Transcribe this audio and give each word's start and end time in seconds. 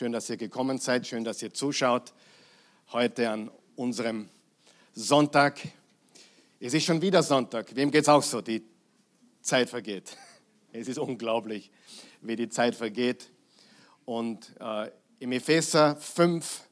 Schön, 0.00 0.12
dass 0.12 0.30
ihr 0.30 0.38
gekommen 0.38 0.78
seid, 0.78 1.06
schön, 1.06 1.24
dass 1.24 1.42
ihr 1.42 1.52
zuschaut 1.52 2.14
heute 2.90 3.28
an 3.28 3.50
unserem 3.76 4.30
Sonntag. 4.94 5.60
Es 6.58 6.72
ist 6.72 6.84
schon 6.84 7.02
wieder 7.02 7.22
Sonntag. 7.22 7.76
Wem 7.76 7.90
geht 7.90 8.04
es 8.04 8.08
auch 8.08 8.22
so? 8.22 8.40
Die 8.40 8.62
Zeit 9.42 9.68
vergeht. 9.68 10.16
Es 10.72 10.88
ist 10.88 10.98
unglaublich, 10.98 11.70
wie 12.22 12.34
die 12.34 12.48
Zeit 12.48 12.74
vergeht. 12.74 13.28
Und 14.06 14.50
äh, 14.58 14.90
im 15.18 15.32
Epheser 15.32 15.96
5, 15.96 16.62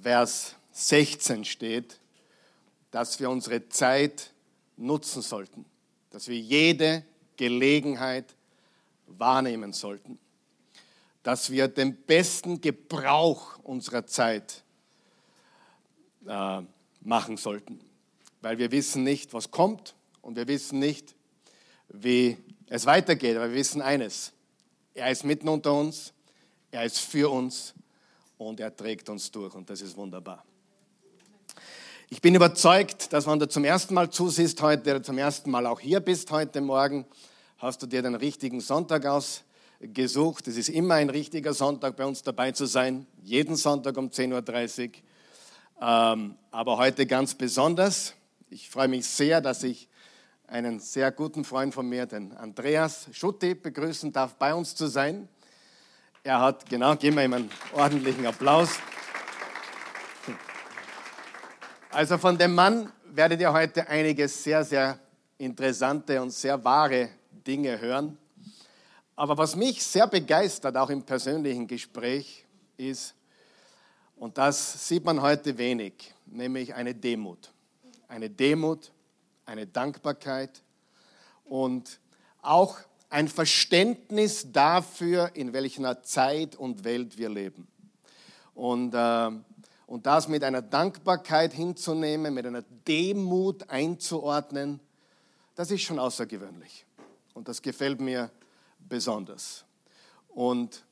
Vers 0.00 0.54
16 0.70 1.44
steht, 1.44 1.98
dass 2.92 3.18
wir 3.18 3.28
unsere 3.28 3.68
Zeit 3.70 4.30
nutzen 4.76 5.20
sollten, 5.20 5.64
dass 6.10 6.28
wir 6.28 6.38
jede 6.38 7.04
Gelegenheit 7.36 8.36
wahrnehmen 9.08 9.72
sollten, 9.72 10.20
dass 11.26 11.50
wir 11.50 11.66
den 11.66 11.96
besten 12.04 12.60
Gebrauch 12.60 13.58
unserer 13.64 14.06
Zeit 14.06 14.62
äh, 16.24 16.62
machen 17.00 17.36
sollten, 17.36 17.80
weil 18.42 18.58
wir 18.58 18.70
wissen 18.70 19.02
nicht, 19.02 19.34
was 19.34 19.50
kommt 19.50 19.96
und 20.22 20.36
wir 20.36 20.46
wissen 20.46 20.78
nicht, 20.78 21.16
wie 21.88 22.36
es 22.68 22.86
weitergeht, 22.86 23.34
aber 23.34 23.48
wir 23.48 23.56
wissen 23.56 23.82
eines, 23.82 24.34
er 24.94 25.10
ist 25.10 25.24
mitten 25.24 25.48
unter 25.48 25.72
uns, 25.72 26.12
er 26.70 26.84
ist 26.84 27.00
für 27.00 27.28
uns 27.28 27.74
und 28.38 28.60
er 28.60 28.76
trägt 28.76 29.08
uns 29.08 29.28
durch 29.32 29.52
und 29.52 29.68
das 29.68 29.80
ist 29.80 29.96
wunderbar. 29.96 30.44
Ich 32.08 32.20
bin 32.20 32.36
überzeugt, 32.36 33.12
dass 33.12 33.26
wenn 33.26 33.40
du 33.40 33.48
zum 33.48 33.64
ersten 33.64 33.94
Mal 33.94 34.10
zusiehst 34.10 34.62
heute 34.62 34.90
oder 34.90 35.02
zum 35.02 35.18
ersten 35.18 35.50
Mal 35.50 35.66
auch 35.66 35.80
hier 35.80 35.98
bist 35.98 36.30
heute 36.30 36.60
Morgen, 36.60 37.04
hast 37.58 37.82
du 37.82 37.88
dir 37.88 38.02
den 38.02 38.14
richtigen 38.14 38.60
Sonntag 38.60 39.06
ausgesucht. 39.82 40.48
Es 40.48 40.56
ist 40.56 40.68
immer 40.68 40.94
ein 40.94 41.10
richtiger 41.10 41.52
Sonntag 41.52 41.96
bei 41.96 42.04
uns 42.04 42.22
dabei 42.22 42.52
zu 42.52 42.66
sein, 42.66 43.06
jeden 43.22 43.56
Sonntag 43.56 43.96
um 43.96 44.08
10.30 44.08 44.88
Uhr. 44.88 44.92
Ähm, 45.80 46.36
aber 46.50 46.78
heute 46.78 47.06
ganz 47.06 47.34
besonders. 47.34 48.14
Ich 48.48 48.70
freue 48.70 48.88
mich 48.88 49.06
sehr, 49.06 49.40
dass 49.40 49.62
ich 49.62 49.88
einen 50.46 50.78
sehr 50.80 51.10
guten 51.10 51.44
Freund 51.44 51.74
von 51.74 51.88
mir, 51.88 52.06
den 52.06 52.32
Andreas 52.32 53.08
Schutti, 53.12 53.54
begrüßen 53.54 54.12
darf, 54.12 54.34
bei 54.36 54.54
uns 54.54 54.74
zu 54.74 54.86
sein. 54.86 55.28
Er 56.22 56.40
hat, 56.40 56.68
genau, 56.68 56.96
geben 56.96 57.16
wir 57.16 57.24
ihm 57.24 57.34
einen 57.34 57.50
ordentlichen 57.74 58.26
Applaus. 58.26 58.70
Also 61.90 62.18
von 62.18 62.38
dem 62.38 62.54
Mann 62.54 62.92
werdet 63.06 63.40
ihr 63.40 63.52
heute 63.52 63.88
einige 63.88 64.28
sehr, 64.28 64.64
sehr 64.64 64.98
interessante 65.38 66.20
und 66.22 66.30
sehr 66.30 66.62
wahre 66.62 67.10
Dinge 67.30 67.80
hören. 67.80 68.18
Aber 69.16 69.38
was 69.38 69.56
mich 69.56 69.82
sehr 69.82 70.06
begeistert, 70.06 70.76
auch 70.76 70.90
im 70.90 71.02
persönlichen 71.02 71.66
Gespräch, 71.66 72.44
ist, 72.76 73.14
und 74.16 74.36
das 74.36 74.86
sieht 74.86 75.04
man 75.04 75.22
heute 75.22 75.56
wenig, 75.56 76.14
nämlich 76.26 76.74
eine 76.74 76.94
Demut. 76.94 77.50
Eine 78.08 78.28
Demut, 78.28 78.92
eine 79.46 79.66
Dankbarkeit 79.66 80.62
und 81.46 81.98
auch 82.42 82.78
ein 83.08 83.28
Verständnis 83.28 84.52
dafür, 84.52 85.30
in 85.34 85.54
welcher 85.54 86.02
Zeit 86.02 86.54
und 86.54 86.84
Welt 86.84 87.16
wir 87.16 87.30
leben. 87.30 87.66
Und, 88.54 88.94
äh, 88.94 89.30
und 89.86 90.04
das 90.04 90.28
mit 90.28 90.44
einer 90.44 90.60
Dankbarkeit 90.62 91.54
hinzunehmen, 91.54 92.34
mit 92.34 92.46
einer 92.46 92.62
Demut 92.86 93.70
einzuordnen, 93.70 94.80
das 95.54 95.70
ist 95.70 95.82
schon 95.82 95.98
außergewöhnlich. 95.98 96.84
Und 97.32 97.48
das 97.48 97.62
gefällt 97.62 98.00
mir 98.00 98.30
besonders. 98.88 99.64
Und 100.28 100.84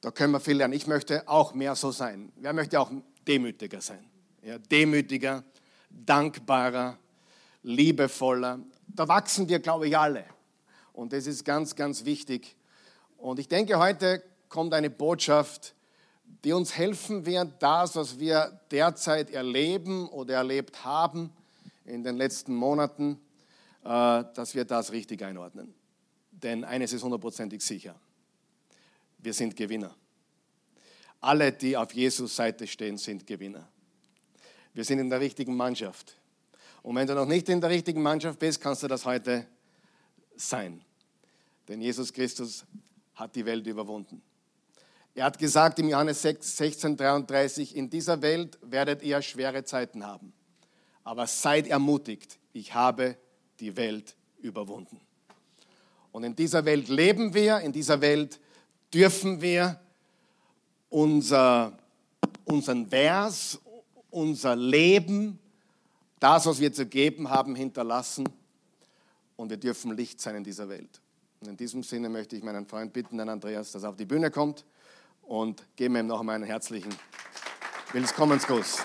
da 0.00 0.10
können 0.10 0.32
wir 0.32 0.40
viel 0.40 0.56
lernen. 0.56 0.74
Ich 0.74 0.86
möchte 0.86 1.28
auch 1.28 1.54
mehr 1.54 1.74
so 1.74 1.90
sein. 1.90 2.32
Wer 2.36 2.52
möchte 2.52 2.80
auch 2.80 2.90
demütiger 3.26 3.80
sein? 3.80 4.04
Ja, 4.42 4.58
demütiger, 4.58 5.44
dankbarer, 5.90 6.96
liebevoller. 7.62 8.60
Da 8.86 9.08
wachsen 9.08 9.48
wir, 9.48 9.58
glaube 9.58 9.88
ich, 9.88 9.98
alle. 9.98 10.24
Und 10.92 11.12
das 11.12 11.26
ist 11.26 11.44
ganz, 11.44 11.76
ganz 11.76 12.04
wichtig. 12.04 12.56
Und 13.16 13.38
ich 13.38 13.48
denke, 13.48 13.78
heute 13.78 14.22
kommt 14.48 14.74
eine 14.74 14.90
Botschaft, 14.90 15.74
die 16.44 16.52
uns 16.52 16.76
helfen 16.76 17.26
wird, 17.26 17.60
das, 17.60 17.96
was 17.96 18.18
wir 18.18 18.60
derzeit 18.70 19.30
erleben 19.30 20.08
oder 20.08 20.34
erlebt 20.34 20.84
haben 20.84 21.32
in 21.84 22.04
den 22.04 22.16
letzten 22.16 22.54
Monaten, 22.54 23.20
äh, 23.84 24.24
dass 24.34 24.54
wir 24.54 24.64
das 24.64 24.92
richtig 24.92 25.22
einordnen. 25.22 25.74
Denn 26.42 26.64
eines 26.64 26.92
ist 26.92 27.02
hundertprozentig 27.02 27.62
sicher. 27.62 27.98
Wir 29.18 29.32
sind 29.32 29.56
Gewinner. 29.56 29.94
Alle, 31.20 31.52
die 31.52 31.76
auf 31.76 31.92
Jesus 31.92 32.36
Seite 32.36 32.66
stehen, 32.66 32.96
sind 32.96 33.26
Gewinner. 33.26 33.68
Wir 34.72 34.84
sind 34.84 35.00
in 35.00 35.10
der 35.10 35.20
richtigen 35.20 35.56
Mannschaft. 35.56 36.16
Und 36.82 36.94
wenn 36.94 37.06
du 37.06 37.14
noch 37.14 37.26
nicht 37.26 37.48
in 37.48 37.60
der 37.60 37.70
richtigen 37.70 38.02
Mannschaft 38.02 38.38
bist, 38.38 38.60
kannst 38.60 38.84
du 38.84 38.88
das 38.88 39.04
heute 39.04 39.46
sein. 40.36 40.80
Denn 41.66 41.80
Jesus 41.80 42.12
Christus 42.12 42.64
hat 43.14 43.34
die 43.34 43.44
Welt 43.44 43.66
überwunden. 43.66 44.22
Er 45.14 45.24
hat 45.24 45.38
gesagt 45.38 45.80
im 45.80 45.88
Johannes 45.88 46.22
16, 46.22 46.96
33, 46.96 47.74
in 47.74 47.90
dieser 47.90 48.22
Welt 48.22 48.56
werdet 48.62 49.02
ihr 49.02 49.20
schwere 49.20 49.64
Zeiten 49.64 50.06
haben. 50.06 50.32
Aber 51.02 51.26
seid 51.26 51.66
ermutigt, 51.66 52.38
ich 52.52 52.74
habe 52.74 53.16
die 53.58 53.76
Welt 53.76 54.14
überwunden. 54.38 55.00
Und 56.18 56.24
in 56.24 56.34
dieser 56.34 56.64
Welt 56.64 56.88
leben 56.88 57.32
wir, 57.32 57.60
in 57.60 57.70
dieser 57.70 58.00
Welt 58.00 58.40
dürfen 58.92 59.40
wir 59.40 59.78
unser, 60.90 61.78
unseren 62.44 62.88
Vers, 62.88 63.60
unser 64.10 64.56
Leben, 64.56 65.38
das, 66.18 66.46
was 66.46 66.58
wir 66.58 66.72
zu 66.72 66.86
geben 66.86 67.30
haben, 67.30 67.54
hinterlassen. 67.54 68.28
Und 69.36 69.50
wir 69.50 69.58
dürfen 69.58 69.96
Licht 69.96 70.20
sein 70.20 70.34
in 70.34 70.42
dieser 70.42 70.68
Welt. 70.68 71.00
Und 71.38 71.50
in 71.50 71.56
diesem 71.56 71.84
Sinne 71.84 72.08
möchte 72.08 72.34
ich 72.34 72.42
meinen 72.42 72.66
Freund 72.66 72.92
bitten, 72.92 73.16
den 73.16 73.28
Andreas, 73.28 73.70
dass 73.70 73.84
er 73.84 73.90
auf 73.90 73.96
die 73.96 74.04
Bühne 74.04 74.32
kommt 74.32 74.64
und 75.22 75.62
geben 75.76 75.94
ihm 75.94 76.08
noch 76.08 76.18
einmal 76.18 76.34
einen 76.34 76.46
herzlichen 76.46 76.92
Willkommensgruß. 77.92 78.78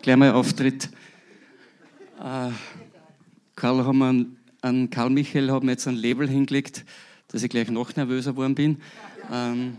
Gleich 0.00 0.16
mal 0.16 0.32
Auftritt. 0.32 0.88
Äh, 2.22 2.52
Karl, 3.56 3.84
haben 3.84 3.98
wir 3.98 4.26
an 4.60 4.90
Karl 4.90 5.10
Michael 5.10 5.50
haben 5.50 5.66
wir 5.66 5.72
jetzt 5.72 5.88
ein 5.88 5.96
Label 5.96 6.28
hingelegt, 6.28 6.84
dass 7.26 7.42
ich 7.42 7.50
gleich 7.50 7.68
noch 7.68 7.96
nervöser 7.96 8.30
geworden 8.30 8.54
bin. 8.54 8.80
Ähm, 9.32 9.78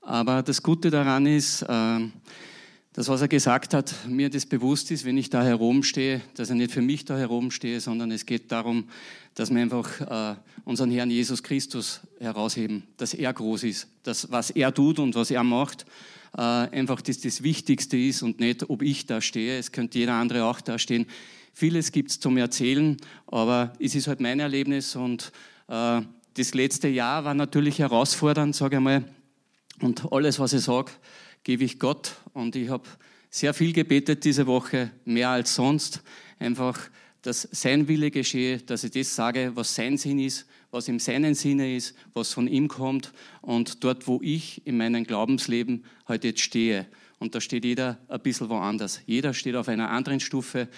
aber 0.00 0.44
das 0.44 0.62
Gute 0.62 0.90
daran 0.90 1.26
ist, 1.26 1.62
äh, 1.62 1.98
das, 2.92 3.08
was 3.08 3.20
er 3.20 3.26
gesagt 3.26 3.74
hat, 3.74 3.92
mir 4.06 4.30
das 4.30 4.46
bewusst 4.46 4.92
ist, 4.92 5.04
wenn 5.04 5.18
ich 5.18 5.28
da 5.28 5.42
herumstehe, 5.42 6.20
dass 6.36 6.50
er 6.50 6.54
nicht 6.54 6.70
für 6.70 6.82
mich 6.82 7.04
da 7.04 7.18
herumstehe, 7.18 7.80
sondern 7.80 8.12
es 8.12 8.26
geht 8.26 8.52
darum, 8.52 8.84
dass 9.34 9.52
wir 9.52 9.60
einfach 9.60 10.00
äh, 10.02 10.36
unseren 10.64 10.92
Herrn 10.92 11.10
Jesus 11.10 11.42
Christus 11.42 12.00
herausheben, 12.20 12.84
dass 12.96 13.12
er 13.12 13.32
groß 13.32 13.64
ist, 13.64 13.88
dass 14.04 14.30
was 14.30 14.50
er 14.50 14.72
tut 14.72 15.00
und 15.00 15.16
was 15.16 15.32
er 15.32 15.42
macht, 15.42 15.84
äh, 16.36 16.40
einfach 16.40 17.00
das, 17.00 17.20
das 17.20 17.42
Wichtigste 17.42 17.96
ist 17.96 18.22
und 18.22 18.40
nicht, 18.40 18.68
ob 18.68 18.82
ich 18.82 19.06
da 19.06 19.20
stehe. 19.20 19.58
Es 19.58 19.72
könnte 19.72 19.98
jeder 19.98 20.14
andere 20.14 20.44
auch 20.44 20.60
da 20.60 20.78
stehen. 20.78 21.06
Vieles 21.52 21.92
gibt 21.92 22.10
es 22.10 22.20
zum 22.20 22.36
Erzählen, 22.36 22.96
aber 23.26 23.72
es 23.78 23.94
ist 23.94 24.08
halt 24.08 24.20
mein 24.20 24.40
Erlebnis 24.40 24.96
und 24.96 25.30
äh, 25.68 26.00
das 26.34 26.54
letzte 26.54 26.88
Jahr 26.88 27.24
war 27.24 27.34
natürlich 27.34 27.78
herausfordernd, 27.78 28.56
sage 28.56 28.76
ich 28.76 28.82
mal. 28.82 29.04
Und 29.80 30.12
alles, 30.12 30.40
was 30.40 30.52
ich 30.52 30.62
sage, 30.62 30.90
gebe 31.44 31.62
ich 31.62 31.78
Gott. 31.78 32.16
Und 32.32 32.56
ich 32.56 32.68
habe 32.68 32.88
sehr 33.30 33.54
viel 33.54 33.72
gebetet 33.72 34.24
diese 34.24 34.46
Woche, 34.46 34.90
mehr 35.04 35.28
als 35.30 35.54
sonst. 35.54 36.02
Einfach, 36.40 36.78
dass 37.22 37.48
sein 37.52 37.86
Wille 37.86 38.10
geschehe, 38.10 38.58
dass 38.58 38.82
ich 38.82 38.90
das 38.90 39.14
sage, 39.14 39.52
was 39.54 39.74
sein 39.74 39.96
Sinn 39.96 40.18
ist, 40.18 40.46
was 40.74 40.88
in 40.88 40.98
seinen 40.98 41.34
Sinne 41.34 41.76
ist, 41.76 41.94
was 42.14 42.32
von 42.32 42.48
ihm 42.48 42.66
kommt. 42.66 43.12
Und 43.40 43.84
dort, 43.84 44.08
wo 44.08 44.20
ich 44.22 44.60
in 44.66 44.76
meinem 44.76 45.04
Glaubensleben 45.04 45.84
heute 46.08 46.28
jetzt 46.28 46.40
stehe. 46.40 46.86
Und 47.20 47.34
da 47.36 47.40
steht 47.40 47.64
jeder 47.64 47.98
ein 48.08 48.20
bisschen 48.20 48.48
woanders. 48.48 49.00
Jeder 49.06 49.32
steht 49.34 49.54
auf 49.54 49.68
einer 49.68 49.90
anderen 49.90 50.18
Stufe. 50.18 50.68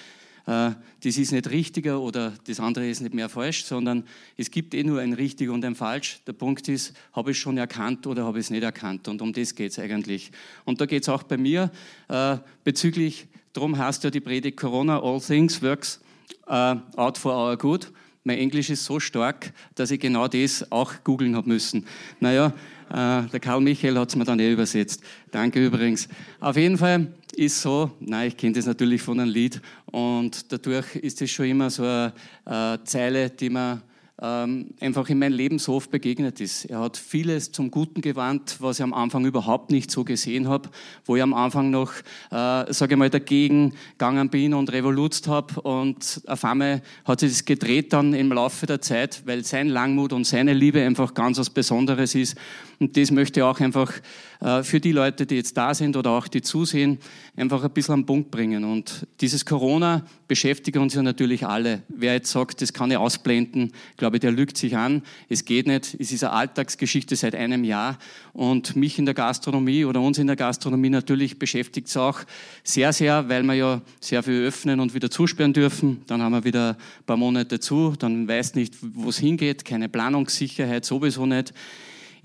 Äh, 0.47 0.73
das 1.03 1.17
ist 1.17 1.33
nicht 1.33 1.51
richtiger 1.51 2.01
oder 2.01 2.35
das 2.47 2.61
andere 2.61 2.87
ist 2.87 3.01
nicht 3.01 3.15
mehr 3.15 3.31
falsch, 3.31 3.65
sondern 3.65 4.05
es 4.37 4.51
gibt 4.51 4.75
eh 4.75 4.85
nur 4.85 5.01
ein 5.01 5.15
richtig 5.15 5.49
und 5.49 5.65
ein 5.65 5.75
falsch. 5.75 6.21
Der 6.27 6.35
Punkt 6.35 6.69
ist, 6.69 6.95
habe 7.15 7.31
ich 7.31 7.39
schon 7.39 7.57
erkannt 7.57 8.07
oder 8.07 8.25
habe 8.25 8.39
ich 8.39 8.47
es 8.47 8.51
nicht 8.51 8.63
erkannt? 8.63 9.09
Und 9.09 9.23
um 9.23 9.33
das 9.33 9.55
geht 9.55 9.73
es 9.73 9.79
eigentlich. 9.79 10.31
Und 10.67 10.79
da 10.81 10.85
geht 10.85 11.05
es 11.05 11.09
auch 11.09 11.23
bei 11.23 11.39
mir 11.39 11.71
äh, 12.09 12.37
bezüglich, 12.65 13.29
darum 13.55 13.79
heißt 13.79 14.05
ja 14.05 14.11
die 14.11 14.21
Predigt 14.21 14.59
Corona, 14.59 15.01
all 15.01 15.23
things 15.23 15.63
works 15.63 16.01
uh, 16.49 16.77
out 16.97 17.17
for 17.17 17.33
our 17.33 17.57
good. 17.57 17.91
Mein 18.27 18.39
Englisch 18.39 18.71
ist 18.71 18.85
so 18.85 18.99
stark, 18.99 19.53
dass 19.77 19.93
ich 19.93 20.01
genau 20.01 20.27
das 20.27 20.73
auch 20.73 20.93
googeln 21.05 21.37
habe 21.37 21.49
müssen. 21.49 21.87
Naja, 22.19 22.53
äh, 22.91 23.23
der 23.23 23.39
Karl 23.39 23.61
Michael 23.61 23.97
hat 23.97 24.09
es 24.09 24.17
mir 24.17 24.25
dann 24.25 24.41
eh 24.41 24.51
übersetzt. 24.51 25.01
Danke 25.31 25.65
übrigens. 25.65 26.09
Auf 26.41 26.57
jeden 26.57 26.77
Fall 26.77 27.15
ist 27.37 27.63
so, 27.63 27.93
nein, 28.01 28.27
ich 28.27 28.37
kenne 28.37 28.55
das 28.55 28.67
natürlich 28.67 29.01
von 29.01 29.21
einem 29.21 29.31
Lied 29.31 29.61
und 29.93 30.51
dadurch 30.51 30.97
ist 30.97 31.23
es 31.23 31.31
schon 31.31 31.47
immer 31.47 31.71
so 31.71 31.85
eine, 31.85 32.13
eine 32.45 32.83
Zeile, 32.83 33.31
die 33.31 33.49
man 33.49 33.81
ähm, 34.21 34.75
einfach 34.81 35.09
in 35.11 35.19
meinem 35.19 35.35
Leben 35.35 35.59
so 35.59 35.75
oft 35.75 35.91
begegnet 35.91 36.41
ist. 36.41 36.65
Er 36.65 36.81
hat 36.81 36.97
vieles 36.97 37.53
zum 37.53 37.71
Guten 37.71 38.01
gewandt, 38.01 38.57
was 38.61 38.79
ich 38.79 38.83
am 38.83 38.95
Anfang 38.95 39.27
überhaupt 39.27 39.71
nicht 39.71 39.91
so 39.91 40.05
gesehen 40.05 40.49
habe, 40.49 40.71
wo 41.05 41.17
ich 41.17 41.23
am 41.23 41.35
Anfang 41.35 41.71
noch, 41.71 41.93
äh, 42.31 42.73
sage 42.73 42.95
ich 42.95 42.97
mal, 42.97 43.11
dagegen 43.11 43.75
gegangen 43.93 44.31
bin 44.31 44.55
und 44.55 44.73
revolutzt 44.73 45.29
habe 45.29 45.61
und 45.61 46.23
auf 46.27 46.45
einmal 46.45 46.83
hat 47.05 47.21
sich 47.21 47.31
das 47.31 47.45
gedreht 47.45 47.93
dann 47.93 48.15
im 48.15 48.33
Laufe 48.33 48.67
der 48.67 48.81
Zeit, 48.81 49.23
weil 49.27 49.45
sein 49.45 49.69
Langmut 49.69 50.15
und 50.15 50.25
seine 50.25 50.55
Liebe 50.55 50.83
einfach 50.83 51.13
ganz 51.13 51.39
was 51.39 51.51
Besonderes 51.51 52.15
ist 52.15 52.37
und 52.79 52.97
das 52.97 53.11
möchte 53.11 53.41
ich 53.41 53.45
auch 53.45 53.59
einfach 53.61 53.93
äh, 54.41 54.63
für 54.63 54.81
die 54.81 54.93
Leute, 54.93 55.25
die 55.25 55.37
jetzt 55.37 55.57
da 55.57 55.73
sind 55.73 55.97
oder 55.97 56.11
auch 56.11 56.29
die 56.29 56.43
zusehen, 56.43 56.99
einfach 57.37 57.65
ein 57.65 57.71
bisschen 57.71 57.95
am 57.95 58.07
Punkt 58.07 58.31
bringen. 58.31 58.65
Und 58.65 59.07
dieses 59.21 59.47
Corona 59.47 60.05
beschäftigt 60.29 60.77
uns 60.77 60.95
ja 60.95 61.03
natürlich 61.03 61.47
alle. 61.47 61.83
Wer 61.89 62.15
jetzt 62.15 62.31
sagt, 62.31 62.61
das 62.61 62.73
kann 62.73 62.91
ich 62.91 62.97
ausblenden, 62.97 63.73
glaube 63.97 64.17
ich, 64.17 64.21
der 64.21 64.33
lügt 64.33 64.59
sich 64.59 64.77
an. 64.77 65.03
Es 65.29 65.45
geht 65.45 65.67
nicht. 65.67 65.97
Es 65.99 66.13
ist 66.13 66.23
eine 66.25 66.35
Alltagsgeschichte 66.35 67.17
seit 67.17 67.35
einem 67.35 67.65
Jahr. 67.65 67.99
Und 68.33 68.77
mich 68.77 68.99
in 68.99 69.07
der 69.07 69.15
Gastronomie 69.15 69.85
oder 69.85 70.01
uns 70.01 70.19
in 70.19 70.27
der 70.27 70.37
Gastronomie 70.37 70.91
natürlich 70.91 71.39
beschäftigt 71.39 71.89
es 71.89 71.97
auch 71.97 72.21
sehr, 72.63 72.93
sehr, 72.93 73.29
weil 73.29 73.43
wir 73.43 73.55
ja 73.55 73.81
sehr 74.01 74.23
viel 74.23 74.45
öffnen 74.45 74.81
und 74.81 74.93
wieder 74.93 75.11
zusperren 75.11 75.55
dürfen. 75.55 76.03
Dann 76.07 76.21
haben 76.21 76.33
wir 76.33 76.45
wieder 76.45 76.71
ein 76.71 77.05
paar 77.07 77.17
Monate 77.17 77.59
zu. 77.59 77.95
Dann 77.99 78.29
weiß 78.29 78.55
nicht, 78.55 78.75
wo 78.81 79.09
es 79.09 79.19
hingeht. 79.19 79.65
Keine 79.65 79.89
Planungssicherheit, 79.89 80.85
sowieso 80.85 81.25
nicht. 81.25 81.55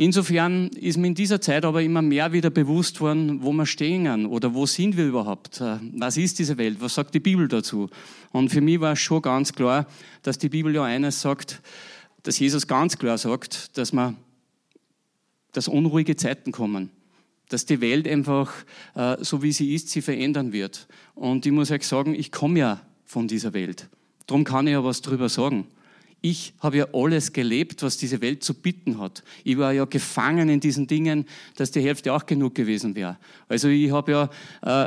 Insofern 0.02 0.70
ist 0.70 0.98
mir 0.98 1.06
in 1.06 1.14
dieser 1.14 1.42
Zeit 1.42 1.64
aber 1.64 1.84
immer 1.84 2.02
mehr 2.02 2.34
wieder 2.34 2.50
bewusst 2.50 3.02
worden, 3.02 3.44
wo 3.44 3.52
wir 3.54 3.68
stehen 3.68 4.26
oder 4.26 4.56
wo 4.56 4.66
sind 4.66 4.98
wir 4.98 5.06
überhaupt? 5.06 5.62
Äh, 5.62 5.78
was 5.94 6.18
ist 6.18 6.40
diese 6.40 6.58
Welt? 6.58 6.78
Was 6.80 6.96
sagt 6.96 7.14
die 7.14 7.20
Bibel 7.20 7.48
dazu? 7.48 7.88
Und 8.32 8.50
für 8.50 8.62
mich 8.62 8.80
war 8.80 8.94
es 8.94 9.00
schon 9.00 9.22
ganz 9.22 9.54
klar, 9.54 9.86
dass 10.24 10.40
die 10.40 10.50
Bibel 10.50 10.74
ja 10.74 10.86
eines 10.86 11.22
sagt, 11.22 11.62
dass 12.24 12.40
Jesus 12.40 12.66
ganz 12.66 12.98
klar 12.98 13.20
sagt, 13.20 13.78
dass 13.78 13.94
man, 13.94 14.18
dass 15.52 15.68
unruhige 15.68 16.16
Zeiten 16.16 16.52
kommen 16.52 16.90
dass 17.50 17.66
die 17.66 17.82
Welt 17.82 18.08
einfach, 18.08 18.52
äh, 18.96 19.18
so 19.20 19.44
wie 19.44 19.52
sie 19.52 19.76
ist, 19.76 19.90
sie 19.90 20.02
verändern 20.02 20.54
wird. 20.54 20.88
Und 21.16 21.46
ich 21.46 21.52
muss 21.52 21.70
euch 21.70 21.86
sagen, 21.86 22.16
ich 22.16 22.32
komme 22.32 22.60
ja 22.60 22.82
von 23.04 23.28
dieser 23.28 23.54
Welt. 23.54 23.90
Darum 24.26 24.46
kann 24.46 24.68
ich 24.68 24.72
ja 24.72 24.84
was 24.86 25.02
drüber 25.02 25.28
sagen. 25.28 25.68
Ich 26.24 26.54
habe 26.60 26.78
ja 26.78 26.88
alles 26.94 27.34
gelebt, 27.34 27.82
was 27.82 27.98
diese 27.98 28.22
Welt 28.22 28.44
zu 28.44 28.54
bieten 28.54 29.00
hat. 29.00 29.24
Ich 29.44 29.58
war 29.58 29.74
ja 29.74 29.86
gefangen 29.86 30.50
in 30.50 30.60
diesen 30.60 30.86
Dingen, 30.86 31.26
dass 31.56 31.72
die 31.72 31.82
Hälfte 31.82 32.14
auch 32.14 32.26
genug 32.28 32.54
gewesen 32.54 32.96
wäre. 32.96 33.18
Also 33.48 33.70
ich 33.70 33.92
habe 33.92 34.12
ja, 34.12 34.24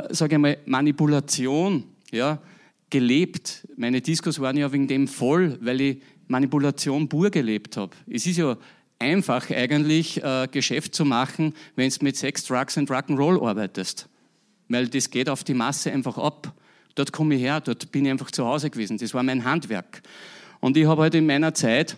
äh, 0.07 0.13
sage 0.13 0.35
ich 0.35 0.41
mal, 0.41 0.57
Manipulation 0.65 1.83
ja, 2.11 2.39
gelebt. 2.89 3.67
Meine 3.75 3.99
Diskos 3.99 4.39
waren 4.39 4.55
ja 4.55 4.71
wegen 4.71 4.87
dem 4.87 5.09
voll, 5.09 5.57
weil 5.61 5.81
ich 5.81 6.01
Manipulation 6.27 7.09
pur 7.09 7.29
gelebt 7.29 7.75
habe. 7.75 7.95
Es 8.07 8.25
ist 8.25 8.37
ja 8.37 8.57
einfach 8.97 9.49
eigentlich 9.49 10.23
äh, 10.23 10.47
Geschäft 10.49 10.95
zu 10.95 11.03
machen, 11.03 11.53
wenn 11.75 11.89
du 11.89 11.97
mit 12.01 12.15
Sex, 12.15 12.45
Drugs 12.45 12.77
und 12.77 12.89
Rock'n'Roll 12.89 13.45
arbeitest. 13.45 14.07
Weil 14.69 14.87
das 14.87 15.09
geht 15.09 15.29
auf 15.29 15.43
die 15.43 15.53
Masse 15.53 15.91
einfach 15.91 16.17
ab. 16.17 16.53
Dort 16.95 17.11
komme 17.11 17.35
ich 17.35 17.41
her, 17.41 17.59
dort 17.59 17.91
bin 17.91 18.05
ich 18.05 18.11
einfach 18.11 18.31
zu 18.31 18.45
Hause 18.45 18.69
gewesen. 18.69 18.97
Das 18.97 19.13
war 19.13 19.21
mein 19.21 19.43
Handwerk. 19.43 20.01
Und 20.65 20.75
ich 20.77 20.87
habe 20.87 21.03
halt 21.03 21.13
in 21.13 21.27
meiner 21.27 21.53
Zeit, 21.53 21.95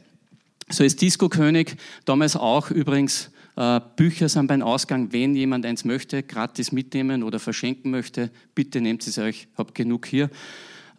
so 0.68 0.84
als 0.84 0.98
Disco-König, 0.98 1.78
damals 2.04 2.36
auch 2.36 2.70
übrigens, 2.70 3.32
äh, 3.56 3.80
Bücher 3.96 4.28
sind 4.28 4.48
beim 4.48 4.62
Ausgang, 4.62 5.14
wenn 5.14 5.38
jemand 5.38 5.66
eins 5.66 5.86
möchte, 5.86 6.22
gratis 6.22 6.74
mitnehmen 6.74 7.24
oder 7.24 7.40
verschenken 7.40 7.92
möchte, 7.92 8.30
bitte 8.56 8.82
nehmt 8.82 9.08
es 9.08 9.18
euch, 9.20 9.48
habt 9.58 9.74
genug 9.74 10.06
hier. 10.06 10.30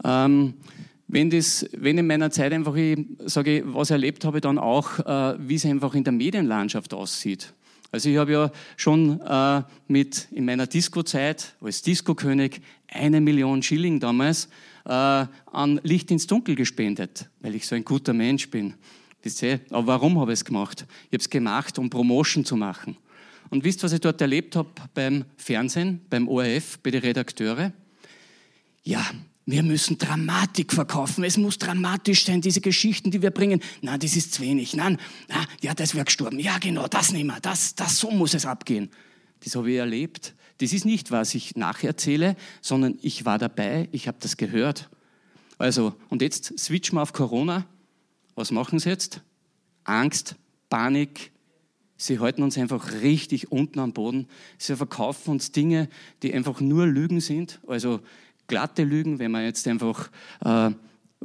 Ähm, 0.03 0.55
wenn, 1.09 1.29
das, 1.29 1.69
wenn 1.77 1.99
in 1.99 2.07
meiner 2.07 2.31
Zeit 2.31 2.55
einfach, 2.55 2.75
ich 2.75 3.07
sage, 3.27 3.63
was 3.67 3.91
erlebt 3.91 4.25
habe, 4.25 4.41
dann 4.41 4.57
auch, 4.57 5.01
äh, 5.01 5.37
wie 5.39 5.57
es 5.57 5.67
einfach 5.67 5.95
in 5.95 6.05
der 6.05 6.15
Medienlandschaft 6.15 6.95
aussieht. 6.95 7.53
Also 7.93 8.09
ich 8.09 8.17
habe 8.17 8.33
ja 8.33 8.51
schon 8.79 9.21
äh, 9.21 9.63
mit 9.89 10.29
in 10.31 10.47
meiner 10.47 10.67
Disco-Zeit 10.67 11.55
als 11.61 11.83
Disco-König 11.83 12.63
eine 12.91 13.21
Million 13.21 13.63
Schilling 13.63 14.01
damals 14.01 14.49
äh, 14.89 15.27
an 15.53 15.81
Licht 15.83 16.11
ins 16.11 16.27
Dunkel 16.27 16.55
gespendet, 16.55 17.29
weil 17.41 17.55
ich 17.55 17.67
so 17.67 17.75
ein 17.75 17.85
guter 17.85 18.13
Mensch 18.13 18.51
bin. 18.51 18.75
Aber 19.71 19.87
warum 19.87 20.19
habe 20.19 20.33
ich 20.33 20.39
es 20.39 20.45
gemacht? 20.45 20.87
Ich 21.05 21.09
habe 21.09 21.19
es 21.19 21.29
gemacht, 21.29 21.79
um 21.79 21.91
Promotion 21.91 22.45
zu 22.45 22.57
machen. 22.57 22.97
Und 23.51 23.63
wisst, 23.63 23.83
was 23.83 23.93
ich 23.93 24.01
dort 24.01 24.21
erlebt 24.21 24.57
habe 24.57 24.71
beim 24.95 25.25
Fernsehen, 25.37 26.01
beim 26.09 26.29
ORF, 26.29 26.79
bei 26.79 26.91
den 26.91 27.03
Redakteure? 27.03 27.73
Ja, 28.85 29.05
wir 29.45 29.63
müssen 29.63 29.99
Dramatik 29.99 30.73
verkaufen. 30.73 31.25
Es 31.25 31.37
muss 31.37 31.59
dramatisch 31.59 32.25
sein, 32.25 32.41
diese 32.41 32.61
Geschichten, 32.61 33.11
die 33.11 33.21
wir 33.21 33.31
bringen. 33.31 33.61
Nein, 33.83 34.01
das 34.01 34.17
ist 34.17 34.33
zu 34.33 34.43
wenig. 34.43 34.75
Nein, 34.75 34.99
na, 35.29 35.45
ja, 35.61 35.75
das 35.75 35.95
wäre 35.95 36.05
gestorben. 36.05 36.39
Ja, 36.39 36.59
genau, 36.59 36.87
das 36.87 37.13
nehmen 37.13 37.31
wir. 37.31 37.41
Das, 37.41 37.75
das, 37.75 37.99
so 37.99 38.11
muss 38.11 38.35
es 38.35 38.47
abgehen. 38.47 38.91
Das 39.45 39.55
habe 39.57 39.71
ich 39.71 39.79
erlebt. 39.79 40.35
Das 40.59 40.73
ist 40.73 40.85
nicht, 40.85 41.11
was 41.11 41.35
ich 41.35 41.57
nacherzähle, 41.57 42.37
sondern 42.61 42.99
ich 43.01 43.25
war 43.25 43.39
dabei, 43.39 43.89
ich 43.93 44.09
habe 44.09 44.19
das 44.21 44.37
gehört. 44.37 44.89
Also, 45.57 45.95
und 46.09 46.23
jetzt 46.23 46.59
switchen 46.59 46.97
wir 46.97 47.03
auf 47.03 47.13
Corona. 47.13 47.67
Was 48.35 48.51
machen 48.51 48.79
sie 48.79 48.89
jetzt? 48.89 49.23
Angst, 49.85 50.37
Panik. 50.69 51.33
Sie 51.97 52.21
halten 52.21 52.45
uns 52.45 52.57
einfach 52.57 52.93
richtig 53.03 53.51
unten 53.51 53.81
am 53.81 53.93
Boden. 53.93 54.29
Sie 54.57 54.77
verkaufen 54.77 55.31
uns 55.31 55.51
Dinge, 55.51 55.89
die 56.23 56.33
einfach 56.33 56.61
nur 56.61 56.87
Lügen 56.87 57.21
sind. 57.21 57.61
Also 57.67 58.01
glatte 58.47 58.85
Lügen, 58.85 59.19
wenn 59.19 59.33
wir 59.33 59.45
jetzt 59.45 59.67
einfach 59.67 60.11
äh, 60.45 60.71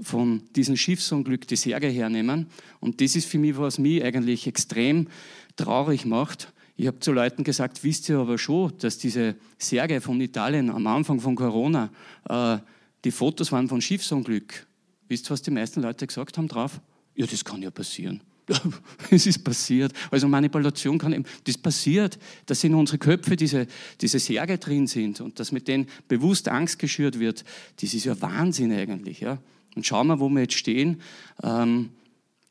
von 0.01 0.44
diesem 0.56 0.75
Schiffsunglück 0.75 1.47
die 1.47 1.56
Särge 1.56 1.88
hernehmen. 1.88 2.47
Und 2.80 3.01
das 3.01 3.15
ist 3.15 3.27
für 3.27 3.38
mich, 3.38 3.57
was 3.57 3.77
mich 3.77 4.03
eigentlich 4.03 4.47
extrem 4.47 5.07
traurig 5.56 6.06
macht. 6.06 6.52
Ich 6.75 6.87
habe 6.87 6.99
zu 6.99 7.11
Leuten 7.11 7.43
gesagt, 7.43 7.83
wisst 7.83 8.09
ihr 8.09 8.17
aber 8.17 8.37
schon, 8.37 8.73
dass 8.79 8.97
diese 8.97 9.35
Särge 9.57 10.01
von 10.01 10.19
Italien 10.19 10.69
am 10.71 10.87
Anfang 10.87 11.19
von 11.19 11.35
Corona, 11.35 11.91
äh, 12.27 12.57
die 13.05 13.11
Fotos 13.11 13.51
waren 13.51 13.67
von 13.67 13.81
Schiffsunglück. 13.81 14.65
Wisst 15.07 15.27
ihr, 15.27 15.31
was 15.31 15.41
die 15.41 15.51
meisten 15.51 15.81
Leute 15.81 16.07
gesagt 16.07 16.37
haben 16.37 16.47
drauf? 16.47 16.81
Ja, 17.15 17.27
das 17.27 17.45
kann 17.45 17.61
ja 17.61 17.69
passieren. 17.69 18.21
es 19.09 19.25
ist 19.25 19.43
passiert. 19.43 19.93
Also 20.11 20.27
Manipulation 20.27 20.97
kann 20.97 21.13
eben, 21.13 21.25
das 21.45 21.57
passiert, 21.57 22.17
dass 22.45 22.63
in 22.63 22.75
unsere 22.75 22.97
Köpfe 22.97 23.35
diese, 23.35 23.67
diese 24.01 24.19
Särge 24.19 24.57
drin 24.57 24.87
sind 24.87 25.21
und 25.21 25.39
dass 25.39 25.51
mit 25.51 25.67
denen 25.67 25.87
bewusst 26.07 26.49
Angst 26.49 26.79
geschürt 26.79 27.19
wird. 27.19 27.45
Das 27.79 27.93
ist 27.93 28.03
ja 28.05 28.19
Wahnsinn 28.21 28.71
eigentlich. 28.71 29.21
Ja? 29.21 29.37
Und 29.75 29.85
schauen 29.85 30.07
wir, 30.07 30.19
wo 30.19 30.29
wir 30.29 30.41
jetzt 30.41 30.55
stehen. 30.55 31.01
Ähm, 31.41 31.89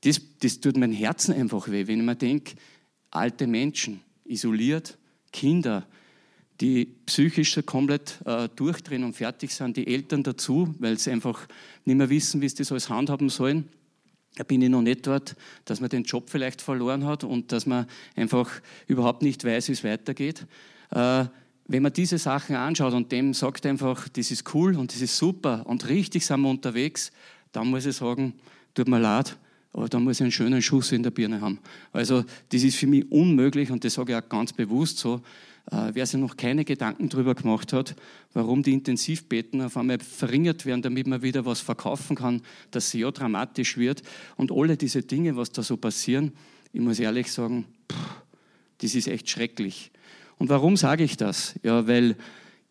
das, 0.02 0.20
das 0.40 0.60
tut 0.60 0.76
mein 0.76 0.92
Herzen 0.92 1.34
einfach 1.34 1.68
weh, 1.68 1.86
wenn 1.86 2.00
ich 2.00 2.06
mir 2.06 2.16
denke, 2.16 2.54
alte 3.10 3.46
Menschen, 3.46 4.00
isoliert, 4.32 4.98
Kinder, 5.32 5.86
die 6.60 6.86
psychisch 7.06 7.58
komplett 7.66 8.18
äh, 8.24 8.48
durchdrehen 8.54 9.04
und 9.04 9.14
fertig 9.14 9.52
sind, 9.52 9.76
die 9.76 9.86
Eltern 9.86 10.22
dazu, 10.22 10.74
weil 10.78 10.98
sie 10.98 11.10
einfach 11.10 11.48
nicht 11.84 11.96
mehr 11.96 12.10
wissen, 12.10 12.40
wie 12.40 12.48
sie 12.48 12.56
das 12.56 12.70
alles 12.70 12.88
handhaben 12.88 13.28
sollen. 13.28 13.68
Da 14.36 14.44
bin 14.44 14.62
ich 14.62 14.70
noch 14.70 14.82
nicht 14.82 15.06
dort, 15.06 15.36
dass 15.64 15.80
man 15.80 15.90
den 15.90 16.04
Job 16.04 16.30
vielleicht 16.30 16.62
verloren 16.62 17.04
hat 17.04 17.24
und 17.24 17.52
dass 17.52 17.66
man 17.66 17.86
einfach 18.16 18.50
überhaupt 18.86 19.22
nicht 19.22 19.44
weiß, 19.44 19.68
wie 19.68 19.72
es 19.72 19.84
weitergeht. 19.84 20.46
Äh, 20.90 21.26
wenn 21.66 21.82
man 21.82 21.92
diese 21.92 22.18
Sachen 22.18 22.56
anschaut 22.56 22.92
und 22.92 23.12
dem 23.12 23.34
sagt 23.34 23.66
einfach, 23.66 24.08
das 24.08 24.30
ist 24.30 24.54
cool 24.54 24.76
und 24.76 24.92
das 24.92 25.00
ist 25.00 25.16
super 25.16 25.64
und 25.66 25.88
richtig 25.88 26.24
sind 26.26 26.40
wir 26.40 26.50
unterwegs, 26.50 27.12
dann 27.52 27.68
muss 27.68 27.86
ich 27.86 27.96
sagen, 27.96 28.34
tut 28.74 28.88
mir 28.88 28.98
leid, 28.98 29.36
aber 29.72 29.88
dann 29.88 30.04
muss 30.04 30.16
ich 30.16 30.22
einen 30.22 30.32
schönen 30.32 30.60
Schuss 30.60 30.92
in 30.92 31.02
der 31.02 31.10
Birne 31.10 31.40
haben. 31.40 31.58
Also 31.92 32.24
das 32.50 32.62
ist 32.62 32.76
für 32.76 32.86
mich 32.86 33.10
unmöglich 33.10 33.70
und 33.70 33.84
das 33.84 33.94
sage 33.94 34.12
ich 34.12 34.18
auch 34.18 34.28
ganz 34.28 34.52
bewusst 34.52 34.98
so. 34.98 35.22
Äh, 35.70 35.90
wer 35.92 36.06
sich 36.06 36.20
noch 36.20 36.36
keine 36.36 36.64
Gedanken 36.64 37.08
darüber 37.08 37.34
gemacht 37.34 37.72
hat, 37.72 37.94
warum 38.32 38.62
die 38.62 38.72
Intensivbetten 38.72 39.62
auf 39.62 39.76
einmal 39.76 40.00
verringert 40.00 40.66
werden, 40.66 40.82
damit 40.82 41.06
man 41.06 41.22
wieder 41.22 41.46
was 41.46 41.60
verkaufen 41.60 42.16
kann, 42.16 42.42
dass 42.72 42.90
sie 42.90 43.00
ja 43.00 43.10
dramatisch 43.10 43.76
wird 43.76 44.02
und 44.36 44.50
alle 44.50 44.76
diese 44.76 45.02
Dinge, 45.02 45.36
was 45.36 45.52
da 45.52 45.62
so 45.62 45.76
passieren, 45.76 46.32
ich 46.72 46.80
muss 46.80 46.98
ehrlich 46.98 47.30
sagen, 47.30 47.66
pff, 47.90 47.96
das 48.78 48.94
ist 48.94 49.06
echt 49.06 49.30
schrecklich. 49.30 49.92
Und 50.38 50.48
warum 50.48 50.76
sage 50.76 51.04
ich 51.04 51.16
das? 51.16 51.54
Ja, 51.62 51.86
weil 51.86 52.16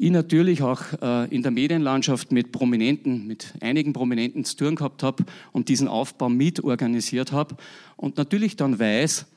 ich 0.01 0.10
natürlich 0.10 0.63
auch 0.63 0.81
äh, 1.00 1.34
in 1.34 1.43
der 1.43 1.51
Medienlandschaft 1.51 2.31
mit 2.31 2.51
Prominenten, 2.51 3.27
mit 3.27 3.53
einigen 3.62 3.93
Prominenten 3.93 4.43
zu 4.43 4.58
tun 4.58 4.75
gehabt 4.75 5.03
habe 5.03 5.24
und 5.51 5.70
diesen 5.70 5.88
Aufbau 5.88 6.27
mitorganisiert 6.27 7.31
habe 7.31 7.55
und 7.98 8.17
natürlich 8.17 8.55
dann 8.55 8.79
weiß, 8.79 9.27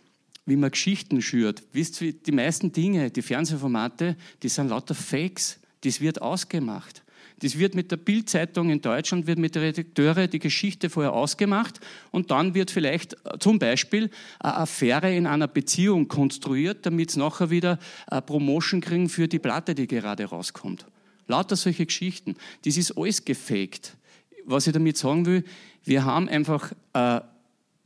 wie 0.46 0.56
man 0.56 0.70
Geschichten 0.70 1.20
schürt. 1.20 1.62
Wisst 1.72 2.00
ihr, 2.00 2.14
die 2.14 2.32
meisten 2.32 2.72
Dinge, 2.72 3.10
die 3.10 3.20
Fernsehformate, 3.20 4.16
die 4.42 4.48
sind 4.48 4.68
lauter 4.70 4.94
Fakes. 4.94 5.60
Das 5.82 6.00
wird 6.00 6.22
ausgemacht. 6.22 7.03
Das 7.40 7.58
wird 7.58 7.74
mit 7.74 7.90
der 7.90 7.96
Bildzeitung 7.96 8.70
in 8.70 8.80
Deutschland, 8.80 9.26
wird 9.26 9.38
mit 9.38 9.54
der 9.54 9.62
Redakteure 9.62 10.28
die 10.28 10.38
Geschichte 10.38 10.88
vorher 10.88 11.12
ausgemacht 11.12 11.80
und 12.10 12.30
dann 12.30 12.54
wird 12.54 12.70
vielleicht 12.70 13.14
äh, 13.24 13.38
zum 13.38 13.58
Beispiel 13.58 14.10
eine 14.38 14.56
Affäre 14.56 15.14
in 15.14 15.26
einer 15.26 15.48
Beziehung 15.48 16.08
konstruiert, 16.08 16.86
damit 16.86 17.10
sie 17.10 17.18
nachher 17.18 17.50
wieder 17.50 17.78
eine 18.06 18.22
Promotion 18.22 18.80
kriegen 18.80 19.08
für 19.08 19.28
die 19.28 19.38
Platte, 19.38 19.74
die 19.74 19.86
gerade 19.86 20.24
rauskommt. 20.24 20.86
Lauter 21.26 21.56
solche 21.56 21.86
Geschichten. 21.86 22.36
Das 22.64 22.76
ist 22.76 22.96
alles 22.96 23.24
gefaked. 23.24 23.96
Was 24.44 24.66
ich 24.66 24.72
damit 24.72 24.96
sagen 24.96 25.26
will, 25.26 25.44
wir 25.84 26.04
haben 26.04 26.28
einfach 26.28 26.72
äh, 26.92 27.20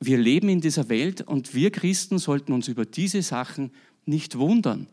wir 0.01 0.19
leben 0.19 0.49
in 0.49 0.61
dieser 0.61 0.89
Welt 0.89 1.23
und 1.23 1.55
wir 1.55 1.71
Christen 1.71 2.19
sollten 2.19 2.53
uns 2.53 2.69
über 2.69 2.85
diese 2.85 3.23
Sachen 3.23 3.73
nicht 4.07 4.39
wundern. 4.39 4.87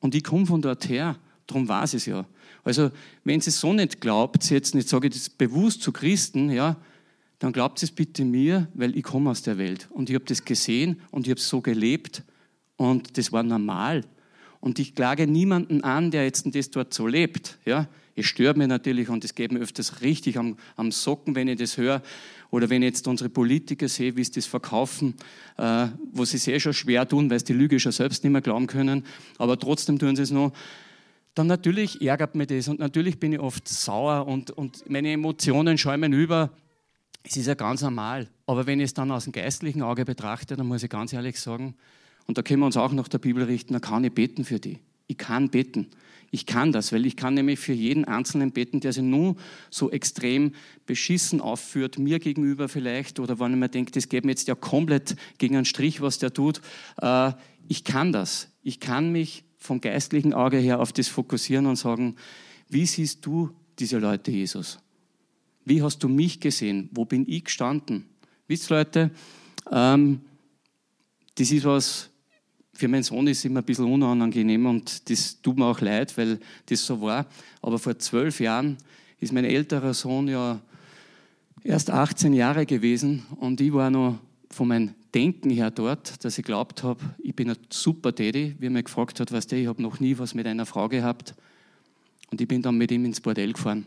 Und 0.00 0.14
ich 0.14 0.24
komme 0.24 0.46
von 0.46 0.60
dort 0.60 0.88
her, 0.88 1.16
darum 1.46 1.70
ich 1.84 1.94
es 1.94 2.06
ja. 2.06 2.26
Also, 2.64 2.90
wenn 3.24 3.40
sie 3.40 3.50
es 3.50 3.60
so 3.60 3.72
nicht 3.72 4.00
glaubt, 4.00 4.48
jetzt 4.50 4.74
nicht 4.74 4.88
sage 4.88 5.08
ich 5.08 5.14
das 5.14 5.28
bewusst 5.28 5.82
zu 5.82 5.92
Christen, 5.92 6.50
ja, 6.50 6.76
dann 7.38 7.52
glaubt 7.52 7.82
es 7.82 7.90
bitte 7.90 8.24
mir, 8.24 8.68
weil 8.74 8.96
ich 8.96 9.02
komme 9.02 9.30
aus 9.30 9.42
der 9.42 9.58
Welt 9.58 9.88
und 9.90 10.08
ich 10.08 10.14
habe 10.14 10.24
das 10.24 10.44
gesehen 10.44 11.00
und 11.10 11.26
ich 11.26 11.30
habe 11.32 11.40
es 11.40 11.48
so 11.48 11.60
gelebt 11.60 12.22
und 12.76 13.18
das 13.18 13.32
war 13.32 13.42
normal. 13.42 14.04
Und 14.60 14.78
ich 14.78 14.94
klage 14.94 15.26
niemanden 15.26 15.82
an, 15.82 16.12
der 16.12 16.22
jetzt 16.22 16.46
das 16.54 16.70
dort 16.70 16.94
so 16.94 17.08
lebt. 17.08 17.58
Ja, 17.64 17.88
ich 18.14 18.28
störe 18.28 18.56
mir 18.56 18.68
natürlich 18.68 19.08
und 19.08 19.24
es 19.24 19.34
geht 19.34 19.50
mir 19.50 19.58
öfters 19.58 20.02
richtig 20.02 20.38
am, 20.38 20.56
am 20.76 20.92
Socken, 20.92 21.34
wenn 21.34 21.48
ich 21.48 21.58
das 21.58 21.76
höre. 21.78 22.00
Oder 22.52 22.70
wenn 22.70 22.82
ich 22.82 22.90
jetzt 22.90 23.08
unsere 23.08 23.28
Politiker 23.28 23.88
sehe, 23.88 24.14
wie 24.14 24.22
sie 24.22 24.30
das 24.30 24.46
verkaufen, 24.46 25.14
äh, 25.58 25.88
wo 26.12 26.24
sie 26.24 26.38
sehr 26.38 26.60
schon 26.60 26.74
schwer 26.74 27.08
tun, 27.08 27.28
weil 27.28 27.40
sie 27.40 27.46
die 27.46 27.52
Lüge 27.54 27.80
schon 27.80 27.90
selbst 27.90 28.22
nicht 28.22 28.32
mehr 28.32 28.40
glauben 28.40 28.68
können, 28.68 29.04
aber 29.38 29.58
trotzdem 29.58 29.98
tun 29.98 30.14
sie 30.14 30.22
es 30.22 30.30
noch 30.30 30.52
dann 31.34 31.46
natürlich 31.46 32.02
ärgert 32.02 32.34
mich 32.34 32.48
das 32.48 32.68
und 32.68 32.78
natürlich 32.78 33.18
bin 33.18 33.32
ich 33.32 33.40
oft 33.40 33.66
sauer 33.66 34.26
und, 34.26 34.50
und 34.50 34.88
meine 34.90 35.12
Emotionen 35.12 35.78
schäumen 35.78 36.12
über. 36.12 36.50
Es 37.22 37.36
ist 37.36 37.46
ja 37.46 37.54
ganz 37.54 37.82
normal. 37.82 38.28
Aber 38.46 38.66
wenn 38.66 38.80
ich 38.80 38.86
es 38.86 38.94
dann 38.94 39.10
aus 39.10 39.24
dem 39.24 39.32
geistlichen 39.32 39.82
Auge 39.82 40.04
betrachte, 40.04 40.56
dann 40.56 40.66
muss 40.66 40.82
ich 40.82 40.90
ganz 40.90 41.12
ehrlich 41.12 41.40
sagen, 41.40 41.74
und 42.26 42.38
da 42.38 42.42
können 42.42 42.60
wir 42.60 42.66
uns 42.66 42.76
auch 42.76 42.92
nach 42.92 43.08
der 43.08 43.18
Bibel 43.18 43.44
richten, 43.44 43.72
dann 43.72 43.82
kann 43.82 44.04
ich 44.04 44.12
beten 44.12 44.44
für 44.44 44.60
die. 44.60 44.78
Ich 45.06 45.18
kann 45.18 45.48
beten. 45.48 45.88
Ich 46.30 46.46
kann 46.46 46.72
das, 46.72 46.92
weil 46.92 47.04
ich 47.04 47.16
kann 47.16 47.34
nämlich 47.34 47.58
für 47.58 47.74
jeden 47.74 48.06
Einzelnen 48.06 48.52
beten, 48.52 48.80
der 48.80 48.92
sich 48.94 49.02
nur 49.02 49.36
so 49.70 49.90
extrem 49.90 50.52
beschissen 50.86 51.42
aufführt, 51.42 51.98
mir 51.98 52.20
gegenüber 52.20 52.70
vielleicht, 52.70 53.20
oder 53.20 53.38
wenn 53.38 53.52
ich 53.52 53.58
mir 53.58 53.68
denke, 53.68 53.92
das 53.92 54.08
geht 54.08 54.24
mir 54.24 54.30
jetzt 54.30 54.48
ja 54.48 54.54
komplett 54.54 55.16
gegen 55.36 55.56
einen 55.56 55.66
Strich, 55.66 56.00
was 56.00 56.18
der 56.18 56.32
tut. 56.32 56.62
Äh, 57.02 57.32
ich 57.68 57.84
kann 57.84 58.12
das. 58.12 58.48
Ich 58.62 58.80
kann 58.80 59.12
mich 59.12 59.44
vom 59.62 59.80
geistlichen 59.80 60.34
Auge 60.34 60.58
her 60.58 60.80
auf 60.80 60.92
das 60.92 61.08
fokussieren 61.08 61.66
und 61.66 61.76
sagen, 61.76 62.16
wie 62.68 62.84
siehst 62.84 63.24
du 63.24 63.50
diese 63.78 63.98
Leute, 63.98 64.30
Jesus? 64.30 64.78
Wie 65.64 65.82
hast 65.82 66.02
du 66.02 66.08
mich 66.08 66.40
gesehen? 66.40 66.88
Wo 66.92 67.04
bin 67.04 67.24
ich 67.28 67.44
gestanden? 67.44 68.06
Wisst 68.48 68.70
ihr, 68.70 68.78
Leute, 68.78 69.10
ähm, 69.70 70.20
das 71.36 71.52
ist 71.52 71.64
was, 71.64 72.10
für 72.74 72.88
meinen 72.88 73.04
Sohn 73.04 73.26
ist 73.28 73.38
es 73.38 73.44
immer 73.44 73.60
ein 73.60 73.64
bisschen 73.64 73.84
unangenehm 73.84 74.66
und 74.66 75.08
das 75.08 75.40
tut 75.40 75.56
mir 75.56 75.66
auch 75.66 75.80
leid, 75.80 76.16
weil 76.18 76.40
das 76.66 76.84
so 76.84 77.00
war. 77.00 77.26
Aber 77.60 77.78
vor 77.78 77.96
zwölf 77.98 78.40
Jahren 78.40 78.76
ist 79.20 79.32
mein 79.32 79.44
älterer 79.44 79.94
Sohn 79.94 80.26
ja 80.26 80.60
erst 81.62 81.90
18 81.90 82.32
Jahre 82.32 82.66
gewesen 82.66 83.24
und 83.36 83.60
ich 83.60 83.72
war 83.72 83.90
noch 83.90 84.18
von 84.50 84.68
meinem 84.68 84.94
Denken 85.14 85.50
her 85.50 85.70
dort, 85.70 86.24
dass 86.24 86.38
ich 86.38 86.44
glaubt 86.44 86.82
habe, 86.82 87.00
ich 87.18 87.36
bin 87.36 87.50
ein 87.50 87.56
super 87.68 88.12
Daddy, 88.12 88.56
wie 88.58 88.66
er 88.66 88.70
mich 88.70 88.84
gefragt 88.84 89.20
hat, 89.20 89.30
weißt 89.30 89.52
du, 89.52 89.56
ich 89.56 89.66
habe 89.66 89.82
noch 89.82 90.00
nie 90.00 90.16
was 90.18 90.34
mit 90.34 90.46
einer 90.46 90.64
Frau 90.64 90.88
gehabt 90.88 91.34
und 92.30 92.40
ich 92.40 92.48
bin 92.48 92.62
dann 92.62 92.78
mit 92.78 92.90
ihm 92.90 93.04
ins 93.04 93.20
Bordell 93.20 93.52
gefahren. 93.52 93.84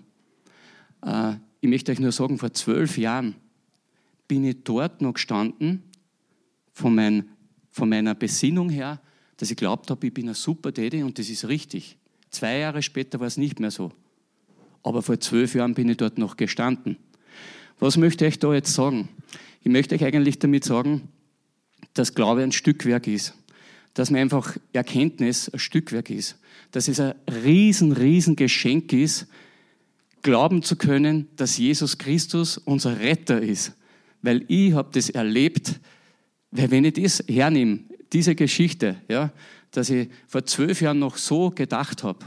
Äh, 1.02 1.34
ich 1.62 1.70
möchte 1.70 1.92
euch 1.92 2.00
nur 2.00 2.12
sagen, 2.12 2.38
vor 2.38 2.54
zwölf 2.54 2.98
Jahren 2.98 3.36
bin 4.28 4.44
ich 4.44 4.58
dort 4.64 5.02
noch 5.02 5.14
gestanden, 5.14 5.84
von, 6.74 6.94
mein, 6.94 7.30
von 7.72 7.90
meiner 7.90 8.14
Besinnung 8.14 8.70
her, 8.70 9.02
dass 9.38 9.50
ich 9.50 9.58
glaubt 9.58 9.90
habe, 9.90 10.06
ich 10.06 10.14
bin 10.14 10.28
ein 10.28 10.36
super 10.36 10.72
Daddy 10.72 11.04
und 11.04 11.18
das 11.18 11.30
ist 11.30 11.48
richtig. 11.48 11.98
Zwei 12.30 12.60
Jahre 12.60 12.82
später 12.82 13.20
war 13.20 13.28
es 13.28 13.38
nicht 13.38 13.60
mehr 13.60 13.72
so. 13.72 13.92
Aber 14.84 15.02
vor 15.02 15.20
zwölf 15.20 15.56
Jahren 15.56 15.74
bin 15.74 15.90
ich 15.90 15.98
dort 15.98 16.18
noch 16.18 16.38
gestanden. 16.38 16.98
Was 17.80 17.98
möchte 17.98 18.26
ich 18.26 18.40
da 18.40 18.54
jetzt 18.54 18.74
sagen? 18.74 19.10
Ich 19.62 19.72
möchte 19.72 19.96
euch 19.96 20.04
eigentlich 20.04 20.38
damit 20.40 20.64
sagen, 20.64 21.10
dass 21.96 22.14
Glaube 22.14 22.44
ein 22.44 22.52
Stückwerk 22.52 23.08
ist. 23.08 23.34
Dass 23.96 24.12
mir 24.12 24.20
einfach 24.20 24.56
Erkenntnis 24.74 25.50
ein 25.50 25.60
Stückwerk 25.60 26.12
ist. 26.12 26.38
Dass 26.72 26.88
es 26.88 27.00
ein 27.00 27.16
riesen, 27.44 27.92
riesen 27.92 28.36
Geschenk 28.36 28.94
ist, 28.94 29.28
glauben 30.22 30.62
zu 30.62 30.76
können, 30.76 31.28
dass 31.36 31.58
Jesus 31.58 31.98
Christus 31.98 32.58
unser 32.58 33.00
Retter 33.00 33.42
ist. 33.42 33.74
Weil 34.22 34.46
ich 34.48 34.74
habe 34.74 34.90
das 34.92 35.10
erlebt, 35.10 35.80
weil 36.52 36.72
wenn 36.72 36.86
ich 36.86 36.94
das 36.94 37.24
hernehme, 37.28 37.80
diese 38.12 38.36
Geschichte, 38.36 38.98
ja, 39.08 39.32
dass 39.72 39.90
ich 39.90 40.10
vor 40.28 40.46
zwölf 40.46 40.82
Jahren 40.82 41.00
noch 41.00 41.18
so 41.18 41.50
gedacht 41.52 42.04
habe 42.04 42.26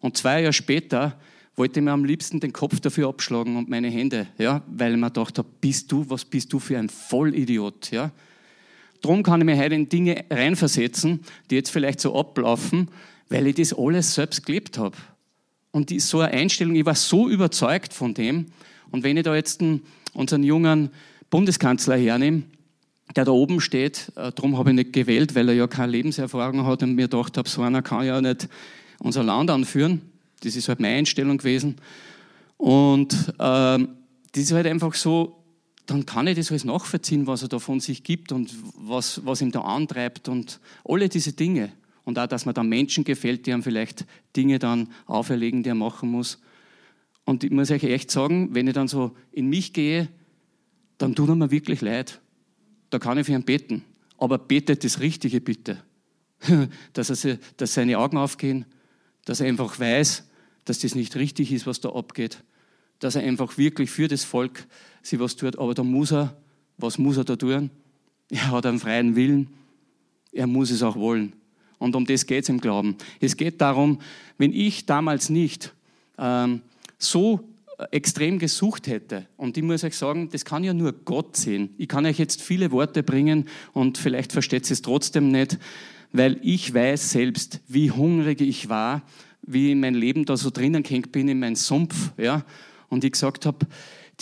und 0.00 0.16
zwei 0.16 0.40
Jahre 0.40 0.52
später 0.52 1.18
wollte 1.56 1.80
ich 1.80 1.84
mir 1.84 1.92
am 1.92 2.04
liebsten 2.04 2.40
den 2.40 2.52
Kopf 2.52 2.80
dafür 2.80 3.08
abschlagen 3.08 3.56
und 3.56 3.68
meine 3.68 3.88
Hände, 3.88 4.26
ja, 4.38 4.62
weil 4.66 4.94
ich 4.94 4.98
mir 4.98 5.10
gedacht 5.10 5.38
habe, 5.38 5.48
bist 5.60 5.92
du, 5.92 6.08
was 6.08 6.24
bist 6.24 6.52
du 6.52 6.58
für 6.58 6.78
ein 6.78 6.88
Vollidiot, 6.88 7.90
ja. 7.90 8.10
Drum 9.00 9.22
kann 9.22 9.40
ich 9.40 9.46
mir 9.46 9.56
heute 9.56 9.74
in 9.74 9.88
Dinge 9.88 10.24
reinversetzen, 10.30 11.20
die 11.50 11.54
jetzt 11.54 11.70
vielleicht 11.70 12.00
so 12.00 12.18
ablaufen, 12.18 12.88
weil 13.28 13.46
ich 13.46 13.54
das 13.54 13.72
alles 13.72 14.14
selbst 14.14 14.44
gelebt 14.44 14.78
habe. 14.78 14.96
Und 15.70 15.90
die, 15.90 16.00
so 16.00 16.20
eine 16.20 16.32
Einstellung, 16.32 16.74
ich 16.74 16.84
war 16.84 16.94
so 16.94 17.28
überzeugt 17.28 17.94
von 17.94 18.12
dem. 18.14 18.46
Und 18.90 19.04
wenn 19.04 19.16
ich 19.16 19.22
da 19.22 19.34
jetzt 19.34 19.62
unseren 20.12 20.42
jungen 20.42 20.90
Bundeskanzler 21.30 21.96
hernehme, 21.96 22.42
der 23.14 23.24
da 23.24 23.32
oben 23.32 23.60
steht, 23.60 24.12
äh, 24.16 24.32
darum 24.32 24.58
habe 24.58 24.70
ich 24.70 24.76
nicht 24.76 24.92
gewählt, 24.92 25.34
weil 25.34 25.48
er 25.48 25.54
ja 25.54 25.66
keine 25.66 25.92
Lebenserfahrung 25.92 26.64
hat 26.66 26.82
und 26.82 26.94
mir 26.94 27.08
gedacht 27.08 27.36
habe, 27.36 27.48
so 27.48 27.62
einer 27.62 27.82
kann 27.82 28.04
ja 28.04 28.20
nicht 28.20 28.48
unser 28.98 29.22
Land 29.22 29.50
anführen. 29.50 30.02
Das 30.42 30.56
ist 30.56 30.68
halt 30.68 30.80
meine 30.80 30.96
Einstellung 30.96 31.38
gewesen. 31.38 31.76
Und 32.56 33.14
ähm, 33.38 33.88
das 34.32 34.42
ist 34.44 34.52
halt 34.52 34.66
einfach 34.66 34.94
so, 34.94 35.39
dann 35.86 36.06
kann 36.06 36.26
ich 36.26 36.36
das 36.36 36.50
alles 36.50 36.64
nachvollziehen, 36.64 37.26
was 37.26 37.42
er 37.42 37.48
da 37.48 37.58
von 37.58 37.80
sich 37.80 38.02
gibt 38.02 38.32
und 38.32 38.54
was, 38.76 39.24
was 39.24 39.40
ihm 39.40 39.50
da 39.50 39.62
antreibt 39.62 40.28
und 40.28 40.60
alle 40.84 41.08
diese 41.08 41.32
Dinge. 41.32 41.72
Und 42.04 42.18
auch, 42.18 42.26
dass 42.26 42.46
man 42.46 42.54
dann 42.54 42.68
Menschen 42.68 43.04
gefällt, 43.04 43.46
die 43.46 43.52
einem 43.52 43.62
vielleicht 43.62 44.04
Dinge 44.36 44.58
dann 44.58 44.88
auferlegen, 45.06 45.62
die 45.62 45.70
er 45.70 45.74
machen 45.74 46.10
muss. 46.10 46.38
Und 47.24 47.44
ich 47.44 47.50
muss 47.50 47.70
euch 47.70 47.84
echt 47.84 48.10
sagen, 48.10 48.54
wenn 48.54 48.66
ich 48.66 48.74
dann 48.74 48.88
so 48.88 49.16
in 49.32 49.48
mich 49.48 49.72
gehe, 49.72 50.08
dann 50.98 51.14
tut 51.14 51.28
er 51.28 51.36
mir 51.36 51.50
wirklich 51.50 51.80
leid. 51.80 52.20
Da 52.90 52.98
kann 52.98 53.18
ich 53.18 53.26
für 53.26 53.32
ihn 53.32 53.44
beten. 53.44 53.84
Aber 54.18 54.38
betet 54.38 54.84
das 54.84 55.00
Richtige 55.00 55.40
bitte. 55.40 55.82
dass, 56.92 57.24
er, 57.24 57.38
dass 57.56 57.74
seine 57.74 57.98
Augen 57.98 58.16
aufgehen, 58.16 58.64
dass 59.24 59.40
er 59.40 59.48
einfach 59.48 59.78
weiß, 59.78 60.26
dass 60.64 60.80
das 60.80 60.94
nicht 60.94 61.16
richtig 61.16 61.52
ist, 61.52 61.66
was 61.66 61.80
da 61.80 61.90
abgeht. 61.90 62.42
Dass 62.98 63.14
er 63.14 63.22
einfach 63.22 63.58
wirklich 63.58 63.90
für 63.90 64.08
das 64.08 64.24
Volk 64.24 64.66
sich 65.02 65.18
was 65.18 65.36
tut. 65.36 65.58
Aber 65.58 65.74
da 65.74 65.82
muss 65.82 66.12
er, 66.12 66.36
was 66.78 66.98
muss 66.98 67.16
er 67.16 67.24
da 67.24 67.36
tun? 67.36 67.70
Er 68.28 68.50
hat 68.50 68.66
einen 68.66 68.78
freien 68.78 69.16
Willen. 69.16 69.48
Er 70.32 70.46
muss 70.46 70.70
es 70.70 70.82
auch 70.82 70.96
wollen. 70.96 71.32
Und 71.78 71.96
um 71.96 72.04
das 72.04 72.26
geht 72.26 72.44
es 72.44 72.48
im 72.48 72.60
Glauben. 72.60 72.96
Es 73.20 73.36
geht 73.36 73.60
darum, 73.60 74.00
wenn 74.38 74.52
ich 74.52 74.86
damals 74.86 75.30
nicht 75.30 75.72
ähm, 76.18 76.60
so 76.98 77.40
extrem 77.90 78.38
gesucht 78.38 78.86
hätte, 78.86 79.26
und 79.36 79.56
ich 79.56 79.62
muss 79.62 79.84
euch 79.84 79.96
sagen, 79.96 80.28
das 80.30 80.44
kann 80.44 80.64
ja 80.64 80.74
nur 80.74 80.92
Gott 80.92 81.36
sehen. 81.36 81.70
Ich 81.78 81.88
kann 81.88 82.04
euch 82.04 82.18
jetzt 82.18 82.42
viele 82.42 82.70
Worte 82.70 83.02
bringen 83.02 83.46
und 83.72 83.96
vielleicht 83.96 84.32
versteht 84.32 84.70
es 84.70 84.82
trotzdem 84.82 85.30
nicht, 85.30 85.58
weil 86.12 86.38
ich 86.42 86.74
weiß 86.74 87.12
selbst, 87.12 87.60
wie 87.68 87.90
hungrig 87.90 88.40
ich 88.42 88.68
war, 88.68 89.02
wie 89.42 89.74
mein 89.74 89.94
Leben 89.94 90.26
da 90.26 90.36
so 90.36 90.50
drinnen 90.50 90.82
gehängt 90.82 91.12
bin 91.12 91.28
in 91.28 91.40
meinen 91.40 91.56
Sumpf, 91.56 92.12
ja, 92.18 92.44
und 92.90 93.04
ich 93.04 93.12
gesagt 93.12 93.46
habe, 93.46 93.66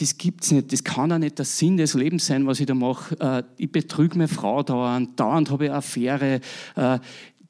das 0.01 0.17
gibt's 0.17 0.51
nicht, 0.53 0.73
das 0.73 0.85
kann 0.85 1.11
ja 1.11 1.19
nicht 1.19 1.39
der 1.39 1.45
Sinn 1.45 1.77
des 1.77 1.95
Lebens 1.95 2.27
sein, 2.27 2.47
was 2.47 2.61
ich 2.61 2.67
da 2.67 2.75
mache. 2.75 3.19
Äh, 3.21 3.43
ich 3.57 3.71
betrüge 3.71 4.17
meine 4.17 4.29
Frau 4.29 4.63
dauernd, 4.63 5.19
dauernd 5.19 5.51
habe 5.51 5.65
ich 5.65 5.71
eine 5.71 5.79
Affäre, 5.79 6.41
äh, 6.77 6.99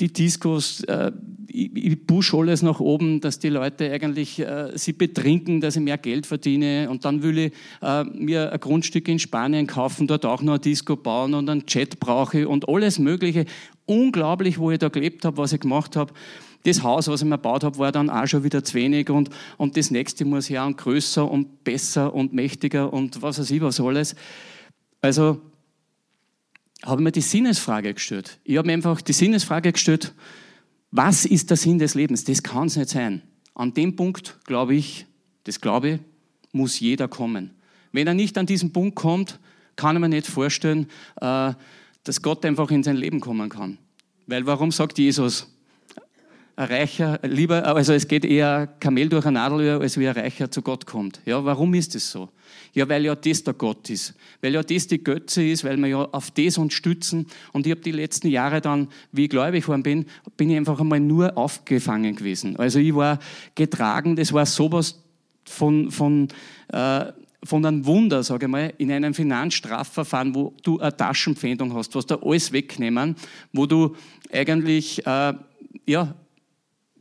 die 0.01 0.13
Diskos, 0.13 0.85
äh, 0.85 1.11
ich, 1.49 1.75
ich 1.75 2.07
push 2.07 2.33
alles 2.33 2.63
nach 2.63 2.79
oben, 2.79 3.21
dass 3.21 3.39
die 3.39 3.49
Leute 3.49 3.91
eigentlich 3.91 4.39
äh, 4.39 4.71
sie 4.77 4.93
betrinken, 4.93 5.61
dass 5.61 5.77
ich 5.77 5.83
mehr 5.83 5.99
Geld 5.99 6.27
verdiene 6.27 6.89
und 6.89 7.05
dann 7.05 7.23
will 7.23 7.39
ich 7.39 7.53
äh, 7.83 8.05
mir 8.05 8.53
ein 8.53 8.61
Grundstück 8.61 9.09
in 9.09 9.19
Spanien 9.19 9.67
kaufen, 9.67 10.07
dort 10.07 10.25
auch 10.25 10.43
noch 10.43 10.55
ein 10.55 10.61
Disco 10.61 10.97
bauen 10.97 11.35
und 11.35 11.51
einen 11.51 11.67
Chat 11.67 11.99
brauche 11.99 12.49
und 12.49 12.69
alles 12.69 12.99
Mögliche. 12.99 13.45
Unglaublich, 13.87 14.59
wo 14.59 14.71
ich 14.71 14.79
da 14.79 14.89
gelebt 14.89 15.25
habe, 15.25 15.39
was 15.39 15.53
ich 15.53 15.61
gemacht 15.61 15.97
habe. 15.97 16.13
Das 16.65 16.83
Haus, 16.83 17.09
was 17.09 17.23
ich 17.23 17.29
mir 17.29 17.37
gebaut 17.37 17.65
habe, 17.65 17.79
war 17.79 17.93
dann 17.93 18.11
auch 18.11 18.27
schon 18.27 18.45
wieder 18.45 18.65
zu 18.65 18.75
wenig 18.75 19.11
und, 19.11 19.31
und 19.57 19.77
das 19.77 19.91
nächste 19.91 20.25
muss 20.25 20.49
ja 20.49 20.67
und 20.67 20.77
größer 20.77 21.29
und 21.29 21.65
besser 21.65 22.13
und 22.13 22.33
mächtiger 22.33 22.93
und 22.93 23.23
was 23.23 23.39
weiß 23.39 23.51
ich 23.51 23.61
was 23.61 23.81
alles. 23.81 24.15
Also 25.01 25.41
habe 26.85 27.01
ich 27.01 27.05
mir 27.05 27.13
die 27.13 27.21
Sinnesfrage 27.21 27.95
gestellt. 27.95 28.39
Ich 28.45 28.57
habe 28.57 28.67
mir 28.67 28.73
einfach 28.73 29.01
die 29.01 29.13
Sinnesfrage 29.13 29.73
gestellt, 29.73 30.15
was 30.91 31.25
ist 31.25 31.51
der 31.51 31.57
Sinn 31.57 31.79
des 31.79 31.95
Lebens? 31.95 32.25
Das 32.25 32.43
kann 32.43 32.67
es 32.67 32.77
nicht 32.77 32.91
sein. 32.91 33.23
An 33.55 33.75
dem 33.75 33.97
Punkt, 33.97 34.39
glaube 34.45 34.75
ich, 34.75 35.07
das 35.45 35.61
glaube 35.61 35.89
ich, 35.89 36.01
muss 36.53 36.81
jeder 36.81 37.09
kommen. 37.09 37.55
Wenn 37.93 38.07
er 38.07 38.15
nicht 38.15 38.39
an 38.39 38.47
diesen 38.47 38.73
Punkt 38.73 38.97
kommt, 38.97 39.39
kann 39.77 39.97
ich 39.97 40.01
mir 40.01 40.09
nicht 40.09 40.27
vorstellen, 40.27 40.87
äh, 41.21 41.53
dass 42.05 42.23
Gott 42.23 42.45
einfach 42.45 42.71
in 42.71 42.83
sein 42.83 42.97
Leben 42.97 43.21
kommen 43.21 43.49
kann. 43.49 43.79
Weil 44.27 44.47
warum 44.47 44.71
sagt 44.71 44.99
Jesus, 44.99 45.47
ein 46.59 46.67
Reicher 46.67 47.21
lieber, 47.23 47.65
also 47.65 47.93
es 47.93 48.09
geht 48.09 48.25
eher 48.25 48.67
Kamel 48.81 49.09
durch 49.09 49.25
ein 49.25 49.35
Nadelöhr, 49.35 49.81
als 49.81 49.97
wie 49.97 50.09
ein 50.09 50.17
Reicher 50.17 50.51
zu 50.51 50.61
Gott 50.61 50.87
kommt. 50.87 51.21
Ja, 51.25 51.45
warum 51.45 51.73
ist 51.75 51.95
das 51.95 52.11
so? 52.11 52.31
Ja, 52.75 52.89
weil 52.89 53.05
ja 53.05 53.15
das 53.15 53.45
der 53.45 53.55
Gott 53.55 53.89
ist. 53.91 54.15
Weil 54.41 54.55
ja 54.55 54.63
das 54.65 54.89
die 54.89 55.03
Götze 55.03 55.45
ist, 55.45 55.63
weil 55.63 55.77
wir 55.77 55.87
ja 55.87 55.99
auf 56.11 56.33
das 56.33 56.59
uns 56.59 56.75
stützen. 56.75 57.27
Und 57.53 57.67
ich 57.67 57.71
habe 57.71 57.81
die 57.81 57.93
letzten 57.93 58.27
Jahre 58.27 58.61
dann, 58.61 58.89
wie 59.13 59.25
ich 59.25 59.31
gläubig 59.31 59.63
geworden 59.63 59.85
bin, 59.85 60.07
bin 60.37 60.51
ich 60.51 60.57
einfach 60.57 60.81
einmal 60.81 60.99
nur 60.99 61.39
aufgefangen 61.39 62.17
gewesen. 62.17 62.57
Also 62.57 62.81
ich 62.81 62.95
war 62.95 63.21
getragen, 63.55 64.17
das 64.17 64.33
war 64.33 64.45
sowas 64.45 65.01
von, 65.45 65.93
von, 65.93 66.27
äh, 66.73 67.05
von 67.45 67.65
einem 67.65 67.87
Wunder, 67.87 68.25
sage 68.25 68.47
ich 68.47 68.51
mal, 68.51 68.75
in 68.79 68.91
einem 68.91 69.15
Finanzstrafverfahren, 69.15 70.35
wo 70.35 70.55
du 70.65 70.81
eine 70.81 70.97
Taschenpfändung 70.97 71.73
hast, 71.75 71.95
was 71.95 72.07
da 72.07 72.17
alles 72.17 72.51
wegnehmen, 72.51 73.15
wo 73.53 73.67
du 73.67 73.95
eigentlich, 74.33 75.07
äh, 75.07 75.35
ja, 75.87 76.15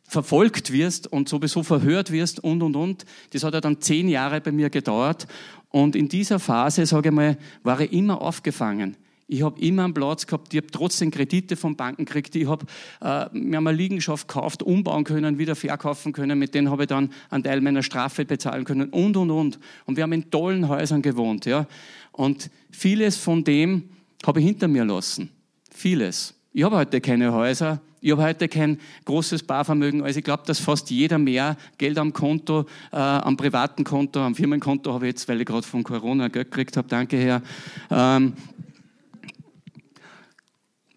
verfolgt 0.08 0.72
wirst 0.72 1.12
und 1.12 1.28
sowieso 1.30 1.64
verhört 1.64 2.12
wirst 2.12 2.44
und, 2.44 2.64
und, 2.64 2.76
und. 2.76 3.06
Das 3.32 3.44
hat 3.44 3.54
ja 3.54 3.62
dann 3.62 3.82
zehn 3.82 4.08
Jahre 4.08 4.42
bei 4.42 4.52
mir 4.52 4.70
gedauert. 4.70 5.28
Und 5.70 5.96
in 5.96 6.08
dieser 6.08 6.40
Phase, 6.40 6.86
sage 6.86 7.10
ich 7.10 7.16
mal, 7.16 7.38
war 7.62 7.82
ich 7.82 7.92
immer 7.92 8.22
aufgefangen. 8.22 8.96
Ich 9.30 9.44
habe 9.44 9.60
immer 9.60 9.84
einen 9.84 9.94
Platz 9.94 10.26
gehabt, 10.26 10.54
ich 10.54 10.62
habe 10.62 10.72
trotzdem 10.72 11.12
Kredite 11.12 11.58
von 11.58 11.76
Banken 11.76 12.06
gekriegt, 12.06 12.34
ich 12.38 12.48
habe 12.48 12.66
äh, 13.02 13.26
mir 13.38 13.58
eine 13.58 13.74
Liegenschaft 13.74 14.30
gekauft, 14.30 14.64
umbauen 14.64 15.04
können, 15.04 15.38
wieder 15.38 15.58
verkaufen 15.58 16.14
können, 16.14 16.40
mit 16.40 16.56
denen 16.56 16.72
habe 16.72 16.84
ich 16.84 16.88
dann 16.88 17.12
einen 17.30 17.44
Teil 17.44 17.60
meiner 17.60 17.84
Strafe 17.84 18.24
bezahlen 18.24 18.64
können 18.64 18.90
und, 18.90 19.18
und, 19.18 19.30
und. 19.30 19.60
Und 19.86 19.98
wir 19.98 20.04
haben 20.04 20.14
in 20.14 20.32
tollen 20.32 20.70
Häusern 20.70 21.02
gewohnt. 21.02 21.46
Ja? 21.46 21.68
Und 22.14 22.50
vieles 22.72 23.18
von 23.18 23.44
dem 23.44 23.90
habe 24.26 24.40
ich 24.40 24.46
hinter 24.46 24.70
mir 24.70 24.86
lassen. 24.86 25.30
Vieles. 25.70 26.37
Ich 26.58 26.64
habe 26.64 26.76
heute 26.76 27.00
keine 27.02 27.32
Häuser, 27.34 27.80
ich 28.02 28.10
habe 28.10 28.24
heute 28.24 28.48
kein 28.48 28.80
großes 29.06 29.44
Barvermögen, 29.44 30.02
also 30.02 30.18
ich 30.18 30.26
glaube, 30.26 30.42
dass 30.48 30.60
fast 30.60 30.90
jeder 30.90 31.20
mehr 31.20 31.56
Geld 31.78 32.00
am 32.00 32.14
Konto, 32.14 32.66
äh, 32.92 32.96
am 32.96 33.38
privaten 33.38 33.84
Konto, 33.84 34.22
am 34.22 34.34
Firmenkonto 34.34 34.92
habe 34.92 35.06
ich 35.06 35.12
jetzt, 35.12 35.28
weil 35.28 35.40
ich 35.40 35.46
gerade 35.46 35.68
von 35.68 35.84
Corona 35.84 36.30
Geld 36.30 36.50
gekriegt 36.50 36.76
habe, 36.76 36.88
danke 36.88 37.16
Herr. 37.16 37.44
Ähm, 37.92 38.34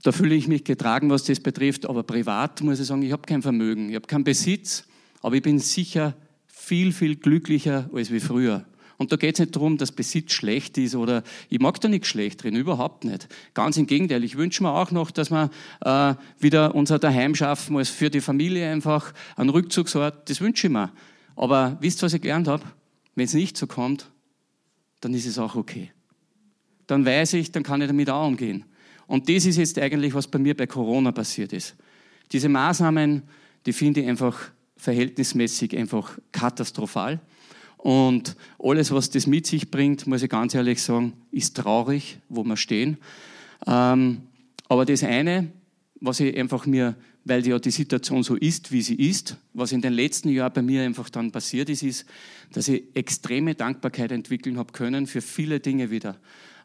da 0.02 0.12
fühle 0.12 0.34
ich 0.34 0.48
mich 0.48 0.64
getragen, 0.64 1.10
was 1.10 1.24
das 1.24 1.40
betrifft, 1.40 1.84
aber 1.84 2.04
privat 2.04 2.62
muss 2.62 2.80
ich 2.80 2.86
sagen, 2.86 3.02
ich 3.02 3.12
habe 3.12 3.26
kein 3.26 3.42
Vermögen, 3.42 3.90
ich 3.90 3.96
habe 3.96 4.06
keinen 4.06 4.24
Besitz, 4.24 4.86
aber 5.20 5.36
ich 5.36 5.42
bin 5.42 5.58
sicher 5.58 6.14
viel, 6.46 6.90
viel 6.90 7.16
glücklicher 7.16 7.90
als 7.92 8.10
wie 8.10 8.20
früher. 8.20 8.64
Und 9.00 9.12
da 9.12 9.16
geht 9.16 9.36
es 9.36 9.40
nicht 9.40 9.56
darum, 9.56 9.78
dass 9.78 9.92
Besitz 9.92 10.34
schlecht 10.34 10.76
ist 10.76 10.94
oder 10.94 11.22
ich 11.48 11.58
mag 11.58 11.80
da 11.80 11.88
nichts 11.88 12.08
schlecht 12.08 12.42
drin, 12.42 12.54
überhaupt 12.54 13.04
nicht. 13.04 13.28
Ganz 13.54 13.78
im 13.78 13.86
Gegenteil, 13.86 14.22
ich 14.24 14.36
wünsche 14.36 14.62
mir 14.62 14.74
auch 14.74 14.90
noch, 14.90 15.10
dass 15.10 15.30
wir 15.30 15.50
äh, 15.80 16.14
wieder 16.38 16.74
unser 16.74 16.98
Daheim 16.98 17.34
schaffen, 17.34 17.78
als 17.78 17.88
für 17.88 18.10
die 18.10 18.20
Familie 18.20 18.70
einfach 18.70 19.14
einen 19.36 19.48
Rückzugsort, 19.48 20.28
das 20.28 20.42
wünsche 20.42 20.66
ich 20.66 20.72
mir. 20.74 20.92
Aber 21.34 21.78
wisst 21.80 22.02
ihr, 22.02 22.06
was 22.06 22.12
ich 22.12 22.20
gelernt 22.20 22.46
habe? 22.46 22.62
Wenn 23.14 23.24
es 23.24 23.32
nicht 23.32 23.56
so 23.56 23.66
kommt, 23.66 24.10
dann 25.00 25.14
ist 25.14 25.24
es 25.24 25.38
auch 25.38 25.56
okay. 25.56 25.92
Dann 26.86 27.06
weiß 27.06 27.32
ich, 27.32 27.52
dann 27.52 27.62
kann 27.62 27.80
ich 27.80 27.86
damit 27.86 28.10
auch 28.10 28.26
umgehen. 28.26 28.66
Und 29.06 29.30
das 29.30 29.46
ist 29.46 29.56
jetzt 29.56 29.78
eigentlich, 29.78 30.12
was 30.12 30.28
bei 30.28 30.38
mir 30.38 30.54
bei 30.54 30.66
Corona 30.66 31.10
passiert 31.10 31.54
ist. 31.54 31.74
Diese 32.32 32.50
Maßnahmen, 32.50 33.22
die 33.64 33.72
finde 33.72 34.02
ich 34.02 34.08
einfach 34.08 34.50
verhältnismäßig 34.76 35.74
einfach 35.74 36.18
katastrophal. 36.32 37.18
Und 37.82 38.36
alles, 38.58 38.92
was 38.92 39.08
das 39.08 39.26
mit 39.26 39.46
sich 39.46 39.70
bringt, 39.70 40.06
muss 40.06 40.22
ich 40.22 40.28
ganz 40.28 40.54
ehrlich 40.54 40.82
sagen, 40.82 41.14
ist 41.30 41.56
traurig, 41.56 42.18
wo 42.28 42.44
wir 42.44 42.58
stehen. 42.58 42.98
Ähm, 43.66 44.22
aber 44.68 44.84
das 44.84 45.02
eine, 45.02 45.50
was 46.00 46.20
ich 46.20 46.36
einfach 46.36 46.66
mir, 46.66 46.94
weil 47.24 47.46
ja 47.46 47.58
die 47.58 47.70
Situation 47.70 48.22
so 48.22 48.36
ist, 48.36 48.70
wie 48.70 48.82
sie 48.82 48.96
ist, 48.96 49.36
was 49.54 49.72
in 49.72 49.80
den 49.80 49.94
letzten 49.94 50.28
Jahren 50.28 50.52
bei 50.52 50.62
mir 50.62 50.82
einfach 50.82 51.08
dann 51.08 51.32
passiert 51.32 51.70
ist, 51.70 51.82
ist, 51.82 52.04
dass 52.52 52.68
ich 52.68 52.82
extreme 52.94 53.54
Dankbarkeit 53.54 54.12
entwickeln 54.12 54.58
habe 54.58 54.72
können 54.72 55.06
für 55.06 55.22
viele 55.22 55.58
Dinge 55.60 55.90
wieder. 55.90 56.16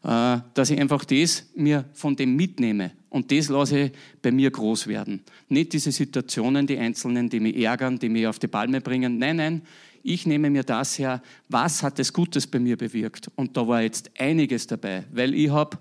Äh, 0.04 0.38
dass 0.54 0.70
ich 0.70 0.78
einfach 0.78 1.04
das 1.04 1.46
mir 1.54 1.86
von 1.94 2.14
dem 2.14 2.36
mitnehme 2.36 2.92
und 3.08 3.32
das 3.32 3.48
lasse 3.48 3.78
ich 3.78 3.92
bei 4.22 4.30
mir 4.30 4.50
groß 4.50 4.86
werden. 4.86 5.22
Nicht 5.48 5.72
diese 5.72 5.90
Situationen, 5.90 6.66
die 6.66 6.78
Einzelnen, 6.78 7.30
die 7.30 7.40
mich 7.40 7.56
ärgern, 7.56 7.98
die 7.98 8.10
mich 8.10 8.26
auf 8.26 8.38
die 8.38 8.46
Palme 8.46 8.80
bringen. 8.80 9.18
Nein, 9.18 9.36
nein, 9.36 9.62
ich 10.06 10.26
nehme 10.26 10.50
mir 10.50 10.62
das 10.62 10.98
her, 10.98 11.22
was 11.48 11.82
hat 11.82 11.98
es 11.98 12.12
Gutes 12.12 12.46
bei 12.46 12.58
mir 12.58 12.76
bewirkt? 12.76 13.30
Und 13.34 13.56
da 13.56 13.66
war 13.66 13.82
jetzt 13.82 14.10
einiges 14.18 14.66
dabei, 14.66 15.04
weil 15.12 15.34
ich 15.34 15.50
habe 15.50 15.76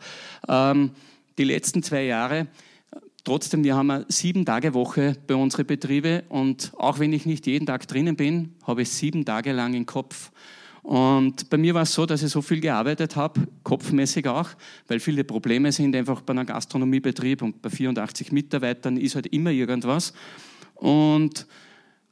ähm, 0.47 0.91
die 1.37 1.43
letzten 1.43 1.83
zwei 1.83 2.05
Jahre, 2.05 2.47
trotzdem, 3.23 3.63
wir 3.63 3.75
haben 3.75 3.91
eine 3.91 4.05
sieben 4.09 4.45
Tage 4.45 4.73
Woche 4.73 5.15
bei 5.27 5.35
unseren 5.35 5.65
Betrieben 5.65 6.23
und 6.29 6.71
auch 6.77 6.99
wenn 6.99 7.13
ich 7.13 7.25
nicht 7.25 7.45
jeden 7.47 7.65
Tag 7.65 7.87
drinnen 7.87 8.15
bin, 8.15 8.55
habe 8.65 8.81
ich 8.81 8.89
sieben 8.89 9.25
Tage 9.25 9.51
lang 9.51 9.73
im 9.73 9.85
Kopf. 9.85 10.31
Und 10.81 11.49
bei 11.49 11.57
mir 11.57 11.73
war 11.73 11.81
es 11.81 11.93
so, 11.93 12.05
dass 12.05 12.21
ich 12.21 12.29
so 12.29 12.43
viel 12.43 12.61
gearbeitet 12.61 13.15
habe, 13.15 13.47
kopfmäßig 13.63 14.27
auch, 14.27 14.49
weil 14.87 14.99
viele 14.99 15.23
Probleme 15.23 15.71
sind 15.71 15.95
einfach 15.95 16.21
bei 16.21 16.31
einem 16.31 16.45
Gastronomiebetrieb 16.45 17.41
und 17.41 17.59
bei 17.61 17.69
84 17.69 18.31
Mitarbeitern 18.31 18.97
ist 18.97 19.15
halt 19.15 19.27
immer 19.27 19.49
irgendwas. 19.49 20.13
Und 20.75 21.47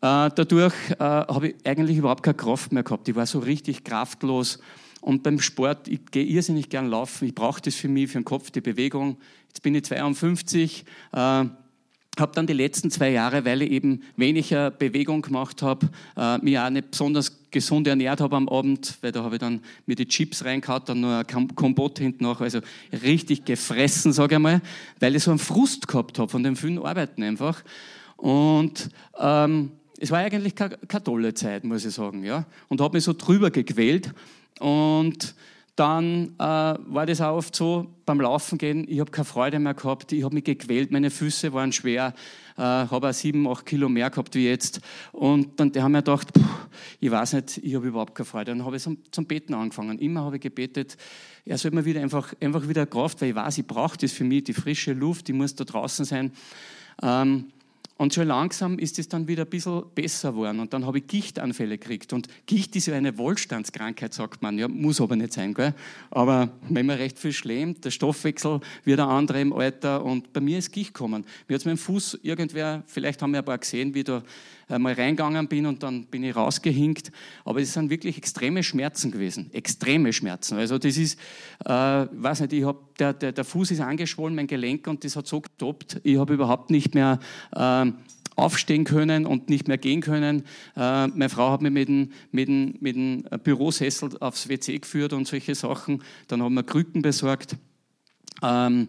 dadurch 0.08 0.74
äh, 0.92 0.96
habe 1.00 1.50
ich 1.50 1.56
eigentlich 1.64 1.98
überhaupt 1.98 2.24
keine 2.24 2.36
Kraft 2.36 2.74
mehr 2.74 2.84
gehabt. 2.84 3.08
Ich 3.08 3.16
war 3.16 3.26
so 3.26 3.40
richtig 3.40 3.86
kraftlos. 3.86 4.60
Und 5.00 5.24
beim 5.24 5.40
Sport, 5.40 5.88
ich 5.88 6.00
gehe 6.12 6.26
irrsinnig 6.26 6.70
gern 6.70 6.88
laufen. 6.88 7.28
Ich 7.28 7.36
brauche 7.36 7.62
das 7.62 7.76
für 7.76 7.88
mich, 7.88 8.10
für 8.10 8.20
den 8.20 8.26
Kopf, 8.26 8.52
die 8.52 8.62
Bewegung. 8.62 9.18
Jetzt 9.48 9.62
bin 9.62 9.76
ich 9.76 9.86
52, 9.86 10.84
äh, 11.14 11.18
habe 11.18 12.32
dann 12.36 12.48
die 12.48 12.54
letzten 12.54 12.92
zwei 12.92 13.12
Jahre, 13.12 13.46
weil 13.46 13.62
ich 13.62 13.72
eben 13.72 14.02
weniger 14.18 14.72
Bewegung 14.72 15.22
gemacht 15.22 15.62
habe, 15.62 15.90
äh, 16.18 16.38
mich 16.40 16.60
auch 16.60 16.70
nicht 16.70 16.92
besonders 16.92 17.50
gesund 17.50 17.88
ernährt 17.88 18.20
habe 18.20 18.36
am 18.36 18.50
Abend, 18.50 18.98
weil 19.02 19.12
da 19.12 19.24
habe 19.24 19.36
ich 19.36 19.40
dann 19.40 19.62
mir 19.86 19.96
die 19.96 20.08
Chips 20.08 20.44
reingehauen, 20.44 20.84
dann 20.86 21.02
noch 21.02 21.24
ein 21.24 21.56
Kompott 21.56 22.00
hinten 22.00 22.26
nach, 22.26 22.42
also 22.42 22.60
richtig 22.92 23.46
gefressen, 23.46 24.12
sage 24.12 24.36
ich 24.36 24.42
mal, 24.42 24.62
weil 25.00 25.16
ich 25.16 25.24
so 25.24 25.32
einen 25.32 25.40
Frust 25.40 25.88
gehabt 25.88 26.20
habe 26.20 26.30
von 26.30 26.44
dem 26.44 26.56
vielen 26.56 26.80
Arbeiten 26.80 27.24
einfach. 27.24 27.64
Und 28.18 28.90
ähm, 29.18 29.72
es 30.04 30.12
war 30.12 30.20
eigentlich 30.20 30.54
keine, 30.54 30.78
tolle 31.02 31.34
Zeit, 31.34 31.64
muss 31.64 31.86
ich 31.86 31.94
sagen. 31.94 32.26
Ja? 32.26 32.46
Und 32.68 32.82
habe 32.82 32.98
mich 32.98 33.06
so 33.06 33.14
drüber 33.14 33.52
gequält. 33.52 34.14
Und 34.60 35.34
dann 35.78 36.36
äh, 36.38 36.42
war 36.42 37.06
das 37.06 37.22
auch 37.22 37.38
oft 37.38 37.56
so 37.56 37.88
beim 38.06 38.20
Laufen 38.20 38.58
gehen, 38.58 38.86
ich 38.88 39.00
habe 39.00 39.12
keine 39.12 39.24
Freude 39.24 39.60
mehr 39.60 39.74
gehabt, 39.74 40.12
ich 40.12 40.24
habe 40.24 40.36
mich 40.36 40.44
gequält, 40.44 40.92
meine 40.92 41.10
Füße 41.10 41.54
waren 41.54 41.72
schwer, 41.72 42.14
äh, 42.58 42.62
habe 42.62 43.10
auch 43.10 43.14
sieben, 43.14 43.48
acht 43.48 43.66
Kilo 43.66 43.88
mehr 43.88 44.10
gehabt 44.10 44.36
wie 44.36 44.46
jetzt. 44.46 44.82
Und 45.14 45.58
dann 45.58 45.72
haben 45.74 45.94
wir 45.94 46.00
gedacht, 46.00 46.28
ich 47.00 47.10
weiß 47.10 47.34
nicht, 47.34 47.60
ich 47.60 47.74
habe 47.74 47.88
überhaupt 47.88 48.14
keine 48.14 48.26
Freude. 48.26 48.52
Dann 48.52 48.66
habe 48.66 48.76
ich 48.76 48.84
zum, 48.84 48.98
zum 49.10 49.26
Beten 49.26 49.54
angefangen. 49.54 50.00
Immer 50.00 50.26
habe 50.26 50.36
ich 50.36 50.42
gebetet, 50.42 50.98
er 51.46 51.58
soll 51.58 51.72
mir 51.72 51.86
wieder 51.86 52.02
einfach, 52.02 52.34
einfach 52.42 52.68
wieder 52.68 52.86
Kraft, 52.86 53.22
weil 53.22 53.30
ich 53.30 53.36
weiß, 53.36 53.58
ich 53.58 53.66
brauche 53.66 53.98
das 53.98 54.12
für 54.12 54.26
mich, 54.26 54.44
die 54.44 54.54
frische 54.54 54.92
Luft, 54.92 55.30
die 55.30 55.34
muss 55.34 55.56
da 55.56 55.64
draußen 55.64 56.04
sein. 56.04 56.34
Ähm, 57.02 57.46
und 58.04 58.14
schon 58.14 58.28
langsam 58.28 58.80
ist 58.80 59.00
es 59.00 59.08
dann 59.08 59.30
wieder 59.30 59.46
ein 59.46 59.50
bisschen 59.50 59.82
besser 59.96 60.32
geworden. 60.32 60.60
Und 60.60 60.74
dann 60.74 60.86
habe 60.86 60.98
ich 60.98 61.08
Gichtanfälle 61.08 61.78
gekriegt. 61.78 62.12
Und 62.12 62.28
Gicht 62.46 62.76
ist 62.76 62.88
ja 62.88 62.96
eine 62.96 63.18
Wohlstandskrankheit, 63.18 64.14
sagt 64.14 64.42
man. 64.42 64.58
Ja, 64.58 64.68
muss 64.68 65.00
aber 65.00 65.16
nicht 65.16 65.32
sein, 65.32 65.54
gell? 65.54 65.74
Aber 66.12 66.50
wenn 66.68 66.86
man 66.86 66.98
recht 66.98 67.18
viel 67.18 67.32
schlämt, 67.32 67.86
der 67.86 67.92
Stoffwechsel 67.92 68.60
wird 68.84 69.00
ein 69.00 69.08
anderer 69.08 69.40
im 69.40 69.54
Alter. 69.54 70.04
Und 70.04 70.34
bei 70.34 70.42
mir 70.42 70.58
ist 70.58 70.74
Gicht 70.74 70.94
gekommen. 70.94 71.24
Mir 71.48 71.56
hat 71.56 71.66
mein 71.66 71.78
Fuß 71.78 72.20
irgendwer, 72.24 72.84
vielleicht 72.88 73.22
haben 73.22 73.32
wir 73.32 73.40
ein 73.40 73.46
paar 73.46 73.58
gesehen, 73.58 73.94
wie 73.94 74.04
da 74.04 74.22
mal 74.70 74.94
reingegangen 74.94 75.48
bin 75.48 75.66
und 75.66 75.84
dann 75.84 76.06
bin 76.06 76.24
ich 76.24 76.36
rausgehinkt. 76.36 77.12
Aber 77.46 77.62
es 77.62 77.74
sind 77.74 77.90
wirklich 77.90 78.18
extreme 78.18 78.64
Schmerzen 78.64 79.12
gewesen. 79.12 79.50
Extreme 79.54 80.14
Schmerzen. 80.14 80.58
Also 80.58 80.78
das 80.78 80.98
ist, 80.98 81.20
äh, 81.66 81.70
weiß 81.70 82.42
nicht, 82.42 82.54
ich 82.54 82.66
hab, 82.66 82.98
der, 82.98 83.14
der, 83.14 83.32
der 83.32 83.44
Fuß 83.44 83.72
ist 83.72 83.82
angeschwollen, 83.82 84.36
mein 84.36 84.48
Gelenk, 84.48 84.88
und 84.88 85.04
das 85.04 85.16
hat 85.16 85.28
so 85.28 85.42
getoppt. 85.42 86.02
Ich 86.04 86.18
habe 86.18 86.34
überhaupt 86.34 86.70
nicht 86.70 86.96
mehr 86.96 87.20
äh, 87.52 87.92
aufstehen 88.36 88.84
können 88.84 89.26
und 89.26 89.50
nicht 89.50 89.68
mehr 89.68 89.78
gehen 89.78 90.02
können. 90.02 90.44
Äh, 90.76 91.08
meine 91.08 91.30
Frau 91.30 91.52
hat 91.52 91.62
mich 91.62 91.72
mit 91.72 91.88
dem, 91.88 92.12
mit, 92.32 92.48
dem, 92.48 92.76
mit 92.80 92.96
dem 92.96 93.24
Bürosessel 93.44 94.12
aufs 94.20 94.50
WC 94.50 94.80
geführt 94.80 95.14
und 95.14 95.28
solche 95.28 95.56
Sachen. 95.56 96.02
Dann 96.28 96.42
haben 96.42 96.54
wir 96.56 96.64
Krücken 96.64 97.02
besorgt. 97.02 97.58
Ähm, 98.42 98.88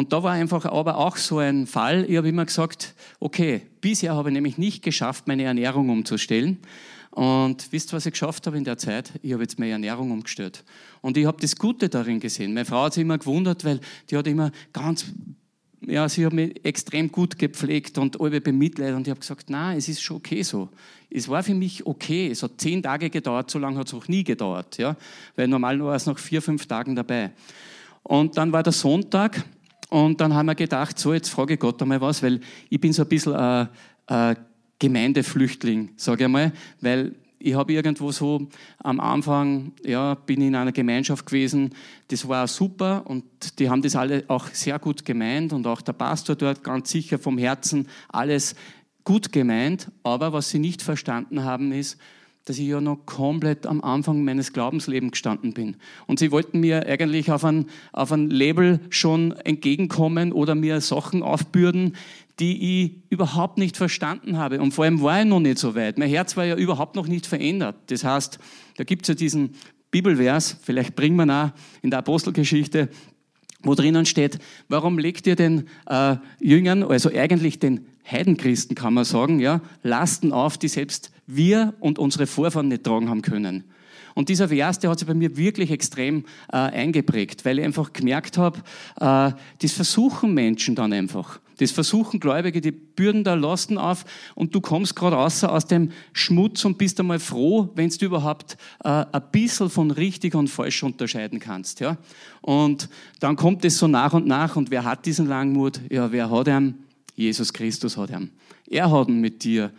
und 0.00 0.14
da 0.14 0.22
war 0.22 0.32
einfach 0.32 0.64
aber 0.64 0.96
auch 0.96 1.18
so 1.18 1.40
ein 1.40 1.66
Fall, 1.66 2.06
ich 2.08 2.16
habe 2.16 2.26
immer 2.26 2.46
gesagt, 2.46 2.94
okay, 3.18 3.60
bisher 3.82 4.14
habe 4.14 4.30
ich 4.30 4.32
nämlich 4.32 4.56
nicht 4.56 4.82
geschafft, 4.82 5.28
meine 5.28 5.42
Ernährung 5.42 5.90
umzustellen. 5.90 6.56
Und 7.10 7.70
wisst, 7.70 7.92
was 7.92 8.06
ich 8.06 8.12
geschafft 8.12 8.46
habe 8.46 8.56
in 8.56 8.64
der 8.64 8.78
Zeit? 8.78 9.12
Ich 9.20 9.34
habe 9.34 9.42
jetzt 9.42 9.58
meine 9.58 9.72
Ernährung 9.72 10.10
umgestellt. 10.10 10.64
Und 11.02 11.18
ich 11.18 11.26
habe 11.26 11.36
das 11.38 11.54
Gute 11.54 11.90
darin 11.90 12.18
gesehen. 12.18 12.54
Meine 12.54 12.64
Frau 12.64 12.84
hat 12.84 12.94
sich 12.94 13.02
immer 13.02 13.18
gewundert, 13.18 13.62
weil 13.66 13.78
die 14.08 14.16
hat 14.16 14.26
immer 14.26 14.52
ganz, 14.72 15.04
ja, 15.82 16.08
sie 16.08 16.24
hat 16.24 16.32
mich 16.32 16.64
extrem 16.64 17.12
gut 17.12 17.38
gepflegt 17.38 17.98
und 17.98 18.18
alle 18.22 18.40
bemitleidet. 18.40 18.96
Und 18.96 19.06
ich 19.06 19.10
habe 19.10 19.20
gesagt, 19.20 19.50
nein, 19.50 19.76
es 19.76 19.86
ist 19.90 20.00
schon 20.00 20.16
okay 20.16 20.42
so. 20.42 20.70
Es 21.10 21.28
war 21.28 21.42
für 21.42 21.54
mich 21.54 21.84
okay. 21.84 22.30
Es 22.30 22.42
hat 22.42 22.52
zehn 22.56 22.82
Tage 22.82 23.10
gedauert, 23.10 23.50
so 23.50 23.58
lange 23.58 23.78
hat 23.78 23.88
es 23.88 23.92
auch 23.92 24.08
nie 24.08 24.24
gedauert. 24.24 24.78
Ja? 24.78 24.96
Weil 25.36 25.48
normal 25.48 25.78
war 25.84 25.94
es 25.94 26.06
noch 26.06 26.18
vier, 26.18 26.40
fünf 26.40 26.64
Tagen 26.64 26.96
dabei. 26.96 27.32
Und 28.02 28.38
dann 28.38 28.50
war 28.50 28.62
der 28.62 28.72
Sonntag 28.72 29.44
und 29.90 30.20
dann 30.20 30.34
haben 30.34 30.46
wir 30.46 30.54
gedacht, 30.54 30.98
so, 30.98 31.12
jetzt 31.12 31.28
frage 31.28 31.54
ich 31.54 31.60
Gott 31.60 31.82
einmal 31.82 32.00
was, 32.00 32.22
weil 32.22 32.40
ich 32.68 32.80
bin 32.80 32.92
so 32.92 33.02
ein 33.02 33.08
bisschen 33.08 33.34
ein, 33.34 33.68
ein 34.06 34.36
Gemeindeflüchtling, 34.78 35.90
sage 35.96 36.24
ich 36.24 36.30
mal, 36.30 36.52
weil 36.80 37.16
ich 37.40 37.54
habe 37.54 37.72
irgendwo 37.72 38.12
so 38.12 38.48
am 38.78 39.00
Anfang, 39.00 39.72
ja, 39.84 40.14
bin 40.14 40.42
in 40.42 40.54
einer 40.54 40.72
Gemeinschaft 40.72 41.26
gewesen, 41.26 41.74
das 42.08 42.28
war 42.28 42.46
super 42.46 43.02
und 43.06 43.24
die 43.58 43.68
haben 43.68 43.82
das 43.82 43.96
alle 43.96 44.24
auch 44.28 44.46
sehr 44.48 44.78
gut 44.78 45.04
gemeint 45.04 45.52
und 45.52 45.66
auch 45.66 45.80
der 45.80 45.94
Pastor 45.94 46.36
dort 46.36 46.62
ganz 46.62 46.90
sicher 46.90 47.18
vom 47.18 47.38
Herzen 47.38 47.88
alles 48.08 48.54
gut 49.04 49.32
gemeint, 49.32 49.90
aber 50.02 50.32
was 50.32 50.50
sie 50.50 50.58
nicht 50.58 50.82
verstanden 50.82 51.42
haben 51.42 51.72
ist, 51.72 51.98
dass 52.50 52.58
ich 52.58 52.66
ja 52.66 52.80
noch 52.80 53.06
komplett 53.06 53.64
am 53.64 53.80
Anfang 53.80 54.24
meines 54.24 54.52
Glaubenslebens 54.52 55.12
gestanden 55.12 55.52
bin. 55.52 55.76
Und 56.08 56.18
sie 56.18 56.32
wollten 56.32 56.58
mir 56.58 56.84
eigentlich 56.84 57.30
auf 57.30 57.44
ein, 57.44 57.66
auf 57.92 58.10
ein 58.10 58.28
Label 58.28 58.80
schon 58.90 59.30
entgegenkommen 59.44 60.32
oder 60.32 60.56
mir 60.56 60.80
Sachen 60.80 61.22
aufbürden, 61.22 61.94
die 62.40 62.82
ich 62.82 62.92
überhaupt 63.08 63.56
nicht 63.56 63.76
verstanden 63.76 64.36
habe. 64.36 64.60
Und 64.60 64.74
vor 64.74 64.84
allem 64.84 65.00
war 65.00 65.20
ich 65.20 65.28
noch 65.28 65.38
nicht 65.38 65.58
so 65.58 65.76
weit. 65.76 65.96
Mein 65.96 66.08
Herz 66.08 66.36
war 66.36 66.44
ja 66.44 66.56
überhaupt 66.56 66.96
noch 66.96 67.06
nicht 67.06 67.24
verändert. 67.24 67.76
Das 67.86 68.02
heißt, 68.02 68.40
da 68.78 68.82
gibt 68.82 69.02
es 69.02 69.08
ja 69.10 69.14
diesen 69.14 69.50
Bibelvers, 69.92 70.56
vielleicht 70.60 70.96
bringen 70.96 71.14
wir 71.14 71.26
ihn 71.26 71.30
auch 71.30 71.50
in 71.82 71.90
der 71.90 72.00
Apostelgeschichte, 72.00 72.88
wo 73.62 73.76
drinnen 73.76 74.06
steht, 74.06 74.40
warum 74.68 74.98
legt 74.98 75.28
ihr 75.28 75.36
den 75.36 75.68
äh, 75.86 76.16
Jüngern, 76.40 76.82
also 76.82 77.10
eigentlich 77.14 77.60
den 77.60 77.86
Heidenchristen 78.08 78.74
kann 78.74 78.94
man 78.94 79.04
sagen, 79.04 79.40
ja, 79.40 79.60
Lasten 79.82 80.32
auf, 80.32 80.58
die 80.58 80.68
selbst 80.68 81.10
wir 81.26 81.74
und 81.80 81.98
unsere 81.98 82.26
Vorfahren 82.26 82.68
nicht 82.68 82.84
tragen 82.84 83.08
haben 83.08 83.22
können. 83.22 83.64
Und 84.14 84.28
dieser 84.28 84.48
Vers, 84.48 84.78
der 84.78 84.90
hat 84.90 84.98
sich 84.98 85.08
bei 85.08 85.14
mir 85.14 85.36
wirklich 85.36 85.70
extrem 85.70 86.24
äh, 86.52 86.56
eingeprägt, 86.56 87.44
weil 87.44 87.58
ich 87.58 87.64
einfach 87.64 87.92
gemerkt 87.92 88.38
habe, 88.38 88.58
äh, 89.00 89.32
das 89.60 89.72
versuchen 89.72 90.34
Menschen 90.34 90.74
dann 90.74 90.92
einfach. 90.92 91.40
Das 91.58 91.72
versuchen 91.72 92.20
Gläubige, 92.20 92.62
die 92.62 92.70
bürden 92.70 93.22
da 93.22 93.34
Lasten 93.34 93.76
auf 93.76 94.06
und 94.34 94.54
du 94.54 94.62
kommst 94.62 94.96
gerade 94.96 95.16
raus 95.16 95.44
aus 95.44 95.66
dem 95.66 95.92
Schmutz 96.14 96.64
und 96.64 96.78
bist 96.78 96.98
einmal 96.98 97.18
froh, 97.18 97.68
wenn 97.74 97.90
du 97.90 98.06
überhaupt 98.06 98.56
äh, 98.82 98.88
ein 98.88 99.22
bisschen 99.30 99.68
von 99.68 99.90
richtig 99.90 100.34
und 100.34 100.48
falsch 100.48 100.82
unterscheiden 100.82 101.38
kannst. 101.38 101.80
Ja? 101.80 101.98
Und 102.40 102.88
dann 103.20 103.36
kommt 103.36 103.62
es 103.66 103.76
so 103.76 103.86
nach 103.88 104.14
und 104.14 104.26
nach 104.26 104.56
und 104.56 104.70
wer 104.70 104.84
hat 104.84 105.04
diesen 105.04 105.26
Langmut? 105.26 105.82
Ja, 105.90 106.10
wer 106.12 106.30
hat 106.30 106.48
ihn? 106.48 106.76
Jesus 107.20 107.52
Christus 107.52 107.96
hat 107.96 108.10
ihn. 108.10 108.30
Er 108.66 108.90
hat 108.90 109.08
ihn 109.08 109.20
mit 109.20 109.44
dir. 109.44 109.72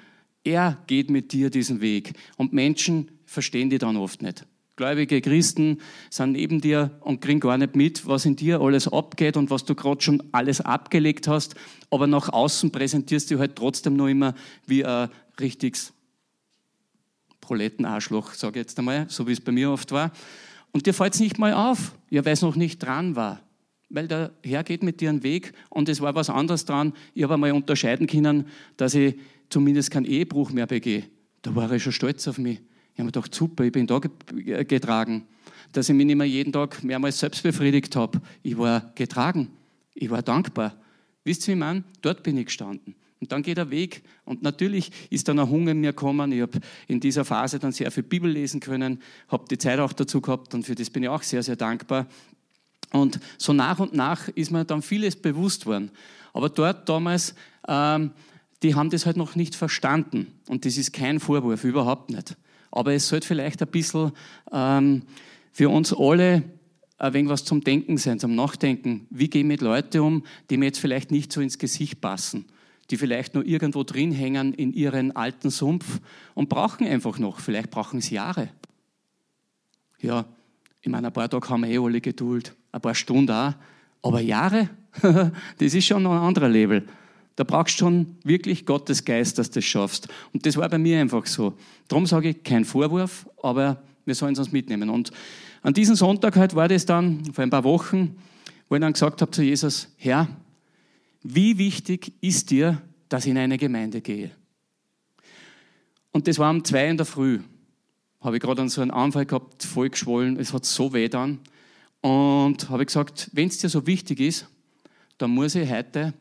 Er 0.43 0.77
geht 0.87 1.09
mit 1.09 1.33
dir 1.33 1.49
diesen 1.49 1.81
Weg. 1.81 2.13
Und 2.37 2.53
Menschen 2.53 3.11
verstehen 3.25 3.69
die 3.69 3.77
dann 3.77 3.97
oft 3.97 4.21
nicht. 4.21 4.45
Gläubige 4.75 5.21
Christen 5.21 5.79
sind 6.09 6.31
neben 6.31 6.61
dir 6.61 6.97
und 7.01 7.21
kriegen 7.21 7.39
gar 7.39 7.57
nicht 7.57 7.75
mit, 7.75 8.07
was 8.07 8.25
in 8.25 8.35
dir 8.35 8.61
alles 8.61 8.87
abgeht 8.87 9.37
und 9.37 9.49
was 9.49 9.65
du 9.65 9.75
gerade 9.75 10.01
schon 10.01 10.23
alles 10.31 10.61
abgelegt 10.61 11.27
hast. 11.27 11.55
Aber 11.89 12.07
nach 12.07 12.29
außen 12.29 12.71
präsentierst 12.71 13.29
du 13.31 13.39
halt 13.39 13.55
trotzdem 13.55 13.95
noch 13.95 14.07
immer 14.07 14.33
wie 14.65 14.85
ein 14.85 15.09
richtiges 15.39 15.93
Prolettenarschloch, 17.41 18.33
sage 18.33 18.59
ich 18.59 18.65
jetzt 18.65 18.79
einmal, 18.79 19.09
so 19.09 19.27
wie 19.27 19.33
es 19.33 19.41
bei 19.41 19.51
mir 19.51 19.71
oft 19.71 19.91
war. 19.91 20.11
Und 20.71 20.85
dir 20.85 20.93
fällt 20.93 21.15
es 21.15 21.19
nicht 21.19 21.37
mal 21.37 21.53
auf, 21.53 21.93
ja, 22.09 22.23
weil 22.23 22.33
es 22.33 22.41
noch 22.41 22.55
nicht 22.55 22.79
dran 22.79 23.15
war. 23.15 23.41
Weil 23.93 24.07
der 24.07 24.31
Herr 24.43 24.63
geht 24.63 24.83
mit 24.83 25.01
dir 25.01 25.09
einen 25.09 25.23
Weg 25.23 25.53
und 25.69 25.89
es 25.89 25.99
war 25.99 26.15
was 26.15 26.29
anderes 26.29 26.65
dran. 26.65 26.93
Ich 27.13 27.23
habe 27.23 27.33
einmal 27.33 27.51
unterscheiden 27.51 28.07
können, 28.07 28.47
dass 28.77 28.95
ich 28.95 29.15
zumindest 29.49 29.91
keinen 29.91 30.05
Ehebruch 30.05 30.51
mehr 30.51 30.65
begehe. 30.65 31.03
Da 31.41 31.53
war 31.55 31.71
ich 31.71 31.83
schon 31.83 31.91
stolz 31.91 32.27
auf 32.27 32.37
mich. 32.37 32.59
Ich 32.93 32.99
habe 32.99 33.03
mir 33.03 33.11
gedacht, 33.11 33.35
super, 33.35 33.63
ich 33.65 33.71
bin 33.71 33.87
da 33.87 33.99
getragen. 33.99 35.25
Dass 35.73 35.89
ich 35.89 35.95
mich 35.95 36.05
nicht 36.05 36.15
mehr 36.15 36.27
jeden 36.27 36.53
Tag 36.53 36.83
mehrmals 36.83 37.19
selbst 37.19 37.43
befriedigt 37.43 37.95
habe. 37.95 38.21
Ich 38.43 38.57
war 38.57 38.91
getragen. 38.95 39.49
Ich 39.93 40.09
war 40.09 40.21
dankbar. 40.21 40.77
Wisst 41.23 41.47
ihr, 41.47 41.55
wie 41.55 41.59
man? 41.59 41.83
Dort 42.01 42.23
bin 42.23 42.37
ich 42.37 42.45
gestanden. 42.45 42.95
Und 43.21 43.31
dann 43.31 43.43
geht 43.43 43.57
der 43.57 43.69
Weg. 43.69 44.01
Und 44.25 44.41
natürlich 44.41 44.91
ist 45.11 45.27
dann 45.27 45.37
ein 45.37 45.49
Hunger 45.49 45.71
in 45.71 45.79
mir 45.79 45.91
gekommen. 45.91 46.31
Ich 46.31 46.41
habe 46.41 46.59
in 46.87 46.99
dieser 46.99 47.23
Phase 47.23 47.59
dann 47.59 47.71
sehr 47.71 47.91
viel 47.91 48.03
Bibel 48.03 48.29
lesen 48.29 48.59
können, 48.59 48.99
habe 49.27 49.45
die 49.49 49.59
Zeit 49.59 49.79
auch 49.79 49.93
dazu 49.93 50.21
gehabt 50.21 50.55
und 50.55 50.65
für 50.65 50.73
das 50.73 50.89
bin 50.89 51.03
ich 51.03 51.09
auch 51.09 51.21
sehr, 51.21 51.43
sehr 51.43 51.55
dankbar. 51.55 52.07
Und 52.91 53.19
so 53.37 53.53
nach 53.53 53.79
und 53.79 53.93
nach 53.93 54.27
ist 54.29 54.51
mir 54.51 54.65
dann 54.65 54.81
vieles 54.81 55.15
bewusst 55.15 55.65
worden. 55.65 55.91
Aber 56.33 56.49
dort 56.49 56.87
damals, 56.87 57.35
ähm, 57.67 58.11
die 58.63 58.75
haben 58.75 58.89
das 58.89 59.05
halt 59.05 59.17
noch 59.17 59.35
nicht 59.35 59.55
verstanden. 59.55 60.27
Und 60.47 60.65
das 60.65 60.77
ist 60.77 60.93
kein 60.93 61.19
Vorwurf, 61.19 61.63
überhaupt 61.63 62.11
nicht. 62.11 62.37
Aber 62.69 62.93
es 62.93 63.07
sollte 63.07 63.27
vielleicht 63.27 63.61
ein 63.61 63.67
bisschen 63.67 64.11
ähm, 64.51 65.03
für 65.51 65.69
uns 65.69 65.93
alle 65.93 66.43
ein 66.97 67.13
wenig 67.13 67.29
was 67.29 67.43
zum 67.43 67.63
Denken 67.63 67.97
sein, 67.97 68.19
zum 68.19 68.35
Nachdenken. 68.35 69.07
Wie 69.09 69.29
gehen 69.29 69.47
mit 69.47 69.61
Leuten 69.61 70.01
um, 70.01 70.23
die 70.49 70.57
mir 70.57 70.65
jetzt 70.65 70.79
vielleicht 70.79 71.09
nicht 71.09 71.33
so 71.33 71.41
ins 71.41 71.57
Gesicht 71.57 71.99
passen, 71.99 72.45
die 72.91 72.97
vielleicht 72.97 73.33
nur 73.33 73.45
irgendwo 73.45 73.83
drin 73.83 74.11
hängen 74.11 74.53
in 74.53 74.71
ihren 74.73 75.15
alten 75.15 75.49
Sumpf 75.49 75.99
und 76.35 76.47
brauchen 76.47 76.85
einfach 76.85 77.17
noch, 77.17 77.39
vielleicht 77.39 77.71
brauchen 77.71 78.01
sie 78.01 78.15
Jahre. 78.15 78.49
Ja, 79.99 80.25
ich 80.81 80.89
meine, 80.89 81.07
ein 81.07 81.13
paar 81.13 81.29
Tage 81.29 81.49
haben 81.49 81.61
wir 81.61 81.69
eh 81.69 81.79
alle 81.79 82.01
Geduld, 82.01 82.55
ein 82.71 82.81
paar 82.81 82.95
Stunden 82.95 83.31
auch, 83.31 83.53
aber 84.01 84.21
Jahre, 84.21 84.69
das 85.01 85.73
ist 85.73 85.85
schon 85.85 86.03
noch 86.03 86.11
ein 86.11 86.17
anderer 86.17 86.49
Level. 86.49 86.87
Da 87.35 87.43
brauchst 87.43 87.75
du 87.75 87.79
schon 87.79 88.17
wirklich 88.23 88.65
Gottes 88.65 89.05
Geist, 89.05 89.37
dass 89.37 89.49
du 89.49 89.55
das 89.55 89.65
schaffst. 89.65 90.07
Und 90.33 90.45
das 90.45 90.57
war 90.57 90.67
bei 90.69 90.77
mir 90.77 90.99
einfach 90.99 91.25
so. 91.25 91.53
Darum 91.87 92.05
sage 92.05 92.29
ich, 92.29 92.43
kein 92.43 92.65
Vorwurf, 92.65 93.27
aber 93.41 93.81
wir 94.05 94.15
sollen 94.15 94.33
es 94.33 94.39
uns 94.39 94.51
mitnehmen. 94.51 94.89
Und 94.89 95.11
an 95.61 95.73
diesem 95.73 95.95
Sonntag 95.95 96.35
halt 96.35 96.55
war 96.55 96.67
das 96.67 96.85
dann, 96.85 97.23
vor 97.33 97.43
ein 97.43 97.49
paar 97.49 97.63
Wochen, 97.63 98.15
wo 98.67 98.75
ich 98.75 98.81
dann 98.81 98.93
gesagt 98.93 99.21
habe 99.21 99.31
zu 99.31 99.43
Jesus, 99.43 99.87
Herr, 99.97 100.27
wie 101.23 101.57
wichtig 101.57 102.13
ist 102.21 102.49
dir, 102.51 102.81
dass 103.09 103.25
ich 103.25 103.31
in 103.31 103.37
eine 103.37 103.57
Gemeinde 103.57 104.01
gehe? 104.01 104.31
Und 106.11 106.27
das 106.27 106.39
war 106.39 106.49
um 106.49 106.63
zwei 106.63 106.87
in 106.87 106.97
der 106.97 107.05
Früh. 107.05 107.39
Habe 108.19 108.37
ich 108.37 108.41
gerade 108.41 108.67
so 108.69 108.81
einen 108.81 108.91
Anfall 108.91 109.25
gehabt, 109.25 109.63
voll 109.63 109.89
geschwollen, 109.89 110.37
es 110.37 110.53
hat 110.53 110.65
so 110.65 110.93
weh 110.93 111.09
dann. 111.09 111.39
Und 112.01 112.69
habe 112.69 112.85
gesagt, 112.85 113.29
wenn 113.33 113.47
es 113.47 113.59
dir 113.59 113.69
so 113.69 113.85
wichtig 113.85 114.19
ist, 114.19 114.47
dann 115.17 115.31
muss 115.31 115.55
ich 115.55 115.69
heute 115.69 116.13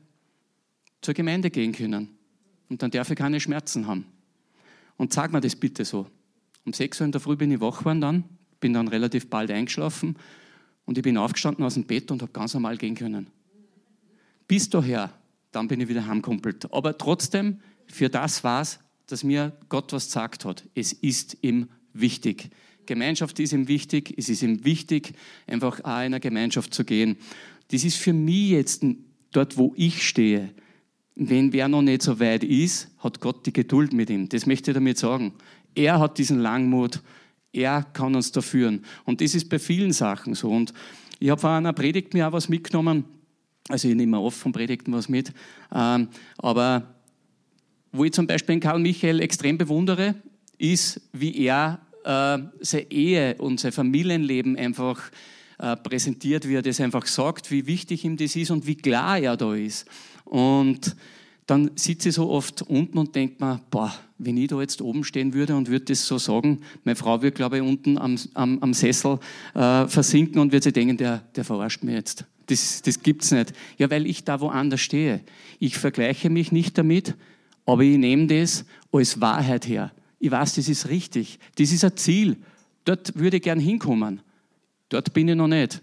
zur 1.01 1.15
Gemeinde 1.15 1.51
gehen 1.51 1.73
können. 1.73 2.09
Und 2.69 2.83
dann 2.83 2.91
darf 2.91 3.11
ich 3.11 3.17
keine 3.17 3.41
Schmerzen 3.41 3.87
haben. 3.87 4.05
Und 4.97 5.13
sag 5.13 5.33
mir 5.33 5.41
das 5.41 5.57
bitte 5.57 5.85
so. 5.85 6.07
Um 6.65 6.73
6 6.73 7.01
Uhr 7.01 7.07
in 7.07 7.13
der 7.13 7.21
Früh 7.21 7.37
bin 7.37 7.51
ich 7.51 7.61
wach 7.61 7.79
geworden 7.79 8.01
dann, 8.03 8.25
bin 8.61 8.75
dann 8.75 8.89
relativ 8.89 9.31
bald 9.31 9.51
eingeschlafen 9.51 10.17
und 10.85 10.99
ich 10.99 11.03
bin 11.03 11.17
aufgestanden 11.17 11.65
aus 11.65 11.75
dem 11.75 11.85
Bett 11.85 12.11
und 12.11 12.21
habe 12.21 12.33
ganz 12.33 12.53
normal 12.53 12.77
gehen 12.77 12.95
können. 12.95 13.29
Bis 14.47 14.69
daher, 14.69 15.11
dann 15.53 15.69
bin 15.69 15.81
ich 15.81 15.89
wieder 15.89 16.07
heimkumpelt. 16.07 16.73
Aber 16.73 16.99
trotzdem, 16.99 17.61
für 17.87 18.09
das 18.09 18.45
war 18.45 18.63
es, 18.63 18.79
dass 19.07 19.25
mir 19.25 19.57
Gott 19.69 19.93
was 19.93 20.07
gesagt 20.07 20.45
hat. 20.45 20.65
Es 20.75 20.93
ist 20.93 21.39
ihm 21.43 21.69
wichtig. 21.93 22.51
Gemeinschaft 22.91 23.39
ist 23.39 23.53
ihm 23.53 23.69
wichtig. 23.69 24.13
Es 24.17 24.29
ist 24.29 24.43
ihm 24.43 24.65
wichtig, 24.65 25.13
einfach 25.47 25.79
auch 25.85 25.85
in 25.85 26.07
einer 26.07 26.19
Gemeinschaft 26.19 26.75
zu 26.75 26.85
gehen. 26.85 27.19
Das 27.69 27.85
ist 27.85 27.97
für 27.97 28.13
mich 28.13 28.51
jetzt 28.51 28.85
dort, 29.31 29.57
wo 29.57 29.73
ich 29.77 30.07
stehe, 30.07 30.51
wenn 31.15 31.53
wer 31.53 31.69
noch 31.69 31.83
nicht 31.83 32.03
so 32.03 32.19
weit 32.19 32.43
ist, 32.43 32.89
hat 32.99 33.21
Gott 33.21 33.47
die 33.47 33.53
Geduld 33.53 33.93
mit 33.93 34.11
ihm. 34.11 34.29
Das 34.29 34.45
möchte 34.45 34.73
ich 34.73 34.75
damit 34.75 34.99
sagen. 34.99 35.35
Er 35.77 36.01
hat 36.01 36.19
diesen 36.19 36.41
Langmut. 36.41 37.01
Er 37.53 37.85
kann 37.93 38.17
uns 38.17 38.33
da 38.33 38.41
führen. 38.41 38.85
Und 39.05 39.21
das 39.21 39.37
ist 39.37 39.49
bei 39.49 39.61
vielen 39.61 39.93
Sachen 39.93 40.35
so. 40.35 40.51
Und 40.51 40.75
ich 41.21 41.31
habe 41.31 41.41
von 41.41 41.51
einer 41.51 41.73
Predigt 41.73 42.13
mir 42.13 42.27
auch 42.27 42.33
was 42.33 42.49
mitgenommen. 42.49 43.05
Also 43.69 43.87
ich 43.87 43.95
nehme 43.95 44.19
oft 44.19 44.37
von 44.37 44.51
Predigten 44.51 44.93
was 44.93 45.09
mit. 45.09 45.33
Ähm, 45.73 46.09
aber 46.39 46.93
wo 47.93 48.05
ich 48.05 48.13
zum 48.13 48.27
Beispiel 48.27 48.59
Karl 48.59 48.81
Michael 48.81 49.21
extrem 49.21 49.59
bewundere, 49.59 50.17
ist, 50.59 51.01
wie 51.13 51.37
er 51.37 51.81
äh, 52.05 52.39
seine 52.61 52.91
Ehe 52.91 53.35
und 53.37 53.61
sein 53.61 53.73
Familienleben 53.73 54.57
einfach 54.57 55.11
äh, 55.59 55.77
präsentiert, 55.77 56.49
wie 56.49 56.55
er 56.55 56.63
das 56.63 56.81
einfach 56.81 57.07
sagt, 57.07 57.51
wie 57.51 57.67
wichtig 57.67 58.05
ihm 58.05 58.17
das 58.17 58.37
ist 58.37 58.51
und 58.51 58.67
wie 58.67 58.77
klar 58.77 59.19
er 59.19 59.37
da 59.37 59.55
ist. 59.55 59.87
Und 60.25 60.97
dann 61.47 61.73
sitze 61.75 62.11
ich 62.11 62.15
so 62.15 62.31
oft 62.31 62.63
unten 62.63 62.97
und 62.97 63.15
denke 63.15 63.45
mir, 63.45 63.61
boah, 63.71 63.93
wenn 64.19 64.37
ich 64.37 64.49
da 64.49 64.61
jetzt 64.61 64.81
oben 64.81 65.03
stehen 65.03 65.35
würde 65.35 65.57
und 65.57 65.69
würde 65.69 65.87
das 65.87 66.07
so 66.07 66.17
sagen, 66.17 66.61
meine 66.85 66.95
Frau 66.95 67.23
würde, 67.23 67.33
glaube 67.33 67.57
ich, 67.57 67.63
unten 67.63 67.99
am, 67.99 68.17
am, 68.35 68.59
am 68.61 68.73
Sessel 68.73 69.19
äh, 69.55 69.89
versinken 69.89 70.41
und 70.41 70.53
würde 70.53 70.63
sich 70.63 70.73
denken, 70.73 70.97
der, 70.97 71.19
der 71.35 71.45
verarscht 71.45 71.83
mir 71.83 71.95
jetzt. 71.95 72.25
Das, 72.47 72.83
das 72.83 73.03
gibt's 73.03 73.33
nicht. 73.33 73.53
Ja, 73.79 73.91
weil 73.91 74.07
ich 74.07 74.25
da 74.25 74.41
woanders 74.41 74.81
stehe. 74.81 75.21
Ich 75.59 75.77
vergleiche 75.77 76.31
mich 76.31 76.53
nicht 76.53 76.79
damit, 76.79 77.15
aber 77.67 77.83
ich 77.83 77.99
nehme 77.99 78.27
das 78.29 78.65
als 78.93 79.21
Wahrheit 79.21 79.67
her. 79.67 79.93
Ich 80.21 80.31
weiß, 80.31 80.55
das 80.55 80.69
ist 80.69 80.89
richtig. 80.89 81.41
Das 81.57 81.73
ist 81.73 81.85
ein 81.85 81.97
Ziel. 81.97 82.37
Dort 82.85 83.19
würde 83.19 83.39
ich 83.39 83.43
gern 83.43 83.59
hinkommen. 83.59 84.21
Dort 84.89 85.13
bin 85.13 85.29
ich 85.29 85.35
noch 85.35 85.49
nicht. 85.49 85.83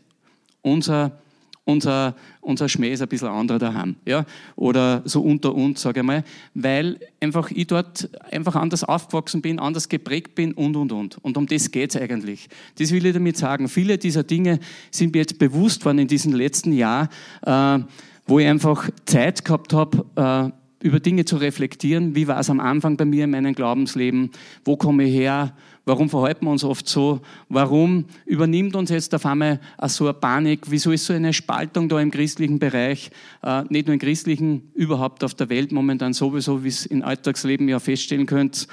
Unser 0.61 1.19
unser, 1.67 2.15
unser 2.39 2.69
Schmäh 2.69 2.93
ist 2.93 3.01
ein 3.01 3.09
bisschen 3.09 3.27
anderer 3.27 3.59
daheim. 3.59 3.97
Ja? 4.05 4.25
Oder 4.55 5.01
so 5.03 5.21
unter 5.21 5.53
uns, 5.53 5.81
sage 5.81 5.99
ich 5.99 6.05
mal, 6.05 6.23
weil 6.53 6.97
einfach 7.19 7.51
ich 7.51 7.67
dort 7.67 8.09
einfach 8.31 8.55
anders 8.55 8.85
aufgewachsen 8.85 9.41
bin, 9.41 9.59
anders 9.59 9.89
geprägt 9.89 10.33
bin 10.33 10.53
und, 10.53 10.77
und, 10.77 10.93
und. 10.93 11.17
Und 11.23 11.35
um 11.35 11.45
das 11.45 11.69
geht 11.69 11.93
es 11.93 12.01
eigentlich. 12.01 12.47
Das 12.77 12.91
will 12.91 13.05
ich 13.05 13.13
damit 13.13 13.35
sagen. 13.35 13.67
Viele 13.67 13.97
dieser 13.97 14.23
Dinge 14.23 14.59
sind 14.91 15.13
mir 15.13 15.19
jetzt 15.19 15.37
bewusst 15.39 15.83
worden 15.83 15.99
in 15.99 16.07
diesem 16.07 16.33
letzten 16.33 16.71
Jahr, 16.71 17.09
äh, 17.45 17.79
wo 18.25 18.39
ich 18.39 18.47
einfach 18.47 18.89
Zeit 19.05 19.43
gehabt 19.43 19.73
habe, 19.73 20.05
äh, 20.15 20.56
über 20.79 20.99
Dinge 20.99 21.25
zu 21.25 21.37
reflektieren. 21.37 22.15
Wie 22.15 22.27
war 22.27 22.39
es 22.39 22.49
am 22.49 22.59
Anfang 22.59 22.97
bei 22.97 23.05
mir 23.05 23.23
in 23.23 23.31
meinem 23.31 23.55
Glaubensleben? 23.55 24.31
Wo 24.63 24.77
komme 24.77 25.05
ich 25.05 25.13
her? 25.13 25.53
Warum 25.85 26.09
verhalten 26.09 26.45
wir 26.45 26.51
uns 26.51 26.63
oft 26.63 26.87
so? 26.87 27.21
Warum 27.49 28.05
übernimmt 28.25 28.75
uns 28.75 28.89
jetzt 28.89 29.15
auf 29.15 29.25
einmal 29.25 29.59
so 29.87 30.05
eine 30.05 30.13
Panik? 30.13 30.61
Wieso 30.67 30.91
ist 30.91 31.05
so 31.05 31.13
eine 31.13 31.33
Spaltung 31.33 31.89
da 31.89 31.99
im 31.99 32.11
christlichen 32.11 32.59
Bereich? 32.59 33.09
Äh, 33.41 33.63
nicht 33.69 33.87
nur 33.87 33.93
im 33.93 33.99
christlichen, 33.99 34.71
überhaupt 34.73 35.23
auf 35.23 35.33
der 35.33 35.49
Welt 35.49 35.71
momentan 35.71 36.13
sowieso, 36.13 36.63
wie 36.63 36.69
es 36.69 36.85
im 36.85 37.03
Alltagsleben 37.03 37.67
ja 37.69 37.79
feststellen 37.79 38.25
könnt. 38.25 38.67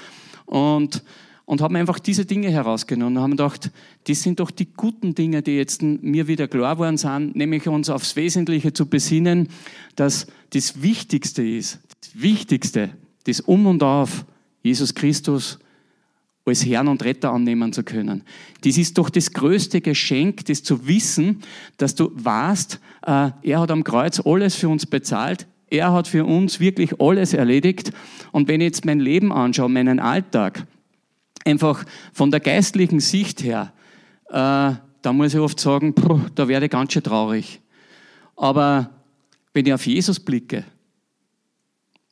Und 0.45 1.03
und 1.45 1.61
haben 1.61 1.75
einfach 1.75 1.99
diese 1.99 2.25
Dinge 2.25 2.49
herausgenommen 2.49 3.17
und 3.17 3.23
haben 3.23 3.31
gedacht, 3.31 3.71
das 4.07 4.23
sind 4.23 4.39
doch 4.39 4.51
die 4.51 4.67
guten 4.73 5.13
Dinge, 5.13 5.41
die 5.43 5.55
jetzt 5.55 5.81
mir 5.83 6.27
wieder 6.27 6.47
klar 6.47 6.75
geworden 6.75 6.97
sind, 6.97 7.35
nämlich 7.35 7.67
uns 7.67 7.89
aufs 7.89 8.15
Wesentliche 8.15 8.73
zu 8.73 8.87
besinnen, 8.87 9.49
dass 9.95 10.27
das 10.51 10.81
Wichtigste 10.81 11.47
ist, 11.47 11.79
das 12.05 12.21
Wichtigste, 12.21 12.91
das 13.25 13.41
Um 13.41 13.65
und 13.67 13.83
Auf, 13.83 14.25
Jesus 14.61 14.93
Christus 14.93 15.59
als 16.45 16.65
Herrn 16.65 16.87
und 16.87 17.03
Retter 17.03 17.31
annehmen 17.31 17.73
zu 17.73 17.83
können. 17.83 18.23
Das 18.61 18.77
ist 18.77 18.97
doch 18.97 19.09
das 19.09 19.33
größte 19.33 19.81
Geschenk, 19.81 20.45
das 20.45 20.61
zu 20.61 20.87
wissen, 20.87 21.41
dass 21.77 21.95
du 21.95 22.11
weißt, 22.13 22.79
äh, 23.07 23.31
er 23.41 23.59
hat 23.59 23.71
am 23.71 23.83
Kreuz 23.83 24.19
alles 24.19 24.55
für 24.55 24.69
uns 24.69 24.85
bezahlt, 24.85 25.47
er 25.67 25.91
hat 25.91 26.07
für 26.07 26.23
uns 26.25 26.59
wirklich 26.59 26.99
alles 26.99 27.33
erledigt. 27.33 27.91
Und 28.31 28.47
wenn 28.47 28.61
ich 28.61 28.65
jetzt 28.65 28.85
mein 28.85 28.99
Leben 28.99 29.33
anschaue, 29.33 29.69
meinen 29.69 29.99
Alltag, 29.99 30.67
einfach 31.43 31.83
von 32.13 32.29
der 32.29 32.39
geistlichen 32.39 32.99
Sicht 32.99 33.43
her, 33.43 33.73
äh, 34.29 34.33
da 35.01 35.13
muss 35.13 35.33
ich 35.33 35.39
oft 35.39 35.59
sagen, 35.59 35.95
pff, 35.95 36.29
da 36.35 36.47
werde 36.47 36.67
ich 36.67 36.71
ganz 36.71 36.93
schön 36.93 37.03
traurig. 37.03 37.59
Aber 38.35 38.91
wenn 39.53 39.65
ich 39.65 39.73
auf 39.73 39.85
Jesus 39.87 40.19
blicke, 40.19 40.63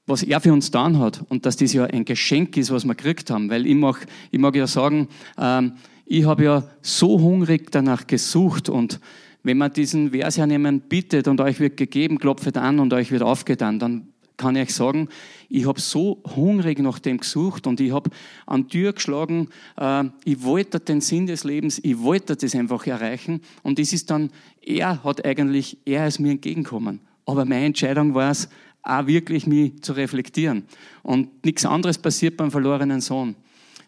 was 0.06 0.24
er 0.24 0.42
für 0.42 0.52
uns 0.52 0.68
getan 0.68 1.00
hat 1.00 1.24
und 1.30 1.46
dass 1.46 1.56
das 1.56 1.74
ja 1.74 1.86
ein 1.86 2.06
Geschenk 2.06 2.58
ist, 2.58 2.72
was 2.72 2.86
wir 2.86 2.96
gekriegt 2.96 3.30
haben, 3.30 3.50
weil 3.50 3.66
ich 3.66 3.76
mag, 3.76 4.06
ich 4.32 4.40
mag 4.40 4.56
ja 4.56 4.68
sagen, 4.68 5.08
ähm, 5.38 5.74
ich 6.06 6.26
habe 6.26 6.44
ja 6.44 6.64
so 6.82 7.20
hungrig 7.20 7.72
danach 7.72 8.06
gesucht 8.08 8.70
und 8.70 9.00
wenn 9.44 9.58
man 9.58 9.72
diesen 9.74 10.12
Vers 10.12 10.38
hernehmen, 10.38 10.82
bittet 10.82 11.28
und 11.28 11.42
euch 11.42 11.60
wird 11.60 11.78
gegeben, 11.78 12.18
klopft 12.18 12.58
an 12.58 12.80
und 12.80 12.94
euch 12.94 13.12
wird 13.12 13.24
aufgetan, 13.24 13.80
dann 13.80 14.08
kann 14.38 14.56
ich 14.56 14.64
euch 14.64 14.74
sagen, 14.74 15.10
ich 15.48 15.68
habe 15.68 15.80
so 15.80 16.22
hungrig 16.36 16.80
nach 16.80 17.00
dem 17.00 17.18
gesucht 17.20 17.68
und 17.68 17.80
ich 17.80 17.92
habe 17.92 18.10
an 18.46 18.64
die 18.64 18.70
Tür 18.70 18.94
geschlagen, 18.94 19.50
äh, 19.78 20.06
ich 20.26 20.44
wollte 20.44 20.80
den 20.80 21.02
Sinn 21.02 21.28
des 21.28 21.44
Lebens, 21.44 21.80
ich 21.84 22.00
wollte 22.00 22.36
das 22.36 22.56
einfach 22.56 22.86
erreichen 22.88 23.42
und 23.62 23.80
das 23.80 23.94
ist 23.94 24.10
dann, 24.10 24.32
er 24.62 25.04
hat 25.04 25.24
eigentlich, 25.24 25.78
er 25.86 26.08
ist 26.08 26.20
mir 26.20 26.32
entgegengekommen. 26.32 27.00
Aber 27.26 27.46
meine 27.46 27.66
Entscheidung 27.68 28.14
war 28.16 28.32
es, 28.32 28.50
auch 28.84 29.08
wirklich 29.08 29.48
mich 29.48 29.82
zu 29.82 29.94
reflektieren. 29.94 30.66
Und 31.02 31.44
nichts 31.46 31.66
anderes 31.66 31.98
passiert 31.98 32.38
beim 32.38 32.52
verlorenen 32.52 33.02
Sohn. 33.02 33.36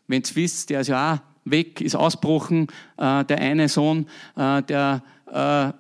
Wenn 0.08 0.22
ihr 0.22 0.36
wisst, 0.36 0.70
der 0.70 0.82
ist 0.82 0.88
ja 0.88 1.16
auch 1.16 1.20
weg, 1.46 1.82
ist 1.82 1.96
ausbrochen, 1.96 2.68
äh, 2.98 3.24
der 3.26 3.40
eine 3.40 3.70
Sohn, 3.70 4.08
äh, 4.36 4.64
der, 4.64 5.04
äh, 5.28 5.72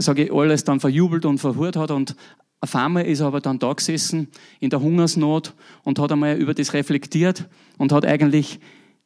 sage 0.00 0.24
ich, 0.24 0.32
alles 0.32 0.64
dann 0.64 0.80
verjubelt 0.80 1.24
und 1.24 1.38
verhurt 1.38 1.76
hat 1.76 1.90
und 1.90 2.14
auf 2.60 2.74
einmal 2.74 3.06
ist 3.06 3.20
er 3.20 3.26
aber 3.26 3.40
dann 3.40 3.58
da 3.58 3.72
gesessen 3.72 4.28
in 4.58 4.70
der 4.70 4.80
Hungersnot 4.80 5.54
und 5.84 5.98
hat 5.98 6.10
einmal 6.10 6.36
über 6.36 6.54
das 6.54 6.72
reflektiert 6.72 7.48
und 7.78 7.92
hat 7.92 8.04
eigentlich, 8.04 8.58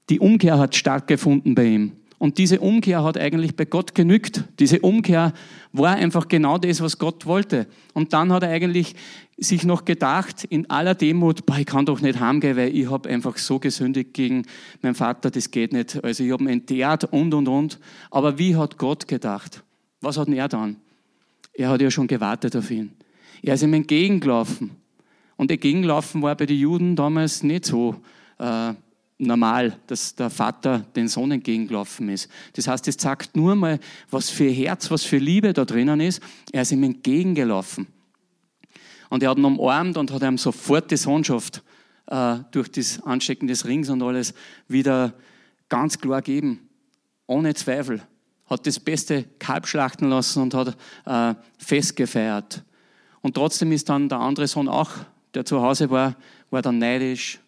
die 0.08 0.20
Umkehr 0.20 0.58
hat 0.58 0.74
stark 0.74 1.06
gefunden 1.06 1.54
bei 1.54 1.66
ihm. 1.66 1.92
Und 2.22 2.38
diese 2.38 2.60
Umkehr 2.60 3.02
hat 3.02 3.18
eigentlich 3.18 3.56
bei 3.56 3.64
Gott 3.64 3.96
genügt. 3.96 4.44
Diese 4.60 4.78
Umkehr 4.78 5.32
war 5.72 5.96
einfach 5.96 6.28
genau 6.28 6.56
das, 6.56 6.80
was 6.80 6.98
Gott 6.98 7.26
wollte. 7.26 7.66
Und 7.94 8.12
dann 8.12 8.32
hat 8.32 8.44
er 8.44 8.50
eigentlich 8.50 8.94
sich 9.36 9.64
noch 9.64 9.84
gedacht, 9.84 10.44
in 10.44 10.70
aller 10.70 10.94
Demut, 10.94 11.44
boah, 11.46 11.58
ich 11.58 11.66
kann 11.66 11.84
doch 11.84 12.00
nicht 12.00 12.20
heimgehen, 12.20 12.56
weil 12.56 12.76
ich 12.76 12.88
habe 12.88 13.08
einfach 13.08 13.36
so 13.38 13.58
gesündigt 13.58 14.14
gegen 14.14 14.46
meinen 14.82 14.94
Vater, 14.94 15.32
das 15.32 15.50
geht 15.50 15.72
nicht. 15.72 16.04
Also 16.04 16.22
ich 16.22 16.30
habe 16.30 16.44
ihn 16.44 16.50
entehrt 16.50 17.02
und, 17.06 17.34
und, 17.34 17.48
und. 17.48 17.80
Aber 18.12 18.38
wie 18.38 18.54
hat 18.54 18.78
Gott 18.78 19.08
gedacht? 19.08 19.64
Was 20.00 20.16
hat 20.16 20.28
er 20.28 20.46
dann? 20.46 20.76
Er 21.52 21.70
hat 21.70 21.82
ja 21.82 21.90
schon 21.90 22.06
gewartet 22.06 22.54
auf 22.54 22.70
ihn. 22.70 22.92
Er 23.42 23.54
ist 23.54 23.64
ihm 23.64 23.74
entgegengelaufen. 23.74 24.70
Und 25.34 25.50
entgegenlaufen 25.50 26.22
war 26.22 26.36
bei 26.36 26.46
den 26.46 26.58
Juden 26.58 26.94
damals 26.94 27.42
nicht 27.42 27.64
so 27.64 27.96
äh, 28.38 28.74
normal, 29.22 29.78
dass 29.86 30.14
der 30.14 30.30
Vater 30.30 30.80
den 30.94 31.08
Sohn 31.08 31.30
entgegengelaufen 31.30 32.08
ist. 32.08 32.28
Das 32.54 32.68
heißt, 32.68 32.86
es 32.88 32.96
zeigt 32.96 33.36
nur 33.36 33.54
mal, 33.54 33.78
was 34.10 34.30
für 34.30 34.50
Herz, 34.50 34.90
was 34.90 35.04
für 35.04 35.18
Liebe 35.18 35.52
da 35.52 35.64
drinnen 35.64 36.00
ist. 36.00 36.22
Er 36.52 36.62
ist 36.62 36.72
ihm 36.72 36.82
entgegengelaufen. 36.82 37.86
Und 39.08 39.22
er 39.22 39.30
hat 39.30 39.38
ihn 39.38 39.44
umarmt 39.44 39.96
und 39.96 40.10
hat 40.10 40.22
ihm 40.22 40.38
sofort 40.38 40.90
die 40.90 40.96
Sohnschaft 40.96 41.62
äh, 42.06 42.38
durch 42.50 42.70
das 42.70 43.02
Anstecken 43.02 43.46
des 43.46 43.66
Rings 43.66 43.88
und 43.90 44.02
alles 44.02 44.34
wieder 44.68 45.14
ganz 45.68 45.98
klar 45.98 46.22
gegeben. 46.22 46.68
Ohne 47.26 47.54
Zweifel. 47.54 48.02
Hat 48.46 48.66
das 48.66 48.80
Beste 48.80 49.24
Kalb 49.38 49.66
schlachten 49.66 50.10
lassen 50.10 50.42
und 50.42 50.54
hat 50.54 50.76
äh, 51.06 51.34
Fest 51.58 51.96
gefeiert. 51.96 52.62
Und 53.22 53.34
trotzdem 53.34 53.72
ist 53.72 53.88
dann 53.88 54.08
der 54.08 54.18
andere 54.18 54.46
Sohn 54.46 54.68
auch, 54.68 54.90
der 55.34 55.44
zu 55.44 55.62
Hause 55.62 55.88
war, 55.90 56.16
war 56.50 56.60
dann 56.60 56.78
neidisch, 56.78 57.38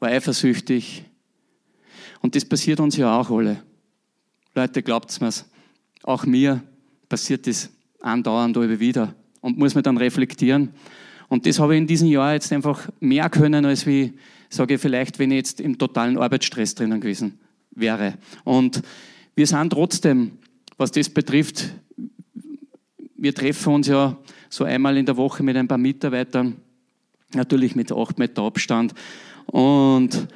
war 0.00 0.08
eifersüchtig. 0.08 1.04
Und 2.20 2.34
das 2.34 2.44
passiert 2.44 2.80
uns 2.80 2.96
ja 2.96 3.18
auch 3.18 3.30
alle. 3.30 3.62
Leute, 4.54 4.82
glaubt's 4.82 5.20
mir's. 5.20 5.44
Auch 6.02 6.24
mir 6.26 6.62
passiert 7.08 7.46
das 7.46 7.70
andauernd 8.00 8.56
immer 8.56 8.80
wieder. 8.80 9.14
Und 9.40 9.58
muss 9.58 9.74
man 9.74 9.84
dann 9.84 9.96
reflektieren. 9.96 10.70
Und 11.28 11.46
das 11.46 11.60
habe 11.60 11.74
ich 11.74 11.80
in 11.80 11.86
diesem 11.86 12.08
Jahr 12.08 12.32
jetzt 12.32 12.52
einfach 12.52 12.88
mehr 12.98 13.30
können, 13.30 13.64
als 13.64 13.86
wie, 13.86 14.14
sage 14.48 14.74
ich 14.74 14.80
vielleicht, 14.80 15.18
wenn 15.18 15.30
ich 15.30 15.36
jetzt 15.36 15.60
im 15.60 15.78
totalen 15.78 16.18
Arbeitsstress 16.18 16.74
drinnen 16.74 17.00
gewesen 17.00 17.38
wäre. 17.70 18.14
Und 18.44 18.82
wir 19.36 19.46
sind 19.46 19.70
trotzdem, 19.70 20.32
was 20.76 20.90
das 20.90 21.08
betrifft, 21.08 21.72
wir 23.16 23.34
treffen 23.34 23.74
uns 23.74 23.86
ja 23.86 24.16
so 24.48 24.64
einmal 24.64 24.96
in 24.96 25.06
der 25.06 25.16
Woche 25.16 25.42
mit 25.42 25.56
ein 25.56 25.68
paar 25.68 25.78
Mitarbeitern, 25.78 26.56
natürlich 27.34 27.76
mit 27.76 27.92
acht 27.92 28.18
Meter 28.18 28.42
Abstand 28.42 28.94
und 29.50 30.28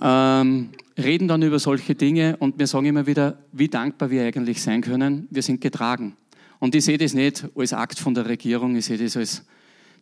ähm, 0.00 0.70
reden 0.96 1.28
dann 1.28 1.42
über 1.42 1.58
solche 1.58 1.94
Dinge 1.94 2.36
und 2.38 2.58
wir 2.58 2.66
sagen 2.66 2.86
immer 2.86 3.06
wieder, 3.06 3.38
wie 3.52 3.68
dankbar 3.68 4.10
wir 4.10 4.24
eigentlich 4.24 4.62
sein 4.62 4.80
können. 4.80 5.28
Wir 5.30 5.42
sind 5.42 5.60
getragen. 5.60 6.16
Und 6.58 6.74
ich 6.74 6.84
sehe 6.84 6.98
das 6.98 7.14
nicht 7.14 7.46
als 7.56 7.72
Akt 7.72 7.98
von 7.98 8.14
der 8.14 8.26
Regierung, 8.26 8.76
ich 8.76 8.84
sehe 8.84 8.98
das 8.98 9.16
als 9.16 9.44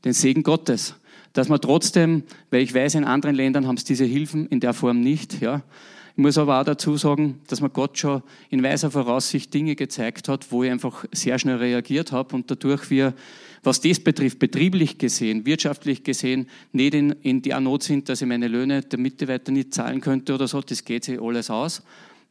den 0.04 0.12
Segen 0.12 0.42
Gottes. 0.42 0.94
Dass 1.32 1.48
man 1.48 1.60
trotzdem, 1.60 2.24
weil 2.50 2.62
ich 2.62 2.74
weiß, 2.74 2.96
in 2.96 3.04
anderen 3.04 3.36
Ländern 3.36 3.66
haben 3.66 3.76
es 3.76 3.84
diese 3.84 4.04
Hilfen 4.04 4.46
in 4.48 4.60
der 4.60 4.72
Form 4.72 5.00
nicht, 5.00 5.40
ja, 5.40 5.62
ich 6.18 6.22
muss 6.22 6.36
aber 6.36 6.60
auch 6.60 6.64
dazu 6.64 6.96
sagen, 6.96 7.40
dass 7.46 7.60
mir 7.60 7.70
Gott 7.70 7.96
schon 7.96 8.24
in 8.50 8.60
weiser 8.60 8.90
Voraussicht 8.90 9.54
Dinge 9.54 9.76
gezeigt 9.76 10.28
hat, 10.28 10.50
wo 10.50 10.64
ich 10.64 10.70
einfach 10.72 11.04
sehr 11.12 11.38
schnell 11.38 11.58
reagiert 11.58 12.10
habe 12.10 12.34
und 12.34 12.50
dadurch 12.50 12.90
wir, 12.90 13.14
was 13.62 13.80
das 13.80 14.00
betrifft, 14.00 14.38
betrieblich 14.38 14.98
gesehen, 14.98 15.46
wirtschaftlich 15.46 16.04
gesehen, 16.04 16.48
nicht 16.72 16.94
in, 16.94 17.10
in 17.22 17.42
der 17.42 17.60
Not 17.60 17.82
sind, 17.82 18.08
dass 18.08 18.22
ich 18.22 18.28
meine 18.28 18.48
Löhne 18.48 18.82
der 18.82 18.98
Mitarbeiter 18.98 19.52
nicht 19.52 19.74
zahlen 19.74 20.00
könnte 20.00 20.34
oder 20.34 20.48
so. 20.48 20.60
Das 20.60 20.84
geht 20.84 21.04
sich 21.04 21.20
alles 21.20 21.50
aus. 21.50 21.82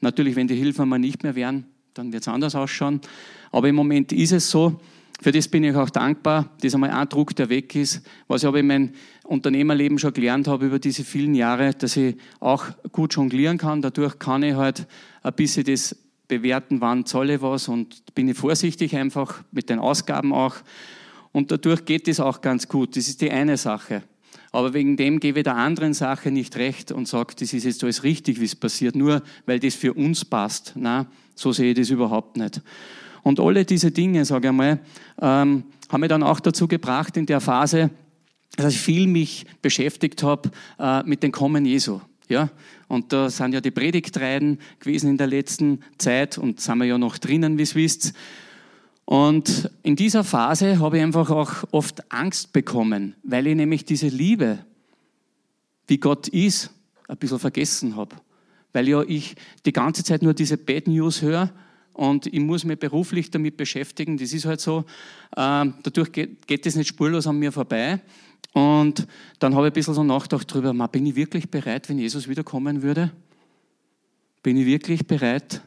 Natürlich, 0.01 0.35
wenn 0.35 0.47
die 0.47 0.55
Hilfen 0.55 0.87
mal 0.87 0.99
nicht 0.99 1.23
mehr 1.23 1.35
wären, 1.35 1.65
dann 1.93 2.13
wird 2.13 2.23
es 2.23 2.27
anders 2.27 2.55
ausschauen. 2.55 3.01
Aber 3.51 3.67
im 3.67 3.75
Moment 3.75 4.11
ist 4.11 4.31
es 4.31 4.49
so, 4.49 4.79
für 5.19 5.31
das 5.31 5.47
bin 5.47 5.63
ich 5.63 5.75
auch 5.75 5.89
dankbar. 5.89 6.51
Das 6.57 6.65
ist 6.65 6.75
einmal 6.75 6.91
ein 6.91 7.09
Druck, 7.09 7.35
der 7.35 7.49
weg 7.49 7.75
ist. 7.75 8.05
Was 8.27 8.43
ich 8.43 8.47
aber 8.47 8.59
in 8.59 8.67
meinem 8.67 8.91
Unternehmerleben 9.23 9.97
schon 9.97 10.13
gelernt 10.13 10.47
habe 10.47 10.67
über 10.67 10.77
diese 10.77 11.03
vielen 11.03 11.33
Jahre, 11.33 11.73
dass 11.73 11.97
ich 11.97 12.15
auch 12.39 12.65
gut 12.91 13.15
jonglieren 13.15 13.57
kann. 13.57 13.81
Dadurch 13.81 14.19
kann 14.19 14.43
ich 14.43 14.55
halt 14.55 14.85
ein 15.23 15.33
bisschen 15.33 15.63
das 15.63 15.95
bewerten, 16.27 16.81
wann 16.81 17.05
zahle 17.05 17.35
ich 17.35 17.41
was 17.41 17.67
und 17.67 18.13
bin 18.13 18.27
ich 18.27 18.37
vorsichtig 18.37 18.95
einfach 18.95 19.43
mit 19.51 19.69
den 19.69 19.79
Ausgaben 19.79 20.33
auch. 20.33 20.55
Und 21.37 21.51
dadurch 21.51 21.85
geht 21.85 22.07
es 22.07 22.19
auch 22.19 22.41
ganz 22.41 22.67
gut. 22.67 22.97
Das 22.97 23.07
ist 23.07 23.21
die 23.21 23.29
eine 23.29 23.57
Sache. 23.57 24.01
Aber 24.51 24.73
wegen 24.73 24.97
dem 24.97 25.19
gebe 25.19 25.41
ich 25.41 25.43
der 25.43 25.55
anderen 25.55 25.93
Sache 25.93 26.31
nicht 26.31 26.55
recht 26.55 26.91
und 26.91 27.07
sage, 27.07 27.35
das 27.39 27.53
ist 27.53 27.63
jetzt 27.63 27.83
alles 27.83 28.01
richtig, 28.01 28.41
wie 28.41 28.45
es 28.45 28.55
passiert, 28.55 28.95
nur 28.95 29.21
weil 29.45 29.59
das 29.59 29.75
für 29.75 29.93
uns 29.93 30.25
passt. 30.25 30.73
Na, 30.73 31.05
so 31.35 31.51
sehe 31.51 31.73
ich 31.73 31.77
das 31.77 31.91
überhaupt 31.91 32.37
nicht. 32.37 32.63
Und 33.21 33.39
alle 33.39 33.65
diese 33.65 33.91
Dinge, 33.91 34.25
sage 34.25 34.47
ich 34.47 34.53
mal, 34.55 34.79
ähm, 35.21 35.65
haben 35.89 36.01
mich 36.01 36.09
dann 36.09 36.23
auch 36.23 36.39
dazu 36.39 36.67
gebracht 36.67 37.15
in 37.17 37.27
der 37.27 37.39
Phase, 37.39 37.91
dass 38.55 38.73
ich 38.73 38.79
viel 38.79 39.05
mich 39.05 39.45
beschäftigt 39.61 40.23
habe 40.23 40.49
äh, 40.79 41.03
mit 41.03 41.21
dem 41.21 41.31
Kommen 41.31 41.65
Jesu. 41.65 42.01
Ja, 42.29 42.49
und 42.87 43.13
da 43.13 43.29
sind 43.29 43.53
ja 43.53 43.61
die 43.61 43.69
Predigtreihen 43.69 44.57
gewesen 44.79 45.11
in 45.11 45.17
der 45.17 45.27
letzten 45.27 45.81
Zeit 45.99 46.39
und 46.39 46.61
sind 46.61 46.79
wir 46.79 46.85
ja 46.85 46.97
noch 46.97 47.19
drinnen, 47.19 47.59
wie 47.59 47.61
ihr 47.61 47.75
wisst. 47.75 48.15
Und 49.07 49.71
in 49.83 49.95
dieser 49.95 50.25
Phase 50.25 50.79
habe 50.79 50.97
ich 50.97 51.03
einfach 51.03 51.29
auch 51.29 51.63
oft 51.71 52.11
Angst 52.11 52.51
bekommen, 52.51 53.15
weil 53.23 53.47
ich 53.47 53.55
nämlich 53.55 53.85
diese 53.85 54.09
Liebe, 54.09 54.59
wie 55.87 55.97
Gott 55.97 56.27
ist, 56.27 56.71
ein 57.07 57.15
bisschen 57.15 57.39
vergessen 57.39 57.95
habe. 57.95 58.17
Weil 58.73 58.89
ja 58.89 59.01
ich 59.03 59.37
die 59.65 59.71
ganze 59.71 60.03
Zeit 60.03 60.23
nur 60.23 60.33
diese 60.33 60.57
Bad 60.57 60.87
News 60.87 61.21
höre 61.21 61.53
und 61.93 62.27
ich 62.27 62.39
muss 62.41 62.65
mich 62.65 62.79
beruflich 62.79 63.31
damit 63.31 63.55
beschäftigen. 63.55 64.17
Das 64.17 64.33
ist 64.33 64.43
halt 64.43 64.59
so. 64.59 64.83
Ähm, 65.37 65.75
dadurch 65.83 66.11
geht, 66.11 66.65
das 66.65 66.75
nicht 66.75 66.89
spurlos 66.89 67.27
an 67.27 67.39
mir 67.39 67.53
vorbei. 67.53 68.01
Und 68.51 69.07
dann 69.39 69.55
habe 69.55 69.67
ich 69.67 69.71
ein 69.71 69.75
bisschen 69.75 69.93
so 69.93 70.03
nachgedacht 70.03 70.53
darüber, 70.53 70.73
bin 70.89 71.05
ich 71.05 71.15
wirklich 71.15 71.49
bereit, 71.49 71.87
wenn 71.87 71.97
Jesus 71.97 72.27
wiederkommen 72.27 72.81
würde? 72.81 73.13
Bin 74.43 74.57
ich 74.57 74.65
wirklich 74.65 75.07
bereit? 75.07 75.61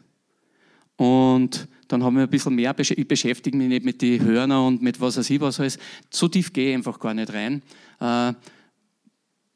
Und 0.99 1.67
dann 1.91 2.05
haben 2.05 2.15
wir 2.15 2.23
ein 2.23 2.31
bisschen 2.31 2.55
mehr, 2.55 2.75
ich 2.79 3.09
beschäftige 3.09 3.57
mich 3.57 3.69
nicht 3.69 3.85
mit 3.85 4.01
den 4.01 4.25
Hörner 4.25 4.65
und 4.65 4.81
mit 4.81 5.01
was 5.01 5.17
weiß 5.17 5.29
ich 5.29 5.41
was 5.41 5.59
alles. 5.59 5.79
So 6.09 6.29
tief 6.29 6.53
gehe 6.53 6.71
ich 6.71 6.77
einfach 6.77 7.01
gar 7.01 7.15
nicht 7.15 7.33
rein. 7.33 7.63
Äh, 7.99 8.33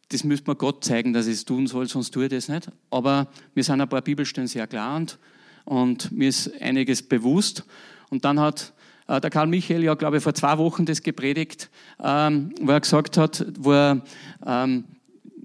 das 0.09 0.25
müsste 0.25 0.49
man 0.49 0.59
Gott 0.59 0.85
zeigen, 0.85 1.13
dass 1.13 1.29
ich 1.29 1.35
es 1.35 1.45
tun 1.45 1.67
soll, 1.67 1.89
sonst 1.89 2.11
tue 2.11 2.25
ich 2.25 2.31
das 2.31 2.49
nicht. 2.49 2.69
Aber 2.91 3.29
mir 3.55 3.63
sind 3.63 3.81
ein 3.81 3.89
paar 3.89 4.03
Bibelstellen 4.03 4.49
sehr 4.49 4.67
klar 4.67 4.97
und, 4.97 5.19
und 5.65 6.11
mir 6.11 6.29
ist 6.29 6.51
einiges 6.61 7.03
bewusst. 7.03 7.65
Und 8.11 8.25
dann 8.25 8.41
hat 8.41 8.73
äh, 9.07 9.21
der 9.21 9.31
Karl 9.31 9.47
Michael 9.47 9.85
ja, 9.85 9.95
glaube 9.95 10.17
ich, 10.17 10.23
vor 10.23 10.35
zwei 10.35 10.59
Wochen 10.59 10.87
das 10.87 11.03
gepredigt, 11.03 11.71
ähm, 12.03 12.53
wo 12.61 12.73
er 12.73 12.81
gesagt 12.81 13.17
hat, 13.17 13.47
wo 13.59 13.73
er 13.73 14.03
ähm, 14.45 14.85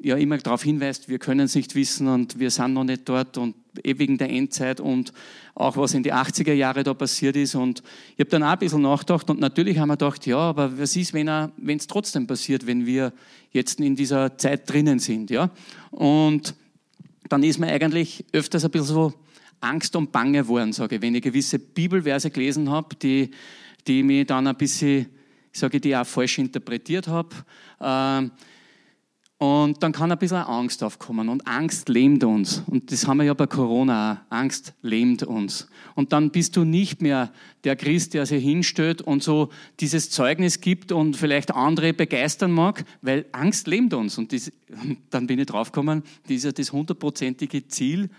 ja 0.01 0.15
immer 0.15 0.39
darauf 0.39 0.63
hinweist, 0.63 1.07
wir 1.07 1.19
können 1.19 1.41
es 1.41 1.53
nicht 1.53 1.75
wissen 1.75 2.07
und 2.07 2.39
wir 2.39 2.49
sind 2.49 2.73
noch 2.73 2.83
nicht 2.83 3.07
dort 3.07 3.37
und 3.37 3.55
eh 3.83 3.97
wegen 3.97 4.17
der 4.17 4.29
Endzeit 4.29 4.79
und 4.79 5.13
auch 5.55 5.77
was 5.77 5.93
in 5.93 6.03
die 6.03 6.13
80er 6.13 6.53
Jahre 6.53 6.83
da 6.83 6.93
passiert 6.93 7.35
ist. 7.35 7.55
Und 7.55 7.83
ich 8.13 8.19
habe 8.19 8.29
dann 8.29 8.43
auch 8.43 8.49
ein 8.49 8.59
bisschen 8.59 8.81
nachgedacht 8.81 9.29
und 9.29 9.39
natürlich 9.39 9.77
haben 9.77 9.89
wir 9.89 9.97
gedacht, 9.97 10.25
ja, 10.25 10.37
aber 10.37 10.77
was 10.77 10.95
ist, 10.95 11.13
wenn 11.13 11.27
es 11.27 11.87
trotzdem 11.87 12.27
passiert, 12.27 12.65
wenn 12.65 12.85
wir 12.85 13.13
jetzt 13.51 13.79
in 13.79 13.95
dieser 13.95 14.37
Zeit 14.37 14.69
drinnen 14.69 14.99
sind, 14.99 15.29
ja? 15.29 15.49
Und 15.91 16.55
dann 17.29 17.43
ist 17.43 17.59
mir 17.59 17.67
eigentlich 17.67 18.25
öfters 18.33 18.65
ein 18.65 18.71
bisschen 18.71 18.87
so 18.87 19.13
Angst 19.61 19.95
und 19.95 20.11
Bange 20.11 20.43
geworden, 20.43 20.73
sage 20.73 20.95
ich, 20.95 21.01
wenn 21.01 21.15
ich 21.15 21.21
gewisse 21.21 21.59
Bibelverse 21.59 22.29
gelesen 22.29 22.69
habe, 22.69 22.95
die, 22.95 23.31
die 23.87 24.03
mich 24.03 24.25
dann 24.27 24.47
ein 24.47 24.55
bisschen, 24.55 25.07
sage 25.51 25.79
die 25.79 25.95
auch 25.95 26.05
falsch 26.05 26.39
interpretiert 26.39 27.07
habe. 27.07 27.29
Ähm, 27.81 28.31
und 29.39 29.81
dann 29.81 29.93
kann 29.93 30.11
ein 30.11 30.17
bisschen 30.17 30.37
Angst 30.37 30.83
aufkommen. 30.83 31.29
Und 31.29 31.47
Angst 31.47 31.87
lähmt 31.87 32.25
uns. 32.25 32.61
Und 32.67 32.91
das 32.91 33.07
haben 33.07 33.19
wir 33.19 33.23
ja 33.23 33.33
bei 33.33 33.47
Corona 33.47 34.11
auch. 34.11 34.35
Angst 34.35 34.73
lähmt 34.81 35.23
uns. 35.23 35.69
Und 35.95 36.11
dann 36.11 36.29
bist 36.29 36.57
du 36.57 36.65
nicht 36.65 37.01
mehr 37.01 37.31
der 37.63 37.77
Christ, 37.77 38.13
der 38.13 38.25
sich 38.25 38.43
hinstellt 38.43 39.01
und 39.01 39.23
so 39.23 39.47
dieses 39.79 40.09
Zeugnis 40.09 40.59
gibt 40.59 40.91
und 40.91 41.15
vielleicht 41.15 41.55
andere 41.55 41.93
begeistern 41.93 42.51
mag, 42.51 42.83
weil 43.01 43.27
Angst 43.31 43.67
lähmt 43.67 43.93
uns. 43.93 44.17
Und 44.17 44.33
das, 44.33 44.51
dann 45.09 45.25
bin 45.25 45.39
ich 45.39 45.45
draufgekommen, 45.45 46.03
das 46.23 46.31
ist 46.35 46.43
ja 46.43 46.51
das 46.51 46.73
hundertprozentige 46.73 47.65
Ziel 47.69 48.09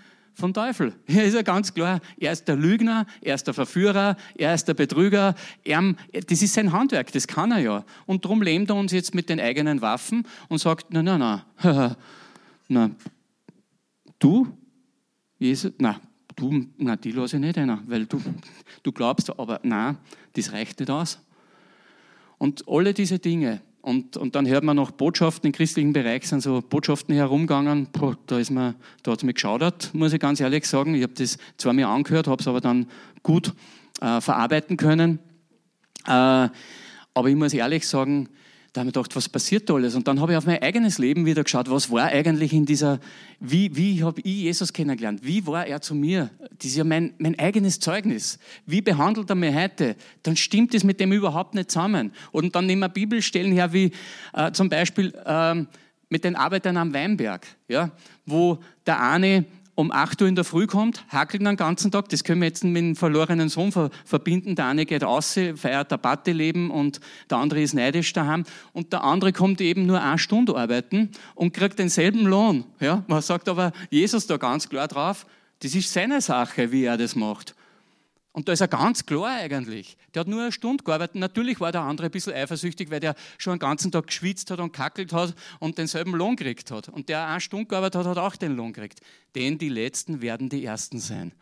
vom 0.40 0.52
Teufel. 0.52 0.94
Hier 1.06 1.24
ist 1.24 1.34
ja 1.34 1.42
ganz 1.42 1.72
klar, 1.72 2.00
er 2.18 2.32
ist 2.32 2.48
der 2.48 2.56
Lügner, 2.56 3.06
er 3.20 3.34
ist 3.34 3.46
der 3.46 3.54
Verführer, 3.54 4.16
er 4.34 4.54
ist 4.54 4.66
der 4.66 4.74
Betrüger. 4.74 5.34
Er, 5.64 5.94
das 6.26 6.42
ist 6.42 6.54
sein 6.54 6.72
Handwerk, 6.72 7.12
das 7.12 7.28
kann 7.28 7.52
er 7.52 7.58
ja. 7.58 7.84
Und 8.06 8.24
darum 8.24 8.42
lähmt 8.42 8.70
er 8.70 8.76
uns 8.76 8.92
jetzt 8.92 9.14
mit 9.14 9.28
den 9.28 9.38
eigenen 9.38 9.80
Waffen 9.80 10.26
und 10.48 10.58
sagt, 10.58 10.86
na, 10.90 11.02
na, 11.02 11.18
na, 11.18 11.96
na, 12.68 12.90
du, 14.18 14.48
Jesus, 15.38 15.72
na, 15.78 16.00
du, 16.34 16.66
na, 16.76 16.96
die 16.96 17.12
lasse 17.12 17.36
ich 17.36 17.42
nicht 17.42 17.58
einer, 17.58 17.80
weil 17.86 18.06
du, 18.06 18.20
du 18.82 18.92
glaubst, 18.92 19.30
aber 19.38 19.60
na, 19.62 19.96
das 20.32 20.52
reicht 20.52 20.80
nicht 20.80 20.90
aus. 20.90 21.20
Und 22.38 22.64
alle 22.66 22.94
diese 22.94 23.18
Dinge, 23.18 23.60
und, 23.82 24.16
und 24.16 24.34
dann 24.34 24.46
hört 24.46 24.62
man 24.62 24.76
noch 24.76 24.90
Botschaften 24.90 25.48
im 25.48 25.52
christlichen 25.52 25.92
Bereich, 25.92 26.26
sind 26.28 26.42
so 26.42 26.60
Botschaften 26.60 27.14
herumgegangen. 27.14 27.88
Boah, 27.92 28.16
da, 28.26 28.38
ist 28.38 28.50
mir, 28.50 28.74
da 29.02 29.12
hat 29.12 29.20
es 29.20 29.24
mich 29.24 29.36
geschaudert, 29.36 29.90
muss 29.94 30.12
ich 30.12 30.20
ganz 30.20 30.40
ehrlich 30.40 30.66
sagen. 30.66 30.94
Ich 30.94 31.02
habe 31.02 31.14
das 31.14 31.38
zwar 31.56 31.72
mir 31.72 31.88
angehört, 31.88 32.26
habe 32.26 32.40
es 32.40 32.48
aber 32.48 32.60
dann 32.60 32.86
gut 33.22 33.54
äh, 34.00 34.20
verarbeiten 34.20 34.76
können. 34.76 35.18
Äh, 36.06 36.48
aber 37.14 37.28
ich 37.28 37.36
muss 37.36 37.54
ehrlich 37.54 37.86
sagen, 37.88 38.28
da 38.72 38.80
habe 38.80 38.88
ich 38.88 38.94
gedacht, 38.94 39.16
was 39.16 39.28
passiert 39.28 39.68
alles? 39.70 39.96
Und 39.96 40.06
dann 40.06 40.20
habe 40.20 40.32
ich 40.32 40.38
auf 40.38 40.46
mein 40.46 40.62
eigenes 40.62 40.98
Leben 40.98 41.26
wieder 41.26 41.42
geschaut, 41.42 41.68
was 41.68 41.90
war 41.90 42.06
eigentlich 42.06 42.52
in 42.52 42.66
dieser, 42.66 43.00
wie, 43.40 43.74
wie 43.76 44.04
habe 44.04 44.20
ich 44.20 44.42
Jesus 44.42 44.72
kennengelernt? 44.72 45.20
Wie 45.24 45.44
war 45.46 45.66
er 45.66 45.80
zu 45.80 45.94
mir? 45.94 46.30
Das 46.38 46.66
ist 46.66 46.76
ja 46.76 46.84
mein, 46.84 47.14
mein 47.18 47.36
eigenes 47.38 47.80
Zeugnis. 47.80 48.38
Wie 48.66 48.80
behandelt 48.80 49.28
er 49.28 49.34
mich 49.34 49.54
heute? 49.54 49.96
Dann 50.22 50.36
stimmt 50.36 50.72
es 50.74 50.84
mit 50.84 51.00
dem 51.00 51.12
überhaupt 51.12 51.54
nicht 51.54 51.70
zusammen. 51.70 52.12
Und 52.30 52.54
dann 52.54 52.66
nehmen 52.66 52.80
wir 52.80 52.88
Bibelstellen 52.88 53.52
her, 53.52 53.72
wie 53.72 53.90
äh, 54.34 54.52
zum 54.52 54.68
Beispiel 54.68 55.12
äh, 55.24 55.64
mit 56.08 56.22
den 56.22 56.36
Arbeitern 56.36 56.76
am 56.76 56.94
Weinberg, 56.94 57.46
ja, 57.66 57.90
wo 58.24 58.58
der 58.86 59.02
eine 59.02 59.46
um 59.74 59.90
8 59.92 60.22
Uhr 60.22 60.28
in 60.28 60.34
der 60.34 60.44
Früh 60.44 60.66
kommt, 60.66 61.04
hackelt 61.08 61.46
den 61.46 61.56
ganzen 61.56 61.90
Tag. 61.90 62.08
Das 62.08 62.24
können 62.24 62.40
wir 62.40 62.48
jetzt 62.48 62.64
mit 62.64 62.76
dem 62.76 62.96
verlorenen 62.96 63.48
Sohn 63.48 63.72
verbinden. 64.04 64.54
Der 64.54 64.66
eine 64.66 64.84
geht 64.84 65.02
raus, 65.02 65.38
feiert 65.56 65.92
ein 65.92 66.00
Partyleben 66.00 66.70
und 66.70 67.00
der 67.30 67.38
andere 67.38 67.62
ist 67.62 67.74
neidisch 67.74 68.12
daheim. 68.12 68.44
Und 68.72 68.92
der 68.92 69.04
andere 69.04 69.32
kommt 69.32 69.60
eben 69.60 69.86
nur 69.86 70.02
eine 70.02 70.18
Stunde 70.18 70.56
arbeiten 70.56 71.10
und 71.34 71.54
kriegt 71.54 71.78
denselben 71.78 72.26
Lohn. 72.26 72.64
Ja, 72.80 73.04
man 73.06 73.22
sagt 73.22 73.48
aber 73.48 73.72
Jesus 73.90 74.26
da 74.26 74.36
ganz 74.36 74.68
klar 74.68 74.88
drauf, 74.88 75.26
das 75.60 75.74
ist 75.74 75.92
seine 75.92 76.20
Sache, 76.20 76.72
wie 76.72 76.84
er 76.84 76.96
das 76.96 77.14
macht. 77.14 77.54
Und 78.32 78.48
da 78.48 78.52
ist 78.52 78.60
er 78.60 78.68
ganz 78.68 79.04
klar 79.04 79.26
eigentlich. 79.26 79.96
Der 80.14 80.20
hat 80.20 80.28
nur 80.28 80.42
eine 80.42 80.52
Stunde 80.52 80.84
gearbeitet. 80.84 81.16
Natürlich 81.16 81.58
war 81.58 81.72
der 81.72 81.80
andere 81.80 82.06
ein 82.06 82.12
bisschen 82.12 82.32
eifersüchtig, 82.32 82.90
weil 82.90 83.00
der 83.00 83.16
schon 83.38 83.54
den 83.54 83.58
ganzen 83.58 83.90
Tag 83.90 84.06
geschwitzt 84.06 84.50
hat 84.52 84.60
und 84.60 84.72
kackelt 84.72 85.12
hat 85.12 85.34
und 85.58 85.78
denselben 85.78 86.14
Lohn 86.14 86.36
gekriegt 86.36 86.70
hat. 86.70 86.88
Und 86.88 87.08
der 87.08 87.26
eine 87.26 87.40
Stunde 87.40 87.66
gearbeitet 87.66 88.00
hat, 88.00 88.06
hat 88.06 88.18
auch 88.18 88.36
den 88.36 88.54
Lohn 88.54 88.72
gekriegt. 88.72 89.00
Denn 89.34 89.58
die 89.58 89.68
Letzten 89.68 90.22
werden 90.22 90.48
die 90.48 90.64
Ersten 90.64 91.00
sein. 91.00 91.32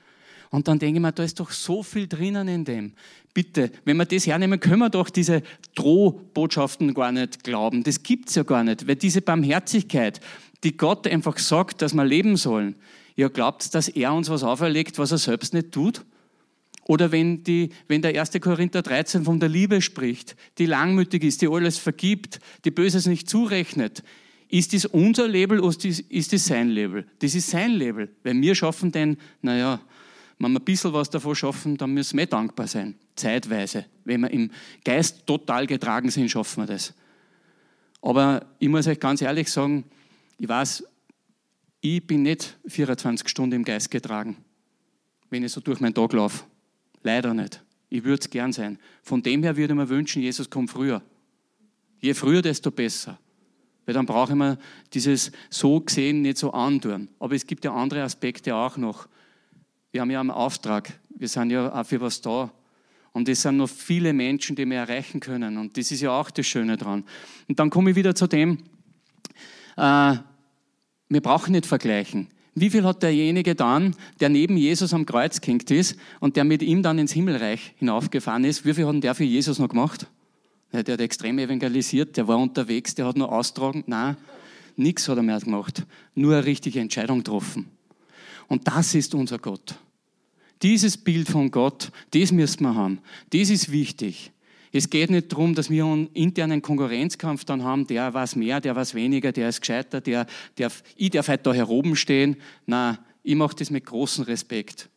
Und 0.51 0.66
dann 0.66 0.79
denke 0.79 0.96
ich 0.98 1.03
mir, 1.03 1.12
da 1.12 1.24
ist 1.24 1.38
doch 1.40 1.51
so 1.51 1.83
viel 1.83 2.09
drinnen 2.09 2.48
in 2.48 2.64
dem. 2.64 2.94
Bitte, 3.35 3.70
wenn 3.85 3.98
wir 3.98 4.07
das 4.07 4.27
hernehmen, 4.27 4.59
können 4.59 4.79
wir 4.79 4.88
doch 4.88 5.11
diese 5.11 5.42
Drohbotschaften 5.74 6.94
gar 6.94 7.12
nicht 7.12 7.44
glauben. 7.44 7.83
Das 7.83 8.03
gibt's 8.03 8.35
ja 8.35 8.44
gar 8.44 8.64
nicht. 8.64 8.88
Weil 8.88 8.96
diese 8.96 9.20
Barmherzigkeit, 9.20 10.20
die 10.64 10.77
Gott 10.77 11.07
einfach 11.07 11.37
sagt, 11.37 11.83
dass 11.83 11.92
wir 11.92 12.05
leben 12.05 12.38
sollen, 12.38 12.77
ihr 13.14 13.29
glaubt, 13.29 13.74
dass 13.74 13.88
er 13.88 14.14
uns 14.14 14.31
was 14.31 14.42
auferlegt, 14.42 14.98
was 14.98 15.12
er 15.12 15.18
selbst 15.18 15.53
nicht 15.53 15.72
tut? 15.72 16.03
Oder 16.88 17.12
wenn, 17.12 17.44
die, 17.44 17.68
wenn 17.87 18.01
der 18.01 18.18
1. 18.18 18.40
Korinther 18.40 18.81
13 18.81 19.22
von 19.24 19.38
der 19.38 19.51
Liebe 19.51 19.83
spricht, 19.83 20.37
die 20.57 20.64
langmütig 20.64 21.22
ist, 21.22 21.42
die 21.42 21.48
alles 21.48 21.77
vergibt, 21.77 22.40
die 22.64 22.70
Böses 22.70 23.07
nicht 23.07 23.29
zurechnet, 23.29 24.03
ist 24.48 24.72
das 24.72 24.87
unser 24.87 25.29
Label 25.29 25.61
oder 25.61 25.77
ist 25.85 26.33
das 26.33 26.46
sein 26.46 26.70
Label? 26.70 27.07
Das 27.18 27.35
ist 27.35 27.51
sein 27.51 27.72
Label. 27.72 28.09
Weil 28.22 28.40
wir 28.40 28.55
schaffen 28.55 28.90
denn, 28.90 29.18
naja, 29.42 29.83
wenn 30.38 30.53
wir 30.53 30.61
ein 30.61 30.64
bisschen 30.64 30.94
was 30.94 31.11
davon 31.11 31.35
schaffen, 31.35 31.77
dann 31.77 31.92
müssen 31.92 32.16
wir 32.16 32.24
dankbar 32.24 32.66
sein. 32.66 32.94
Zeitweise. 33.16 33.85
Wenn 34.05 34.22
wir 34.22 34.31
im 34.31 34.51
Geist 34.83 35.27
total 35.27 35.66
getragen 35.66 36.11
sind, 36.11 36.31
schaffen 36.31 36.62
wir 36.62 36.68
das. 36.68 36.94
Aber 38.01 38.46
ich 38.59 38.68
muss 38.70 38.87
euch 38.87 38.98
ganz 38.98 39.20
ehrlich 39.20 39.51
sagen, 39.51 39.85
ich 40.38 40.48
weiß, 40.48 40.85
ich 41.83 42.07
bin 42.07 42.22
nicht 42.22 42.57
24 42.66 43.29
Stunden 43.29 43.57
im 43.57 43.64
Geist 43.64 43.90
getragen, 43.90 44.38
wenn 45.29 45.44
ich 45.44 45.53
so 45.53 45.61
durch 45.61 45.81
meinen 45.81 45.92
Tag 45.92 46.14
laufe. 46.14 46.44
Leider 47.03 47.35
nicht. 47.35 47.63
Ich 47.89 48.05
würde 48.05 48.21
es 48.21 48.31
gern 48.31 48.53
sein. 48.53 48.79
Von 49.03 49.23
dem 49.23 49.43
her 49.43 49.57
würde 49.57 49.73
ich 49.73 49.79
mir 49.79 49.89
wünschen, 49.89 50.23
Jesus 50.23 50.51
kommt 50.51 50.71
früher. 50.71 51.03
Je 52.01 52.15
früher, 52.15 52.43
desto 52.43 52.71
besser. 52.71 53.19
Weil 53.87 53.95
dann 53.95 54.07
brauche 54.07 54.33
ich 54.33 54.39
mir 54.39 54.59
dieses 54.93 55.33
so 55.49 55.81
gesehen 55.81 56.23
nicht 56.23 56.39
so 56.39 56.53
antun. 56.53 57.09
Aber 57.19 57.35
es 57.35 57.47
gibt 57.47 57.65
ja 57.65 57.73
andere 57.73 58.03
Aspekte 58.03 58.55
auch 58.55 58.77
noch. 58.77 59.09
Wir 59.91 60.03
haben 60.03 60.11
ja 60.11 60.21
einen 60.21 60.31
Auftrag. 60.31 60.93
Wir 61.09 61.29
sind 61.29 61.51
ja 61.51 61.73
auch 61.73 61.87
für 61.87 62.01
was 62.01 62.21
da. 62.21 62.53
Und 63.13 63.29
es 63.29 63.43
sind 63.43 63.57
noch 63.57 63.71
viele 63.71 64.13
Menschen, 64.13 64.55
die 64.55 64.67
wir 64.67 64.77
erreichen 64.77 65.21
können. 65.21 65.57
Und 65.57 65.77
das 65.77 65.91
ist 65.91 66.03
ja 66.03 66.11
auch 66.11 66.31
das 66.31 66.47
Schöne 66.47 66.77
dran. 66.77 67.05
Und 67.49 67.59
dann 67.59 67.71
komme 67.71 67.91
ich 67.91 67.97
wieder 67.97 68.15
zu 68.15 68.27
dem, 68.27 68.59
äh, 69.77 70.17
wir 71.09 71.21
brauchen 71.23 71.53
nicht 71.53 71.67
vergleichen. 71.67 72.29
Wie 72.61 72.71
viel 72.71 72.85
hat 72.85 73.03
derjenige 73.03 73.55
dann, 73.55 73.94
der 74.21 74.29
neben 74.29 74.57
Jesus 74.57 74.94
am 74.94 75.07
Kreuz 75.07 75.40
gehängt 75.40 75.71
ist 75.71 75.97
und 76.21 76.37
der 76.37 76.44
mit 76.44 76.62
ihm 76.62 76.83
dann 76.83 76.99
ins 76.99 77.12
Himmelreich 77.12 77.75
hinaufgefahren 77.77 78.44
ist, 78.44 78.64
wie 78.64 78.75
viel 78.75 78.87
hat 78.87 79.03
der 79.03 79.14
für 79.14 79.25
Jesus 79.25 79.59
noch 79.59 79.68
gemacht? 79.68 80.07
Ja, 80.73 80.83
der 80.83 80.94
hat 80.94 81.01
extrem 81.01 81.38
evangelisiert, 81.38 82.16
der 82.16 82.29
war 82.29 82.38
unterwegs, 82.38 82.94
der 82.94 83.07
hat 83.07 83.16
nur 83.16 83.33
austragen. 83.33 83.85
Nein, 83.87 84.16
nichts 84.77 85.09
hat 85.09 85.16
er 85.16 85.23
mehr 85.23 85.40
gemacht. 85.40 85.85
Nur 86.14 86.35
eine 86.35 86.44
richtige 86.44 86.81
Entscheidung 86.81 87.18
getroffen. 87.18 87.66
Und 88.49 88.67
das 88.67 88.94
ist 88.94 89.15
unser 89.15 89.38
Gott. 89.38 89.77
Dieses 90.63 90.96
Bild 90.96 91.29
von 91.29 91.50
Gott, 91.50 91.90
das 92.11 92.33
müssen 92.33 92.63
wir 92.65 92.75
haben. 92.75 92.98
Das 93.31 93.50
ist 93.50 93.71
wichtig. 93.71 94.33
Es 94.73 94.90
geht 94.90 95.10
nicht 95.10 95.33
darum, 95.33 95.54
dass 95.54 95.71
wir 95.71 95.85
einen 95.85 96.08
internen 96.08 96.60
Konkurrenzkampf 96.62 97.44
dann 97.44 97.64
haben, 97.64 97.87
der 97.87 98.14
was 98.14 98.37
mehr, 98.37 98.60
der 98.60 98.77
was 98.77 98.94
weniger, 98.94 99.33
der 99.33 99.48
ist 99.48 99.60
gescheiter, 99.60 100.00
der, 100.00 100.27
der, 100.58 100.71
ich 100.96 101.10
darf 101.10 101.29
heute 101.29 101.44
da 101.44 101.52
heroben 101.54 101.96
stehen. 101.96 102.37
Nein, 102.66 102.98
ich 103.23 103.35
mache 103.35 103.56
das 103.56 103.71
mit 103.71 103.87
großem 103.87 104.25
Respekt. 104.25 104.88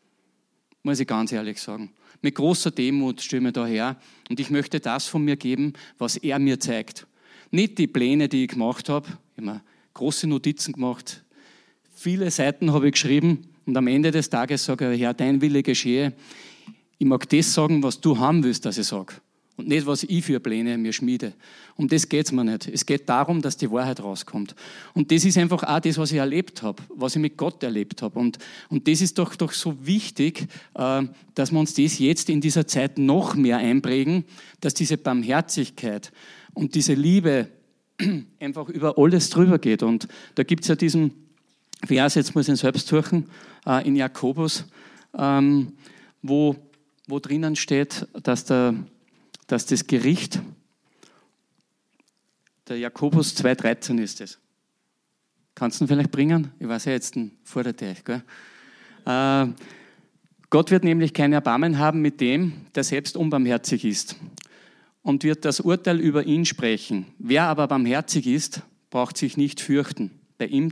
Muss 0.84 0.99
ich 0.99 1.07
ganz 1.07 1.32
ehrlich 1.32 1.61
sagen. 1.61 1.91
Mit 2.22 2.36
großer 2.36 2.72
Demut 2.72 3.22
stelle 3.22 3.47
ich 3.47 3.53
da 3.53 3.65
her 3.65 3.97
und 4.30 4.39
ich 4.39 4.49
möchte 4.49 4.80
das 4.80 5.07
von 5.07 5.24
mir 5.24 5.36
geben, 5.36 5.74
was 5.97 6.17
er 6.17 6.38
mir 6.39 6.59
zeigt. 6.59 7.07
Nicht 7.49 7.78
die 7.78 7.88
Pläne, 7.88 8.30
die 8.30 8.43
ich 8.43 8.49
gemacht 8.49 8.89
habe. 8.89 9.07
Ich 9.38 9.45
habe 9.45 9.61
große 9.93 10.28
Notizen 10.28 10.74
gemacht. 10.74 11.24
Viele 11.93 12.30
Seiten 12.32 12.74
habe 12.74 12.88
ich 12.88 12.93
geschrieben 12.93 13.49
und 13.65 13.76
am 13.78 13.88
Ende 13.88 14.11
des 14.11 14.30
Tages 14.30 14.65
sage 14.65 14.93
ich, 14.93 15.01
Herr, 15.01 15.13
dein 15.13 15.41
Wille 15.41 15.63
geschehe. 15.63 16.13
Ich 16.97 17.05
mag 17.07 17.28
das 17.30 17.53
sagen, 17.53 17.84
was 17.84 17.99
du 17.99 18.17
haben 18.17 18.43
willst, 18.43 18.65
dass 18.65 18.78
ich 18.78 18.88
sage. 18.88 19.13
Und 19.58 19.68
nicht, 19.68 19.86
was 19.86 20.04
ich 20.04 20.24
für 20.24 20.39
Pläne 20.39 20.78
mir 20.78 20.93
schmiede. 20.93 21.34
Um 21.76 21.88
das 21.88 22.08
geht's 22.08 22.32
mir 22.32 22.43
nicht. 22.43 22.68
Es 22.68 22.86
geht 22.86 23.08
darum, 23.08 23.41
dass 23.41 23.58
die 23.58 23.70
Wahrheit 23.70 24.02
rauskommt. 24.02 24.56
Und 24.93 25.12
das 25.12 25.26
ist 25.26 25.38
einfach 25.38 25.64
auch 25.64 25.80
das, 25.80 25.97
was 25.97 26.12
ich 26.12 26.18
erlebt 26.18 26.64
habe, 26.64 26.82
was 26.89 27.16
ich 27.16 27.22
mit 27.22 27.38
Gott 27.38 27.62
erlebt 27.64 28.02
habe. 28.02 28.18
Und, 28.18 28.38
und 28.70 28.88
das 28.88 29.02
ist 29.02 29.18
doch, 29.18 29.36
doch 29.36 29.52
so 29.52 29.86
wichtig, 29.86 30.47
äh, 30.76 31.04
dass 31.36 31.52
wir 31.52 31.60
uns 31.60 31.74
das 31.74 31.99
jetzt 31.99 32.30
in 32.30 32.41
dieser 32.41 32.66
Zeit 32.66 32.97
noch 32.97 33.36
mehr 33.36 33.58
einprägen, 33.58 34.26
dass 34.62 34.74
diese 34.74 34.97
Barmherzigkeit 34.97 36.12
und 36.54 36.76
diese 36.76 36.93
Liebe 36.93 37.49
einfach 38.39 38.70
über 38.70 38.97
alles 38.97 39.30
drüber 39.30 39.60
geht. 39.60 39.84
Und 39.84 40.08
da 40.36 40.43
gibt's 40.43 40.68
ja 40.68 40.76
diesen 40.76 41.14
Vers, 41.86 42.16
jetzt 42.16 42.36
muss 42.36 42.45
ich 42.45 42.54
ihn 42.54 42.56
selbst 42.56 42.88
suchen, 42.88 43.28
äh, 43.66 43.86
in 43.88 43.95
Jakobus, 43.95 44.66
ähm, 45.18 45.74
wo, 46.22 46.56
wo 47.08 47.20
drinnen 47.20 47.56
steht, 47.56 48.08
dass 48.24 48.45
der 48.45 48.76
dass 49.52 49.66
das 49.66 49.86
Gericht, 49.86 50.39
der 52.70 52.80
Jakobus 52.80 53.36
2,13 53.36 54.02
ist 54.02 54.22
es. 54.22 54.39
Kannst 55.56 55.80
du 55.80 55.84
ihn 55.84 55.88
vielleicht 55.89 56.12
bringen? 56.12 56.52
Ich 56.58 56.70
weiß 56.70 56.86
ja 56.86 56.93
jetzt 56.93 57.20
vor 57.43 57.64
der 57.64 57.76
Teich. 57.76 58.02
Gell? 58.06 58.24
Äh, 59.06 59.47
Gott 60.49 60.72
wird 60.72 60.86
nämlich 60.86 61.14
kein 61.14 61.34
Erbarmen 61.34 61.78
haben 61.80 62.02
mit 62.02 62.22
dem, 62.22 62.66
der 62.76 62.86
selbst 62.86 63.18
unbarmherzig 63.18 63.84
ist 63.84 64.16
und 65.02 65.26
wird 65.26 65.43
das 65.43 65.60
Urteil 65.60 65.99
über 65.99 66.24
ihn 66.26 66.45
sprechen. 66.45 67.08
Wer 67.20 67.43
aber 67.43 67.68
barmherzig 67.68 68.28
ist, 68.28 68.62
braucht 68.89 69.18
sich 69.18 69.36
nicht 69.36 69.60
fürchten. 69.60 70.12
Bei 70.38 70.45
ihm 70.45 70.72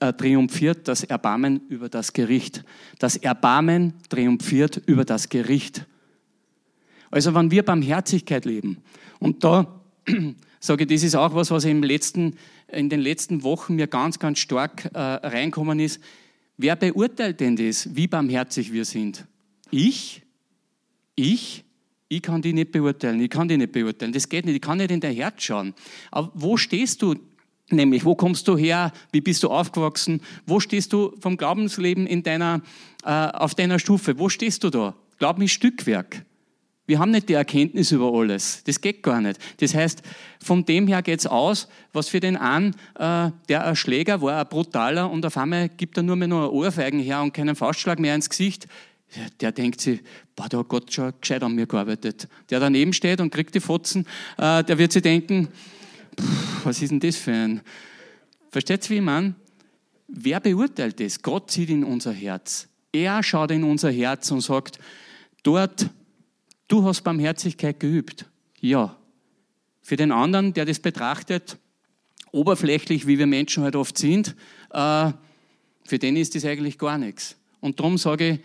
äh, 0.00 0.12
triumphiert 0.12 0.88
das 0.88 1.04
Erbarmen 1.04 1.60
über 1.68 1.88
das 1.88 2.12
Gericht. 2.12 2.64
Das 2.98 3.16
Erbarmen 3.16 3.94
triumphiert 4.08 4.82
über 4.86 5.04
das 5.04 5.28
Gericht. 5.28 5.86
Also 7.16 7.34
wenn 7.34 7.50
wir 7.50 7.62
Barmherzigkeit 7.62 8.44
leben, 8.44 8.76
und 9.20 9.42
da 9.42 9.80
sage 10.60 10.84
ich, 10.84 10.90
das 10.90 11.02
ist 11.02 11.14
auch 11.14 11.34
was, 11.34 11.50
was 11.50 11.64
im 11.64 11.82
letzten, 11.82 12.36
in 12.70 12.90
den 12.90 13.00
letzten 13.00 13.42
Wochen 13.42 13.76
mir 13.76 13.86
ganz, 13.86 14.18
ganz 14.18 14.38
stark 14.38 14.90
äh, 14.92 14.98
reinkommen 14.98 15.80
ist. 15.80 15.98
Wer 16.58 16.76
beurteilt 16.76 17.40
denn 17.40 17.56
das, 17.56 17.96
wie 17.96 18.06
barmherzig 18.06 18.70
wir 18.70 18.84
sind? 18.84 19.24
Ich? 19.70 20.24
Ich? 21.14 21.64
Ich 22.10 22.20
kann 22.20 22.42
die 22.42 22.52
nicht 22.52 22.70
beurteilen, 22.70 23.18
ich 23.22 23.30
kann 23.30 23.48
die 23.48 23.56
nicht 23.56 23.72
beurteilen, 23.72 24.12
das 24.12 24.28
geht 24.28 24.44
nicht, 24.44 24.56
ich 24.56 24.60
kann 24.60 24.76
nicht 24.76 24.90
in 24.90 25.00
dein 25.00 25.14
Herz 25.14 25.42
schauen. 25.42 25.72
Aber 26.10 26.30
wo 26.34 26.58
stehst 26.58 27.00
du 27.00 27.14
nämlich? 27.70 28.04
Wo 28.04 28.14
kommst 28.14 28.46
du 28.46 28.58
her? 28.58 28.92
Wie 29.10 29.22
bist 29.22 29.42
du 29.42 29.48
aufgewachsen? 29.48 30.20
Wo 30.46 30.60
stehst 30.60 30.92
du 30.92 31.14
vom 31.18 31.38
Glaubensleben 31.38 32.06
in 32.06 32.22
deiner, 32.22 32.60
äh, 33.04 33.08
auf 33.08 33.54
deiner 33.54 33.78
Stufe? 33.78 34.18
Wo 34.18 34.28
stehst 34.28 34.64
du 34.64 34.68
da? 34.68 34.94
Glauben 35.18 35.40
ist 35.40 35.52
Stückwerk. 35.52 36.26
Wir 36.86 37.00
haben 37.00 37.10
nicht 37.10 37.28
die 37.28 37.34
Erkenntnis 37.34 37.90
über 37.90 38.12
alles. 38.12 38.62
Das 38.64 38.80
geht 38.80 39.02
gar 39.02 39.20
nicht. 39.20 39.40
Das 39.58 39.74
heißt, 39.74 40.02
von 40.40 40.64
dem 40.64 40.86
her 40.86 41.02
geht's 41.02 41.26
aus, 41.26 41.68
was 41.92 42.08
für 42.08 42.20
den 42.20 42.36
einen, 42.36 42.74
äh, 42.94 43.30
der 43.48 43.66
ein 43.66 43.74
Schläger 43.74 44.22
war, 44.22 44.40
ein 44.40 44.48
brutaler, 44.48 45.10
und 45.10 45.26
auf 45.26 45.36
einmal 45.36 45.68
gibt 45.68 45.96
er 45.96 46.04
nur 46.04 46.14
mehr 46.14 46.28
noch 46.28 46.50
Ohrfeigen 46.50 47.00
her 47.00 47.22
und 47.22 47.34
keinen 47.34 47.56
Faustschlag 47.56 47.98
mehr 47.98 48.14
ins 48.14 48.30
Gesicht. 48.30 48.68
Der 49.40 49.52
denkt 49.52 49.80
sich, 49.80 50.00
boah, 50.36 50.48
da 50.48 50.58
hat 50.58 50.68
Gott 50.68 50.92
schon 50.92 51.12
gescheit 51.20 51.42
an 51.42 51.54
mir 51.54 51.66
gearbeitet. 51.66 52.28
Der 52.50 52.60
daneben 52.60 52.92
steht 52.92 53.20
und 53.20 53.30
kriegt 53.30 53.54
die 53.54 53.60
Fotzen, 53.60 54.06
äh, 54.38 54.62
der 54.62 54.78
wird 54.78 54.92
sich 54.92 55.02
denken, 55.02 55.48
was 56.64 56.82
ist 56.82 56.90
denn 56.90 57.00
das 57.00 57.16
für 57.16 57.32
ein... 57.32 57.60
Versteht 58.50 58.84
ihr, 58.86 58.90
wie 58.90 58.94
ich 58.96 59.02
meine? 59.02 59.34
Wer 60.08 60.40
beurteilt 60.40 61.00
das? 61.00 61.20
Gott 61.20 61.50
zieht 61.50 61.68
in 61.68 61.84
unser 61.84 62.12
Herz. 62.12 62.68
Er 62.92 63.22
schaut 63.22 63.50
in 63.50 63.64
unser 63.64 63.90
Herz 63.90 64.30
und 64.30 64.40
sagt, 64.40 64.78
dort 65.42 65.90
Du 66.68 66.84
hast 66.84 67.02
Barmherzigkeit 67.02 67.78
geübt. 67.78 68.26
Ja. 68.60 68.96
Für 69.82 69.96
den 69.96 70.10
anderen, 70.10 70.52
der 70.52 70.64
das 70.64 70.80
betrachtet, 70.80 71.58
oberflächlich, 72.32 73.06
wie 73.06 73.18
wir 73.18 73.26
Menschen 73.26 73.62
halt 73.62 73.76
oft 73.76 73.96
sind, 73.96 74.34
äh, 74.70 75.12
für 75.84 75.98
den 75.98 76.16
ist 76.16 76.34
das 76.34 76.44
eigentlich 76.44 76.78
gar 76.78 76.98
nichts. 76.98 77.36
Und 77.60 77.78
darum 77.78 77.98
sage 77.98 78.28
ich, 78.28 78.40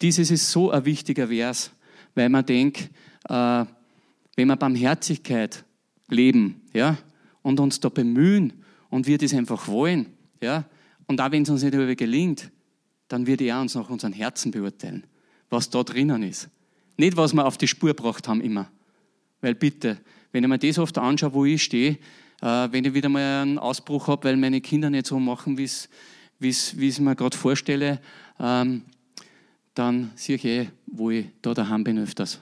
dieses 0.00 0.30
ist 0.30 0.50
so 0.50 0.70
ein 0.70 0.84
wichtiger 0.84 1.28
Vers, 1.28 1.70
weil 2.14 2.28
man 2.30 2.46
denkt, 2.46 2.90
äh, 3.28 3.64
wenn 4.36 4.48
wir 4.48 4.56
Barmherzigkeit 4.56 5.64
leben, 6.08 6.62
ja, 6.72 6.96
und 7.42 7.60
uns 7.60 7.80
da 7.80 7.88
bemühen 7.88 8.64
und 8.88 9.06
wir 9.06 9.18
das 9.18 9.34
einfach 9.34 9.68
wollen, 9.68 10.06
ja, 10.40 10.64
und 11.06 11.20
auch 11.20 11.30
wenn 11.30 11.42
es 11.42 11.50
uns 11.50 11.62
nicht 11.62 11.74
über 11.74 11.94
gelingt, 11.94 12.50
dann 13.08 13.26
wird 13.26 13.40
er 13.40 13.60
uns 13.60 13.74
nach 13.74 13.90
unseren 13.90 14.12
Herzen 14.12 14.50
beurteilen, 14.50 15.04
was 15.50 15.68
da 15.70 15.82
drinnen 15.82 16.22
ist. 16.22 16.48
Nicht, 16.98 17.16
was 17.16 17.32
wir 17.32 17.46
auf 17.46 17.56
die 17.56 17.68
Spur 17.68 17.90
gebracht 17.90 18.28
haben 18.28 18.40
immer. 18.40 18.68
Weil 19.40 19.54
bitte, 19.54 19.98
wenn 20.32 20.42
ich 20.42 20.50
mir 20.50 20.58
das 20.58 20.78
oft 20.78 20.98
anschaue, 20.98 21.32
wo 21.32 21.44
ich 21.44 21.62
stehe, 21.62 21.98
äh, 22.42 22.68
wenn 22.70 22.84
ich 22.84 22.92
wieder 22.92 23.08
mal 23.08 23.42
einen 23.42 23.58
Ausbruch 23.58 24.08
habe, 24.08 24.24
weil 24.24 24.36
meine 24.36 24.60
Kinder 24.60 24.90
nicht 24.90 25.06
so 25.06 25.18
machen, 25.18 25.56
wie 25.56 25.64
ich 25.64 26.74
es 26.76 27.00
mir 27.00 27.14
gerade 27.14 27.36
vorstelle, 27.36 28.00
ähm, 28.40 28.82
dann 29.74 30.10
sehe 30.16 30.36
ich 30.36 30.44
eh, 30.44 30.68
wo 30.86 31.10
ich 31.10 31.26
da 31.40 31.54
daheim 31.54 31.84
bin 31.84 31.98
öfters. 31.98 32.40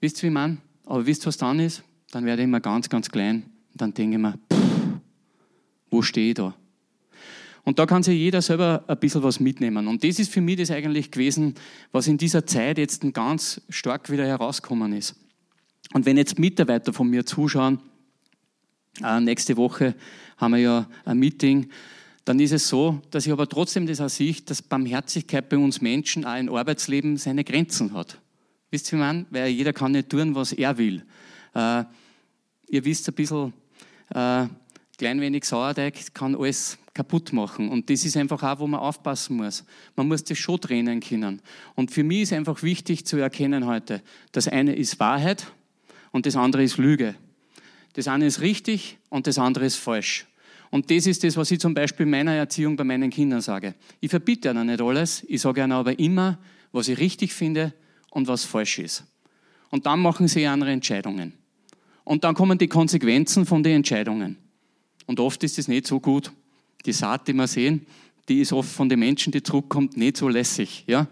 Wisst 0.00 0.22
ihr, 0.22 0.28
wie 0.28 0.32
meine? 0.32 0.58
Aber 0.84 1.04
wisst 1.04 1.24
ihr, 1.24 1.26
was 1.26 1.36
dann 1.36 1.58
ist? 1.58 1.82
Dann 2.12 2.24
werde 2.24 2.42
ich 2.42 2.44
immer 2.44 2.60
ganz, 2.60 2.88
ganz 2.88 3.10
klein 3.10 3.42
und 3.72 3.80
dann 3.80 3.92
denke 3.92 4.16
ich 4.16 4.22
mir, 4.22 4.34
pff, 4.52 5.00
wo 5.90 6.00
stehe 6.00 6.28
ich 6.28 6.34
da? 6.34 6.54
Und 7.66 7.80
da 7.80 7.84
kann 7.84 8.04
sich 8.04 8.16
jeder 8.16 8.40
selber 8.42 8.84
ein 8.86 8.96
bisschen 8.98 9.24
was 9.24 9.40
mitnehmen. 9.40 9.88
Und 9.88 10.04
das 10.04 10.20
ist 10.20 10.32
für 10.32 10.40
mich 10.40 10.56
das 10.56 10.70
eigentlich 10.70 11.10
gewesen, 11.10 11.54
was 11.90 12.06
in 12.06 12.16
dieser 12.16 12.46
Zeit 12.46 12.78
jetzt 12.78 13.02
ganz 13.12 13.60
stark 13.68 14.08
wieder 14.08 14.24
herausgekommen 14.24 14.92
ist. 14.92 15.16
Und 15.92 16.06
wenn 16.06 16.16
jetzt 16.16 16.38
Mitarbeiter 16.38 16.92
von 16.92 17.08
mir 17.10 17.26
zuschauen, 17.26 17.80
äh, 19.02 19.18
nächste 19.18 19.56
Woche 19.56 19.96
haben 20.36 20.52
wir 20.52 20.60
ja 20.60 20.88
ein 21.04 21.18
Meeting, 21.18 21.68
dann 22.24 22.38
ist 22.38 22.52
es 22.52 22.68
so, 22.68 23.02
dass 23.10 23.26
ich 23.26 23.32
aber 23.32 23.48
trotzdem 23.48 23.88
das 23.88 24.00
auch 24.00 24.08
sehe, 24.08 24.36
dass 24.44 24.62
Barmherzigkeit 24.62 25.48
bei 25.48 25.58
uns 25.58 25.80
Menschen 25.80 26.24
auch 26.24 26.38
im 26.38 26.54
Arbeitsleben 26.54 27.16
seine 27.16 27.42
Grenzen 27.42 27.94
hat. 27.94 28.20
Wisst 28.70 28.92
ihr, 28.92 28.98
wie 28.98 29.02
man? 29.02 29.26
Weil 29.30 29.48
jeder 29.48 29.72
kann 29.72 29.90
nicht 29.90 30.08
tun, 30.08 30.36
was 30.36 30.52
er 30.52 30.78
will. 30.78 31.02
Äh, 31.52 31.82
ihr 32.68 32.84
wisst 32.84 33.08
ein 33.08 33.14
bisschen, 33.14 33.52
äh, 34.14 34.46
klein 34.96 35.20
wenig 35.20 35.44
Sauerteig 35.44 36.14
kann 36.14 36.34
alles 36.34 36.78
kaputt 36.94 37.32
machen. 37.32 37.68
Und 37.68 37.90
das 37.90 38.04
ist 38.04 38.16
einfach 38.16 38.42
auch, 38.42 38.58
wo 38.58 38.66
man 38.66 38.80
aufpassen 38.80 39.36
muss. 39.36 39.64
Man 39.94 40.08
muss 40.08 40.24
das 40.24 40.38
schon 40.38 40.60
trennen 40.60 41.00
können. 41.00 41.42
Und 41.74 41.90
für 41.90 42.02
mich 42.02 42.22
ist 42.22 42.32
einfach 42.32 42.62
wichtig 42.62 43.06
zu 43.06 43.18
erkennen 43.18 43.66
heute, 43.66 44.02
das 44.32 44.48
eine 44.48 44.74
ist 44.74 44.98
Wahrheit 44.98 45.46
und 46.10 46.26
das 46.26 46.36
andere 46.36 46.62
ist 46.62 46.78
Lüge. 46.78 47.14
Das 47.92 48.08
eine 48.08 48.26
ist 48.26 48.40
richtig 48.40 48.98
und 49.10 49.26
das 49.26 49.38
andere 49.38 49.66
ist 49.66 49.76
falsch. 49.76 50.26
Und 50.70 50.90
das 50.90 51.06
ist 51.06 51.22
das, 51.22 51.36
was 51.36 51.50
ich 51.50 51.60
zum 51.60 51.74
Beispiel 51.74 52.04
in 52.04 52.10
meiner 52.10 52.32
Erziehung 52.32 52.76
bei 52.76 52.84
meinen 52.84 53.10
Kindern 53.10 53.40
sage. 53.40 53.74
Ich 54.00 54.10
verbitte 54.10 54.50
ihnen 54.50 54.66
nicht 54.66 54.80
alles, 54.80 55.24
ich 55.28 55.40
sage 55.40 55.62
ihnen 55.62 55.72
aber 55.72 55.98
immer, 55.98 56.38
was 56.72 56.88
ich 56.88 56.98
richtig 56.98 57.32
finde 57.32 57.72
und 58.10 58.28
was 58.28 58.44
falsch 58.44 58.78
ist. 58.78 59.04
Und 59.70 59.86
dann 59.86 60.00
machen 60.00 60.28
sie 60.28 60.46
andere 60.46 60.72
Entscheidungen. 60.72 61.34
Und 62.04 62.24
dann 62.24 62.34
kommen 62.34 62.58
die 62.58 62.68
Konsequenzen 62.68 63.46
von 63.46 63.62
den 63.62 63.76
Entscheidungen. 63.76 64.36
Und 65.06 65.20
oft 65.20 65.42
ist 65.44 65.58
es 65.58 65.68
nicht 65.68 65.86
so 65.86 66.00
gut 66.00 66.32
die 66.84 66.92
Saat, 66.92 67.28
die 67.28 67.32
wir 67.32 67.46
sehen, 67.46 67.86
die 68.28 68.40
ist 68.40 68.52
oft 68.52 68.70
von 68.70 68.88
den 68.88 69.00
Menschen, 69.00 69.32
die 69.32 69.42
zurückkommt, 69.42 69.96
nicht 69.96 70.16
so 70.16 70.28
lässig. 70.28 70.84
Ja? 70.86 71.06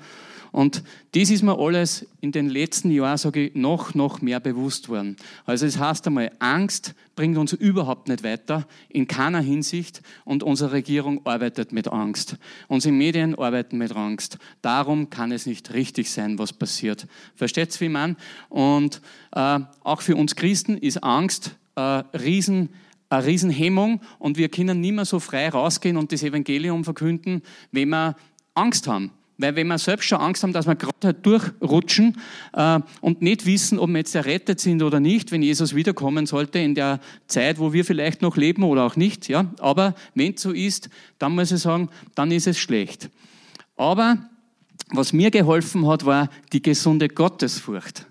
Und 0.54 0.84
dies 1.14 1.30
ist 1.30 1.42
mir 1.42 1.58
alles 1.58 2.06
in 2.20 2.30
den 2.30 2.48
letzten 2.48 2.90
Jahren, 2.92 3.18
sage 3.18 3.46
ich, 3.46 3.54
noch, 3.56 3.94
noch 3.94 4.22
mehr 4.22 4.38
bewusst 4.38 4.88
worden. 4.88 5.16
Also 5.46 5.66
es 5.66 5.78
heißt 5.78 6.06
einmal, 6.06 6.30
Angst 6.38 6.94
bringt 7.16 7.36
uns 7.38 7.52
überhaupt 7.54 8.06
nicht 8.08 8.22
weiter, 8.22 8.66
in 8.88 9.08
keiner 9.08 9.40
Hinsicht. 9.40 10.00
Und 10.24 10.44
unsere 10.44 10.70
Regierung 10.70 11.26
arbeitet 11.26 11.72
mit 11.72 11.88
Angst. 11.88 12.36
Unsere 12.68 12.94
Medien 12.94 13.36
arbeiten 13.36 13.78
mit 13.78 13.96
Angst. 13.96 14.38
Darum 14.62 15.10
kann 15.10 15.32
es 15.32 15.46
nicht 15.46 15.72
richtig 15.74 16.08
sein, 16.12 16.38
was 16.38 16.52
passiert. 16.52 17.08
Versteht's, 17.34 17.80
wie 17.80 17.88
man? 17.88 18.16
Und 18.48 19.00
äh, 19.32 19.58
auch 19.82 20.02
für 20.02 20.14
uns 20.14 20.36
Christen 20.36 20.78
ist 20.78 21.02
Angst 21.02 21.56
äh, 21.74 21.80
riesen 21.80 22.68
eine 23.08 23.26
Riesenhemmung 23.26 24.00
und 24.18 24.36
wir 24.36 24.48
können 24.48 24.80
nicht 24.80 24.94
mehr 24.94 25.04
so 25.04 25.20
frei 25.20 25.48
rausgehen 25.48 25.96
und 25.96 26.12
das 26.12 26.22
Evangelium 26.22 26.84
verkünden, 26.84 27.42
wenn 27.72 27.90
wir 27.90 28.16
Angst 28.54 28.86
haben. 28.86 29.10
Weil 29.36 29.56
wenn 29.56 29.66
wir 29.66 29.78
selbst 29.78 30.06
schon 30.06 30.18
Angst 30.18 30.44
haben, 30.44 30.52
dass 30.52 30.66
wir 30.66 30.76
gerade 30.76 30.94
halt 31.02 31.26
durchrutschen 31.26 32.16
äh, 32.52 32.78
und 33.00 33.20
nicht 33.20 33.46
wissen, 33.46 33.80
ob 33.80 33.90
wir 33.90 33.98
jetzt 33.98 34.14
errettet 34.14 34.60
sind 34.60 34.80
oder 34.82 35.00
nicht, 35.00 35.32
wenn 35.32 35.42
Jesus 35.42 35.74
wiederkommen 35.74 36.26
sollte 36.26 36.60
in 36.60 36.76
der 36.76 37.00
Zeit, 37.26 37.58
wo 37.58 37.72
wir 37.72 37.84
vielleicht 37.84 38.22
noch 38.22 38.36
leben 38.36 38.62
oder 38.62 38.84
auch 38.84 38.94
nicht. 38.94 39.28
Ja? 39.28 39.52
Aber 39.58 39.96
wenn 40.14 40.34
es 40.34 40.42
so 40.42 40.52
ist, 40.52 40.88
dann 41.18 41.34
muss 41.34 41.50
ich 41.50 41.60
sagen, 41.60 41.88
dann 42.14 42.30
ist 42.30 42.46
es 42.46 42.58
schlecht. 42.58 43.10
Aber 43.76 44.18
was 44.90 45.12
mir 45.12 45.32
geholfen 45.32 45.86
hat, 45.88 46.06
war 46.06 46.28
die 46.52 46.62
gesunde 46.62 47.08
Gottesfurcht. 47.08 48.06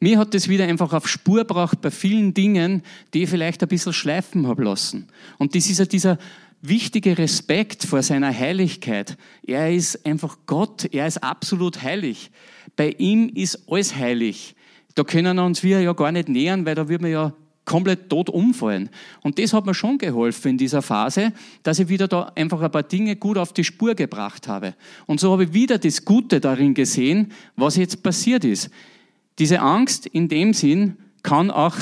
Mir 0.00 0.18
hat 0.18 0.34
das 0.34 0.48
wieder 0.48 0.64
einfach 0.64 0.92
auf 0.92 1.08
Spur 1.08 1.38
gebracht 1.38 1.80
bei 1.80 1.90
vielen 1.90 2.32
Dingen, 2.32 2.82
die 3.12 3.24
ich 3.24 3.30
vielleicht 3.30 3.62
ein 3.62 3.68
bisschen 3.68 3.92
schleifen 3.92 4.46
habe 4.46 4.62
lassen. 4.62 5.08
Und 5.38 5.54
das 5.54 5.68
ist 5.68 5.78
ja 5.78 5.86
dieser 5.86 6.18
wichtige 6.62 7.18
Respekt 7.18 7.84
vor 7.84 8.02
seiner 8.02 8.36
Heiligkeit. 8.36 9.16
Er 9.44 9.72
ist 9.72 10.06
einfach 10.06 10.38
Gott, 10.46 10.92
er 10.92 11.06
ist 11.06 11.22
absolut 11.22 11.82
heilig. 11.82 12.30
Bei 12.76 12.90
ihm 12.90 13.28
ist 13.34 13.68
alles 13.68 13.94
heilig. 13.94 14.54
Da 14.94 15.04
können 15.04 15.38
uns 15.38 15.62
wir 15.62 15.80
ja 15.80 15.92
gar 15.92 16.12
nicht 16.12 16.28
nähern, 16.28 16.64
weil 16.64 16.74
da 16.74 16.88
würden 16.88 17.04
wir 17.04 17.10
ja 17.10 17.32
komplett 17.64 18.08
tot 18.08 18.30
umfallen. 18.30 18.88
Und 19.22 19.38
das 19.38 19.52
hat 19.52 19.66
mir 19.66 19.74
schon 19.74 19.98
geholfen 19.98 20.52
in 20.52 20.58
dieser 20.58 20.80
Phase, 20.80 21.32
dass 21.62 21.78
ich 21.78 21.88
wieder 21.88 22.08
da 22.08 22.32
einfach 22.34 22.60
ein 22.62 22.70
paar 22.70 22.82
Dinge 22.82 23.14
gut 23.16 23.36
auf 23.36 23.52
die 23.52 23.62
Spur 23.62 23.94
gebracht 23.94 24.48
habe. 24.48 24.74
Und 25.06 25.20
so 25.20 25.32
habe 25.32 25.44
ich 25.44 25.52
wieder 25.52 25.78
das 25.78 26.04
Gute 26.04 26.40
darin 26.40 26.72
gesehen, 26.72 27.32
was 27.56 27.76
jetzt 27.76 28.02
passiert 28.02 28.44
ist. 28.44 28.70
Diese 29.38 29.60
Angst 29.60 30.06
in 30.06 30.28
dem 30.28 30.52
Sinn 30.52 30.96
kann 31.22 31.50
auch 31.50 31.76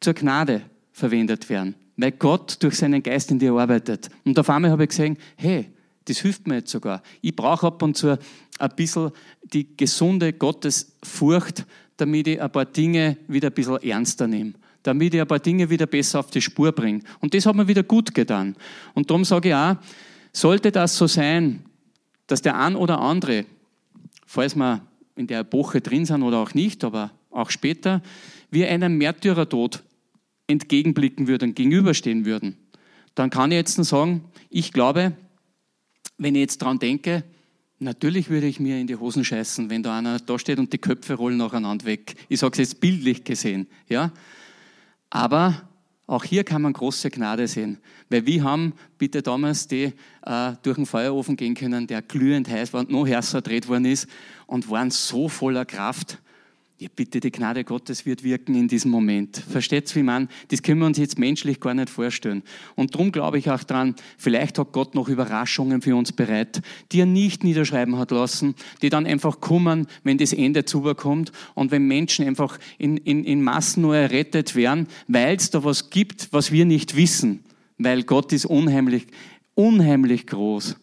zur 0.00 0.14
Gnade 0.14 0.62
verwendet 0.92 1.48
werden, 1.48 1.74
weil 1.96 2.12
Gott 2.12 2.62
durch 2.62 2.76
seinen 2.76 3.02
Geist 3.02 3.30
in 3.30 3.38
dir 3.38 3.52
arbeitet. 3.52 4.10
Und 4.24 4.38
auf 4.38 4.48
einmal 4.50 4.70
habe 4.70 4.84
ich 4.84 4.90
gesehen, 4.90 5.16
hey, 5.36 5.70
das 6.04 6.18
hilft 6.18 6.46
mir 6.46 6.56
jetzt 6.56 6.70
sogar. 6.70 7.02
Ich 7.22 7.34
brauche 7.34 7.66
ab 7.66 7.82
und 7.82 7.96
zu 7.96 8.18
ein 8.58 8.70
bisschen 8.76 9.10
die 9.42 9.76
gesunde 9.76 10.32
Gottesfurcht, 10.32 11.64
damit 11.96 12.28
ich 12.28 12.40
ein 12.40 12.52
paar 12.52 12.66
Dinge 12.66 13.16
wieder 13.26 13.48
ein 13.48 13.54
bisschen 13.54 13.82
ernster 13.82 14.26
nehme 14.26 14.54
damit 14.84 15.14
ich 15.14 15.20
ein 15.20 15.26
paar 15.26 15.40
Dinge 15.40 15.68
wieder 15.68 15.86
besser 15.86 16.20
auf 16.20 16.30
die 16.30 16.40
Spur 16.40 16.70
bringe. 16.70 17.00
Und 17.20 17.34
das 17.34 17.46
hat 17.46 17.56
mir 17.56 17.66
wieder 17.66 17.82
gut 17.82 18.14
getan. 18.14 18.54
Und 18.92 19.10
darum 19.10 19.24
sage 19.24 19.48
ich 19.48 19.54
auch, 19.54 19.76
sollte 20.32 20.70
das 20.70 20.96
so 20.96 21.06
sein, 21.06 21.64
dass 22.26 22.42
der 22.42 22.58
ein 22.58 22.76
oder 22.76 23.00
andere, 23.00 23.46
falls 24.26 24.54
wir 24.54 24.82
in 25.16 25.26
der 25.26 25.40
Epoche 25.40 25.80
drin 25.80 26.06
sind 26.06 26.22
oder 26.22 26.38
auch 26.38 26.54
nicht, 26.54 26.84
aber 26.84 27.10
auch 27.30 27.50
später, 27.50 28.02
wir 28.50 28.70
einem 28.70 28.98
Märtyrertod 28.98 29.82
entgegenblicken 30.46 31.26
würden, 31.26 31.54
gegenüberstehen 31.54 32.24
würden, 32.24 32.56
dann 33.14 33.30
kann 33.30 33.50
ich 33.50 33.56
jetzt 33.56 33.82
sagen, 33.84 34.24
ich 34.50 34.72
glaube, 34.72 35.12
wenn 36.18 36.34
ich 36.34 36.40
jetzt 36.40 36.58
dran 36.58 36.78
denke, 36.78 37.24
natürlich 37.78 38.28
würde 38.28 38.46
ich 38.46 38.60
mir 38.60 38.78
in 38.78 38.86
die 38.86 38.96
Hosen 38.96 39.24
scheißen, 39.24 39.70
wenn 39.70 39.82
da 39.82 39.98
einer 39.98 40.18
da 40.18 40.38
steht 40.38 40.58
und 40.58 40.72
die 40.72 40.78
Köpfe 40.78 41.14
rollen 41.14 41.36
nacheinander 41.36 41.86
weg. 41.86 42.14
Ich 42.28 42.40
sage 42.40 42.52
es 42.52 42.58
jetzt 42.58 42.80
bildlich 42.80 43.24
gesehen, 43.24 43.66
ja. 43.88 44.12
Aber 45.10 45.68
auch 46.06 46.24
hier 46.24 46.44
kann 46.44 46.62
man 46.62 46.72
große 46.74 47.10
Gnade 47.10 47.48
sehen. 47.48 47.78
Weil 48.10 48.26
wir 48.26 48.44
haben 48.44 48.74
bitte 48.98 49.22
damals 49.22 49.68
die 49.68 49.92
äh, 50.26 50.52
durch 50.62 50.76
den 50.76 50.86
Feuerofen 50.86 51.36
gehen 51.36 51.54
können, 51.54 51.86
der 51.86 52.02
glühend 52.02 52.48
heiß 52.48 52.72
war 52.72 52.80
und 52.80 52.90
noch 52.90 53.06
heißer 53.06 53.40
dreht 53.40 53.68
worden 53.68 53.86
ist 53.86 54.06
und 54.46 54.70
waren 54.70 54.90
so 54.90 55.28
voller 55.28 55.64
Kraft, 55.64 56.18
ja, 56.84 56.90
bitte, 56.94 57.18
die 57.18 57.32
Gnade 57.32 57.64
Gottes 57.64 58.04
wird 58.04 58.22
wirken 58.24 58.54
in 58.54 58.68
diesem 58.68 58.90
Moment. 58.90 59.38
Versteht's, 59.38 59.96
wie 59.96 60.02
man? 60.02 60.28
Das 60.48 60.62
können 60.62 60.80
wir 60.80 60.86
uns 60.86 60.98
jetzt 60.98 61.18
menschlich 61.18 61.58
gar 61.58 61.72
nicht 61.72 61.88
vorstellen. 61.88 62.42
Und 62.74 62.94
darum 62.94 63.10
glaube 63.10 63.38
ich 63.38 63.50
auch 63.50 63.64
dran, 63.64 63.94
vielleicht 64.18 64.58
hat 64.58 64.72
Gott 64.72 64.94
noch 64.94 65.08
Überraschungen 65.08 65.80
für 65.80 65.96
uns 65.96 66.12
bereit, 66.12 66.60
die 66.92 67.00
er 67.00 67.06
nicht 67.06 67.42
niederschreiben 67.42 67.96
hat 67.96 68.10
lassen, 68.10 68.54
die 68.82 68.90
dann 68.90 69.06
einfach 69.06 69.40
kommen, 69.40 69.86
wenn 70.02 70.18
das 70.18 70.34
Ende 70.34 70.66
zubekommt 70.66 71.32
und 71.54 71.70
wenn 71.70 71.86
Menschen 71.86 72.26
einfach 72.26 72.58
in, 72.76 72.98
in, 72.98 73.24
in 73.24 73.42
Massen 73.42 73.80
nur 73.80 73.96
errettet 73.96 74.54
werden, 74.54 74.86
weil 75.08 75.36
es 75.36 75.48
da 75.48 75.64
was 75.64 75.88
gibt, 75.88 76.28
was 76.32 76.52
wir 76.52 76.66
nicht 76.66 76.96
wissen. 76.96 77.44
Weil 77.78 78.02
Gott 78.02 78.30
ist 78.34 78.44
unheimlich, 78.44 79.06
unheimlich 79.54 80.26
groß. 80.26 80.76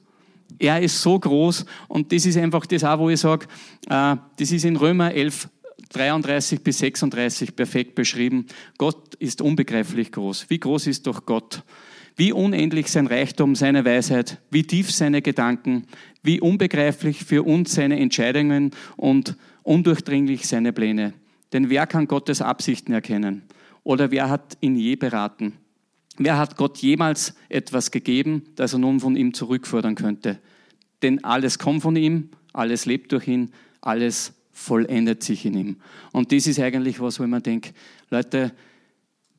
Er 0.58 0.82
ist 0.82 1.00
so 1.00 1.20
groß 1.20 1.66
und 1.88 2.12
das 2.12 2.26
ist 2.26 2.38
einfach 2.38 2.66
das 2.66 2.84
auch, 2.84 2.98
wo 2.98 3.10
ich 3.10 3.20
sage, 3.20 3.46
äh, 3.88 4.16
das 4.38 4.52
ist 4.52 4.66
in 4.66 4.76
Römer 4.76 5.12
11, 5.14 5.48
33 5.92 6.62
bis 6.62 6.80
36 6.80 7.56
perfekt 7.56 7.96
beschrieben. 7.96 8.46
Gott 8.78 9.16
ist 9.16 9.42
unbegreiflich 9.42 10.12
groß. 10.12 10.50
Wie 10.50 10.60
groß 10.60 10.88
ist 10.88 11.08
doch 11.08 11.26
Gott? 11.26 11.64
Wie 12.16 12.34
unendlich 12.34 12.92
sein 12.92 13.08
Reichtum, 13.08 13.56
seine 13.56 13.86
Weisheit, 13.86 14.40
wie 14.50 14.64
tief 14.64 14.92
seine 14.92 15.22
Gedanken, 15.22 15.86
wie 16.24 16.42
unbegreiflich 16.42 17.24
für 17.24 17.44
uns 17.44 17.74
seine 17.74 18.00
Entscheidungen 18.00 18.72
und 18.98 19.38
undurchdringlich 19.64 20.48
seine 20.48 20.74
Pläne. 20.74 21.14
Denn 21.54 21.70
wer 21.70 21.88
kann 21.88 22.08
Gottes 22.08 22.42
Absichten 22.42 22.94
erkennen? 22.94 23.44
Oder 23.84 24.12
wer 24.12 24.30
hat 24.30 24.58
ihn 24.62 24.76
je 24.76 24.96
beraten? 24.96 25.54
Wer 26.18 26.38
hat 26.38 26.58
Gott 26.58 26.78
jemals 26.78 27.34
etwas 27.50 27.92
gegeben, 27.92 28.44
das 28.56 28.74
er 28.74 28.80
nun 28.80 29.00
von 29.00 29.16
ihm 29.16 29.34
zurückfordern 29.34 29.96
könnte? 29.96 30.40
Denn 31.02 31.24
alles 31.24 31.58
kommt 31.58 31.82
von 31.82 31.96
ihm, 31.96 32.30
alles 32.54 32.86
lebt 32.86 33.12
durch 33.12 33.28
ihn, 33.28 33.52
alles 33.82 34.34
vollendet 34.52 35.24
sich 35.24 35.46
in 35.46 35.54
ihm. 35.56 35.76
Und 36.12 36.32
das 36.32 36.48
ist 36.48 36.60
eigentlich 36.60 37.00
was, 37.00 37.20
wo 37.20 37.28
man 37.28 37.44
denkt, 37.44 37.74
Leute, 38.10 38.52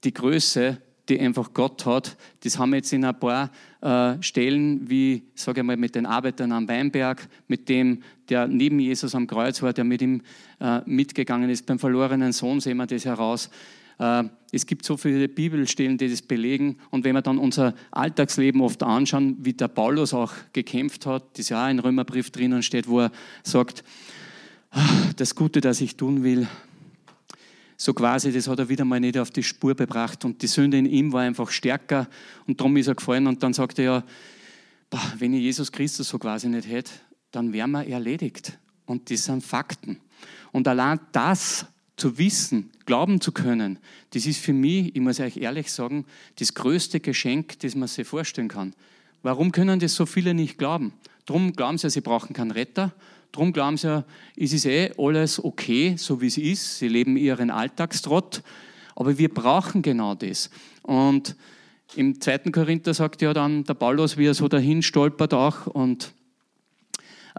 die 0.04 0.12
Größe, 0.12 0.78
die 1.08 1.20
einfach 1.20 1.52
Gott 1.52 1.84
hat, 1.84 2.16
das 2.42 2.58
haben 2.58 2.70
wir 2.70 2.76
jetzt 2.76 2.92
in 2.92 3.04
ein 3.04 3.18
paar 3.18 3.50
äh, 3.80 4.22
Stellen, 4.22 4.88
wie, 4.88 5.24
sage 5.34 5.60
ich 5.60 5.66
mal, 5.66 5.76
mit 5.76 5.94
den 5.94 6.06
Arbeitern 6.06 6.52
am 6.52 6.68
Weinberg, 6.68 7.28
mit 7.48 7.68
dem, 7.68 8.02
der 8.28 8.46
neben 8.46 8.78
Jesus 8.78 9.14
am 9.14 9.26
Kreuz 9.26 9.62
war, 9.62 9.72
der 9.72 9.84
mit 9.84 10.00
ihm 10.00 10.22
äh, 10.60 10.80
mitgegangen 10.86 11.50
ist. 11.50 11.66
Beim 11.66 11.78
verlorenen 11.78 12.32
Sohn 12.32 12.60
sehen 12.60 12.76
wir 12.76 12.86
das 12.86 13.04
heraus. 13.04 13.50
Äh, 13.98 14.24
es 14.52 14.66
gibt 14.66 14.84
so 14.84 14.96
viele 14.96 15.28
Bibelstellen, 15.28 15.98
die 15.98 16.08
das 16.08 16.22
belegen. 16.22 16.76
Und 16.90 17.04
wenn 17.04 17.14
wir 17.14 17.22
dann 17.22 17.38
unser 17.38 17.74
Alltagsleben 17.90 18.60
oft 18.60 18.82
anschauen, 18.82 19.36
wie 19.40 19.54
der 19.54 19.68
Paulus 19.68 20.14
auch 20.14 20.32
gekämpft 20.52 21.06
hat, 21.06 21.38
das 21.38 21.48
ja 21.48 21.64
auch 21.64 21.70
in 21.70 21.78
Römerbrief 21.78 22.30
drinnen 22.30 22.62
steht, 22.62 22.86
wo 22.86 23.00
er 23.00 23.12
sagt, 23.42 23.82
das 25.16 25.34
Gute, 25.34 25.60
das 25.60 25.80
ich 25.80 25.96
tun 25.96 26.22
will, 26.22 26.46
so 27.76 27.94
quasi, 27.94 28.30
das 28.30 28.46
hat 28.46 28.60
er 28.60 28.68
wieder 28.68 28.84
mal 28.84 29.00
nicht 29.00 29.18
auf 29.18 29.30
die 29.30 29.42
Spur 29.42 29.74
gebracht 29.74 30.24
und 30.24 30.40
die 30.40 30.46
Sünde 30.46 30.78
in 30.78 30.86
ihm 30.86 31.12
war 31.12 31.22
einfach 31.22 31.50
stärker 31.50 32.08
und 32.46 32.60
darum 32.60 32.76
ist 32.76 32.86
er 32.86 32.94
gefallen 32.94 33.26
und 33.26 33.42
dann 33.42 33.52
sagt 33.52 33.78
er 33.80 33.84
ja, 33.84 34.04
wenn 35.18 35.34
ich 35.34 35.42
Jesus 35.42 35.72
Christus 35.72 36.08
so 36.08 36.18
quasi 36.18 36.48
nicht 36.48 36.68
hätte, 36.68 36.92
dann 37.32 37.52
wären 37.52 37.70
wir 37.72 37.86
erledigt. 37.86 38.58
Und 38.84 39.10
das 39.10 39.24
sind 39.24 39.42
Fakten. 39.42 40.00
Und 40.52 40.68
allein 40.68 41.00
das 41.12 41.66
zu 41.96 42.18
wissen, 42.18 42.70
glauben 42.84 43.20
zu 43.20 43.32
können, 43.32 43.78
das 44.10 44.26
ist 44.26 44.40
für 44.40 44.52
mich, 44.52 44.94
ich 44.94 45.00
muss 45.00 45.18
euch 45.18 45.36
ehrlich 45.36 45.72
sagen, 45.72 46.04
das 46.36 46.54
größte 46.54 47.00
Geschenk, 47.00 47.58
das 47.60 47.74
man 47.74 47.88
sich 47.88 48.06
vorstellen 48.06 48.48
kann. 48.48 48.74
Warum 49.22 49.52
können 49.52 49.80
das 49.80 49.94
so 49.94 50.04
viele 50.04 50.34
nicht 50.34 50.58
glauben? 50.58 50.92
Darum 51.26 51.52
glauben 51.52 51.78
sie, 51.78 51.90
sie 51.90 52.00
brauchen 52.00 52.34
keinen 52.34 52.50
Retter. 52.50 52.92
Darum 53.32 53.52
glauben 53.52 53.78
sie 53.78 53.88
ja, 53.88 54.04
es 54.36 54.52
ist 54.52 54.66
eh 54.66 54.92
alles 54.98 55.42
okay, 55.42 55.96
so 55.96 56.20
wie 56.20 56.26
es 56.26 56.36
ist. 56.36 56.78
Sie 56.78 56.88
leben 56.88 57.16
ihren 57.16 57.50
Alltagstrott. 57.50 58.42
Aber 58.94 59.16
wir 59.16 59.32
brauchen 59.32 59.80
genau 59.80 60.14
das. 60.14 60.50
Und 60.82 61.34
im 61.94 62.20
zweiten 62.20 62.52
Korinther 62.52 62.94
sagt 62.94 63.22
ja 63.22 63.32
dann 63.32 63.64
der 63.64 63.74
Paulus, 63.74 64.16
wie 64.16 64.26
er 64.26 64.34
so 64.34 64.48
dahin 64.48 64.82
stolpert 64.82 65.34
auch 65.34 65.66
und 65.66 66.12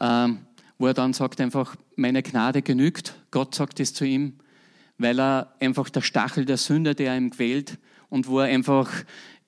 ähm, 0.01 0.39
wo 0.77 0.87
er 0.87 0.93
dann 0.93 1.13
sagt 1.13 1.39
einfach, 1.39 1.75
meine 1.95 2.23
Gnade 2.23 2.61
genügt. 2.61 3.15
Gott 3.31 3.53
sagt 3.53 3.79
es 3.79 3.93
zu 3.93 4.05
ihm, 4.05 4.39
weil 4.97 5.19
er 5.19 5.53
einfach 5.59 5.89
der 5.89 6.01
Stachel 6.01 6.45
der 6.45 6.57
Sünde, 6.57 6.95
der 6.95 7.15
ihm 7.15 7.29
quält 7.29 7.77
und 8.09 8.27
wo 8.27 8.39
er 8.39 8.45
einfach 8.45 8.91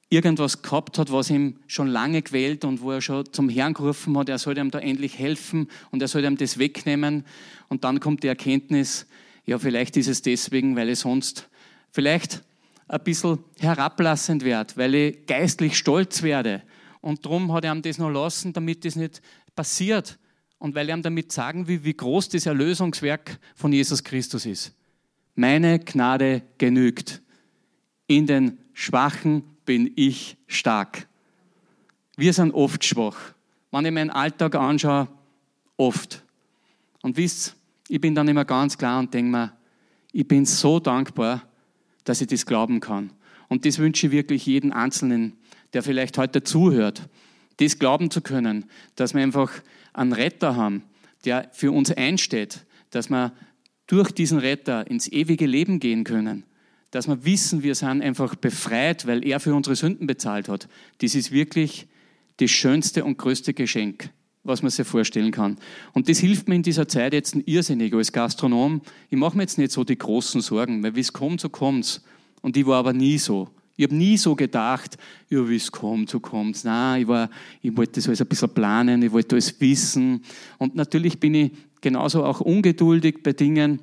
irgendwas 0.10 0.62
gehabt 0.62 0.98
hat, 0.98 1.12
was 1.12 1.30
ihm 1.30 1.60
schon 1.68 1.88
lange 1.88 2.22
quält 2.22 2.64
und 2.64 2.82
wo 2.82 2.92
er 2.92 3.02
schon 3.02 3.32
zum 3.32 3.50
Herrn 3.50 3.74
gerufen 3.74 4.18
hat, 4.18 4.30
er 4.30 4.38
soll 4.38 4.58
ihm 4.58 4.72
da 4.72 4.80
endlich 4.80 5.18
helfen 5.18 5.68
und 5.92 6.02
er 6.02 6.08
soll 6.08 6.26
ihm 6.26 6.38
das 6.38 6.58
wegnehmen. 6.58 7.26
Und 7.70 7.84
dann 7.84 8.00
kommt 8.00 8.24
die 8.24 8.28
Erkenntnis, 8.28 9.08
ja, 9.46 9.60
vielleicht 9.60 9.98
ist 9.98 10.08
es 10.08 10.22
deswegen, 10.22 10.76
weil 10.76 10.90
ich 10.90 11.00
sonst 11.00 11.50
vielleicht 11.92 12.44
ein 12.88 13.04
bisschen 13.04 13.40
herablassend 13.60 14.44
werde, 14.44 14.78
weil 14.78 14.96
ich 14.96 15.26
geistlich 15.26 15.78
stolz 15.78 16.22
werde. 16.22 16.62
Und 17.02 17.26
darum 17.26 17.52
hat 17.52 17.66
er 17.66 17.74
ihm 17.74 17.82
das 17.82 17.98
noch 17.98 18.10
lassen, 18.10 18.54
damit 18.54 18.86
das 18.86 18.96
nicht 18.96 19.22
passiert. 19.56 20.18
Und 20.58 20.76
weil 20.76 20.90
er 20.90 20.98
ihm 20.98 21.04
damit 21.04 21.32
sagen 21.32 21.68
will, 21.68 21.84
wie 21.84 21.94
groß 21.94 22.30
das 22.30 22.46
Erlösungswerk 22.46 23.40
von 23.56 23.74
Jesus 23.74 24.04
Christus 24.04 24.46
ist. 24.46 24.74
Meine 25.36 25.80
Gnade 25.80 26.44
genügt. 26.58 27.22
In 28.08 28.26
den 28.26 28.60
schwachen 28.74 29.44
bin 29.66 29.92
ich 29.96 30.38
stark. 30.48 31.08
Wir 32.16 32.34
sind 32.34 32.54
oft 32.54 32.84
schwach. 32.84 33.34
Wenn 33.72 33.86
ich 33.86 33.92
meinen 33.92 34.10
Alltag 34.10 34.56
anschaue, 34.56 35.08
oft. 35.78 36.24
Und 37.02 37.18
wisst, 37.18 37.56
ich 37.88 38.00
bin 38.00 38.16
dann 38.16 38.28
immer 38.28 38.46
ganz 38.46 38.78
klar 38.78 39.00
und 39.00 39.14
denke 39.14 39.32
mir, 39.32 39.54
ich 40.12 40.28
bin 40.28 40.46
so 40.46 40.80
dankbar, 40.80 41.44
dass 42.06 42.22
ich 42.22 42.28
das 42.28 42.46
glauben 42.46 42.80
kann. 42.80 43.12
Und 43.50 43.66
das 43.66 43.80
wünsche 43.80 44.08
ich 44.08 44.12
wirklich 44.12 44.46
jeden 44.46 44.72
Einzelnen, 44.72 45.34
der 45.74 45.84
vielleicht 45.84 46.18
heute 46.18 46.44
zuhört, 46.44 47.10
das 47.58 47.80
glauben 47.80 48.10
zu 48.10 48.22
können, 48.22 48.66
dass 48.96 49.14
wir 49.14 49.22
einfach 49.22 49.52
einen 49.94 50.14
Retter 50.14 50.56
haben, 50.56 50.84
der 51.26 51.50
für 51.52 51.72
uns 51.72 51.92
einsteht, 51.92 52.66
dass 52.92 53.10
wir 53.10 53.34
durch 53.88 54.12
diesen 54.12 54.40
Retter 54.40 54.90
ins 54.90 55.08
ewige 55.08 55.46
Leben 55.46 55.80
gehen 55.80 56.04
können 56.04 56.44
dass 56.96 57.10
wir 57.10 57.26
wissen, 57.26 57.62
wir 57.62 57.76
sind 57.76 58.02
einfach 58.02 58.36
befreit, 58.36 59.06
weil 59.06 59.26
er 59.26 59.42
für 59.42 59.54
unsere 59.54 59.76
Sünden 59.76 60.08
bezahlt 60.08 60.48
hat. 60.48 60.70
Das 61.00 61.14
ist 61.14 61.30
wirklich 61.30 61.88
das 62.38 62.52
schönste 62.52 63.04
und 63.04 63.18
größte 63.18 63.54
Geschenk, 63.54 64.12
was 64.44 64.62
man 64.62 64.72
sich 64.72 64.88
vorstellen 64.88 65.32
kann. 65.32 65.58
Und 65.92 66.08
das 66.08 66.20
hilft 66.20 66.48
mir 66.48 66.56
in 66.56 66.64
dieser 66.64 66.88
Zeit 66.88 67.12
jetzt 67.12 67.36
irrsinnig 67.46 67.94
als 67.94 68.14
Gastronom. 68.14 68.82
Ich 69.10 69.18
mache 69.18 69.36
mir 69.36 69.44
jetzt 69.44 69.58
nicht 69.58 69.74
so 69.74 69.84
die 69.84 69.98
großen 69.98 70.40
Sorgen, 70.40 70.82
weil 70.84 70.96
wie 70.96 71.02
es 71.02 71.12
kommt, 71.12 71.42
so 71.42 71.50
kommt's. 71.50 72.02
Und 72.42 72.56
ich 72.56 72.66
war 72.66 72.80
aber 72.80 72.94
nie 72.94 73.18
so. 73.18 73.50
Ich 73.76 73.84
habe 73.84 73.96
nie 73.96 74.16
so 74.16 74.34
gedacht, 74.34 74.98
ja, 75.30 75.50
wie 75.50 75.58
es 75.58 75.70
kommt, 75.70 76.10
so 76.10 76.22
kommt's. 76.22 76.64
Nein, 76.64 77.02
ich, 77.02 77.08
war, 77.10 77.30
ich 77.62 77.76
wollte 77.76 77.94
das 77.94 78.08
alles 78.08 78.22
ein 78.22 78.28
bisschen 78.28 78.54
planen, 78.54 79.02
ich 79.02 79.12
wollte 79.12 79.36
alles 79.36 79.60
wissen. 79.60 80.24
Und 80.60 80.76
natürlich 80.76 81.20
bin 81.20 81.36
ich 81.36 81.52
genauso 81.82 82.24
auch 82.24 82.40
ungeduldig 82.40 83.22
bei 83.22 83.34
Dingen 83.34 83.82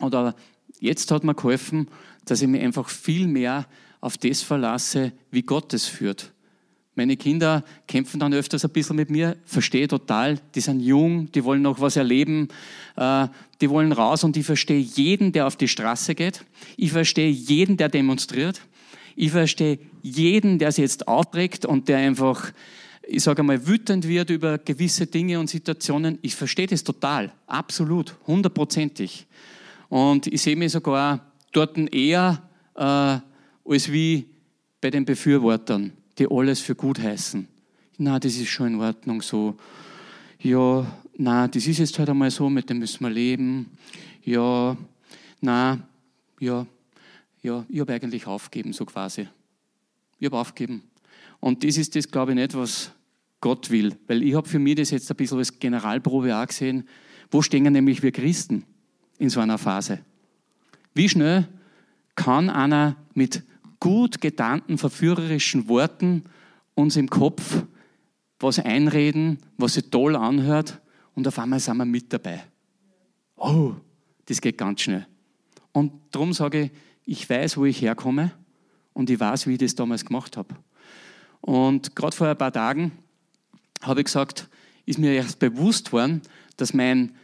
oder 0.00 0.36
Jetzt 0.80 1.10
hat 1.10 1.24
mir 1.24 1.34
geholfen, 1.34 1.88
dass 2.30 2.42
ich 2.42 2.48
mich 2.48 2.62
einfach 2.62 2.88
viel 2.88 3.26
mehr 3.26 3.66
auf 4.00 4.16
das 4.18 4.42
verlasse, 4.42 5.12
wie 5.30 5.42
Gott 5.42 5.74
es 5.74 5.86
führt. 5.86 6.32
Meine 6.98 7.16
Kinder 7.16 7.62
kämpfen 7.86 8.18
dann 8.18 8.34
öfters 8.34 8.64
ein 8.64 8.72
bisschen 8.72 8.96
mit 8.96 9.08
mir, 9.08 9.36
verstehe 9.44 9.86
total, 9.86 10.40
die 10.56 10.60
sind 10.60 10.80
jung, 10.80 11.30
die 11.30 11.44
wollen 11.44 11.62
noch 11.62 11.80
was 11.80 11.94
erleben, 11.94 12.48
äh, 12.96 13.28
die 13.60 13.70
wollen 13.70 13.92
raus 13.92 14.24
und 14.24 14.36
ich 14.36 14.44
verstehe 14.44 14.80
jeden, 14.80 15.30
der 15.30 15.46
auf 15.46 15.54
die 15.54 15.68
Straße 15.68 16.16
geht. 16.16 16.44
Ich 16.76 16.90
verstehe 16.90 17.30
jeden, 17.30 17.76
der 17.76 17.88
demonstriert. 17.88 18.60
Ich 19.14 19.30
verstehe 19.30 19.78
jeden, 20.02 20.58
der 20.58 20.72
sich 20.72 20.82
jetzt 20.82 21.06
aufregt 21.06 21.64
und 21.64 21.88
der 21.88 21.98
einfach, 21.98 22.52
ich 23.06 23.22
sage 23.22 23.42
einmal, 23.42 23.64
wütend 23.68 24.08
wird 24.08 24.30
über 24.30 24.58
gewisse 24.58 25.06
Dinge 25.06 25.38
und 25.38 25.48
Situationen. 25.48 26.18
Ich 26.22 26.34
verstehe 26.34 26.66
das 26.66 26.82
total, 26.82 27.32
absolut, 27.46 28.16
hundertprozentig. 28.26 29.26
Und 29.88 30.26
ich 30.26 30.42
sehe 30.42 30.56
mich 30.56 30.72
sogar 30.72 31.27
dort 31.52 31.76
eher 31.92 32.42
äh, 32.74 33.18
als 33.64 33.92
wie 33.92 34.26
bei 34.80 34.90
den 34.90 35.04
Befürwortern 35.04 35.92
die 36.18 36.26
alles 36.30 36.60
für 36.60 36.74
gut 36.74 36.98
heißen. 36.98 37.46
Na, 37.98 38.18
das 38.18 38.36
ist 38.36 38.48
schon 38.48 38.74
in 38.74 38.80
Ordnung 38.80 39.22
so. 39.22 39.56
Ja, 40.40 40.86
na, 41.16 41.48
das 41.48 41.66
ist 41.66 41.78
jetzt 41.78 41.98
halt 41.98 42.10
einmal 42.10 42.30
so, 42.30 42.48
mit 42.48 42.68
dem 42.70 42.78
müssen 42.78 43.04
wir 43.04 43.10
leben. 43.10 43.70
Ja, 44.24 44.76
na, 45.40 45.78
ja, 46.40 46.66
ja, 47.42 47.64
ich 47.68 47.80
habe 47.80 47.94
eigentlich 47.94 48.26
aufgeben, 48.26 48.72
so 48.72 48.84
quasi. 48.84 49.28
Ich 50.18 50.26
habe 50.26 50.38
aufgeben. 50.38 50.82
Und 51.40 51.62
das 51.64 51.76
ist 51.76 51.94
das, 51.94 52.08
glaube 52.08 52.32
ich, 52.32 52.36
nicht, 52.36 52.54
was 52.54 52.90
Gott 53.40 53.70
will. 53.70 53.94
Weil 54.06 54.22
ich 54.22 54.34
habe 54.34 54.48
für 54.48 54.58
mich 54.58 54.76
das 54.76 54.90
jetzt 54.90 55.10
ein 55.10 55.16
bisschen 55.16 55.38
als 55.38 55.58
Generalprobe 55.58 56.36
auch 56.36 56.46
gesehen. 56.46 56.88
Wo 57.30 57.42
stehen 57.42 57.72
nämlich 57.72 58.02
wir 58.02 58.10
Christen 58.10 58.64
in 59.18 59.30
so 59.30 59.40
einer 59.40 59.58
Phase? 59.58 60.00
Wie 60.94 61.08
schnell 61.08 61.48
kann 62.14 62.50
einer 62.50 62.96
mit 63.14 63.42
gut 63.80 64.20
getarnten, 64.20 64.78
verführerischen 64.78 65.68
Worten 65.68 66.24
uns 66.74 66.96
im 66.96 67.08
Kopf 67.08 67.64
was 68.40 68.58
einreden, 68.58 69.38
was 69.56 69.74
sich 69.74 69.90
toll 69.90 70.16
anhört 70.16 70.80
und 71.14 71.26
auf 71.26 71.38
einmal 71.38 71.60
sind 71.60 71.76
wir 71.76 71.84
mit 71.84 72.12
dabei. 72.12 72.44
Oh, 73.36 73.74
das 74.26 74.40
geht 74.40 74.58
ganz 74.58 74.82
schnell. 74.82 75.06
Und 75.72 75.92
darum 76.10 76.32
sage 76.32 76.62
ich, 76.62 76.70
ich 77.04 77.30
weiß, 77.30 77.56
wo 77.56 77.64
ich 77.64 77.80
herkomme 77.82 78.32
und 78.92 79.10
ich 79.10 79.18
weiß, 79.18 79.46
wie 79.46 79.52
ich 79.52 79.58
das 79.58 79.74
damals 79.74 80.04
gemacht 80.04 80.36
habe. 80.36 80.54
Und 81.40 81.96
gerade 81.96 82.14
vor 82.14 82.28
ein 82.28 82.36
paar 82.36 82.52
Tagen 82.52 82.92
habe 83.82 84.00
ich 84.00 84.06
gesagt, 84.06 84.48
ist 84.86 84.98
mir 84.98 85.12
erst 85.12 85.38
bewusst 85.38 85.92
worden, 85.92 86.22
dass 86.56 86.74
mein, 86.74 87.14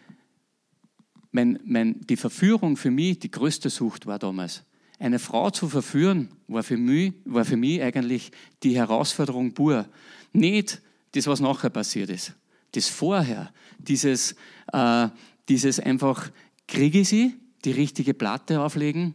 mein, 1.35 1.59
mein, 1.65 2.01
die 2.09 2.17
Verführung 2.17 2.77
für 2.77 2.93
mich 2.93 3.19
die 3.19 3.31
größte 3.31 3.69
Sucht 3.69 4.07
war 4.07 4.21
damals. 4.21 4.63
Eine 5.01 5.19
Frau 5.19 5.51
zu 5.51 5.69
verführen, 5.69 6.29
war 6.47 6.63
für 6.63 6.77
mich, 6.77 7.13
war 7.25 7.45
für 7.45 7.57
mich 7.57 7.83
eigentlich 7.83 8.31
die 8.63 8.77
Herausforderung 8.77 9.53
pur. 9.53 9.87
Nicht 10.33 10.81
das, 11.13 11.27
was 11.27 11.41
nachher 11.41 11.71
passiert 11.71 12.11
ist. 12.11 12.35
Das 12.73 12.89
vorher, 12.89 13.53
dieses, 13.79 14.37
äh, 14.73 15.09
dieses 15.49 15.81
einfach, 15.81 16.31
kriege 16.69 17.01
ich 17.01 17.09
sie, 17.09 17.35
die 17.65 17.73
richtige 17.73 18.15
Platte 18.15 18.61
auflegen, 18.61 19.15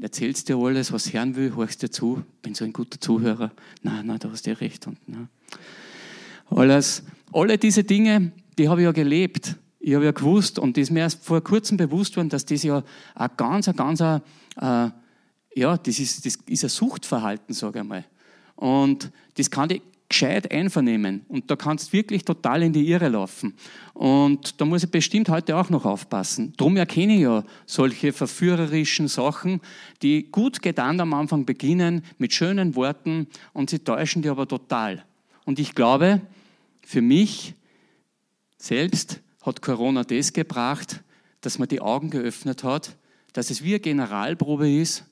erzählst 0.00 0.48
dir 0.48 0.56
alles, 0.56 0.90
was 0.90 1.12
hören 1.12 1.36
will, 1.36 1.54
horchst 1.54 1.82
dir 1.82 1.90
zu, 1.90 2.24
bin 2.42 2.56
so 2.56 2.64
ein 2.64 2.72
guter 2.72 3.00
Zuhörer. 3.00 3.52
Nein, 3.82 4.06
nein, 4.06 4.18
da 4.18 4.30
hast 4.30 4.46
du 4.48 4.60
recht. 4.60 4.88
Und, 4.88 4.98
nein. 5.08 5.28
Alles, 6.50 7.04
alle 7.32 7.58
diese 7.58 7.84
Dinge, 7.84 8.32
die 8.58 8.68
habe 8.68 8.80
ich 8.80 8.86
ja 8.86 8.92
gelebt. 8.92 9.56
Ich 9.84 9.94
habe 9.94 10.04
ja 10.04 10.12
gewusst, 10.12 10.60
und 10.60 10.76
das 10.76 10.82
ist 10.82 10.90
mir 10.90 11.00
erst 11.00 11.24
vor 11.24 11.42
kurzem 11.42 11.76
bewusst 11.76 12.16
worden, 12.16 12.28
dass 12.28 12.46
das 12.46 12.62
ja 12.62 12.84
ein 13.16 13.30
ganz, 13.36 13.66
ein 13.66 13.74
ganz, 13.74 14.00
äh, 14.00 14.20
ja, 15.54 15.76
das 15.76 15.98
ist, 15.98 16.24
das 16.24 16.38
ist 16.46 16.64
ein 16.64 16.68
Suchtverhalten, 16.68 17.52
sage 17.52 17.80
ich 17.80 17.84
mal. 17.84 18.04
Und 18.54 19.10
das 19.36 19.50
kann 19.50 19.70
ich 19.70 19.82
gescheit 20.08 20.52
einvernehmen. 20.52 21.24
Und 21.26 21.50
da 21.50 21.56
kannst 21.56 21.88
du 21.88 21.94
wirklich 21.94 22.24
total 22.24 22.62
in 22.62 22.72
die 22.72 22.88
Irre 22.88 23.08
laufen. 23.08 23.54
Und 23.92 24.60
da 24.60 24.64
muss 24.64 24.84
ich 24.84 24.90
bestimmt 24.90 25.28
heute 25.28 25.56
auch 25.56 25.68
noch 25.68 25.84
aufpassen. 25.84 26.52
Drum 26.56 26.76
erkenne 26.76 27.16
ich 27.16 27.22
ja 27.22 27.42
solche 27.66 28.12
verführerischen 28.12 29.08
Sachen, 29.08 29.60
die 30.02 30.30
gut 30.30 30.62
getan 30.62 31.00
am 31.00 31.12
Anfang 31.12 31.44
beginnen, 31.44 32.04
mit 32.18 32.34
schönen 32.34 32.76
Worten, 32.76 33.26
und 33.52 33.70
sie 33.70 33.80
täuschen 33.80 34.22
die 34.22 34.28
aber 34.28 34.46
total. 34.46 35.04
Und 35.44 35.58
ich 35.58 35.74
glaube, 35.74 36.20
für 36.82 37.02
mich 37.02 37.54
selbst 38.58 39.20
hat 39.42 39.62
Corona 39.62 40.04
das 40.04 40.32
gebracht, 40.32 41.02
dass 41.40 41.58
man 41.58 41.68
die 41.68 41.80
Augen 41.80 42.10
geöffnet 42.10 42.64
hat, 42.64 42.96
dass 43.32 43.50
es 43.50 43.62
wie 43.62 43.74
eine 43.74 43.80
Generalprobe 43.80 44.70
ist. 44.70 45.04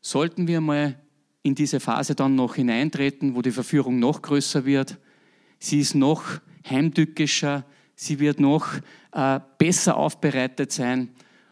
Sollten 0.00 0.46
wir 0.46 0.60
mal 0.60 0.98
in 1.42 1.54
diese 1.54 1.80
Phase 1.80 2.14
dann 2.14 2.34
noch 2.34 2.54
hineintreten, 2.54 3.34
wo 3.34 3.42
die 3.42 3.50
Verführung 3.50 3.98
noch 3.98 4.22
größer 4.22 4.64
wird, 4.64 4.98
sie 5.58 5.80
ist 5.80 5.94
noch 5.94 6.24
heimtückischer, 6.68 7.64
sie 7.94 8.18
wird 8.18 8.40
noch 8.40 8.74
äh, 9.12 9.40
besser 9.58 9.96
aufbereitet 9.96 10.72
sein 10.72 11.10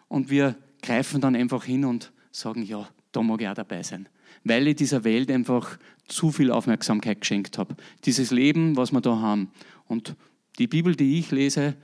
und 0.09 0.31
wir 0.31 0.57
greifen 0.83 1.21
dann 1.21 1.35
einfach 1.35 1.65
hin 1.65 1.85
und 1.85 2.13
sagen, 2.31 2.63
ja, 2.63 2.89
da 3.13 3.23
mag 3.23 3.41
ich 3.41 3.49
auch 3.49 3.55
dabei 3.55 3.83
sein. 3.83 4.09
Weil 4.45 4.69
ich 4.69 4.77
dieser 4.77 5.05
Welt 5.05 5.31
einfach 5.31 5.79
zu 6.07 6.31
viel 6.31 6.51
Aufmerksamkeit 6.51 7.21
geschenkt 7.21 7.59
habe. 7.59 7.77
Dieses 8.05 8.31
Leben, 8.31 8.77
was 8.77 8.93
wir 8.93 9.01
da 9.01 9.19
haben. 9.19 9.51
Und 9.87 10.15
die 10.59 10.67
Bibel, 10.67 10.95
die 10.95 11.19
ich 11.19 11.31
lese, 11.31 11.75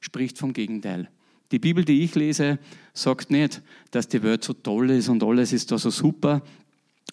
spricht 0.00 0.38
vom 0.38 0.52
Gegenteil. 0.52 1.08
Die 1.52 1.58
Bibel, 1.58 1.84
die 1.84 2.02
ich 2.02 2.14
lese, 2.14 2.58
sagt 2.94 3.30
nicht, 3.30 3.60
dass 3.90 4.08
die 4.08 4.22
Welt 4.22 4.42
so 4.42 4.54
toll 4.54 4.90
ist 4.90 5.08
und 5.08 5.22
alles 5.22 5.52
ist 5.52 5.70
da 5.70 5.78
so 5.78 5.90
super, 5.90 6.42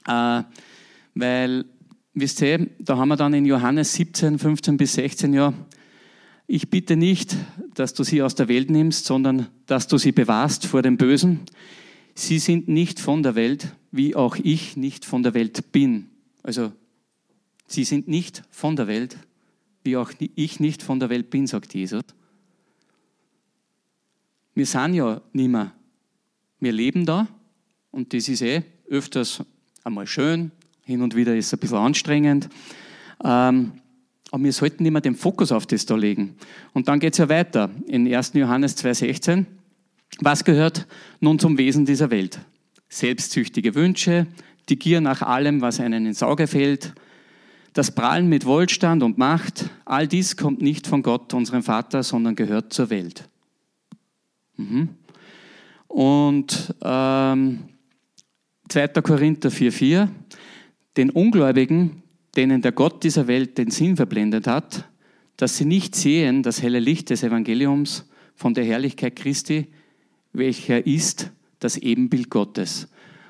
äh, 0.08 0.44
weil, 1.14 1.66
wisst 2.14 2.42
ihr, 2.42 2.70
da 2.80 2.98
haben 2.98 3.10
wir 3.10 3.18
dann 3.18 3.34
in 3.34 3.46
Johannes 3.46 3.94
17, 3.94 4.40
15 4.40 4.78
bis 4.78 4.94
16 4.94 5.34
ja, 5.34 5.54
ich 6.48 6.70
bitte 6.70 6.96
nicht, 6.96 7.36
dass 7.76 7.94
du 7.94 8.04
sie 8.04 8.24
aus 8.24 8.34
der 8.34 8.48
Welt 8.48 8.72
nimmst, 8.72 9.06
sondern 9.06 9.48
dass 9.68 9.88
du 9.88 10.00
sie 10.00 10.12
bewahrst 10.12 10.66
vor 10.66 10.82
dem 10.82 10.98
Bösen. 10.98 11.42
Sie 12.16 12.40
sind 12.40 12.68
nicht 12.68 13.00
von 13.00 13.22
der 13.22 13.36
Welt, 13.36 13.76
wie 13.92 14.16
auch 14.16 14.36
ich 14.36 14.76
nicht 14.76 15.06
von 15.06 15.22
der 15.22 15.36
Welt 15.36 15.72
bin. 15.72 16.08
Also, 16.42 16.72
sie 17.68 17.84
sind 17.84 18.08
nicht 18.08 18.42
von 18.50 18.76
der 18.76 18.88
Welt, 18.88 19.18
wie 19.84 19.98
auch 19.98 20.12
ich 20.36 20.60
nicht 20.60 20.84
von 20.84 21.00
der 21.00 21.10
Welt 21.10 21.30
bin, 21.30 21.48
sagt 21.48 21.74
Jesus. 21.74 22.04
Wir 24.54 24.66
sind 24.66 24.94
ja 24.94 25.22
nicht 25.34 25.50
mehr. 25.50 25.72
Wir 26.60 26.72
leben 26.72 27.06
da 27.06 27.28
und 27.92 28.14
das 28.14 28.28
ist 28.28 28.42
eh 28.42 28.64
öfters 28.90 29.44
einmal 29.84 30.08
schön, 30.08 30.52
hin 30.84 31.02
und 31.02 31.16
wieder 31.16 31.36
ist 31.36 31.48
es 31.48 31.54
ein 31.54 31.60
bisschen 31.60 31.78
anstrengend. 31.78 32.50
Ähm, 33.24 33.74
aber 34.32 34.44
wir 34.44 34.54
sollten 34.54 34.86
immer 34.86 35.02
den 35.02 35.16
Fokus 35.16 35.52
auf 35.52 35.66
das 35.66 35.86
da 35.86 35.96
legen. 35.96 36.36
Und 36.74 36.88
dann 36.88 37.00
geht 37.00 37.14
es 37.14 37.20
ja 37.20 37.30
weiter 37.30 37.70
in 37.88 38.14
1. 38.14 38.34
Johannes 38.34 38.78
2,16. 38.78 39.46
Was 40.20 40.44
gehört 40.44 40.88
nun 41.20 41.40
zum 41.40 41.58
Wesen 41.58 41.86
dieser 41.86 42.12
Welt? 42.12 42.40
Selbstsüchtige 42.90 43.76
Wünsche, 43.76 44.28
die 44.68 44.78
Gier 44.78 45.02
nach 45.02 45.22
allem, 45.22 45.62
was 45.62 45.80
einem 45.80 46.06
ins 46.06 46.24
Auge 46.24 46.48
fällt, 46.48 46.94
das 47.74 47.92
Prallen 47.92 48.28
mit 48.28 48.46
Wohlstand 48.46 49.04
und 49.04 49.18
Macht, 49.18 49.70
all 49.86 50.08
dies 50.08 50.38
kommt 50.38 50.62
nicht 50.62 50.88
von 50.88 51.04
Gott, 51.04 51.34
unserem 51.34 51.64
Vater, 51.64 52.04
sondern 52.04 52.36
gehört 52.36 52.74
zur 52.74 52.90
Welt. 52.90 53.28
Mhm. 54.58 54.90
Und 55.88 56.76
ähm, 56.84 57.60
2. 58.70 58.88
Korinther 59.02 59.50
4,4, 59.50 60.08
den 60.98 61.10
Ungläubigen, 61.10 62.04
denen 62.36 62.62
der 62.62 62.72
Gott 62.72 63.04
dieser 63.04 63.28
Welt 63.28 63.58
den 63.58 63.72
Sinn 63.72 63.96
verblendet 63.96 64.48
hat, 64.48 64.88
dass 65.38 65.58
sie 65.58 65.66
nicht 65.66 65.96
sehen 65.96 66.44
das 66.44 66.62
helle 66.62 66.80
Licht 66.80 67.10
des 67.10 67.24
Evangeliums 67.24 68.08
von 68.36 68.54
der 68.54 68.66
Herrlichkeit 68.66 69.16
Christi, 69.16 69.68
welcher 70.34 70.86
ist 70.86 71.32
das 71.60 71.78
Ebenbild 71.78 72.30
Gottes. 72.30 72.88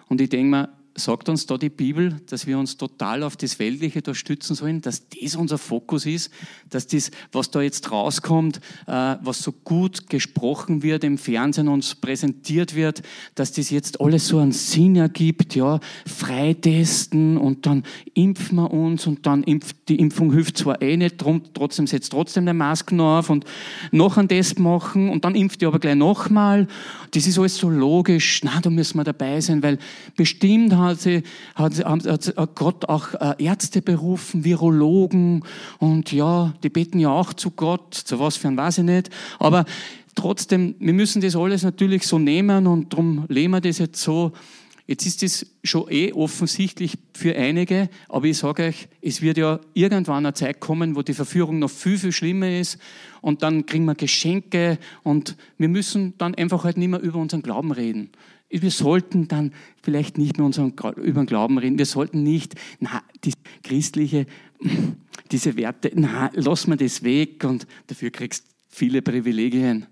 Und 0.08 0.22
ich 0.22 0.30
denke 0.30 0.50
mir, 0.50 0.79
sagt 1.00 1.30
uns 1.30 1.45
da 1.45 1.58
die 1.58 1.70
Bibel, 1.70 2.20
dass 2.28 2.45
wir 2.45 2.60
uns 2.60 2.78
total 2.78 3.24
auf 3.24 3.38
das 3.38 3.60
Weltliche 3.60 4.02
da 4.02 4.14
stützen 4.14 4.56
sollen, 4.56 4.82
dass 4.82 5.10
das 5.10 5.36
unser 5.36 5.58
Fokus 5.58 6.06
ist, 6.06 6.32
dass 6.70 6.88
das, 6.88 7.12
was 7.32 7.52
da 7.52 7.62
jetzt 7.62 7.91
rauskommt, 7.91 8.58
äh, 8.88 9.16
was 9.22 9.41
so 9.41 9.52
gut 9.52 10.10
gesprochen 10.10 10.84
wird 10.84 11.04
im 11.04 11.18
Fernsehen 11.18 11.68
uns 11.68 11.95
präsentiert 11.95 12.76
wird, 12.76 13.02
dass 13.36 13.52
das 13.52 13.70
jetzt 13.70 14.02
alles 14.02 14.28
so 14.28 14.39
einen 14.39 14.52
Sinn 14.52 14.95
ergibt, 14.95 15.56
ja, 15.56 15.80
freitesten 16.06 17.38
und 17.38 17.66
dann 17.66 17.84
impfen 18.14 18.58
wir 18.58 18.72
uns 18.72 19.08
und 19.08 19.26
dann 19.26 19.43
impft, 19.43 19.78
die 19.88 20.00
Impfung 20.00 20.34
hilft 20.34 20.58
zwar 20.58 20.82
eh 20.82 20.97
nicht, 20.97 21.24
trotzdem 21.54 21.88
setzt 21.88 22.12
trotzdem 22.12 22.43
eine 22.43 22.54
Maske 22.54 23.02
auf 23.02 23.30
und 23.30 23.45
noch 23.91 24.18
einen 24.18 24.28
Test 24.28 24.60
machen 24.60 25.10
und 25.10 25.26
dann 25.26 25.36
impft 25.36 25.62
ihr 25.62 25.70
aber 25.70 25.80
gleich 25.80 25.95
nochmal. 25.95 26.68
Das 27.12 27.26
ist 27.26 27.39
alles 27.39 27.58
so 27.58 27.70
logisch, 27.70 28.41
na, 28.43 28.60
da 28.62 28.70
müssen 28.70 28.97
wir 28.97 29.04
dabei 29.04 29.41
sein, 29.41 29.64
weil 29.64 29.78
bestimmt 30.16 30.76
hat, 30.76 30.89
sie, 30.96 31.24
hat, 31.56 31.84
hat 31.84 32.56
Gott 32.56 32.88
auch 32.88 33.14
äh, 33.14 33.44
Ärzte 33.44 33.82
berufen, 33.82 34.44
Virologen 34.44 35.44
und 35.80 36.12
ja, 36.12 36.54
die 36.64 36.70
beten 36.70 37.00
ja 37.00 37.10
auch 37.10 37.34
zu 37.34 37.52
Gott, 37.52 37.94
zu 37.94 38.20
was 38.20 38.38
für 38.38 38.48
ein 38.48 38.58
weiß 38.58 38.80
ich 38.80 38.84
nicht. 38.86 39.10
Aber 39.40 39.66
trotzdem, 40.16 40.76
wir 40.80 40.94
müssen 40.94 41.22
das 41.22 41.36
alles 41.36 41.64
natürlich 41.64 42.06
so 42.06 42.20
nehmen 42.20 42.68
und 42.68 42.94
darum 42.94 43.26
lehnen 43.28 43.54
wir 43.54 43.62
das 43.62 43.78
jetzt 43.78 44.02
so. 44.02 44.32
Jetzt 44.90 45.06
ist 45.06 45.22
das 45.22 45.46
schon 45.64 45.86
eh 45.92 46.14
offensichtlich 46.14 46.98
für 47.14 47.36
einige, 47.36 47.90
aber 48.08 48.26
ich 48.26 48.40
sage 48.40 48.64
euch, 48.64 48.88
es 49.04 49.22
wird 49.22 49.38
ja 49.38 49.60
irgendwann 49.76 50.26
eine 50.26 50.34
Zeit 50.34 50.60
kommen, 50.60 50.96
wo 50.96 51.04
die 51.04 51.14
Verführung 51.14 51.60
noch 51.60 51.70
viel, 51.70 52.00
viel 52.00 52.12
schlimmer 52.12 52.50
ist 52.50 52.80
und 53.22 53.44
dann 53.44 53.68
kriegen 53.68 53.86
wir 53.86 53.94
Geschenke 53.94 54.80
und 55.04 55.38
wir 55.60 55.70
müssen 55.70 56.16
dann 56.18 56.34
einfach 56.34 56.64
halt 56.64 56.78
nicht 56.78 56.88
mehr 56.88 57.02
über 57.02 57.20
unseren 57.20 57.44
Glauben 57.44 57.72
reden. 57.72 58.10
Wir 58.50 58.72
sollten 58.72 59.28
dann 59.28 59.54
vielleicht 59.82 60.18
nicht 60.18 60.38
mehr 60.38 60.45
unseren, 60.45 60.74
über 60.97 61.22
den 61.22 61.28
Glauben 61.28 61.58
reden. 61.60 61.78
Wir 61.78 61.86
sollten 61.86 62.24
nicht, 62.24 62.56
na, 62.80 63.04
die 63.24 63.34
christliche, 63.64 64.26
diese 65.32 65.56
Werte, 65.56 65.91
na, 65.93 66.32
lass 66.34 66.66
mir 66.66 66.78
das 66.78 67.04
weg 67.04 67.43
und 67.43 67.68
dafür 67.88 68.10
kriegst 68.10 68.45
viele 68.68 69.02
Privilegien. 69.02 69.86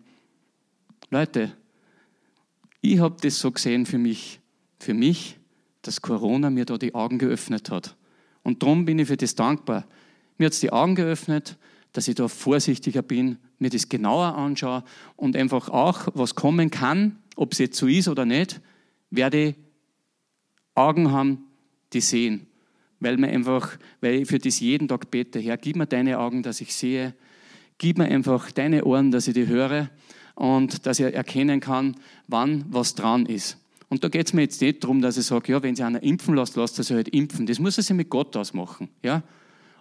Leute, 1.10 1.53
ich 2.82 2.99
habe 2.99 3.18
das 3.22 3.39
so 3.39 3.51
gesehen 3.51 3.86
für 3.86 3.97
mich, 3.97 4.39
für 4.80 4.93
mich, 4.93 5.38
dass 5.84 6.01
Corona 6.01 6.49
mir 6.49 6.66
da 6.66 6.78
die 6.78 6.95
Augen 6.95 7.18
geöffnet 7.18 7.70
hat. 7.70 7.95
Und 8.43 8.64
darum 8.64 8.86
bin 8.86 8.99
ich 8.99 9.08
für 9.08 9.18
das 9.18 9.36
dankbar. 9.36 9.86
Mir 10.38 10.45
hat 10.45 10.53
es 10.53 10.60
die 10.60 10.72
Augen 10.72 10.95
geöffnet, 10.95 11.58
dass 11.93 12.08
ich 12.08 12.16
da 12.16 12.28
vorsichtiger 12.28 13.01
bin, 13.01 13.38
mir 13.60 13.70
das 13.70 13.89
genauer 13.89 14.36
anschaue 14.36 14.84
und 15.16 15.36
einfach 15.36 15.70
auch, 15.70 16.08
was 16.14 16.36
kommen 16.36 16.72
kann, 16.72 17.18
ob 17.38 17.54
es 17.54 17.60
jetzt 17.60 17.78
so 17.78 17.88
ist 17.88 18.10
oder 18.10 18.26
nicht, 18.26 18.60
werde 19.10 19.56
Augen 20.76 21.12
haben, 21.12 21.46
die 21.94 22.02
sehen. 22.02 22.48
Weil, 23.00 23.18
mir 23.18 23.28
einfach, 23.28 23.78
weil 24.02 24.16
ich 24.16 24.28
für 24.28 24.40
das 24.40 24.60
jeden 24.60 24.88
Tag 24.88 25.10
bete, 25.12 25.40
Herr, 25.40 25.58
gib 25.58 25.76
mir 25.76 25.86
deine 25.86 26.20
Augen, 26.20 26.44
dass 26.44 26.62
ich 26.62 26.74
sehe. 26.74 27.14
Gib 27.78 28.00
mir 28.00 28.06
einfach 28.06 28.52
deine 28.52 28.84
Ohren, 28.86 29.12
dass 29.12 29.28
ich 29.28 29.36
die 29.36 29.48
höre 29.48 29.90
und 30.34 30.86
dass 30.86 31.00
ich 31.00 31.14
erkennen 31.14 31.60
kann, 31.60 31.96
wann 32.28 32.66
was 32.70 32.96
dran 32.96 33.28
ist. 33.28 33.58
Und 33.90 34.04
da 34.04 34.10
geht 34.10 34.28
es 34.28 34.34
mir 34.34 34.42
jetzt 34.42 34.62
nicht 34.62 34.84
darum, 34.84 35.02
dass 35.02 35.18
ich 35.18 35.26
sage, 35.26 35.52
ja, 35.52 35.64
wenn 35.64 35.76
sie 35.76 35.84
einer 35.84 36.02
impfen 36.04 36.36
lässt, 36.36 36.56
lasst 36.56 36.78
er 36.80 36.84
sich 36.84 36.96
halt 36.96 37.10
impfen. 37.10 37.46
Das 37.46 37.60
muss 37.60 37.78
er 37.78 37.84
sich 37.84 37.96
mit 37.96 38.10
Gott 38.10 38.36
ausmachen. 38.36 38.90
Ja? 39.04 39.24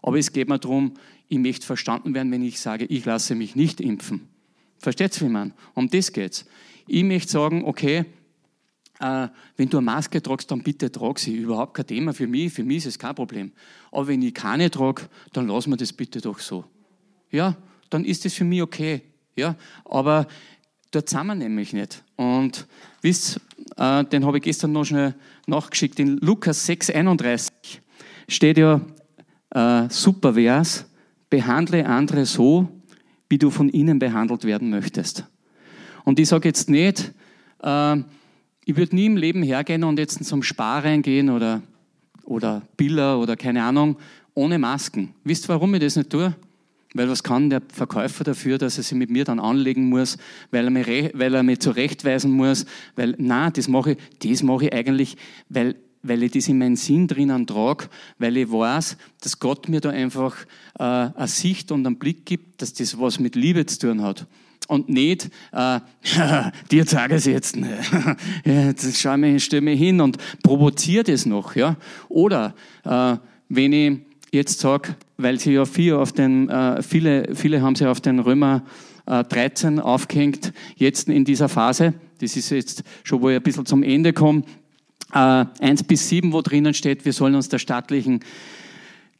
Aber 0.02 0.18
es 0.18 0.30
geht 0.30 0.48
mir 0.48 0.58
darum, 0.58 0.92
ich 1.28 1.38
möchte 1.38 1.66
verstanden 1.66 2.14
werden, 2.14 2.30
wenn 2.30 2.42
ich 2.42 2.60
sage, 2.60 2.84
ich 2.84 3.04
lasse 3.04 3.34
mich 3.34 3.56
nicht 3.56 3.80
impfen. 3.80 4.28
Versteht 4.78 5.16
ihr, 5.20 5.26
wie 5.26 5.32
man? 5.32 5.54
Um 5.74 5.90
das 5.90 6.12
geht's. 6.12 6.46
Ich 6.86 7.04
möchte 7.04 7.32
sagen, 7.32 7.64
okay, 7.64 8.04
äh, 9.00 9.28
wenn 9.56 9.68
du 9.68 9.78
eine 9.78 9.84
Maske 9.84 10.22
tragst, 10.22 10.50
dann 10.50 10.62
bitte 10.62 10.90
trag 10.90 11.18
sie. 11.18 11.36
Überhaupt 11.36 11.74
kein 11.74 11.86
Thema 11.86 12.12
für 12.12 12.26
mich. 12.26 12.52
Für 12.52 12.64
mich 12.64 12.78
ist 12.78 12.86
es 12.86 12.98
kein 12.98 13.14
Problem. 13.14 13.52
Aber 13.90 14.08
wenn 14.08 14.22
ich 14.22 14.34
keine 14.34 14.70
trage, 14.70 15.02
dann 15.32 15.48
lass 15.48 15.66
mir 15.66 15.76
das 15.76 15.92
bitte 15.92 16.20
doch 16.20 16.38
so. 16.38 16.64
Ja, 17.30 17.56
dann 17.90 18.04
ist 18.04 18.24
das 18.24 18.34
für 18.34 18.44
mich 18.44 18.62
okay. 18.62 19.02
Ja, 19.36 19.56
aber 19.84 20.26
dort 20.90 21.08
sind 21.08 21.26
wir 21.26 21.34
nämlich 21.34 21.72
nicht. 21.72 22.02
Und 22.16 22.66
wisst, 23.02 23.40
äh, 23.76 24.04
den 24.04 24.24
habe 24.24 24.38
ich 24.38 24.44
gestern 24.44 24.72
noch 24.72 24.84
schnell 24.84 25.14
nachgeschickt. 25.46 25.98
In 26.00 26.16
Lukas 26.18 26.68
6,31 26.68 27.50
steht 28.28 28.58
ja 28.58 28.80
äh, 29.50 29.88
super 29.90 30.34
Vers. 30.34 30.86
Behandle 31.28 31.86
andere 31.86 32.24
so, 32.24 32.68
wie 33.28 33.38
du 33.38 33.50
von 33.50 33.68
ihnen 33.68 33.98
behandelt 33.98 34.44
werden 34.44 34.70
möchtest. 34.70 35.26
Und 36.06 36.20
ich 36.20 36.28
sage 36.28 36.48
jetzt 36.48 36.70
nicht, 36.70 37.12
äh, 37.64 37.96
ich 38.64 38.76
würde 38.76 38.94
nie 38.94 39.06
im 39.06 39.16
Leben 39.16 39.42
hergehen 39.42 39.82
und 39.82 39.98
jetzt 39.98 40.24
zum 40.24 40.44
Spar 40.44 40.84
reingehen 40.84 41.28
oder, 41.30 41.62
oder 42.22 42.62
Biller 42.76 43.18
oder 43.18 43.36
keine 43.36 43.64
Ahnung, 43.64 43.96
ohne 44.32 44.56
Masken. 44.56 45.14
Wisst 45.24 45.46
ihr, 45.46 45.48
warum 45.48 45.74
ich 45.74 45.80
das 45.80 45.96
nicht 45.96 46.10
tue? 46.10 46.32
Weil 46.94 47.08
was 47.08 47.24
kann 47.24 47.50
der 47.50 47.60
Verkäufer 47.72 48.22
dafür, 48.22 48.56
dass 48.56 48.78
er 48.78 48.84
sich 48.84 48.96
mit 48.96 49.10
mir 49.10 49.24
dann 49.24 49.40
anlegen 49.40 49.88
muss, 49.88 50.16
weil 50.52 50.66
er 50.66 50.70
mich, 50.70 50.86
weil 50.86 51.34
er 51.34 51.42
mich 51.42 51.58
zurechtweisen 51.58 52.30
muss? 52.30 52.66
Weil, 52.94 53.16
na, 53.18 53.50
das 53.50 53.66
mache 53.66 53.92
ich, 53.92 53.98
das 54.20 54.44
mache 54.44 54.66
ich 54.66 54.72
eigentlich, 54.72 55.16
weil, 55.48 55.74
weil 56.04 56.22
ich 56.22 56.30
das 56.30 56.46
in 56.46 56.58
meinen 56.58 56.76
Sinn 56.76 57.08
drinnen 57.08 57.48
trage, 57.48 57.88
weil 58.18 58.36
ich 58.36 58.52
weiß, 58.52 58.96
dass 59.22 59.40
Gott 59.40 59.68
mir 59.68 59.80
da 59.80 59.90
einfach 59.90 60.36
äh, 60.78 60.84
eine 60.84 61.26
Sicht 61.26 61.72
und 61.72 61.84
einen 61.84 61.98
Blick 61.98 62.24
gibt, 62.24 62.62
dass 62.62 62.74
das 62.74 62.96
was 63.00 63.18
mit 63.18 63.34
Liebe 63.34 63.66
zu 63.66 63.80
tun 63.80 64.02
hat 64.02 64.24
und 64.66 64.88
nicht, 64.88 65.30
äh, 65.52 65.80
dir 66.70 66.86
zeige 66.86 67.14
es 67.14 67.24
jetzt. 67.24 67.56
jetzt 68.44 69.00
schau 69.00 69.16
mich, 69.16 69.44
stell 69.44 69.60
mich 69.60 69.78
hin 69.78 70.00
und 70.00 70.18
provoziere 70.42 71.04
das 71.04 71.26
noch. 71.26 71.56
Ja? 71.56 71.76
Oder 72.08 72.54
äh, 72.84 73.16
wenn 73.48 73.72
ich 73.72 73.98
jetzt 74.32 74.60
sage, 74.60 74.96
weil 75.16 75.38
sie 75.40 75.52
ja 75.52 75.64
viel 75.64 75.94
auf 75.94 76.12
den, 76.12 76.48
äh, 76.48 76.82
viele, 76.82 77.34
viele 77.34 77.62
haben 77.62 77.74
sie 77.74 77.86
auf 77.86 78.00
den 78.00 78.18
Römer 78.18 78.62
äh, 79.06 79.24
13 79.24 79.80
aufgehängt, 79.80 80.52
jetzt 80.76 81.08
in 81.08 81.24
dieser 81.24 81.48
Phase, 81.48 81.94
das 82.20 82.36
ist 82.36 82.50
jetzt 82.50 82.82
schon, 83.04 83.22
wo 83.22 83.28
ich 83.30 83.36
ein 83.36 83.42
bisschen 83.42 83.66
zum 83.66 83.82
Ende 83.82 84.12
komme, 84.12 84.42
äh, 85.12 85.44
1 85.60 85.84
bis 85.84 86.08
7, 86.08 86.32
wo 86.32 86.42
drinnen 86.42 86.74
steht, 86.74 87.04
wir 87.04 87.12
sollen 87.12 87.34
uns 87.34 87.48
der 87.48 87.58
staatlichen 87.58 88.20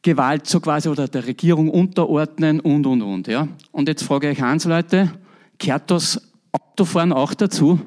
Gewalt 0.01 0.47
so 0.47 0.59
quasi 0.59 0.89
oder 0.89 1.07
der 1.07 1.25
Regierung 1.25 1.69
unterordnen 1.69 2.59
und, 2.59 2.85
und, 2.85 3.01
und. 3.01 3.27
Ja? 3.27 3.47
Und 3.71 3.87
jetzt 3.87 4.03
frage 4.03 4.29
ich 4.29 4.43
eins, 4.43 4.65
Leute, 4.65 5.11
Gehört 5.57 5.89
das 5.91 6.21
Autofahren 6.51 7.13
auch 7.13 7.33
dazu? 7.33 7.79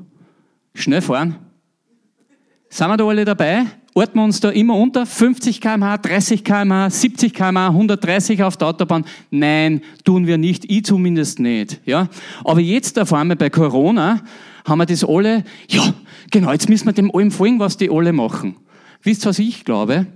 Schnell 0.75 1.03
fahren? 1.03 1.37
Sind 2.69 2.89
wir 2.89 2.97
da 2.97 3.05
alle 3.05 3.25
dabei? 3.25 3.67
Orten 3.95 4.19
wir 4.19 4.25
uns 4.25 4.39
da 4.39 4.51
immer 4.51 4.77
unter? 4.77 5.05
50 5.05 5.61
km/h, 5.61 5.99
30 5.99 6.45
km/h, 6.45 6.91
70 6.91 7.35
km/h, 7.35 7.69
130 7.69 8.43
auf 8.45 8.57
der 8.57 8.69
Autobahn? 8.69 9.05
Nein, 9.31 9.83
tun 10.05 10.27
wir 10.27 10.39
nicht. 10.39 10.71
Ich 10.71 10.85
zumindest 10.85 11.41
nicht. 11.41 11.81
Ja? 11.87 12.09
Aber 12.45 12.61
jetzt 12.61 12.99
auf 12.99 13.13
einmal 13.13 13.37
bei 13.37 13.51
Corona 13.51 14.23
haben 14.65 14.79
wir 14.79 14.87
das 14.87 15.05
alle, 15.05 15.45
ja, 15.69 15.95
genau, 16.31 16.53
jetzt 16.53 16.69
müssen 16.69 16.87
wir 16.87 16.93
dem 16.93 17.15
allem 17.15 17.33
folgen, 17.33 17.59
was 17.59 17.77
die 17.77 17.91
alle 17.91 18.13
machen. 18.13 18.57
Wisst 19.03 19.27
ihr, 19.27 19.31
was 19.31 19.39
ich 19.41 19.65
glaube? 19.65 20.07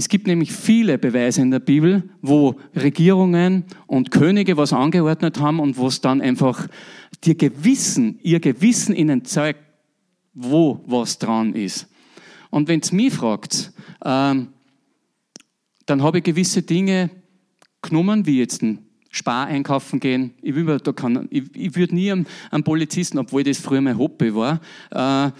Es 0.00 0.08
gibt 0.08 0.26
nämlich 0.26 0.50
viele 0.50 0.96
Beweise 0.96 1.42
in 1.42 1.50
der 1.50 1.58
Bibel, 1.58 2.08
wo 2.22 2.58
Regierungen 2.74 3.64
und 3.86 4.10
Könige 4.10 4.56
was 4.56 4.72
angeordnet 4.72 5.38
haben 5.38 5.60
und 5.60 5.76
wo 5.76 5.88
es 5.88 6.00
dann 6.00 6.22
einfach 6.22 6.68
ihr 7.22 7.34
Gewissen, 7.34 8.18
ihr 8.22 8.40
Gewissen 8.40 8.96
ihnen 8.96 9.26
zeigt, 9.26 9.60
wo 10.32 10.82
was 10.86 11.18
dran 11.18 11.54
ist. 11.54 11.86
Und 12.48 12.66
wenn 12.68 12.80
es 12.80 12.92
mich 12.92 13.12
fragt, 13.12 13.74
ähm, 14.02 14.48
dann 15.84 16.02
habe 16.02 16.16
ich 16.16 16.24
gewisse 16.24 16.62
Dinge 16.62 17.10
genommen, 17.82 18.24
wie 18.24 18.38
jetzt 18.38 18.62
ein 18.62 18.78
Spar 19.10 19.48
einkaufen 19.48 20.00
gehen. 20.00 20.32
Ich, 20.40 20.54
will, 20.54 20.80
ich, 21.28 21.44
ich 21.54 21.76
würde 21.76 21.94
nie 21.94 22.10
einen, 22.10 22.26
einen, 22.50 22.64
Polizisten, 22.64 23.18
obwohl 23.18 23.42
das 23.42 23.58
früher 23.58 23.82
mein 23.82 23.98
Hobby 23.98 24.34
war, 24.34 24.62
äh, 24.92 25.30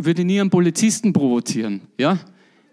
würde 0.00 0.24
nie 0.24 0.40
einen 0.40 0.50
Polizisten 0.50 1.12
provozieren. 1.12 1.80
Ja? 1.98 2.20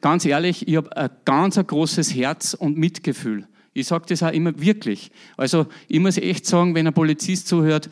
Ganz 0.01 0.25
ehrlich, 0.25 0.67
ich 0.67 0.75
habe 0.75 0.95
ein 0.95 1.09
ganz 1.25 1.57
ein 1.57 1.65
großes 1.65 2.13
Herz 2.15 2.53
und 2.53 2.77
Mitgefühl. 2.77 3.47
Ich 3.73 3.87
sage 3.87 4.05
das 4.09 4.21
auch 4.21 4.31
immer 4.31 4.59
wirklich. 4.59 5.11
Also 5.37 5.67
ich 5.87 5.99
muss 5.99 6.17
echt 6.17 6.45
sagen, 6.45 6.75
wenn 6.75 6.87
ein 6.87 6.93
Polizist 6.93 7.47
zuhört, 7.47 7.89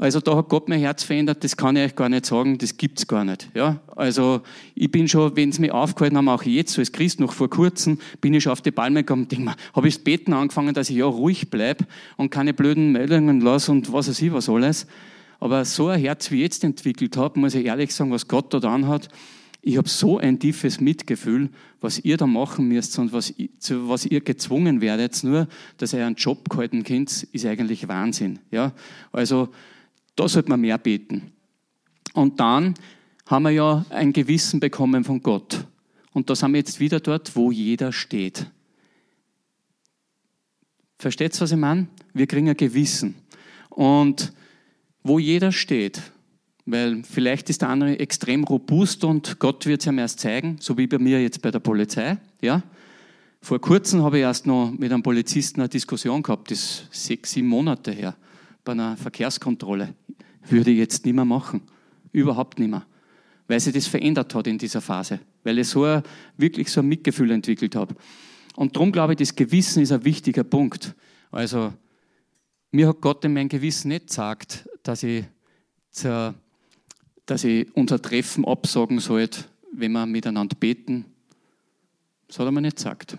also 0.00 0.18
da 0.18 0.34
hat 0.34 0.48
Gott 0.48 0.66
mein 0.70 0.80
Herz 0.80 1.02
verändert, 1.02 1.44
das 1.44 1.58
kann 1.58 1.76
ich 1.76 1.84
euch 1.84 1.94
gar 1.94 2.08
nicht 2.08 2.24
sagen, 2.24 2.56
das 2.56 2.78
gibt's 2.78 3.06
gar 3.06 3.22
nicht. 3.22 3.50
Ja? 3.52 3.80
Also 3.94 4.40
ich 4.74 4.90
bin 4.90 5.08
schon, 5.08 5.36
wenn 5.36 5.50
es 5.50 5.58
mich 5.58 5.72
aufgehalten 5.72 6.16
haben, 6.16 6.30
auch 6.30 6.42
jetzt, 6.42 6.78
als 6.78 6.90
Christ 6.90 7.20
noch 7.20 7.34
vor 7.34 7.50
kurzem, 7.50 7.98
bin 8.22 8.32
ich 8.32 8.44
schon 8.44 8.52
auf 8.52 8.62
die 8.62 8.70
Palme 8.70 9.02
gekommen 9.02 9.24
und 9.24 9.32
denke 9.32 9.44
mir, 9.44 9.56
habe 9.74 9.88
ich 9.88 9.96
das 9.96 10.04
Beten 10.04 10.32
angefangen, 10.32 10.72
dass 10.72 10.88
ich 10.88 10.96
ja 10.96 11.04
ruhig 11.04 11.50
bleibe 11.50 11.84
und 12.16 12.30
keine 12.30 12.54
blöden 12.54 12.92
Meldungen 12.92 13.42
lasse 13.42 13.72
und 13.72 13.92
was 13.92 14.08
weiß 14.08 14.22
ich 14.22 14.32
was 14.32 14.48
alles. 14.48 14.86
Aber 15.38 15.66
so 15.66 15.88
ein 15.88 16.00
Herz 16.00 16.30
wie 16.30 16.36
ich 16.36 16.42
jetzt 16.44 16.64
entwickelt 16.64 17.18
habe, 17.18 17.38
muss 17.38 17.54
ich 17.54 17.66
ehrlich 17.66 17.94
sagen, 17.94 18.10
was 18.10 18.26
Gott 18.26 18.54
da 18.54 18.58
dran 18.58 18.88
hat, 18.88 19.10
ich 19.62 19.76
habe 19.76 19.88
so 19.88 20.18
ein 20.18 20.38
tiefes 20.38 20.80
Mitgefühl, 20.80 21.50
was 21.80 21.98
ihr 21.98 22.16
da 22.16 22.26
machen 22.26 22.68
müsst 22.68 22.98
und 22.98 23.12
was, 23.12 23.34
zu 23.58 23.88
was 23.88 24.06
ihr 24.06 24.20
gezwungen 24.20 24.80
werdet, 24.80 25.22
nur, 25.22 25.48
dass 25.76 25.92
ihr 25.92 26.06
einen 26.06 26.16
Job 26.16 26.48
gehalten 26.48 26.82
könnt, 26.82 27.24
ist 27.24 27.44
eigentlich 27.44 27.86
Wahnsinn. 27.86 28.38
Ja? 28.50 28.72
Also, 29.12 29.50
da 30.16 30.28
sollte 30.28 30.48
man 30.48 30.60
mehr 30.60 30.78
beten. 30.78 31.32
Und 32.14 32.40
dann 32.40 32.74
haben 33.26 33.42
wir 33.42 33.50
ja 33.50 33.84
ein 33.90 34.12
Gewissen 34.12 34.60
bekommen 34.60 35.04
von 35.04 35.22
Gott. 35.22 35.66
Und 36.12 36.28
da 36.28 36.34
sind 36.34 36.52
wir 36.52 36.58
jetzt 36.58 36.80
wieder 36.80 37.00
dort, 37.00 37.36
wo 37.36 37.52
jeder 37.52 37.92
steht. 37.92 38.46
Versteht 40.98 41.34
ihr, 41.34 41.40
was 41.40 41.52
ich 41.52 41.58
meine? 41.58 41.86
Wir 42.12 42.26
kriegen 42.26 42.48
ein 42.48 42.56
Gewissen. 42.56 43.14
Und 43.68 44.32
wo 45.02 45.18
jeder 45.18 45.52
steht, 45.52 46.02
weil 46.70 47.02
vielleicht 47.02 47.50
ist 47.50 47.62
der 47.62 47.68
andere 47.68 47.98
extrem 47.98 48.44
robust 48.44 49.04
und 49.04 49.38
Gott 49.38 49.66
wird 49.66 49.80
es 49.80 49.86
ihm 49.86 49.98
erst 49.98 50.20
zeigen, 50.20 50.56
so 50.60 50.76
wie 50.76 50.86
bei 50.86 50.98
mir 50.98 51.22
jetzt 51.22 51.42
bei 51.42 51.50
der 51.50 51.60
Polizei. 51.60 52.18
Ja? 52.40 52.62
Vor 53.42 53.60
kurzem 53.60 54.02
habe 54.02 54.18
ich 54.18 54.22
erst 54.22 54.46
noch 54.46 54.70
mit 54.70 54.92
einem 54.92 55.02
Polizisten 55.02 55.60
eine 55.60 55.68
Diskussion 55.68 56.22
gehabt, 56.22 56.50
das 56.50 56.58
ist 56.58 56.88
sechs, 56.90 57.32
sieben 57.32 57.48
Monate 57.48 57.92
her, 57.92 58.14
bei 58.64 58.72
einer 58.72 58.96
Verkehrskontrolle. 58.96 59.94
Würde 60.48 60.70
ich 60.70 60.78
jetzt 60.78 61.04
nicht 61.04 61.14
mehr 61.14 61.24
machen. 61.24 61.62
Überhaupt 62.12 62.58
nicht 62.58 62.70
mehr. 62.70 62.84
Weil 63.46 63.60
sich 63.60 63.72
das 63.72 63.86
verändert 63.86 64.34
hat 64.34 64.46
in 64.46 64.58
dieser 64.58 64.80
Phase. 64.80 65.20
Weil 65.42 65.58
ich 65.58 65.68
so 65.68 65.84
ein, 65.84 66.02
wirklich 66.36 66.70
so 66.70 66.80
ein 66.80 66.86
Mitgefühl 66.86 67.30
entwickelt 67.30 67.76
habe. 67.76 67.94
Und 68.56 68.76
darum 68.76 68.92
glaube 68.92 69.14
ich, 69.14 69.18
das 69.18 69.34
Gewissen 69.34 69.82
ist 69.82 69.92
ein 69.92 70.04
wichtiger 70.04 70.44
Punkt. 70.44 70.94
Also, 71.30 71.72
mir 72.72 72.88
hat 72.88 73.00
Gott 73.00 73.24
in 73.24 73.32
meinem 73.32 73.48
Gewissen 73.48 73.88
nicht 73.88 74.08
gesagt, 74.08 74.68
dass 74.82 75.02
ich 75.02 75.24
dass 77.30 77.44
ich 77.44 77.68
unser 77.76 78.02
Treffen 78.02 78.44
absagen 78.44 78.98
sollte, 78.98 79.44
wenn 79.72 79.92
wir 79.92 80.04
miteinander 80.04 80.56
beten. 80.56 81.04
Das 82.26 82.40
hat 82.40 82.46
er 82.46 82.50
mir 82.50 82.60
nicht 82.60 82.76
gesagt. 82.76 83.16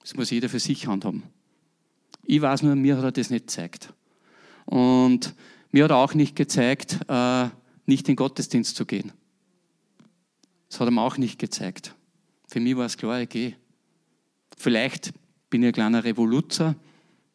Das 0.00 0.14
muss 0.14 0.30
jeder 0.30 0.48
für 0.48 0.60
sich 0.60 0.86
handhaben. 0.86 1.24
Ich 2.22 2.40
weiß 2.40 2.62
nur, 2.62 2.76
mir 2.76 2.96
hat 2.96 3.02
er 3.02 3.10
das 3.10 3.30
nicht 3.30 3.48
gezeigt. 3.48 3.92
Und 4.64 5.34
mir 5.72 5.84
hat 5.84 5.90
er 5.90 5.96
auch 5.96 6.14
nicht 6.14 6.36
gezeigt, 6.36 7.00
äh, 7.08 7.48
nicht 7.84 8.08
in 8.08 8.12
den 8.12 8.16
Gottesdienst 8.16 8.76
zu 8.76 8.86
gehen. 8.86 9.10
Das 10.68 10.78
hat 10.78 10.86
er 10.86 10.92
mir 10.92 11.02
auch 11.02 11.18
nicht 11.18 11.40
gezeigt. 11.40 11.96
Für 12.46 12.60
mich 12.60 12.76
war 12.76 12.86
es 12.86 12.96
klar, 12.96 13.20
ich 13.20 13.28
gehe. 13.28 13.56
Vielleicht 14.56 15.12
bin 15.50 15.64
ich 15.64 15.68
ein 15.68 15.72
kleiner 15.72 16.04
Revoluzer, 16.04 16.76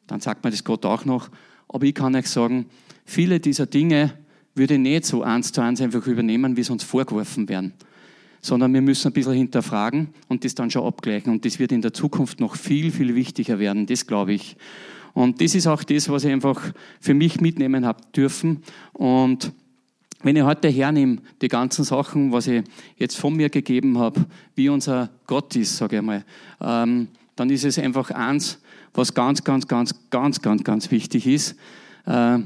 dann 0.08 0.22
sagt 0.22 0.46
mir 0.46 0.52
das 0.52 0.64
Gott 0.64 0.86
auch 0.86 1.04
noch. 1.04 1.30
Aber 1.68 1.84
ich 1.86 1.96
kann 1.96 2.16
euch 2.16 2.28
sagen, 2.28 2.68
viele 3.04 3.42
dieser 3.42 3.66
Dinge 3.66 4.21
würde 4.56 4.76
ich 4.76 4.80
nicht 4.80 5.06
so 5.06 5.24
eins 5.24 5.52
zu 5.52 5.62
eins 5.62 5.82
einfach 5.82 6.06
übernehmen, 6.08 6.58
wie 6.58 6.64
sie 6.64 6.72
uns 6.72 6.84
vorgeworfen 6.84 7.48
werden. 7.50 7.74
Sondern 8.42 8.74
wir 8.74 8.82
müssen 8.82 9.08
ein 9.08 9.14
bisschen 9.14 9.34
hinterfragen 9.34 10.10
und 10.28 10.44
das 10.44 10.56
dann 10.56 10.72
schon 10.72 10.86
abgleichen. 10.86 11.32
Und 11.32 11.46
das 11.46 11.60
wird 11.60 11.72
in 11.72 11.82
der 11.82 11.94
Zukunft 11.94 12.40
noch 12.40 12.56
viel, 12.56 12.92
viel 12.92 13.16
wichtiger 13.16 13.60
werden, 13.60 13.86
das 13.86 14.08
glaube 14.08 14.34
ich. 14.34 14.58
Und 15.14 15.42
das 15.42 15.56
ist 15.56 15.68
auch 15.68 15.84
das, 15.84 16.10
was 16.10 16.24
ich 16.24 16.32
einfach 16.32 16.74
für 17.00 17.14
mich 17.14 17.42
mitnehmen 17.42 17.86
habe 17.86 18.02
dürfen. 18.16 18.64
Und 18.94 19.52
wenn 20.24 20.36
ich 20.36 20.44
heute 20.44 20.70
hernehme, 20.70 21.18
die 21.42 21.48
ganzen 21.48 21.84
Sachen, 21.84 22.32
was 22.32 22.48
ich 22.48 22.64
jetzt 22.98 23.18
von 23.18 23.36
mir 23.36 23.50
gegeben 23.50 23.98
habe, 23.98 24.26
wie 24.56 24.70
unser 24.70 25.10
Gott 25.28 25.56
ist, 25.56 25.78
sage 25.78 25.98
ich 25.98 26.02
mal, 26.02 26.24
ähm, 26.62 27.08
dann 27.36 27.50
ist 27.50 27.66
es 27.66 27.80
einfach 27.80 28.12
eins, 28.12 28.60
was 28.94 29.14
ganz, 29.14 29.44
ganz, 29.44 29.68
ganz, 29.68 29.96
ganz, 30.10 30.42
ganz, 30.42 30.64
ganz 30.64 30.92
wichtig 30.92 31.26
ist, 31.28 31.56
äh, 32.06 32.40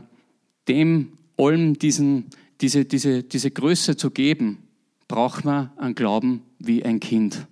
dem 0.67 1.14
allem 1.37 1.77
diesen, 1.77 2.25
diese, 2.61 2.85
diese, 2.85 3.23
diese 3.23 3.51
Größe 3.51 3.97
zu 3.97 4.11
geben, 4.11 4.59
braucht 5.07 5.45
man 5.45 5.71
einen 5.77 5.95
Glauben 5.95 6.41
wie 6.59 6.83
ein 6.83 6.99
Kind. 6.99 7.47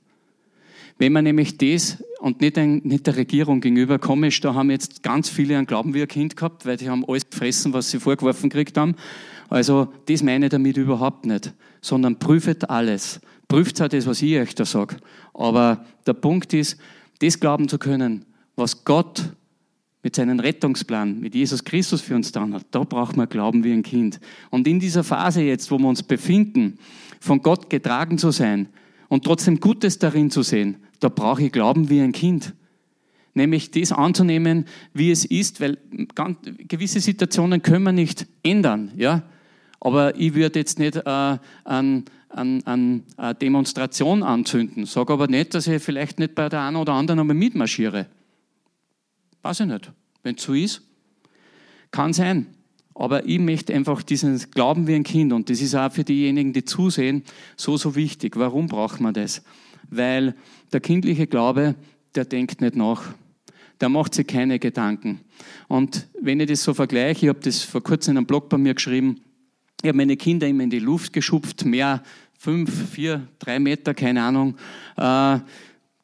Wenn 0.98 1.14
man 1.14 1.24
nämlich 1.24 1.58
das 1.58 2.04
und 2.20 2.42
nicht, 2.42 2.58
ein, 2.58 2.82
nicht 2.84 3.08
der 3.08 3.16
Regierung 3.16 3.62
gegenüber 3.62 4.00
komisch, 4.00 4.40
da 4.40 4.54
haben 4.54 4.72
jetzt 4.72 5.04
ganz 5.04 5.30
viele 5.30 5.58
einen 5.58 5.68
Glauben 5.68 5.94
wie 5.94 6.02
ein 6.02 6.08
Kind 6.08 6.38
gehabt, 6.38 6.66
weil 6.66 6.78
die 6.78 6.90
haben 6.90 7.04
alles 7.08 7.30
gefressen, 7.30 7.74
was 7.74 7.90
sie 7.90 8.00
vorgeworfen 8.00 8.50
gekriegt 8.50 8.78
haben. 8.78 8.96
Also 9.50 9.92
das 10.06 10.24
meine 10.24 10.46
ich 10.46 10.52
damit 10.52 10.78
überhaupt 10.78 11.26
nicht, 11.26 11.54
sondern 11.82 12.20
prüft 12.20 12.70
alles. 12.70 13.20
Prüft 13.48 13.82
auch 13.82 13.88
das, 13.88 14.08
was 14.08 14.22
ich 14.22 14.38
euch 14.38 14.56
da 14.56 14.66
sage. 14.66 14.98
Aber 15.34 15.86
der 16.08 16.14
Punkt 16.14 16.54
ist, 16.54 16.78
das 17.20 17.40
glauben 17.40 17.68
zu 17.68 17.78
können, 17.78 18.26
was 18.56 18.86
Gott 18.86 19.34
mit 20.04 20.18
seinem 20.18 20.40
Rettungsplan, 20.40 21.22
mit 21.22 21.34
Jesus 21.34 21.64
Christus 21.64 22.02
für 22.02 22.16
uns 22.16 22.34
dann 22.34 22.54
hat, 22.54 22.66
da 22.72 22.84
braucht 22.84 23.16
man 23.16 23.30
Glauben 23.30 23.64
wie 23.64 23.72
ein 23.72 23.84
Kind. 23.84 24.20
Und 24.50 24.68
in 24.68 24.80
dieser 24.80 25.04
Phase 25.04 25.42
jetzt, 25.42 25.72
wo 25.72 25.80
wir 25.80 25.88
uns 25.88 26.04
befinden, 26.04 26.78
von 27.22 27.42
Gott 27.42 27.70
getragen 27.70 28.18
zu 28.18 28.32
sein 28.32 28.68
und 29.08 29.24
trotzdem 29.24 29.62
Gutes 29.62 30.00
darin 30.00 30.30
zu 30.30 30.44
sehen, 30.44 30.76
da 31.00 31.08
brauche 31.08 31.44
ich 31.44 31.52
Glauben 31.54 31.90
wie 31.90 32.02
ein 32.02 32.12
Kind. 32.12 32.54
Nämlich 33.34 33.72
das 33.72 33.94
anzunehmen, 33.94 34.66
wie 34.94 35.10
es 35.10 35.24
ist, 35.26 35.62
weil 35.62 35.78
gewisse 36.68 37.00
Situationen 37.00 37.62
können 37.62 37.86
wir 37.86 37.94
nicht 37.94 38.28
ändern, 38.44 38.92
ja. 38.98 39.24
Aber 39.80 40.18
ich 40.18 40.34
würde 40.34 40.60
jetzt 40.60 40.80
nicht 40.80 40.96
äh, 40.98 41.02
an, 41.10 41.40
an, 41.64 42.06
an 42.64 43.04
eine 43.18 43.36
Demonstration 43.36 44.24
anzünden. 44.24 44.86
Sage 44.86 45.12
aber 45.12 45.28
nicht, 45.28 45.54
dass 45.54 45.68
ich 45.68 45.84
vielleicht 45.84 46.20
nicht 46.20 46.36
bei 46.36 46.48
der 46.48 46.62
einen 46.62 46.78
oder 46.78 46.94
anderen 46.94 47.20
einmal 47.20 47.36
mitmarschiere. 47.36 48.08
Weiß 49.44 49.60
ich 49.60 49.68
nicht. 49.68 49.92
Wenn 50.24 50.36
es 50.36 50.44
so 50.44 50.54
ist, 50.54 50.82
kann 51.92 52.14
sein. 52.14 52.48
Aber 52.96 53.28
ich 53.28 53.40
möchte 53.40 53.74
einfach 53.74 54.02
diesen 54.02 54.38
Glauben 54.52 54.88
wie 54.88 54.96
ein 54.96 55.04
Kind 55.04 55.34
und 55.34 55.50
das 55.50 55.62
ist 55.62 55.76
auch 55.76 55.92
für 55.92 56.04
diejenigen, 56.04 56.54
die 56.54 56.64
zusehen, 56.64 57.24
so, 57.58 57.76
so 57.76 57.96
wichtig. 57.96 58.38
Warum 58.38 58.68
braucht 58.68 59.00
man 59.02 59.14
das? 59.14 59.44
Weil 59.90 60.36
der 60.72 60.80
kindliche 60.80 61.28
Glaube, 61.28 61.76
der 62.16 62.26
denkt 62.26 62.62
nicht 62.62 62.76
nach. 62.76 63.04
Der 63.82 63.90
macht 63.90 64.14
sich 64.14 64.28
keine 64.28 64.60
Gedanken. 64.60 65.20
Und 65.68 66.08
wenn 66.22 66.40
ich 66.40 66.48
das 66.48 66.64
so 66.64 66.74
vergleiche, 66.74 67.26
ich 67.26 67.30
habe 67.30 67.40
das 67.42 67.64
vor 67.64 67.84
kurzem 67.84 68.12
in 68.12 68.18
einem 68.18 68.28
Blog 68.28 68.48
bei 68.48 68.58
mir 68.58 68.76
geschrieben, 68.76 69.22
ich 69.82 69.90
habe 69.90 69.98
meine 69.98 70.16
Kinder 70.16 70.48
immer 70.48 70.64
in 70.64 70.70
die 70.70 70.80
Luft 70.80 71.12
geschupft, 71.12 71.66
mehr 71.66 72.02
fünf, 72.38 72.92
vier, 72.92 73.28
drei 73.40 73.60
Meter, 73.60 73.94
keine 73.94 74.24
Ahnung. 74.24 74.56
Äh, 74.96 75.40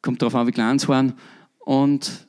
kommt 0.02 0.22
darauf 0.22 0.36
an, 0.36 0.48
wie 0.48 0.52
klein 0.52 0.80
sie 0.80 0.88
waren. 0.90 1.14
Und 1.60 2.28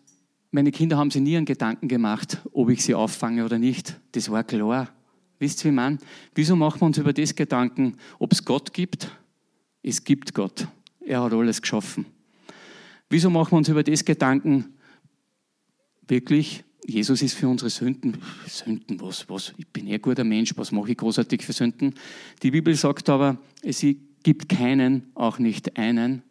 meine 0.50 0.72
Kinder 0.72 0.96
haben 0.96 1.10
sich 1.10 1.22
nie 1.22 1.36
einen 1.36 1.46
Gedanken 1.46 1.88
gemacht, 1.88 2.38
ob 2.52 2.70
ich 2.70 2.82
sie 2.82 2.94
auffange 2.94 3.44
oder 3.44 3.58
nicht. 3.58 4.00
Das 4.12 4.30
war 4.30 4.42
klar. 4.44 4.88
Wisst 5.38 5.64
ihr, 5.64 5.70
wie 5.70 5.74
man? 5.74 5.98
Wieso 6.34 6.56
machen 6.56 6.80
wir 6.80 6.86
uns 6.86 6.98
über 6.98 7.12
das 7.12 7.34
Gedanken, 7.34 7.96
ob 8.18 8.32
es 8.32 8.44
Gott 8.44 8.72
gibt? 8.72 9.10
Es 9.82 10.04
gibt 10.04 10.34
Gott. 10.34 10.68
Er 11.00 11.22
hat 11.22 11.32
alles 11.32 11.62
geschaffen. 11.62 12.04
Wieso 13.08 13.30
machen 13.30 13.52
wir 13.52 13.58
uns 13.58 13.68
über 13.68 13.82
das 13.82 14.04
Gedanken, 14.04 14.74
wirklich, 16.06 16.64
Jesus 16.86 17.22
ist 17.22 17.34
für 17.34 17.48
unsere 17.48 17.70
Sünden. 17.70 18.18
Sünden, 18.46 19.00
was, 19.00 19.28
was? 19.28 19.54
Ich 19.56 19.66
bin 19.68 19.86
eh 19.86 19.98
guter 19.98 20.24
Mensch, 20.24 20.56
was 20.56 20.72
mache 20.72 20.92
ich 20.92 20.96
großartig 20.96 21.44
für 21.44 21.52
Sünden? 21.52 21.94
Die 22.42 22.50
Bibel 22.50 22.74
sagt 22.74 23.08
aber, 23.08 23.38
es 23.62 23.84
gibt 24.22 24.48
keinen, 24.48 25.10
auch 25.14 25.38
nicht 25.38 25.76
einen, 25.76 26.22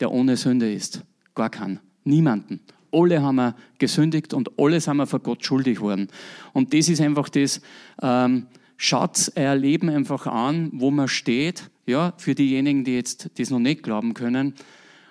der 0.00 0.10
ohne 0.10 0.36
Sünde 0.36 0.72
ist. 0.72 1.02
Gar 1.34 1.50
keinen. 1.50 1.80
Niemanden. 2.04 2.60
Alle 2.92 3.22
haben 3.22 3.36
wir 3.36 3.54
gesündigt 3.78 4.34
und 4.34 4.50
alle 4.58 4.80
sind 4.80 4.96
wir 4.96 5.06
vor 5.06 5.20
Gott 5.20 5.44
schuldig 5.44 5.80
worden. 5.80 6.08
Und 6.52 6.74
das 6.74 6.88
ist 6.88 7.00
einfach 7.00 7.28
das, 7.28 7.60
ähm, 8.02 8.46
schaut 8.76 9.32
euer 9.36 9.54
Leben 9.54 9.88
einfach 9.88 10.26
an, 10.26 10.70
wo 10.72 10.90
man 10.90 11.08
steht, 11.08 11.70
ja, 11.86 12.12
für 12.18 12.34
diejenigen, 12.34 12.84
die 12.84 12.94
jetzt 12.94 13.30
das 13.38 13.50
noch 13.50 13.58
nicht 13.58 13.82
glauben 13.82 14.14
können. 14.14 14.54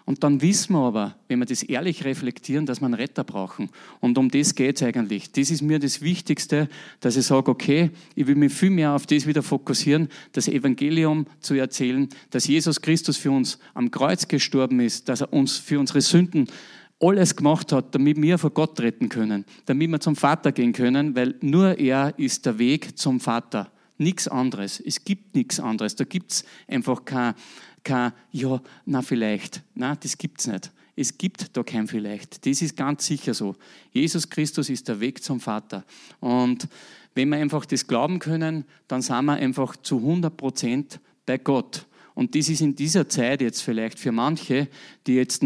Und 0.05 0.23
dann 0.23 0.39
wissen 0.41 0.73
wir 0.73 0.81
aber, 0.81 1.15
wenn 1.27 1.39
wir 1.39 1.47
das 1.47 1.63
ehrlich 1.63 2.05
reflektieren, 2.05 2.67
dass 2.67 2.79
wir 2.79 2.85
einen 2.85 2.93
Retter 2.93 3.23
brauchen. 3.23 3.69
Und 4.01 4.19
um 4.19 4.29
das 4.29 4.53
geht 4.53 4.75
es 4.75 4.83
eigentlich. 4.83 5.31
Das 5.31 5.49
ist 5.49 5.63
mir 5.63 5.79
das 5.79 6.01
Wichtigste, 6.01 6.69
dass 6.99 7.17
ich 7.17 7.25
sage, 7.25 7.49
okay, 7.49 7.89
ich 8.13 8.27
will 8.27 8.35
mich 8.35 8.53
viel 8.53 8.69
mehr 8.69 8.91
auf 8.91 9.07
das 9.07 9.25
wieder 9.25 9.41
fokussieren, 9.41 10.09
das 10.33 10.47
Evangelium 10.47 11.25
zu 11.39 11.55
erzählen, 11.55 12.07
dass 12.29 12.45
Jesus 12.45 12.81
Christus 12.81 13.17
für 13.17 13.31
uns 13.31 13.57
am 13.73 13.89
Kreuz 13.89 14.27
gestorben 14.27 14.79
ist, 14.79 15.09
dass 15.09 15.21
er 15.21 15.33
uns 15.33 15.57
für 15.57 15.79
unsere 15.79 16.01
Sünden 16.01 16.47
alles 16.99 17.35
gemacht 17.35 17.71
hat, 17.71 17.93
damit 17.93 18.21
wir 18.21 18.37
vor 18.37 18.51
Gott 18.51 18.79
retten 18.79 19.09
können, 19.09 19.45
damit 19.65 19.89
wir 19.89 19.99
zum 19.99 20.15
Vater 20.15 20.51
gehen 20.51 20.73
können, 20.73 21.15
weil 21.15 21.35
nur 21.41 21.77
er 21.77 22.17
ist 22.17 22.45
der 22.45 22.57
Weg 22.57 22.97
zum 22.97 23.19
Vater. 23.19 23.71
Nichts 23.97 24.27
anderes. 24.27 24.79
Es 24.79 25.03
gibt 25.03 25.35
nichts 25.35 25.59
anderes. 25.59 25.95
Da 25.95 26.03
gibt 26.03 26.31
es 26.31 26.45
einfach 26.67 27.05
kein, 27.05 27.33
kein, 27.83 28.11
ja, 28.31 28.61
na 28.85 29.01
vielleicht. 29.01 29.61
Na, 29.73 29.95
das 29.95 30.17
gibt 30.17 30.41
es 30.41 30.47
nicht. 30.47 30.71
Es 30.97 31.17
gibt 31.17 31.55
da 31.55 31.63
kein 31.63 31.87
vielleicht. 31.87 32.45
Das 32.45 32.61
ist 32.61 32.77
ganz 32.77 33.05
sicher 33.05 33.33
so. 33.33 33.55
Jesus 33.91 34.29
Christus 34.29 34.69
ist 34.69 34.87
der 34.87 34.99
Weg 34.99 35.23
zum 35.23 35.39
Vater. 35.39 35.83
Und 36.19 36.67
wenn 37.13 37.29
wir 37.29 37.37
einfach 37.37 37.65
das 37.65 37.87
glauben 37.87 38.19
können, 38.19 38.65
dann 38.87 39.01
sind 39.01 39.25
wir 39.25 39.33
einfach 39.33 39.75
zu 39.77 39.97
100 39.97 40.35
Prozent 40.35 40.99
bei 41.25 41.37
Gott. 41.37 41.85
Und 42.13 42.35
das 42.35 42.47
ist 42.47 42.61
in 42.61 42.75
dieser 42.75 43.09
Zeit 43.09 43.41
jetzt 43.41 43.61
vielleicht 43.61 43.99
für 43.99 44.13
manche, 44.13 44.69
die 45.05 45.15
jetzt 45.15 45.43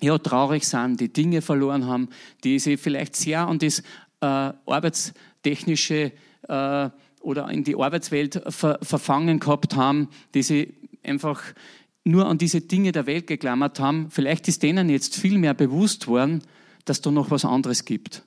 ja, 0.00 0.18
traurig 0.18 0.64
sind, 0.66 1.00
die 1.00 1.12
Dinge 1.12 1.42
verloren 1.42 1.86
haben, 1.86 2.08
die 2.42 2.58
sie 2.58 2.76
vielleicht 2.76 3.16
sehr 3.16 3.46
an 3.46 3.58
das 3.58 3.80
äh, 4.20 4.52
arbeitstechnische 4.66 6.12
äh, 6.48 6.90
oder 7.20 7.48
in 7.50 7.64
die 7.64 7.76
Arbeitswelt 7.76 8.42
ver 8.48 8.78
verfangen 8.82 9.40
gehabt 9.40 9.76
haben, 9.76 10.08
die 10.34 10.42
sie 10.42 10.74
einfach 11.02 11.42
nur 12.04 12.26
an 12.26 12.38
diese 12.38 12.60
Dinge 12.60 12.92
der 12.92 13.06
Welt 13.06 13.26
geklammert 13.26 13.80
haben, 13.80 14.10
vielleicht 14.10 14.46
ist 14.48 14.62
denen 14.62 14.90
jetzt 14.90 15.16
viel 15.16 15.38
mehr 15.38 15.54
bewusst 15.54 16.06
worden, 16.06 16.42
dass 16.84 17.00
da 17.00 17.10
noch 17.10 17.30
was 17.30 17.46
anderes 17.46 17.86
gibt. 17.86 18.24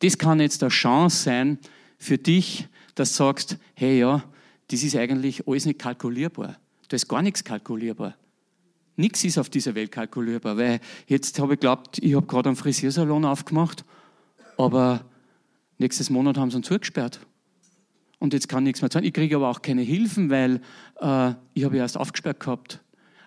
Das 0.00 0.18
kann 0.18 0.40
jetzt 0.40 0.62
eine 0.62 0.70
Chance 0.70 1.24
sein 1.24 1.58
für 1.98 2.18
dich, 2.18 2.68
dass 2.94 3.12
du 3.12 3.24
sagst, 3.24 3.56
hey 3.74 4.00
ja, 4.00 4.22
das 4.68 4.82
ist 4.82 4.96
eigentlich 4.96 5.48
alles 5.48 5.64
nicht 5.64 5.78
kalkulierbar. 5.78 6.56
Da 6.88 6.94
ist 6.94 7.08
gar 7.08 7.22
nichts 7.22 7.42
kalkulierbar. 7.42 8.14
Nichts 8.96 9.24
ist 9.24 9.38
auf 9.38 9.50
dieser 9.50 9.74
Welt 9.74 9.92
kalkulierbar, 9.92 10.56
weil 10.56 10.80
jetzt 11.06 11.38
habe 11.38 11.54
ich 11.54 11.60
geglaubt, 11.60 11.98
ich 11.98 12.14
habe 12.14 12.26
gerade 12.26 12.48
einen 12.48 12.56
Frisiersalon 12.56 13.24
aufgemacht, 13.24 13.84
aber 14.56 15.04
nächstes 15.78 16.08
Monat 16.10 16.38
haben 16.38 16.50
sie 16.50 16.58
ihn 16.58 16.62
zugesperrt 16.62 17.20
und 18.18 18.32
jetzt 18.32 18.48
kann 18.48 18.64
nichts 18.64 18.80
mehr 18.80 18.90
zahlen. 18.90 19.04
Ich 19.04 19.12
kriege 19.12 19.36
aber 19.36 19.50
auch 19.50 19.60
keine 19.60 19.82
Hilfen, 19.82 20.30
weil 20.30 20.60
äh, 21.00 21.34
ich 21.52 21.64
habe 21.64 21.76
erst 21.76 21.98
aufgesperrt 21.98 22.40
gehabt. 22.40 22.80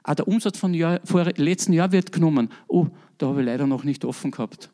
Ah, 0.03 0.15
der 0.15 0.27
Umsatz 0.27 0.57
von 0.57 0.73
Jahr, 0.73 0.99
vor 1.03 1.23
letzten 1.35 1.73
Jahr 1.73 1.91
wird 1.91 2.11
genommen. 2.11 2.49
Oh, 2.67 2.87
da 3.19 3.27
habe 3.27 3.41
ich 3.41 3.45
leider 3.45 3.67
noch 3.67 3.83
nicht 3.83 4.05
offen 4.05 4.31
gehabt. 4.31 4.71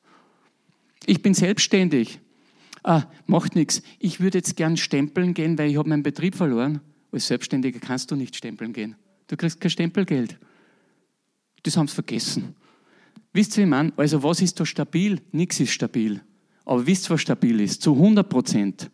Ich 1.06 1.22
bin 1.22 1.34
selbstständig. 1.34 2.20
Ah, 2.84 3.04
macht 3.26 3.56
nichts. 3.56 3.82
Ich 4.00 4.20
würde 4.20 4.38
jetzt 4.38 4.56
gern 4.56 4.78
stempeln 4.78 5.34
gehen, 5.34 5.58
weil 5.58 5.72
ich 5.72 5.78
habe 5.78 5.90
meinen 5.90 6.04
Betrieb 6.04 6.36
verloren. 6.36 6.80
Als 7.12 7.28
Selbstständiger 7.28 7.80
kannst 7.80 8.12
du 8.12 8.16
nicht 8.16 8.36
stempeln 8.36 8.72
gehen. 8.72 8.96
Du 9.28 9.36
kriegst 9.36 9.60
kein 9.60 9.72
Stempelgeld. 9.72 10.38
Das 11.66 11.78
haben 11.78 11.88
sie 11.88 11.96
vergessen. 11.96 12.56
Wisst 13.34 13.58
ihr, 13.58 13.62
wie 13.62 13.62
ich 13.64 13.70
meine? 13.70 13.94
Also 13.98 14.24
was 14.24 14.42
ist 14.42 14.60
da 14.60 14.66
stabil? 14.66 15.20
Nichts 15.32 15.60
ist 15.60 15.72
stabil. 15.72 16.22
Aber 16.64 16.86
wisst 16.88 17.10
ihr, 17.10 17.14
was 17.14 17.22
stabil 17.22 17.60
ist? 17.60 17.82
Zu 17.82 17.94
100 17.94 18.28
Prozent 18.30 18.90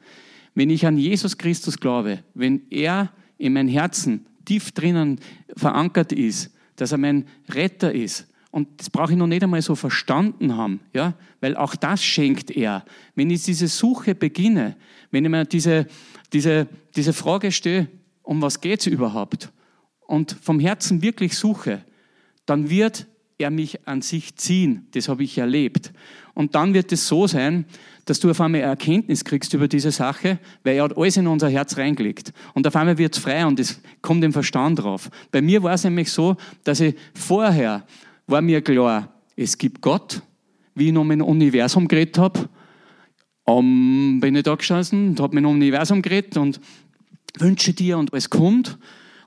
wenn 0.53 0.69
ich 0.69 0.85
an 0.85 0.97
Jesus 0.97 1.37
Christus 1.37 1.77
glaube, 1.77 2.23
wenn 2.33 2.61
er 2.69 3.11
in 3.37 3.53
mein 3.53 3.67
Herzen 3.67 4.25
tief 4.45 4.71
drinnen 4.71 5.19
verankert 5.55 6.11
ist, 6.11 6.51
dass 6.75 6.91
er 6.91 6.97
mein 6.97 7.25
Retter 7.49 7.93
ist, 7.93 8.27
und 8.53 8.67
das 8.81 8.89
brauche 8.89 9.13
ich 9.13 9.17
noch 9.17 9.27
nicht 9.27 9.43
einmal 9.43 9.61
so 9.61 9.75
verstanden 9.75 10.57
haben, 10.57 10.81
ja, 10.93 11.13
weil 11.39 11.55
auch 11.55 11.73
das 11.73 12.03
schenkt 12.03 12.51
er. 12.51 12.83
Wenn 13.15 13.29
ich 13.29 13.43
diese 13.43 13.69
Suche 13.69 14.13
beginne, 14.13 14.75
wenn 15.09 15.23
ich 15.23 15.31
mir 15.31 15.45
diese, 15.45 15.87
diese, 16.33 16.67
diese 16.93 17.13
Frage 17.13 17.53
stelle, 17.53 17.87
um 18.23 18.41
was 18.41 18.59
geht 18.59 18.81
es 18.81 18.87
überhaupt, 18.87 19.51
und 20.01 20.35
vom 20.41 20.59
Herzen 20.59 21.01
wirklich 21.01 21.37
suche, 21.37 21.85
dann 22.51 22.69
wird 22.69 23.07
er 23.37 23.49
mich 23.49 23.87
an 23.87 24.01
sich 24.01 24.35
ziehen. 24.35 24.85
Das 24.91 25.07
habe 25.07 25.23
ich 25.23 25.37
erlebt. 25.37 25.93
Und 26.33 26.53
dann 26.53 26.73
wird 26.73 26.91
es 26.91 27.07
so 27.07 27.27
sein, 27.27 27.63
dass 28.03 28.19
du 28.19 28.29
auf 28.29 28.41
einmal 28.41 28.59
Erkenntnis 28.59 29.23
kriegst 29.23 29.53
über 29.53 29.69
diese 29.69 29.91
Sache, 29.91 30.37
weil 30.65 30.75
er 30.75 30.83
hat 30.83 30.97
alles 30.97 31.15
in 31.15 31.27
unser 31.27 31.47
Herz 31.47 31.77
reingelegt. 31.77 32.33
Und 32.53 32.67
auf 32.67 32.75
einmal 32.75 32.97
wird 32.97 33.15
es 33.15 33.23
frei 33.23 33.45
und 33.45 33.57
es 33.57 33.79
kommt 34.01 34.25
im 34.25 34.33
Verstand 34.33 34.79
drauf. 34.79 35.09
Bei 35.31 35.41
mir 35.41 35.63
war 35.63 35.75
es 35.75 35.85
nämlich 35.85 36.11
so, 36.11 36.35
dass 36.65 36.81
ich 36.81 36.93
vorher 37.13 37.85
war 38.27 38.41
mir 38.41 38.61
klar, 38.61 39.13
es 39.37 39.57
gibt 39.57 39.79
Gott, 39.79 40.21
wie 40.75 40.87
ich 40.87 40.93
noch 40.93 41.07
dem 41.07 41.21
Universum 41.21 41.87
geredet 41.87 42.17
habe. 42.17 42.49
Um, 43.45 44.19
bin 44.19 44.35
ich 44.35 44.43
da 44.43 44.55
gestanden 44.55 45.09
und 45.09 45.19
habe 45.21 45.37
dem 45.37 45.45
Universum 45.45 46.01
geredet 46.01 46.35
und 46.35 46.59
wünsche 47.39 47.71
dir 47.71 47.97
und 47.97 48.11
alles 48.11 48.29
kommt. 48.29 48.77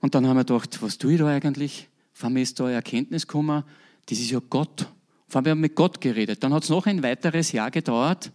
Und 0.02 0.14
dann 0.14 0.26
haben 0.26 0.36
wir 0.36 0.44
gedacht, 0.44 0.82
was 0.82 0.98
tue 0.98 1.14
ich 1.14 1.18
da 1.18 1.26
eigentlich? 1.26 1.88
Vor 2.14 2.30
mir 2.30 2.42
ist 2.42 2.58
da 2.58 2.64
eine 2.64 2.74
Erkenntnis 2.74 3.26
gekommen, 3.26 3.64
das 4.06 4.18
ist 4.18 4.30
ja 4.30 4.40
Gott. 4.48 4.88
Allem, 5.32 5.44
wir 5.44 5.50
haben 5.50 5.60
mit 5.60 5.74
Gott 5.74 6.00
geredet. 6.00 6.42
Dann 6.42 6.54
hat 6.54 6.62
es 6.62 6.70
noch 6.70 6.86
ein 6.86 7.02
weiteres 7.02 7.52
Jahr 7.52 7.70
gedauert, 7.70 8.30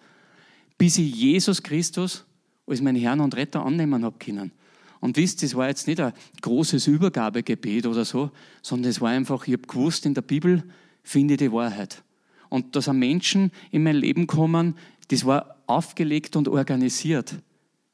bis 0.78 0.98
ich 0.98 1.16
Jesus 1.16 1.64
Christus 1.64 2.26
als 2.68 2.82
meinen 2.82 3.00
Herrn 3.00 3.22
und 3.22 3.36
Retter 3.36 3.66
annehmen 3.66 4.04
habe 4.04 4.18
können. 4.20 4.52
Und 5.00 5.16
wisst, 5.16 5.42
das 5.44 5.56
war 5.56 5.70
jetzt 5.70 5.88
nicht 5.88 6.02
ein 6.02 6.12
großes 6.42 6.88
Übergabegebet 6.88 7.86
oder 7.86 8.04
so, 8.04 8.32
sondern 8.62 8.92
es 8.92 9.00
war 9.00 9.12
einfach, 9.12 9.48
ich 9.48 9.54
habe 9.54 9.66
gewusst, 9.66 10.06
in 10.06 10.14
der 10.14 10.24
Bibel 10.24 10.64
finde 11.04 11.36
ich 11.36 11.38
die 11.38 11.52
Wahrheit. 11.54 12.04
Und 12.50 12.76
dass 12.76 12.90
ein 12.90 13.00
Menschen 13.00 13.52
in 13.72 13.84
mein 13.84 13.96
Leben 13.96 14.28
kommen, 14.28 14.76
das 15.08 15.26
war 15.26 15.56
aufgelegt 15.68 16.36
und 16.36 16.50
organisiert 16.50 17.36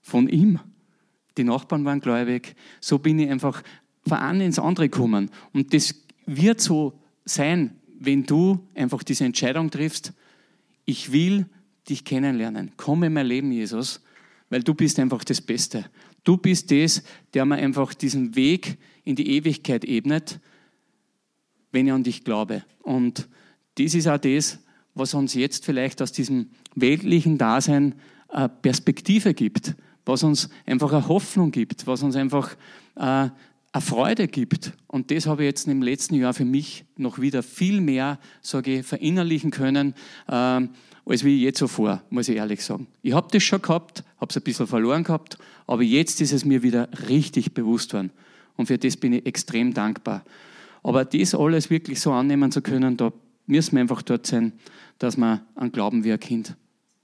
von 0.01 0.27
ihm. 0.27 0.59
Die 1.37 1.43
Nachbarn 1.43 1.85
waren 1.85 1.99
gläubig. 1.99 2.55
So 2.79 2.97
bin 2.97 3.19
ich 3.19 3.29
einfach 3.29 3.61
von 4.07 4.17
einem 4.17 4.41
ins 4.41 4.59
andere 4.59 4.89
gekommen. 4.89 5.29
Und 5.53 5.73
das 5.73 5.95
wird 6.25 6.61
so 6.61 6.99
sein, 7.25 7.75
wenn 7.99 8.25
du 8.25 8.59
einfach 8.75 9.03
diese 9.03 9.25
Entscheidung 9.25 9.71
triffst, 9.71 10.13
ich 10.85 11.11
will 11.11 11.47
dich 11.89 12.03
kennenlernen. 12.03 12.71
Komm 12.77 13.03
in 13.03 13.13
mein 13.13 13.27
Leben, 13.27 13.51
Jesus, 13.51 14.01
weil 14.49 14.63
du 14.63 14.73
bist 14.73 14.99
einfach 14.99 15.23
das 15.23 15.41
Beste. 15.41 15.85
Du 16.23 16.37
bist 16.37 16.71
das, 16.71 17.03
der 17.33 17.45
mir 17.45 17.55
einfach 17.55 17.93
diesen 17.93 18.35
Weg 18.35 18.77
in 19.03 19.15
die 19.15 19.29
Ewigkeit 19.35 19.85
ebnet, 19.85 20.39
wenn 21.71 21.87
ich 21.87 21.93
an 21.93 22.03
dich 22.03 22.23
glaube. 22.23 22.63
Und 22.81 23.27
das 23.75 23.93
ist 23.93 24.07
auch 24.07 24.17
das, 24.17 24.59
was 24.93 25.13
uns 25.13 25.33
jetzt 25.33 25.65
vielleicht 25.65 26.01
aus 26.01 26.11
diesem 26.11 26.49
weltlichen 26.75 27.37
Dasein 27.37 27.95
eine 28.29 28.49
Perspektive 28.49 29.33
gibt, 29.33 29.75
was 30.05 30.23
uns 30.23 30.49
einfach 30.65 30.91
eine 30.93 31.07
Hoffnung 31.07 31.51
gibt, 31.51 31.85
was 31.85 32.01
uns 32.01 32.15
einfach 32.15 32.55
äh, 32.95 33.29
eine 33.75 33.81
Freude 33.81 34.29
gibt. 34.29 34.71
Und 34.87 35.11
das 35.11 35.27
habe 35.27 35.43
ich 35.43 35.47
jetzt 35.47 35.67
im 35.67 35.81
letzten 35.81 36.15
Jahr 36.15 36.33
für 36.33 36.45
mich 36.45 36.85
noch 36.95 37.19
wieder 37.19 37.43
viel 37.43 37.81
mehr, 37.81 38.19
sage 38.41 38.79
ich, 38.79 38.85
verinnerlichen 38.85 39.51
können, 39.51 39.93
äh, 40.29 40.67
als 41.07 41.23
wie 41.25 41.43
jetzt 41.43 41.59
so 41.59 41.99
muss 42.09 42.29
ich 42.29 42.37
ehrlich 42.37 42.63
sagen. 42.63 42.87
Ich 43.01 43.13
habe 43.13 43.27
das 43.31 43.43
schon 43.43 43.61
gehabt, 43.61 44.05
habe 44.21 44.29
es 44.29 44.37
ein 44.37 44.43
bisschen 44.43 44.65
verloren 44.65 45.03
gehabt, 45.03 45.37
aber 45.67 45.83
jetzt 45.83 46.21
ist 46.21 46.31
es 46.31 46.45
mir 46.45 46.63
wieder 46.63 46.87
richtig 47.09 47.53
bewusst 47.53 47.93
worden. 47.93 48.11
Und 48.55 48.67
für 48.67 48.77
das 48.77 48.95
bin 48.95 49.11
ich 49.11 49.25
extrem 49.25 49.73
dankbar. 49.73 50.23
Aber 50.81 51.03
das 51.03 51.35
alles 51.35 51.69
wirklich 51.69 51.99
so 51.99 52.13
annehmen 52.13 52.53
zu 52.53 52.61
können, 52.61 52.95
da 52.95 53.11
müssen 53.45 53.73
wir 53.73 53.81
einfach 53.81 54.03
dort 54.03 54.25
sein, 54.25 54.53
dass 54.99 55.17
wir 55.17 55.45
einen 55.55 55.73
Glauben 55.73 56.05
wie 56.05 56.13
ein 56.13 56.19
Kind 56.19 56.55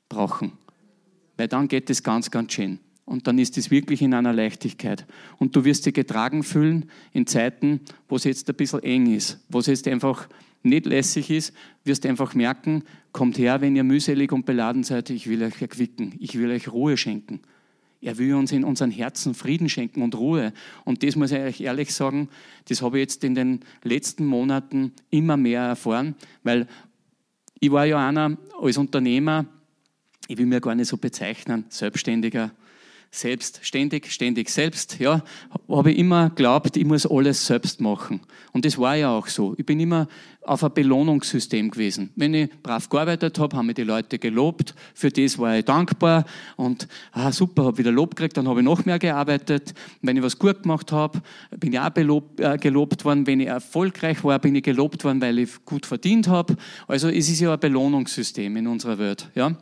brauchen. 0.07 0.53
Weil 1.35 1.49
dann 1.49 1.67
geht 1.67 1.89
es 1.89 2.01
ganz, 2.01 2.31
ganz 2.31 2.53
schön. 2.53 2.79
Und 3.05 3.27
dann 3.27 3.39
ist 3.39 3.57
es 3.57 3.71
wirklich 3.71 4.01
in 4.01 4.13
einer 4.13 4.33
Leichtigkeit. 4.33 5.05
Und 5.37 5.55
du 5.55 5.65
wirst 5.65 5.85
dich 5.85 5.93
getragen 5.93 6.43
fühlen 6.43 6.89
in 7.11 7.27
Zeiten, 7.27 7.81
wo 8.07 8.15
es 8.15 8.23
jetzt 8.23 8.47
ein 8.49 8.55
bisschen 8.55 8.83
eng 8.83 9.13
ist, 9.13 9.39
wo 9.49 9.59
es 9.59 9.65
jetzt 9.65 9.87
einfach 9.87 10.29
nicht 10.63 10.85
lässig 10.85 11.29
ist, 11.29 11.53
wirst 11.83 12.03
du 12.03 12.09
einfach 12.09 12.35
merken, 12.35 12.83
kommt 13.11 13.37
her, 13.37 13.61
wenn 13.61 13.75
ihr 13.75 13.83
mühselig 13.83 14.31
und 14.31 14.45
beladen 14.45 14.83
seid, 14.83 15.09
ich 15.09 15.27
will 15.27 15.43
euch 15.43 15.61
erquicken, 15.61 16.13
ich 16.19 16.37
will 16.37 16.51
euch 16.51 16.71
Ruhe 16.71 16.97
schenken. 16.97 17.41
Er 18.01 18.17
will 18.17 18.33
uns 18.33 18.51
in 18.51 18.63
unseren 18.63 18.89
Herzen 18.89 19.35
Frieden 19.35 19.69
schenken 19.69 20.01
und 20.01 20.15
Ruhe. 20.15 20.53
Und 20.85 21.03
das 21.03 21.15
muss 21.15 21.31
ich 21.31 21.39
euch 21.39 21.61
ehrlich 21.61 21.93
sagen, 21.93 22.29
das 22.67 22.81
habe 22.81 22.97
ich 22.97 23.01
jetzt 23.01 23.23
in 23.23 23.35
den 23.35 23.59
letzten 23.83 24.25
Monaten 24.25 24.93
immer 25.11 25.37
mehr 25.37 25.61
erfahren, 25.61 26.15
weil 26.43 26.67
ich 27.59 27.71
war 27.71 27.85
ja 27.85 28.07
einer 28.07 28.37
als 28.59 28.77
Unternehmer, 28.77 29.45
ich 30.27 30.37
will 30.37 30.47
mir 30.47 30.61
gar 30.61 30.73
nicht 30.73 30.87
so 30.87 30.97
bezeichnen, 30.97 31.65
Selbstständiger, 31.69 32.51
selbstständig, 33.11 34.11
ständig 34.11 34.49
selbst, 34.49 34.99
ja, 34.99 35.21
habe 35.69 35.91
ich 35.91 35.97
immer 35.97 36.29
geglaubt, 36.29 36.77
ich 36.77 36.85
muss 36.85 37.05
alles 37.05 37.45
selbst 37.45 37.81
machen. 37.81 38.21
Und 38.53 38.63
das 38.63 38.77
war 38.77 38.95
ja 38.95 39.11
auch 39.11 39.27
so. 39.27 39.53
Ich 39.57 39.65
bin 39.65 39.81
immer 39.81 40.07
auf 40.43 40.63
ein 40.63 40.73
Belohnungssystem 40.73 41.69
gewesen. 41.69 42.09
Wenn 42.15 42.33
ich 42.33 42.49
brav 42.63 42.89
gearbeitet 42.89 43.37
habe, 43.37 43.55
haben 43.55 43.67
mir 43.67 43.73
die 43.73 43.83
Leute 43.83 44.17
gelobt. 44.17 44.73
Für 44.95 45.11
das 45.11 45.37
war 45.37 45.57
ich 45.57 45.65
dankbar 45.65 46.25
und 46.55 46.87
ah, 47.11 47.31
super, 47.31 47.65
habe 47.65 47.77
wieder 47.77 47.91
Lob 47.91 48.15
gekriegt, 48.15 48.37
dann 48.37 48.47
habe 48.47 48.61
ich 48.61 48.65
noch 48.65 48.85
mehr 48.85 48.97
gearbeitet. 48.97 49.73
Wenn 50.01 50.17
ich 50.17 50.23
was 50.23 50.39
gut 50.39 50.63
gemacht 50.63 50.91
habe, 50.91 51.21
bin 51.57 51.73
ich 51.73 51.79
auch 51.79 51.89
belob, 51.89 52.39
äh, 52.39 52.57
gelobt 52.57 53.05
worden. 53.05 53.27
Wenn 53.27 53.41
ich 53.41 53.47
erfolgreich 53.47 54.23
war, 54.23 54.39
bin 54.39 54.55
ich 54.55 54.63
gelobt 54.63 55.03
worden, 55.03 55.21
weil 55.21 55.37
ich 55.37 55.63
gut 55.65 55.85
verdient 55.85 56.27
habe. 56.27 56.55
Also 56.87 57.09
es 57.09 57.29
ist 57.29 57.41
ja 57.41 57.53
ein 57.53 57.59
Belohnungssystem 57.59 58.55
in 58.57 58.67
unserer 58.67 58.97
Welt. 58.97 59.29
Ja? 59.35 59.55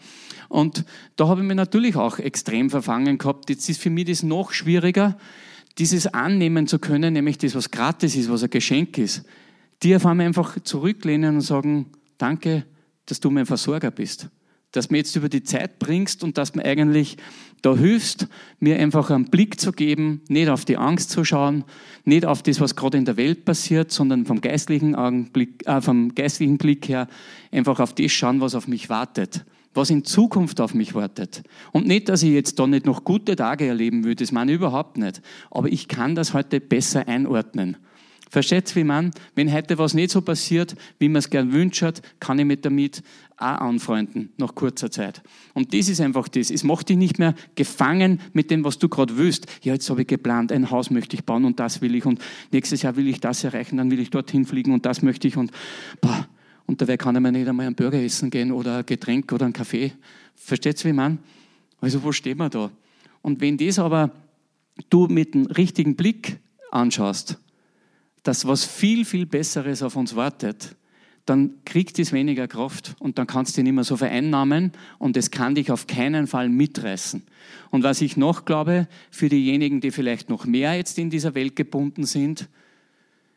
Und 0.49 0.83
da 1.15 1.27
habe 1.27 1.41
ich 1.41 1.47
mich 1.47 1.55
natürlich 1.55 1.95
auch 1.95 2.17
extrem 2.19 2.69
verfangen 2.69 3.19
gehabt. 3.19 3.49
Jetzt 3.49 3.69
ist 3.69 3.81
für 3.81 3.91
mich 3.91 4.05
das 4.05 4.23
noch 4.23 4.51
schwieriger, 4.51 5.17
dieses 5.77 6.07
annehmen 6.07 6.67
zu 6.67 6.79
können, 6.79 7.13
nämlich 7.13 7.37
das, 7.37 7.55
was 7.55 7.71
gratis 7.71 8.15
ist, 8.15 8.29
was 8.29 8.43
ein 8.43 8.49
Geschenk 8.49 8.97
ist. 8.97 9.23
Die 9.83 9.95
auf 9.95 10.05
einmal 10.05 10.25
einfach 10.25 10.59
zurücklehnen 10.61 11.35
und 11.35 11.41
sagen, 11.41 11.85
danke, 12.17 12.65
dass 13.05 13.19
du 13.19 13.29
mein 13.29 13.45
Versorger 13.45 13.91
bist. 13.91 14.29
Dass 14.71 14.87
du 14.87 14.93
mir 14.93 14.97
jetzt 14.99 15.15
über 15.15 15.29
die 15.29 15.43
Zeit 15.43 15.79
bringst 15.79 16.23
und 16.23 16.37
dass 16.37 16.51
du 16.51 16.59
mir 16.59 16.65
eigentlich 16.65 17.17
da 17.61 17.75
hilfst, 17.75 18.27
mir 18.59 18.77
einfach 18.79 19.09
einen 19.09 19.29
Blick 19.29 19.59
zu 19.59 19.71
geben, 19.71 20.21
nicht 20.29 20.49
auf 20.49 20.65
die 20.65 20.77
Angst 20.77 21.11
zu 21.11 21.23
schauen, 21.23 21.63
nicht 22.05 22.25
auf 22.25 22.43
das, 22.43 22.59
was 22.59 22.75
gerade 22.75 22.97
in 22.97 23.05
der 23.05 23.17
Welt 23.17 23.45
passiert, 23.45 23.91
sondern 23.91 24.25
vom 24.25 24.41
geistlichen, 24.41 24.95
Augenblick, 24.95 25.65
äh, 25.67 25.81
vom 25.81 26.13
geistlichen 26.13 26.57
Blick 26.57 26.89
her 26.89 27.07
einfach 27.51 27.79
auf 27.79 27.93
das 27.93 28.11
schauen, 28.11 28.41
was 28.41 28.55
auf 28.55 28.67
mich 28.67 28.89
wartet 28.89 29.45
was 29.79 29.89
in 29.89 30.03
Zukunft 30.03 30.59
auf 30.61 30.73
mich 30.73 30.93
wartet. 30.93 31.41
Und 31.71 31.87
nicht, 31.87 32.09
dass 32.09 32.21
ich 32.21 32.31
jetzt 32.31 32.59
da 32.59 32.67
nicht 32.67 32.85
noch 32.85 33.03
gute 33.03 33.35
Tage 33.35 33.65
erleben 33.65 34.03
will, 34.03 34.15
das 34.15 34.31
meine 34.31 34.51
ich 34.51 34.57
überhaupt 34.57 34.97
nicht. 34.97 35.21
Aber 35.49 35.69
ich 35.69 35.87
kann 35.87 36.15
das 36.15 36.33
heute 36.33 36.59
besser 36.59 37.07
einordnen. 37.07 37.77
Versteht 38.29 38.75
wie 38.75 38.83
man, 38.83 39.11
wenn 39.33 39.51
heute 39.51 39.79
was 39.79 39.95
nicht 39.95 40.11
so 40.11 40.21
passiert, 40.21 40.75
wie 40.99 41.09
man 41.09 41.17
es 41.17 41.31
gern 41.31 41.51
wünscht, 41.51 42.01
kann 42.19 42.37
ich 42.37 42.45
mich 42.45 42.61
damit 42.61 43.01
auch 43.37 43.61
anfreunden, 43.61 44.33
nach 44.37 44.53
kurzer 44.53 44.91
Zeit. 44.91 45.23
Und 45.55 45.73
das 45.73 45.89
ist 45.89 45.99
einfach 45.99 46.27
das. 46.27 46.51
Es 46.51 46.63
macht 46.63 46.89
dich 46.89 46.97
nicht 46.97 47.17
mehr 47.17 47.33
gefangen 47.55 48.19
mit 48.33 48.51
dem, 48.51 48.63
was 48.63 48.77
du 48.77 48.87
gerade 48.87 49.17
willst. 49.17 49.47
Ja, 49.63 49.73
jetzt 49.73 49.89
habe 49.89 50.01
ich 50.01 50.07
geplant, 50.07 50.51
ein 50.51 50.69
Haus 50.69 50.91
möchte 50.91 51.15
ich 51.15 51.23
bauen 51.23 51.45
und 51.45 51.59
das 51.59 51.81
will 51.81 51.95
ich 51.95 52.05
und 52.05 52.19
nächstes 52.51 52.83
Jahr 52.83 52.97
will 52.97 53.07
ich 53.07 53.19
das 53.19 53.43
erreichen, 53.43 53.77
dann 53.77 53.89
will 53.89 53.99
ich 53.99 54.11
dorthin 54.11 54.45
fliegen 54.45 54.73
und 54.73 54.85
das 54.85 55.01
möchte 55.01 55.27
ich 55.27 55.37
und 55.37 55.51
boah, 56.01 56.27
und 56.69 56.79
dabei 56.81 56.97
kann 56.97 57.19
man 57.19 57.33
nicht 57.33 57.47
einmal 57.47 57.65
einen 57.65 57.73
Burger 57.73 57.99
essen 57.99 58.29
gehen 58.29 58.51
oder 58.51 58.77
ein 58.77 58.85
Getränk 58.85 59.31
oder 59.31 59.45
einen 59.45 59.53
Kaffee. 59.53 59.91
Versteht 60.35 60.85
ihr, 60.85 60.91
wie 60.91 60.93
man? 60.93 61.17
Also 61.81 62.03
wo 62.03 62.11
steht 62.11 62.37
man 62.37 62.51
da? 62.51 62.69
Und 63.23 63.41
wenn 63.41 63.57
das 63.57 63.79
aber 63.79 64.11
du 64.87 65.07
mit 65.07 65.33
dem 65.33 65.47
richtigen 65.47 65.95
Blick 65.95 66.37
anschaust, 66.69 67.39
dass 68.21 68.45
was 68.47 68.65
viel, 68.65 69.03
viel 69.03 69.25
Besseres 69.25 69.81
auf 69.81 69.95
uns 69.95 70.15
wartet, 70.15 70.75
dann 71.25 71.55
kriegt 71.65 71.97
es 71.97 72.13
weniger 72.13 72.47
Kraft 72.47 72.95
und 72.99 73.17
dann 73.17 73.25
kannst 73.25 73.57
du 73.57 73.63
nicht 73.63 73.73
mehr 73.73 73.83
so 73.83 73.97
vereinnahmen 73.97 74.71
und 74.99 75.17
es 75.17 75.31
kann 75.31 75.55
dich 75.55 75.71
auf 75.71 75.87
keinen 75.87 76.27
Fall 76.27 76.49
mitreißen. 76.49 77.23
Und 77.71 77.81
was 77.81 77.99
ich 77.99 78.15
noch 78.15 78.45
glaube, 78.45 78.87
für 79.09 79.27
diejenigen, 79.27 79.81
die 79.81 79.89
vielleicht 79.89 80.29
noch 80.29 80.45
mehr 80.45 80.75
jetzt 80.75 80.99
in 80.99 81.09
dieser 81.09 81.33
Welt 81.33 81.55
gebunden 81.55 82.05
sind, 82.05 82.47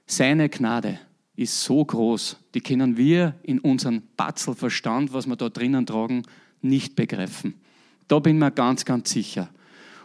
seine 0.04 0.50
Gnade 0.50 0.98
ist 1.36 1.62
so 1.62 1.84
groß, 1.84 2.36
die 2.54 2.60
können 2.60 2.96
wir 2.96 3.34
in 3.42 3.58
unserem 3.58 4.02
Batzelverstand, 4.16 5.12
was 5.12 5.26
wir 5.26 5.36
da 5.36 5.48
drinnen 5.48 5.86
tragen, 5.86 6.22
nicht 6.60 6.94
begreifen. 6.94 7.54
Da 8.08 8.18
bin 8.18 8.36
ich 8.36 8.40
mir 8.40 8.50
ganz, 8.50 8.84
ganz 8.84 9.10
sicher. 9.10 9.48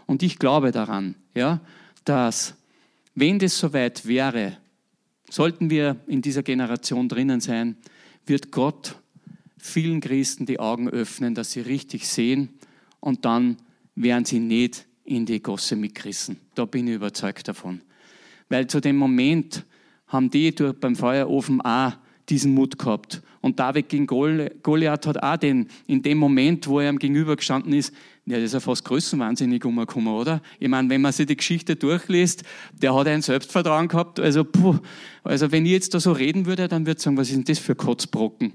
Und 0.05 0.23
ich 0.23 0.39
glaube 0.39 0.71
daran, 0.71 1.15
ja, 1.35 1.59
dass 2.05 2.55
wenn 3.15 3.39
das 3.39 3.57
soweit 3.57 4.05
wäre, 4.05 4.57
sollten 5.29 5.69
wir 5.69 5.97
in 6.07 6.21
dieser 6.21 6.43
Generation 6.43 7.09
drinnen 7.09 7.41
sein, 7.41 7.75
wird 8.25 8.51
Gott 8.51 8.95
vielen 9.57 9.99
Christen 9.99 10.45
die 10.45 10.59
Augen 10.59 10.89
öffnen, 10.89 11.35
dass 11.35 11.51
sie 11.51 11.61
richtig 11.61 12.07
sehen 12.07 12.49
und 12.99 13.25
dann 13.25 13.57
werden 13.95 14.25
sie 14.25 14.39
nicht 14.39 14.85
in 15.03 15.25
die 15.25 15.41
Gosse 15.41 15.75
mitgerissen. 15.75 16.39
Da 16.55 16.65
bin 16.65 16.87
ich 16.87 16.95
überzeugt 16.95 17.47
davon. 17.47 17.81
Weil 18.49 18.67
zu 18.67 18.79
dem 18.79 18.97
Moment 18.97 19.65
haben 20.07 20.29
die 20.29 20.53
durch 20.53 20.73
beim 20.73 20.95
Feuerofen 20.95 21.61
auch 21.61 21.93
diesen 22.29 22.53
Mut 22.53 22.77
gehabt. 22.77 23.21
Und 23.41 23.59
David 23.59 23.89
gegen 23.89 24.07
Goliath 24.07 25.07
hat 25.07 25.23
auch 25.23 25.37
den, 25.37 25.67
in 25.85 26.01
dem 26.01 26.17
Moment, 26.17 26.67
wo 26.67 26.79
er 26.79 26.89
ihm 26.89 26.99
gegenübergestanden 26.99 27.73
ist, 27.73 27.93
ja, 28.25 28.35
das 28.35 28.45
ist 28.45 28.53
ja 28.53 28.59
fast 28.59 28.83
größenwahnsinnig 28.83 29.63
umgekommen, 29.63 30.13
oder? 30.13 30.41
Ich 30.59 30.67
meine, 30.67 30.89
wenn 30.89 30.99
man 31.01 31.13
sich 31.13 31.27
die 31.27 31.37
Geschichte 31.37 31.77
durchliest, 31.77 32.43
der 32.73 32.93
hat 32.93 33.07
ein 33.07 33.21
Selbstvertrauen 33.21 33.87
gehabt. 33.87 34.19
Also, 34.19 34.43
puh, 34.43 34.79
also 35.23 35.49
wenn 35.53 35.65
ich 35.65 35.71
jetzt 35.71 35.93
da 35.93 36.01
so 36.01 36.11
reden 36.11 36.45
würde, 36.45 36.67
dann 36.67 36.85
würde 36.85 36.97
ich 36.97 37.03
sagen, 37.03 37.15
was 37.15 37.29
ist 37.29 37.37
denn 37.37 37.45
das 37.45 37.59
für 37.59 37.75
Kotzbrocken? 37.75 38.53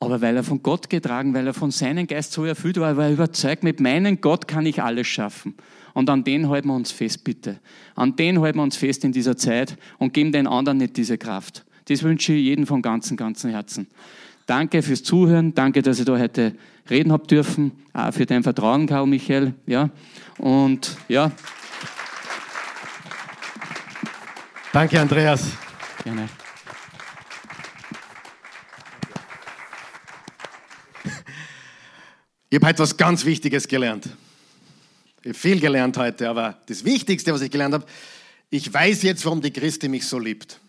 Aber 0.00 0.22
weil 0.22 0.36
er 0.36 0.42
von 0.42 0.62
Gott 0.62 0.88
getragen, 0.88 1.34
weil 1.34 1.46
er 1.46 1.54
von 1.54 1.70
seinem 1.70 2.06
Geist 2.06 2.32
so 2.32 2.44
erfüllt 2.44 2.78
war, 2.78 2.96
war 2.96 3.06
er 3.06 3.12
überzeugt, 3.12 3.62
mit 3.62 3.80
meinem 3.80 4.22
Gott 4.22 4.48
kann 4.48 4.64
ich 4.64 4.82
alles 4.82 5.06
schaffen. 5.06 5.54
Und 5.96 6.10
an 6.10 6.24
den 6.24 6.50
halten 6.50 6.68
wir 6.68 6.74
uns 6.74 6.92
fest, 6.92 7.24
bitte. 7.24 7.58
An 7.94 8.16
den 8.16 8.42
halten 8.42 8.58
wir 8.58 8.62
uns 8.62 8.76
fest 8.76 9.02
in 9.02 9.12
dieser 9.12 9.34
Zeit 9.38 9.78
und 9.96 10.12
geben 10.12 10.30
den 10.30 10.46
anderen 10.46 10.76
nicht 10.76 10.98
diese 10.98 11.16
Kraft. 11.16 11.64
Das 11.88 12.02
wünsche 12.02 12.34
ich 12.34 12.44
jedem 12.44 12.66
von 12.66 12.82
ganzem, 12.82 13.16
ganzem 13.16 13.50
Herzen. 13.50 13.86
Danke 14.44 14.82
fürs 14.82 15.02
Zuhören. 15.02 15.54
Danke, 15.54 15.80
dass 15.80 15.98
ich 15.98 16.04
da 16.04 16.18
heute 16.18 16.54
reden 16.90 17.12
habe 17.12 17.26
dürfen. 17.26 17.72
Auch 17.94 18.12
für 18.12 18.26
dein 18.26 18.42
Vertrauen, 18.42 18.86
Karl 18.86 19.06
Michael. 19.06 19.54
Ja. 19.64 19.88
Und 20.36 20.98
ja. 21.08 21.32
Danke, 24.74 25.00
Andreas. 25.00 25.48
Gerne. 26.04 26.28
Ich 32.50 32.58
habe 32.60 32.68
etwas 32.68 32.94
ganz 32.98 33.24
Wichtiges 33.24 33.66
gelernt. 33.66 34.10
Ich 35.26 35.30
habe 35.30 35.38
viel 35.40 35.58
gelernt 35.58 35.98
heute, 35.98 36.28
aber 36.28 36.56
das 36.66 36.84
Wichtigste, 36.84 37.34
was 37.34 37.40
ich 37.40 37.50
gelernt 37.50 37.74
habe, 37.74 37.84
ich 38.48 38.72
weiß 38.72 39.02
jetzt, 39.02 39.24
warum 39.24 39.42
die 39.42 39.50
Christi 39.50 39.88
mich 39.88 40.06
so 40.06 40.20
liebt 40.20 40.60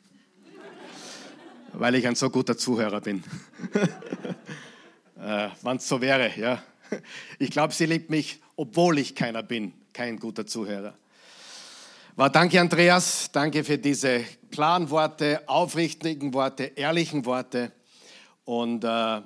weil 1.73 1.93
ich 1.93 2.07
ein 2.07 2.15
so 2.15 2.31
guter 2.31 2.57
Zuhörer 2.57 3.01
bin. 3.01 3.23
äh, 5.19 5.49
Wenn 5.61 5.77
es 5.77 5.87
so 5.87 6.01
wäre, 6.01 6.31
ja. 6.35 6.63
Ich 7.37 7.51
glaube, 7.51 7.71
sie 7.71 7.85
liebt 7.85 8.09
mich, 8.09 8.41
obwohl 8.55 8.97
ich 8.97 9.13
keiner 9.13 9.43
bin, 9.43 9.73
kein 9.93 10.17
guter 10.17 10.47
Zuhörer. 10.47 10.97
War 12.15 12.31
danke, 12.31 12.59
Andreas. 12.59 13.29
Danke 13.31 13.63
für 13.63 13.77
diese 13.77 14.23
klaren 14.49 14.89
Worte, 14.89 15.47
aufrichtigen 15.47 16.33
Worte, 16.33 16.63
ehrlichen 16.75 17.25
Worte. 17.25 17.71
Und 18.43 18.83
äh, 18.83 19.21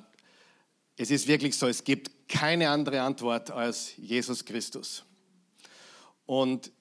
es 0.98 1.10
ist 1.10 1.26
wirklich 1.30 1.58
so, 1.58 1.68
es 1.68 1.82
gibt 1.84 2.28
keine 2.28 2.70
andere 2.70 3.02
Antwort 3.02 3.50
als 3.50 3.94
Jesus 3.96 4.44
Christus. 4.44 5.06
Und 6.32 6.72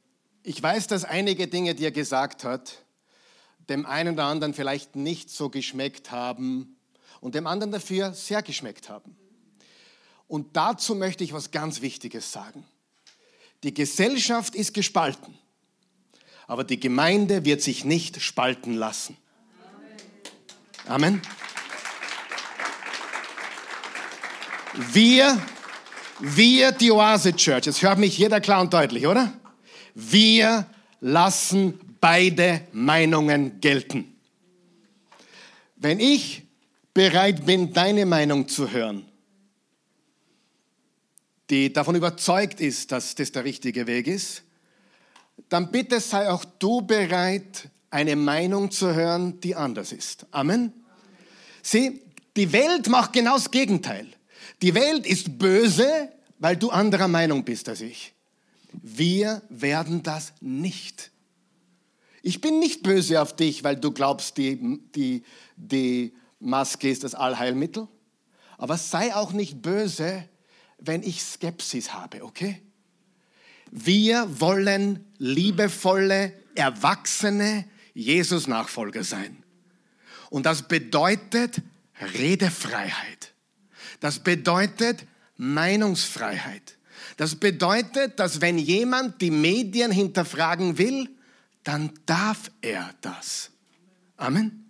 ich 0.44 0.62
weiß, 0.62 0.86
dass 0.86 1.02
einige 1.02 1.48
Dinge, 1.48 1.74
die 1.74 1.84
er 1.84 1.90
gesagt 1.90 2.44
hat, 2.44 2.84
dem 3.68 3.84
einen 3.84 4.14
oder 4.14 4.26
anderen 4.26 4.54
vielleicht 4.54 4.94
nicht 4.94 5.28
so 5.28 5.48
geschmeckt 5.48 6.12
haben 6.12 6.76
und 7.20 7.34
dem 7.34 7.48
anderen 7.48 7.72
dafür 7.72 8.14
sehr 8.14 8.42
geschmeckt 8.42 8.88
haben. 8.88 9.16
Und 10.28 10.56
dazu 10.56 10.94
möchte 10.94 11.24
ich 11.24 11.32
was 11.32 11.50
ganz 11.50 11.80
Wichtiges 11.80 12.30
sagen. 12.30 12.64
Die 13.64 13.74
Gesellschaft 13.74 14.54
ist 14.54 14.72
gespalten, 14.72 15.36
aber 16.46 16.62
die 16.62 16.78
Gemeinde 16.78 17.44
wird 17.44 17.60
sich 17.60 17.84
nicht 17.84 18.22
spalten 18.22 18.74
lassen. 18.74 19.16
Amen. 20.86 21.20
Wir, 24.92 25.42
wir, 26.20 26.70
die 26.70 26.92
Oase 26.92 27.34
Church, 27.34 27.66
jetzt 27.66 27.82
hört 27.82 27.98
mich 27.98 28.16
jeder 28.16 28.40
klar 28.40 28.60
und 28.60 28.72
deutlich, 28.72 29.08
oder? 29.08 29.39
Wir 29.94 30.66
lassen 31.00 31.78
beide 32.00 32.62
Meinungen 32.72 33.60
gelten. 33.60 34.16
Wenn 35.76 36.00
ich 36.00 36.42
bereit 36.92 37.46
bin, 37.46 37.72
deine 37.72 38.06
Meinung 38.06 38.48
zu 38.48 38.70
hören, 38.70 39.06
die 41.48 41.72
davon 41.72 41.94
überzeugt 41.96 42.60
ist, 42.60 42.92
dass 42.92 43.14
das 43.14 43.32
der 43.32 43.44
richtige 43.44 43.86
Weg 43.86 44.06
ist, 44.06 44.42
dann 45.48 45.70
bitte 45.70 46.00
sei 46.00 46.30
auch 46.30 46.44
du 46.44 46.82
bereit, 46.82 47.68
eine 47.90 48.14
Meinung 48.14 48.70
zu 48.70 48.94
hören, 48.94 49.40
die 49.40 49.56
anders 49.56 49.92
ist. 49.92 50.26
Amen. 50.30 50.72
Sieh, 51.62 52.02
die 52.36 52.52
Welt 52.52 52.88
macht 52.88 53.12
genau 53.12 53.34
das 53.34 53.50
Gegenteil. 53.50 54.06
Die 54.62 54.74
Welt 54.74 55.06
ist 55.06 55.38
böse, 55.38 56.10
weil 56.38 56.56
du 56.56 56.70
anderer 56.70 57.08
Meinung 57.08 57.44
bist 57.44 57.68
als 57.68 57.80
ich. 57.80 58.12
Wir 58.82 59.42
werden 59.48 60.02
das 60.02 60.32
nicht. 60.40 61.10
Ich 62.22 62.40
bin 62.40 62.58
nicht 62.58 62.82
böse 62.82 63.20
auf 63.20 63.34
dich, 63.34 63.64
weil 63.64 63.76
du 63.76 63.92
glaubst, 63.92 64.36
die, 64.36 64.80
die, 64.94 65.24
die 65.56 66.14
Maske 66.38 66.90
ist 66.90 67.04
das 67.04 67.14
Allheilmittel. 67.14 67.88
Aber 68.58 68.76
sei 68.76 69.14
auch 69.14 69.32
nicht 69.32 69.62
böse, 69.62 70.28
wenn 70.78 71.02
ich 71.02 71.22
Skepsis 71.22 71.92
habe, 71.92 72.24
okay? 72.24 72.60
Wir 73.70 74.40
wollen 74.40 75.04
liebevolle, 75.18 76.32
erwachsene 76.54 77.64
Jesus-Nachfolger 77.94 79.04
sein. 79.04 79.42
Und 80.28 80.46
das 80.46 80.66
bedeutet 80.68 81.62
Redefreiheit. 82.14 83.34
Das 84.00 84.18
bedeutet 84.18 85.06
Meinungsfreiheit. 85.36 86.78
Das 87.16 87.36
bedeutet, 87.36 88.18
dass 88.18 88.40
wenn 88.40 88.58
jemand 88.58 89.20
die 89.20 89.30
Medien 89.30 89.90
hinterfragen 89.90 90.78
will, 90.78 91.08
dann 91.64 91.92
darf 92.06 92.50
er 92.60 92.94
das. 93.00 93.50
Amen. 94.16 94.66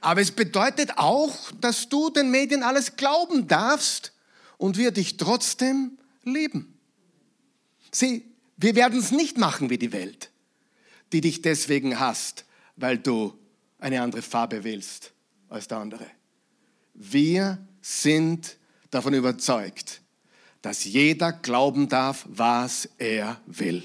Aber 0.00 0.20
es 0.20 0.30
bedeutet 0.30 0.98
auch, 0.98 1.50
dass 1.60 1.88
du 1.88 2.10
den 2.10 2.30
Medien 2.30 2.62
alles 2.62 2.96
glauben 2.96 3.48
darfst 3.48 4.12
und 4.58 4.76
wir 4.76 4.90
dich 4.90 5.16
trotzdem 5.16 5.98
lieben. 6.22 6.78
Sieh, 7.92 8.24
wir 8.56 8.74
werden 8.74 8.98
es 8.98 9.10
nicht 9.10 9.38
machen 9.38 9.70
wie 9.70 9.78
die 9.78 9.92
Welt, 9.92 10.30
die 11.12 11.20
dich 11.20 11.42
deswegen 11.42 11.98
hasst, 11.98 12.44
weil 12.76 12.98
du 12.98 13.38
eine 13.78 14.02
andere 14.02 14.22
Farbe 14.22 14.64
wählst 14.64 15.12
als 15.48 15.68
der 15.68 15.78
andere. 15.78 16.06
Wir 16.94 17.58
sind 17.80 18.56
davon 18.90 19.14
überzeugt, 19.14 20.00
dass 20.66 20.82
jeder 20.82 21.32
glauben 21.32 21.88
darf, 21.88 22.26
was 22.28 22.88
er 22.98 23.40
will. 23.46 23.84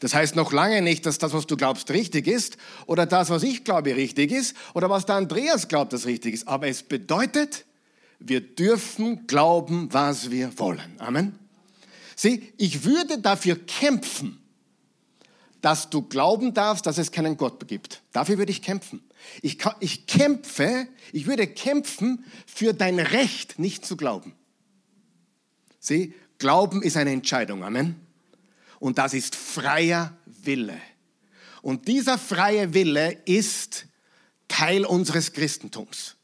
Das 0.00 0.12
heißt 0.12 0.36
noch 0.36 0.52
lange 0.52 0.82
nicht, 0.82 1.06
dass 1.06 1.16
das, 1.16 1.32
was 1.32 1.46
du 1.46 1.56
glaubst, 1.56 1.90
richtig 1.90 2.26
ist 2.26 2.58
oder 2.84 3.06
das, 3.06 3.30
was 3.30 3.42
ich 3.42 3.64
glaube, 3.64 3.96
richtig 3.96 4.30
ist 4.30 4.54
oder 4.74 4.90
was 4.90 5.06
der 5.06 5.14
Andreas 5.14 5.68
glaubt, 5.68 5.94
das 5.94 6.04
richtig 6.04 6.34
ist. 6.34 6.46
Aber 6.48 6.68
es 6.68 6.82
bedeutet, 6.82 7.64
wir 8.18 8.42
dürfen 8.42 9.26
glauben, 9.26 9.88
was 9.90 10.30
wir 10.30 10.58
wollen. 10.58 10.96
Amen. 10.98 11.38
Sieh, 12.14 12.52
ich 12.58 12.84
würde 12.84 13.16
dafür 13.16 13.56
kämpfen, 13.56 14.38
dass 15.62 15.88
du 15.88 16.02
glauben 16.02 16.52
darfst, 16.52 16.84
dass 16.84 16.98
es 16.98 17.10
keinen 17.10 17.38
Gott 17.38 17.66
gibt. 17.68 18.02
Dafür 18.12 18.36
würde 18.36 18.52
ich 18.52 18.60
kämpfen. 18.60 19.02
Ich, 19.40 19.56
ich 19.80 20.06
kämpfe, 20.06 20.88
ich 21.14 21.26
würde 21.26 21.46
kämpfen 21.46 22.22
für 22.44 22.74
dein 22.74 22.98
Recht, 22.98 23.58
nicht 23.58 23.86
zu 23.86 23.96
glauben. 23.96 24.34
Sieh, 25.80 26.14
Glauben 26.38 26.82
ist 26.82 26.96
eine 26.96 27.12
Entscheidung. 27.12 27.64
Amen. 27.64 27.96
Und 28.78 28.98
das 28.98 29.12
ist 29.12 29.36
freier 29.36 30.16
Wille. 30.24 30.80
Und 31.62 31.88
dieser 31.88 32.16
freie 32.16 32.72
Wille 32.72 33.12
ist 33.26 33.86
Teil 34.48 34.86
unseres 34.86 35.32
Christentums. 35.32 36.16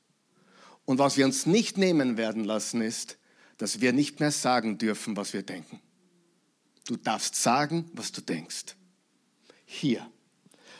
Und 0.86 0.98
was 0.98 1.16
wir 1.16 1.26
uns 1.26 1.46
nicht 1.46 1.76
nehmen 1.76 2.16
werden 2.16 2.44
lassen, 2.44 2.80
ist, 2.80 3.18
dass 3.58 3.80
wir 3.80 3.92
nicht 3.92 4.20
mehr 4.20 4.30
sagen 4.30 4.78
dürfen, 4.78 5.16
was 5.16 5.32
wir 5.32 5.42
denken. 5.42 5.80
Du 6.86 6.96
darfst 6.96 7.34
sagen, 7.34 7.90
was 7.92 8.12
du 8.12 8.20
denkst. 8.20 8.76
Hier. 9.66 10.08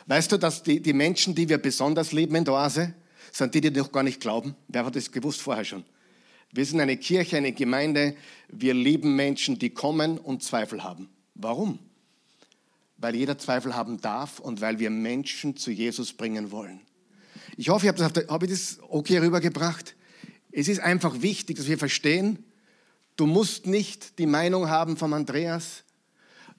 Weißt 0.07 0.31
du, 0.31 0.37
dass 0.37 0.63
die, 0.63 0.79
die 0.81 0.93
Menschen, 0.93 1.35
die 1.35 1.49
wir 1.49 1.57
besonders 1.57 2.11
lieben 2.11 2.35
in 2.35 2.45
der 2.45 2.53
Oase, 2.55 2.93
sind 3.31 3.53
die, 3.53 3.61
die 3.61 3.71
noch 3.71 3.91
gar 3.91 4.03
nicht 4.03 4.21
glauben? 4.21 4.55
Wer 4.67 4.85
hat 4.85 4.95
das 4.95 5.11
gewusst 5.11 5.41
vorher 5.41 5.65
schon? 5.65 5.83
Wir 6.57 6.65
sind 6.65 6.81
eine 6.81 6.97
Kirche, 6.97 7.37
eine 7.37 7.51
Gemeinde. 7.51 8.15
Wir 8.47 8.73
lieben 8.73 9.15
Menschen, 9.15 9.59
die 9.59 9.69
kommen 9.69 10.17
und 10.17 10.41
Zweifel 10.41 10.83
haben. 10.83 11.07
Warum? 11.35 11.77
Weil 12.97 13.15
jeder 13.15 13.37
Zweifel 13.37 13.75
haben 13.75 14.01
darf 14.01 14.39
und 14.39 14.59
weil 14.59 14.79
wir 14.79 14.89
Menschen 14.89 15.55
zu 15.55 15.69
Jesus 15.69 16.13
bringen 16.13 16.49
wollen. 16.49 16.81
Ich 17.57 17.69
hoffe, 17.69 17.85
ich 17.85 17.93
habe 17.93 18.11
das, 18.11 18.27
hab 18.27 18.41
ich 18.41 18.49
das 18.49 18.79
okay 18.89 19.19
rübergebracht. 19.19 19.95
Es 20.51 20.67
ist 20.67 20.79
einfach 20.79 21.21
wichtig, 21.21 21.57
dass 21.57 21.67
wir 21.67 21.77
verstehen, 21.77 22.43
du 23.17 23.27
musst 23.27 23.67
nicht 23.67 24.17
die 24.17 24.25
Meinung 24.25 24.67
haben 24.67 24.97
von 24.97 25.13
Andreas, 25.13 25.83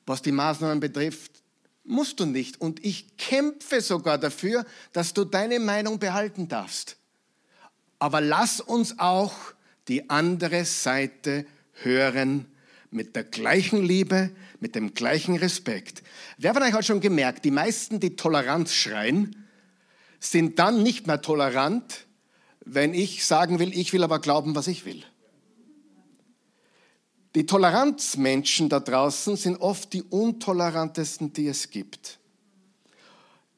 was 0.07 0.23
die 0.23 0.31
Maßnahmen 0.31 0.79
betrifft. 0.79 1.43
Musst 1.83 2.21
du 2.21 2.25
nicht. 2.25 2.61
Und 2.61 2.85
ich 2.85 3.17
kämpfe 3.17 3.81
sogar 3.81 4.17
dafür, 4.17 4.65
dass 4.93 5.13
du 5.13 5.25
deine 5.25 5.59
Meinung 5.59 5.99
behalten 5.99 6.47
darfst. 6.47 6.99
Aber 7.99 8.21
lass 8.21 8.61
uns 8.61 9.01
auch 9.01 9.35
die 9.89 10.11
andere 10.11 10.65
Seite 10.65 11.47
hören 11.83 12.47
mit 12.91 13.17
der 13.17 13.25
gleichen 13.25 13.83
Liebe, 13.83 14.31
mit 14.61 14.75
dem 14.75 14.95
gleichen 14.95 15.37
Respekt. 15.37 16.03
Wer 16.39 16.55
von 16.55 16.63
euch 16.63 16.73
hat 16.73 16.85
schon 16.85 17.01
gemerkt, 17.01 17.45
die 17.45 17.51
meisten, 17.51 18.01
die 18.01 18.17
Toleranz 18.17 18.75
schreien, 18.75 19.47
sind 20.21 20.59
dann 20.59 20.83
nicht 20.83 21.07
mehr 21.07 21.23
tolerant, 21.23 22.07
wenn 22.65 22.93
ich 22.93 23.25
sagen 23.25 23.59
will, 23.59 23.77
ich 23.77 23.93
will 23.93 24.03
aber 24.03 24.21
glauben, 24.21 24.55
was 24.55 24.67
ich 24.67 24.85
will. 24.85 25.03
Die 27.35 27.47
Toleranzmenschen 27.47 28.69
da 28.69 28.81
draußen 28.81 29.37
sind 29.37 29.61
oft 29.61 29.93
die 29.93 30.03
untolerantesten, 30.03 31.33
die 31.33 31.47
es 31.47 31.71
gibt. 31.71 32.19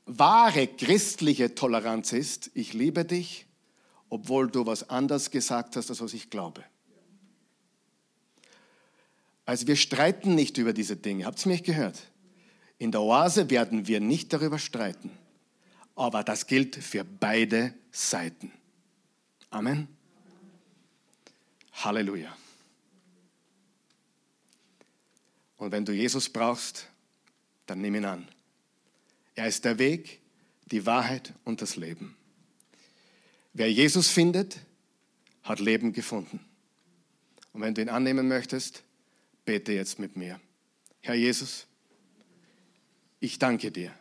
Wahre 0.07 0.67
christliche 0.67 1.55
Toleranz 1.55 2.13
ist, 2.13 2.51
ich 2.55 2.73
liebe 2.73 3.05
dich, 3.05 3.47
obwohl 4.11 4.51
du 4.51 4.67
was 4.67 4.91
anders 4.91 5.31
gesagt 5.31 5.77
hast, 5.77 5.89
als 5.89 6.01
was 6.01 6.13
ich 6.13 6.29
glaube. 6.29 6.63
Also 9.47 9.67
wir 9.67 9.77
streiten 9.77 10.35
nicht 10.35 10.59
über 10.59 10.73
diese 10.73 10.97
Dinge. 10.97 11.25
Habt 11.25 11.45
ihr 11.47 11.53
mich 11.53 11.65
gehört? 11.65 11.99
In 12.79 12.93
der 12.93 13.01
Oase 13.01 13.51
werden 13.51 13.87
wir 13.87 14.01
nicht 14.01 14.33
darüber 14.33 14.59
streiten. 14.59 15.11
Aber 15.95 16.23
das 16.23 16.47
gilt 16.47 16.77
für 16.77 17.05
beide 17.05 17.75
Seiten. 17.91 18.53
Amen. 19.51 19.89
Halleluja. 21.73 22.37
Und 25.57 25.73
wenn 25.73 25.85
du 25.85 25.93
Jesus 25.93 26.29
brauchst, 26.29 26.87
dann 27.67 27.81
nimm 27.81 27.95
ihn 27.95 28.05
an. 28.05 28.29
Er 29.35 29.47
ist 29.47 29.65
der 29.65 29.79
Weg, 29.79 30.21
die 30.67 30.87
Wahrheit 30.87 31.35
und 31.45 31.61
das 31.61 31.77
Leben. 31.77 32.17
Wer 33.53 33.73
Jesus 33.73 34.09
findet, 34.09 34.59
hat 35.43 35.61
Leben 35.61 35.93
gefunden. 35.93 36.41
Und 37.53 37.63
wenn 37.63 37.75
du 37.75 37.83
ihn 37.83 37.89
annehmen 37.89 38.29
möchtest, 38.29 38.85
bete 39.45 39.73
jetzt 39.73 39.99
mit 39.99 40.17
mir. 40.17 40.41
Herr 41.01 41.15
Jesus, 41.15 41.67
ich 43.19 43.39
danke 43.39 43.71
dir. 43.71 43.93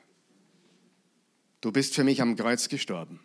Du 1.61 1.71
bist 1.71 1.95
für 1.95 2.03
mich 2.03 2.21
am 2.21 2.35
Kreuz 2.35 2.69
gestorben. 2.69 3.19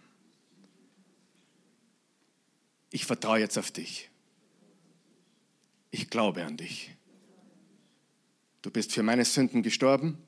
Ich 2.90 3.04
vertraue 3.06 3.40
jetzt 3.40 3.58
auf 3.58 3.70
dich. 3.70 4.10
Ich 5.90 6.10
glaube 6.10 6.44
an 6.44 6.56
dich. 6.56 6.90
Du 8.62 8.70
bist 8.70 8.92
für 8.92 9.02
meine 9.02 9.24
Sünden 9.24 9.62
gestorben 9.62 10.18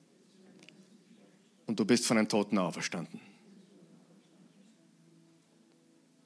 und 1.66 1.80
du 1.80 1.84
bist 1.84 2.06
von 2.06 2.16
den 2.16 2.28
Toten 2.28 2.58
auferstanden. 2.58 3.20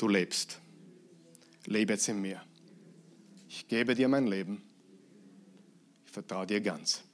Du 0.01 0.09
lebst. 0.09 0.59
Lebe 1.66 1.93
jetzt 1.93 2.09
in 2.09 2.22
mir. 2.22 2.43
Ich 3.47 3.68
gebe 3.68 3.94
dir 3.94 4.09
mein 4.09 4.27
Leben. 4.27 4.62
Ich 6.06 6.10
vertraue 6.10 6.47
dir 6.47 6.62
ganz. 6.62 7.05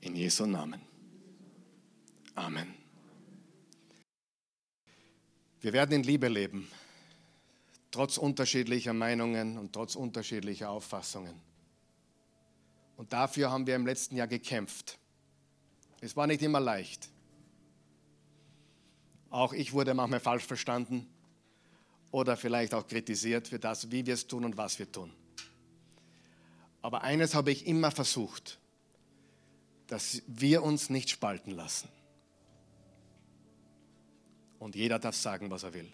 In 0.00 0.16
Jesu 0.16 0.46
Namen. 0.46 0.80
Amen. 2.34 2.72
Wir 5.60 5.74
werden 5.74 5.92
in 5.92 6.04
Liebe 6.04 6.28
leben, 6.28 6.66
trotz 7.90 8.16
unterschiedlicher 8.16 8.94
Meinungen 8.94 9.58
und 9.58 9.74
trotz 9.74 9.94
unterschiedlicher 9.94 10.70
Auffassungen. 10.70 11.34
Und 12.96 13.12
dafür 13.12 13.50
haben 13.50 13.66
wir 13.66 13.76
im 13.76 13.84
letzten 13.84 14.16
Jahr 14.16 14.26
gekämpft. 14.26 14.98
Es 16.00 16.16
war 16.16 16.26
nicht 16.26 16.40
immer 16.40 16.60
leicht. 16.60 17.10
Auch 19.28 19.52
ich 19.52 19.74
wurde 19.74 19.92
manchmal 19.92 20.20
falsch 20.20 20.46
verstanden 20.46 21.06
oder 22.10 22.36
vielleicht 22.36 22.74
auch 22.74 22.86
kritisiert 22.86 23.48
für 23.48 23.58
das, 23.58 23.90
wie 23.90 24.06
wir 24.06 24.14
es 24.14 24.26
tun 24.26 24.44
und 24.44 24.56
was 24.56 24.78
wir 24.78 24.90
tun. 24.90 25.12
Aber 26.80 27.02
eines 27.02 27.34
habe 27.34 27.50
ich 27.50 27.66
immer 27.66 27.90
versucht, 27.90 28.58
dass 29.88 30.22
wir 30.26 30.62
uns 30.62 30.90
nicht 30.90 31.10
spalten 31.10 31.50
lassen. 31.50 31.88
Und 34.58 34.74
jeder 34.74 34.98
darf 34.98 35.16
sagen, 35.16 35.50
was 35.50 35.62
er 35.62 35.74
will. 35.74 35.90